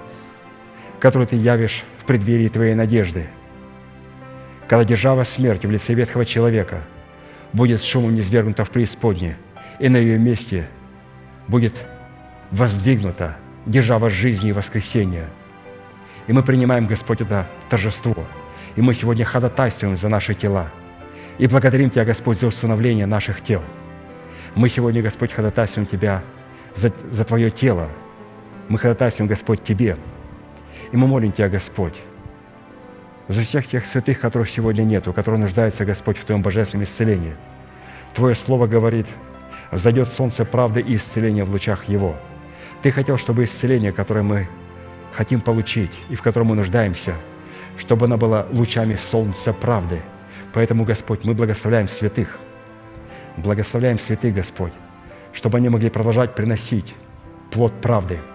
которую 1.00 1.28
ты 1.28 1.36
явишь 1.36 1.84
в 2.00 2.06
преддверии 2.06 2.50
твоей 2.50 2.76
надежды. 2.76 3.28
Когда 4.68 4.84
держава 4.84 5.24
смерти 5.24 5.66
в 5.66 5.72
лице 5.72 5.94
ветхого 5.94 6.26
человека 6.26 6.82
будет 7.54 7.82
шумом 7.82 8.14
низвергнута 8.14 8.66
в 8.66 8.70
преисподнее, 8.70 9.38
и 9.80 9.90
на 9.90 9.98
ее 9.98 10.18
месте 10.18 10.68
будет 11.48 11.86
воздвигнута 12.52 13.38
держава 13.66 14.10
жизни 14.10 14.50
и 14.50 14.54
воскресения. 14.54 15.28
И 16.28 16.34
мы 16.34 16.44
принимаем, 16.44 16.88
Господь, 16.88 17.22
это 17.22 17.48
торжество. 17.70 18.26
И 18.76 18.82
мы 18.82 18.94
сегодня 18.94 19.26
ходатайствуем 19.26 19.98
за 19.98 20.10
наши 20.10 20.34
тела. 20.34 20.70
И 21.38 21.48
благодарим 21.48 21.90
Тебя, 21.90 22.06
Господь, 22.06 22.40
за 22.40 22.48
установление 22.48 23.06
наших 23.06 23.42
тел. 23.42 23.64
Мы 24.56 24.70
сегодня, 24.70 25.02
Господь, 25.02 25.32
ходатайствуем 25.32 25.88
Тебя 25.88 26.22
за, 26.76 26.92
за 27.10 27.26
Твое 27.26 27.50
тело. 27.50 27.90
Мы 28.68 28.78
ходатайствуем, 28.78 29.28
Господь, 29.28 29.64
Тебе– 29.64 29.98
и 30.92 30.98
мы 30.98 31.08
молим 31.08 31.32
Тебя, 31.32 31.50
Господь, 31.50 32.02
за 33.28 33.42
всех 33.42 33.68
тех 33.68 33.86
святых, 33.86 34.20
которых 34.20 34.50
сегодня 34.50 34.84
нету, 34.84 35.14
которые 35.14 35.40
нуждаются, 35.40 35.86
Господь, 35.86 36.18
в 36.18 36.26
Твоем 36.26 36.42
божественном 36.42 36.84
исцелении. 36.84 37.36
Твое 38.14 38.36
Слово 38.36 38.68
говорит, 38.68 39.06
«Взойдет 39.72 40.08
солнце 40.08 40.46
правды 40.46 40.82
и 40.82 40.96
исцеления 40.96 41.44
в 41.44 41.52
лучах 41.52 41.86
Его». 41.86 42.16
Ты 42.82 42.92
хотел, 42.92 43.18
чтобы 43.18 43.44
исцеление, 43.44 43.92
которое 43.92 44.24
мы 44.24 44.48
хотим 45.14 45.42
получить 45.42 45.92
и 46.10 46.16
в 46.16 46.22
котором 46.22 46.48
мы 46.48 46.56
нуждаемся, 46.56 47.14
чтобы 47.78 48.06
оно 48.06 48.18
было 48.18 48.48
лучами 48.52 48.96
солнца 48.96 49.54
правды. 49.54 50.02
Поэтому, 50.54 50.86
Господь, 50.86 51.26
мы 51.26 51.34
благословляем 51.34 51.88
святых, 51.88 52.40
благословляем 53.38 54.00
святых, 54.00 54.34
Господь, 54.34 54.74
чтобы 55.34 55.58
они 55.58 55.70
могли 55.70 55.90
продолжать 55.90 56.36
приносить 56.36 56.96
плод 57.52 57.74
правды– 57.82 58.20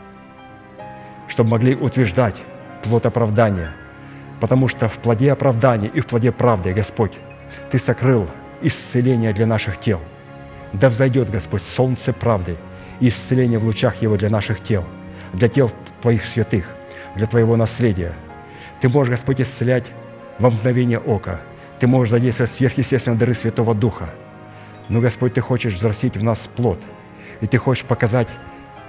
чтобы 1.28 1.50
могли 1.50 1.74
утверждать 1.74 2.42
плод 2.82 3.06
оправдания. 3.06 3.72
Потому 4.40 4.68
что 4.68 4.88
в 4.88 4.98
плоде 4.98 5.32
оправдания 5.32 5.88
и 5.88 6.00
в 6.00 6.06
плоде 6.06 6.32
правды, 6.32 6.72
Господь, 6.72 7.12
Ты 7.70 7.78
сокрыл 7.78 8.28
исцеление 8.62 9.32
для 9.32 9.46
наших 9.46 9.78
тел. 9.78 10.00
Да 10.74 10.88
взойдет, 10.88 11.30
Господь, 11.30 11.62
солнце 11.62 12.12
правды 12.12 12.56
и 13.00 13.08
исцеление 13.08 13.58
в 13.58 13.64
лучах 13.64 14.02
Его 14.02 14.16
для 14.16 14.28
наших 14.28 14.62
тел, 14.62 14.84
для 15.32 15.48
тел 15.48 15.70
Твоих 16.02 16.26
святых, 16.26 16.66
для 17.16 17.26
Твоего 17.26 17.56
наследия. 17.56 18.12
Ты 18.80 18.88
можешь, 18.88 19.10
Господь, 19.10 19.40
исцелять 19.40 19.90
во 20.38 20.50
мгновение 20.50 20.98
ока. 20.98 21.40
Ты 21.80 21.86
можешь 21.86 22.10
задействовать 22.10 22.52
сверхъестественные 22.52 23.18
дары 23.18 23.34
Святого 23.34 23.74
Духа. 23.74 24.10
Но, 24.88 25.00
Господь, 25.00 25.32
Ты 25.34 25.40
хочешь 25.40 25.74
взрастить 25.74 26.16
в 26.16 26.22
нас 26.22 26.46
плод, 26.46 26.80
и 27.40 27.46
Ты 27.46 27.56
хочешь 27.56 27.84
показать 27.84 28.28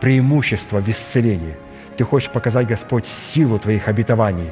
преимущество 0.01 0.81
в 0.81 0.89
исцелении– 0.89 1.55
ты 1.97 2.03
хочешь 2.03 2.29
показать, 2.29 2.67
Господь, 2.67 3.05
силу 3.05 3.57
Твоих 3.57 3.87
обетований. 3.87 4.51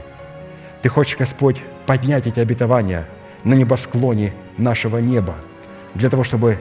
Ты 0.82 0.90
хочешь, 0.90 1.18
Господь, 1.18 1.62
поднять 1.86 2.28
эти 2.28 2.40
обетования 2.40 3.06
на 3.44 3.54
небосклоне 3.54 4.34
нашего 4.58 4.98
неба, 4.98 5.36
для 5.94 6.10
того, 6.10 6.24
чтобы 6.24 6.58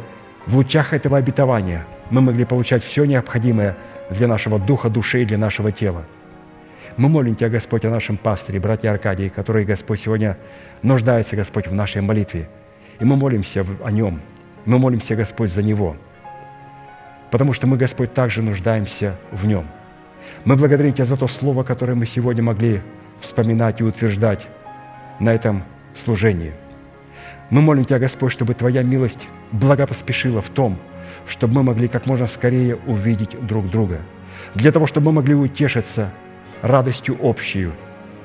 в 0.46 0.56
лучах 0.56 0.92
этого 0.92 1.18
обетования 1.18 1.86
мы 2.10 2.20
могли 2.20 2.44
получать 2.44 2.82
все 2.84 3.04
необходимое 3.04 3.76
для 4.10 4.28
нашего 4.28 4.58
духа, 4.58 4.88
души 4.88 5.22
и 5.22 5.24
для 5.24 5.38
нашего 5.38 5.70
тела. 5.70 6.04
Мы 6.96 7.08
молим 7.08 7.34
Тебя, 7.34 7.48
Господь, 7.48 7.84
о 7.84 7.90
нашем 7.90 8.16
пастыре, 8.16 8.60
братья 8.60 8.90
Аркадии, 8.90 9.28
который, 9.28 9.64
Господь, 9.64 10.00
сегодня 10.00 10.36
нуждается, 10.82 11.36
Господь, 11.36 11.66
в 11.66 11.74
нашей 11.74 12.02
молитве. 12.02 12.48
И 13.00 13.04
мы 13.04 13.16
молимся 13.16 13.64
о 13.82 13.90
нем. 13.90 14.20
Мы 14.66 14.78
молимся, 14.78 15.16
Господь, 15.16 15.50
за 15.50 15.62
него. 15.62 15.96
Потому 17.30 17.54
что 17.54 17.66
мы, 17.66 17.78
Господь, 17.78 18.12
также 18.12 18.42
нуждаемся 18.42 19.16
в 19.30 19.46
нем– 19.46 19.66
мы 20.44 20.56
благодарим 20.56 20.92
Тебя 20.92 21.04
за 21.04 21.16
то 21.16 21.28
слово, 21.28 21.62
которое 21.62 21.94
мы 21.94 22.06
сегодня 22.06 22.42
могли 22.42 22.80
вспоминать 23.20 23.80
и 23.80 23.84
утверждать 23.84 24.48
на 25.20 25.32
этом 25.32 25.62
служении. 25.94 26.52
Мы 27.52 27.60
молим 27.60 27.84
Тебя, 27.84 27.98
Господь, 27.98 28.32
чтобы 28.32 28.54
Твоя 28.54 28.82
милость 28.82 29.28
благопоспешила 29.52 30.40
в 30.40 30.48
том, 30.48 30.78
чтобы 31.26 31.56
мы 31.56 31.62
могли 31.64 31.86
как 31.86 32.06
можно 32.06 32.26
скорее 32.26 32.76
увидеть 32.86 33.36
друг 33.46 33.68
друга, 33.68 33.98
для 34.54 34.72
того, 34.72 34.86
чтобы 34.86 35.08
мы 35.08 35.16
могли 35.16 35.34
утешиться 35.34 36.10
радостью 36.62 37.18
общую 37.22 37.74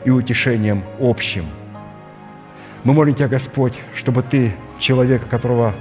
и 0.05 0.11
утешением 0.11 0.85
общим. 1.01 1.43
Мы 2.85 2.93
молим 2.93 3.15
Тебя, 3.15 3.27
Господь, 3.27 3.77
чтобы 3.93 4.23
Ты, 4.23 4.55
человек, 4.79 5.27
которого 5.27 5.75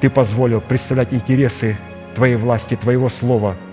Ты 0.00 0.08
позволил 0.08 0.60
представлять 0.60 1.12
интересы 1.12 1.76
Твоей 2.14 2.36
власти, 2.36 2.76
Твоего 2.76 3.08
Слова– 3.08 3.56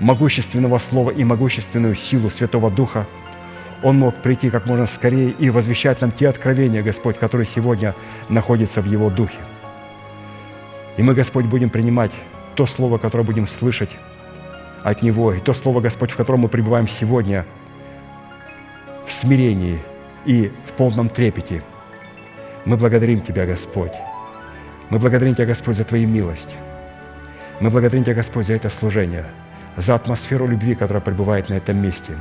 могущественного 0.00 0.78
Слова 0.78 1.10
и 1.10 1.24
могущественную 1.24 1.94
силу 1.96 2.30
Святого 2.30 2.70
Духа, 2.70 3.06
Он 3.82 3.98
мог 3.98 4.14
прийти 4.16 4.50
как 4.50 4.66
можно 4.66 4.86
скорее 4.86 5.30
и 5.30 5.50
возвещать 5.50 6.00
нам 6.00 6.10
те 6.10 6.28
откровения, 6.28 6.82
Господь, 6.82 7.18
которые 7.18 7.46
сегодня 7.46 7.94
находятся 8.28 8.82
в 8.82 8.86
Его 8.86 9.10
Духе. 9.10 9.38
И 10.96 11.02
мы, 11.02 11.14
Господь, 11.14 11.46
будем 11.46 11.70
принимать 11.70 12.12
то 12.56 12.66
Слово, 12.66 12.98
которое 12.98 13.24
будем 13.24 13.46
слышать 13.46 13.96
от 14.82 15.02
Него, 15.02 15.32
и 15.32 15.40
то 15.40 15.54
Слово, 15.54 15.80
Господь, 15.80 16.10
в 16.10 16.16
котором 16.16 16.40
мы 16.40 16.48
пребываем 16.48 16.88
сегодня 16.88 17.46
в 19.06 19.12
смирении 19.12 19.78
и 20.26 20.52
в 20.66 20.72
полном 20.72 21.08
трепете. 21.08 21.62
Мы 22.66 22.76
благодарим 22.76 23.22
Тебя, 23.22 23.46
Господь. 23.46 23.94
Мы 24.90 24.98
благодарим 24.98 25.34
Тебя, 25.34 25.46
Господь, 25.46 25.76
за 25.76 25.84
Твою 25.84 26.08
милость. 26.08 26.58
Мы 27.60 27.70
благодарим 27.70 28.04
Тебя, 28.04 28.14
Господь, 28.14 28.46
за 28.46 28.54
это 28.54 28.68
служение– 28.68 29.24
за 29.76 29.94
атмосферу 29.94 30.46
любви, 30.46 30.74
которая 30.74 31.02
пребывает 31.02 31.48
на 31.48 31.54
этом 31.54 31.76
месте. 31.78 32.16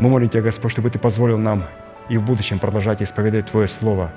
Мы 0.00 0.08
молим 0.08 0.30
Тебя, 0.30 0.40
Господь, 0.40 0.72
чтобы 0.72 0.88
Ты 0.88 0.98
позволил 0.98 1.36
нам 1.36 1.64
и 2.08 2.16
в 2.16 2.22
будущем 2.22 2.58
продолжать 2.58 3.02
исповедовать 3.02 3.50
Твое 3.50 3.68
Слово 3.68 4.10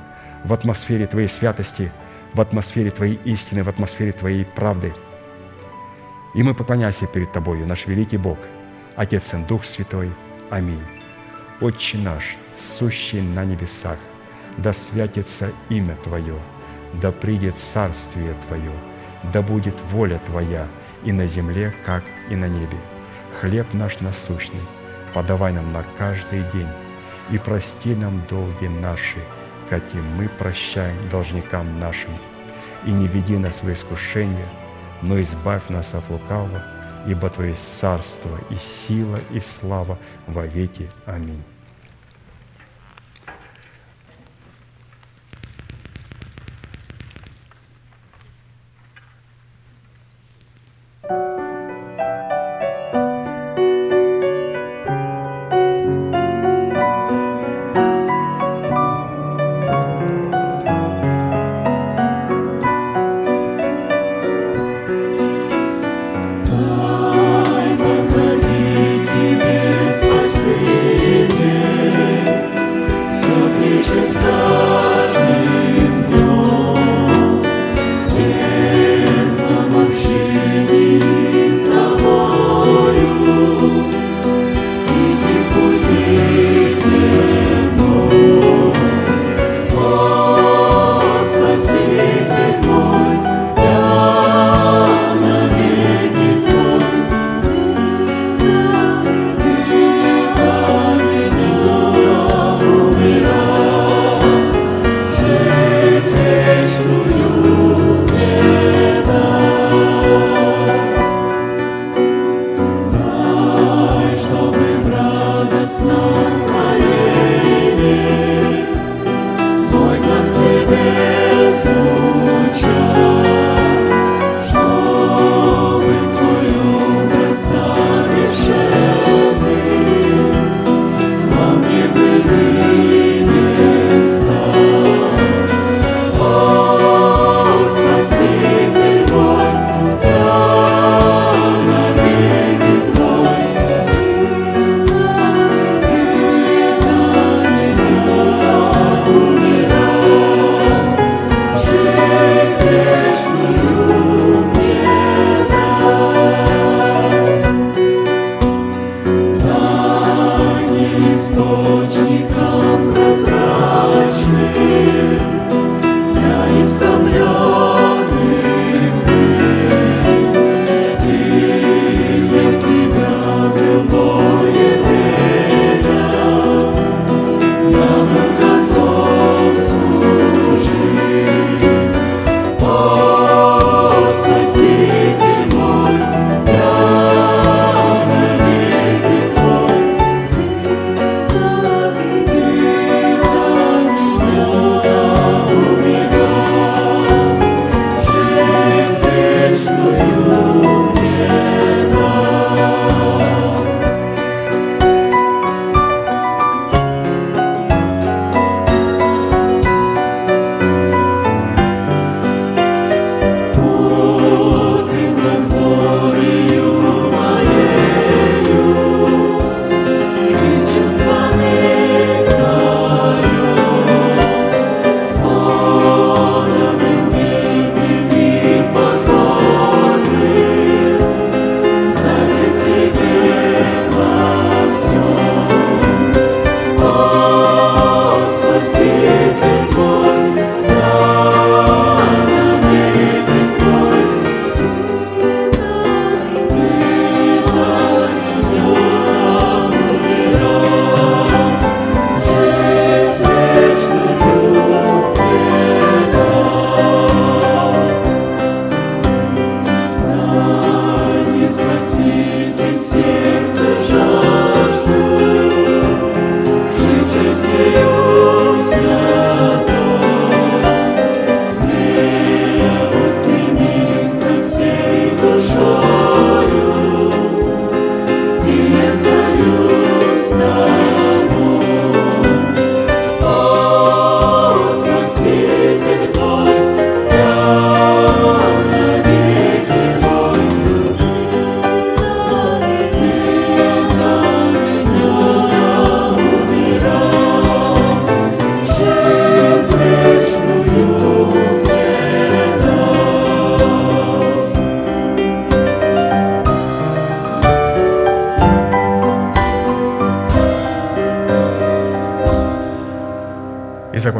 в 0.45 0.53
атмосфере 0.53 1.07
Твоей 1.07 1.27
святости, 1.27 1.91
в 2.33 2.39
атмосфере 2.39 2.89
Твоей 2.89 3.19
истины, 3.25 3.65
в 3.65 3.67
атмосфере 3.67 4.13
Твоей 4.13 4.45
правды. 4.45 4.93
И 6.35 6.41
мы 6.41 6.53
поклоняемся 6.53 7.05
перед 7.05 7.33
Тобою, 7.33 7.67
наш 7.67 7.85
великий 7.85 8.15
Бог, 8.15 8.37
Отец 8.95 9.33
и 9.33 9.37
Дух 9.43 9.65
Святой. 9.65 10.09
Аминь. 10.49 10.79
Отче 11.59 11.97
наш, 11.97 12.37
сущий 12.57 13.19
на 13.19 13.43
небесах, 13.43 13.97
да 14.59 14.71
святится 14.71 15.51
имя 15.67 15.97
Твое, 15.97 16.37
да 17.01 17.11
придет 17.11 17.59
царствие 17.59 18.33
Твое, 18.47 18.71
да 19.33 19.41
будет 19.41 19.75
воля 19.91 20.21
Твоя 20.27 20.65
и 21.03 21.11
на 21.11 21.27
земле, 21.27 21.75
как 21.85 22.05
и 22.29 22.37
на 22.37 22.47
небе. 22.47 22.77
Хлеб 23.41 23.73
наш 23.73 23.99
насущный 23.99 24.61
подавай 25.13 25.53
нам 25.53 25.71
на 25.71 25.83
каждый 25.97 26.43
день, 26.51 26.69
и 27.31 27.37
прости 27.37 27.95
нам 27.95 28.21
долги 28.29 28.67
наши, 28.67 29.19
каким 29.69 30.05
мы 30.15 30.27
прощаем 30.27 31.09
должникам 31.09 31.79
нашим. 31.79 32.11
И 32.85 32.91
не 32.91 33.07
веди 33.07 33.37
нас 33.37 33.63
в 33.63 33.71
искушение, 33.71 34.47
но 35.01 35.21
избавь 35.21 35.69
нас 35.69 35.93
от 35.93 36.09
лукавого, 36.09 36.61
ибо 37.07 37.29
Твое 37.29 37.55
царство 37.55 38.37
и 38.49 38.55
сила 38.55 39.19
и 39.31 39.39
слава 39.39 39.97
во 40.27 40.45
веки. 40.45 40.89
Аминь. 41.05 41.43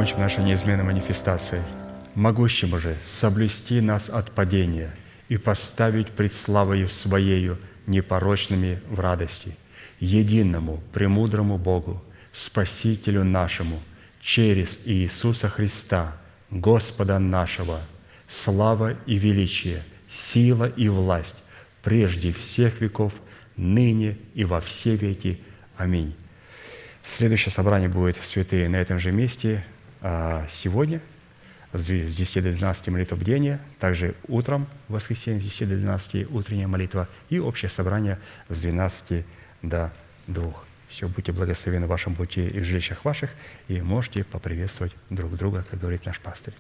закончим 0.04 0.20
нашей 0.20 0.44
неизменной 0.44 0.84
манифестацией. 0.84 1.64
Могущему 2.14 2.78
же 2.78 2.98
соблюсти 3.02 3.80
нас 3.80 4.10
от 4.10 4.32
падения 4.32 4.94
и 5.30 5.38
поставить 5.38 6.10
пред 6.10 6.34
славою 6.34 6.90
Своею 6.90 7.58
непорочными 7.88 8.82
в 8.90 9.00
радости, 9.00 9.56
единому, 10.02 10.82
премудрому 10.92 11.58
Богу, 11.58 12.04
Спасителю 12.34 13.24
нашему, 13.24 13.80
через 14.20 14.82
Иисуса 14.86 15.48
Христа, 15.48 16.18
Господа 16.50 17.18
нашего, 17.18 17.80
слава 18.28 18.98
и 19.06 19.16
величие, 19.16 19.84
сила 20.10 20.66
и 20.66 20.90
власть 20.90 21.36
прежде 21.82 22.34
всех 22.34 22.82
веков, 22.82 23.14
ныне 23.56 24.18
и 24.34 24.44
во 24.44 24.60
все 24.60 24.98
веки. 24.98 25.40
Аминь. 25.78 26.14
Следующее 27.04 27.54
собрание 27.54 27.88
будет 27.88 28.18
святые 28.22 28.68
на 28.68 28.76
этом 28.76 29.00
же 29.00 29.14
месте 29.14 29.64
сегодня 30.52 31.02
с 31.72 31.86
10 31.86 32.44
до 32.44 32.52
12 32.52 32.90
молитва 32.90 33.16
бдения, 33.16 33.60
также 33.80 34.16
утром 34.28 34.68
в 34.88 34.94
воскресенье 34.94 35.40
с 35.40 35.44
10 35.44 35.70
до 35.70 35.78
12 35.78 36.32
утренняя 36.32 36.68
молитва 36.68 37.08
и 37.30 37.40
общее 37.40 37.70
собрание 37.70 38.20
с 38.50 38.60
12 38.60 39.26
до 39.64 39.92
2. 40.28 40.54
Все, 40.90 41.08
будьте 41.08 41.32
благословены 41.32 41.88
в 41.88 41.90
вашем 41.90 42.16
пути 42.16 42.46
и 42.46 42.60
в 42.60 42.64
жилищах 42.64 43.04
ваших, 43.06 43.32
и 43.68 43.82
можете 43.82 44.24
поприветствовать 44.24 44.94
друг 45.10 45.36
друга, 45.36 45.66
как 45.72 45.80
говорит 45.80 46.06
наш 46.06 46.20
пастырь. 46.20 46.54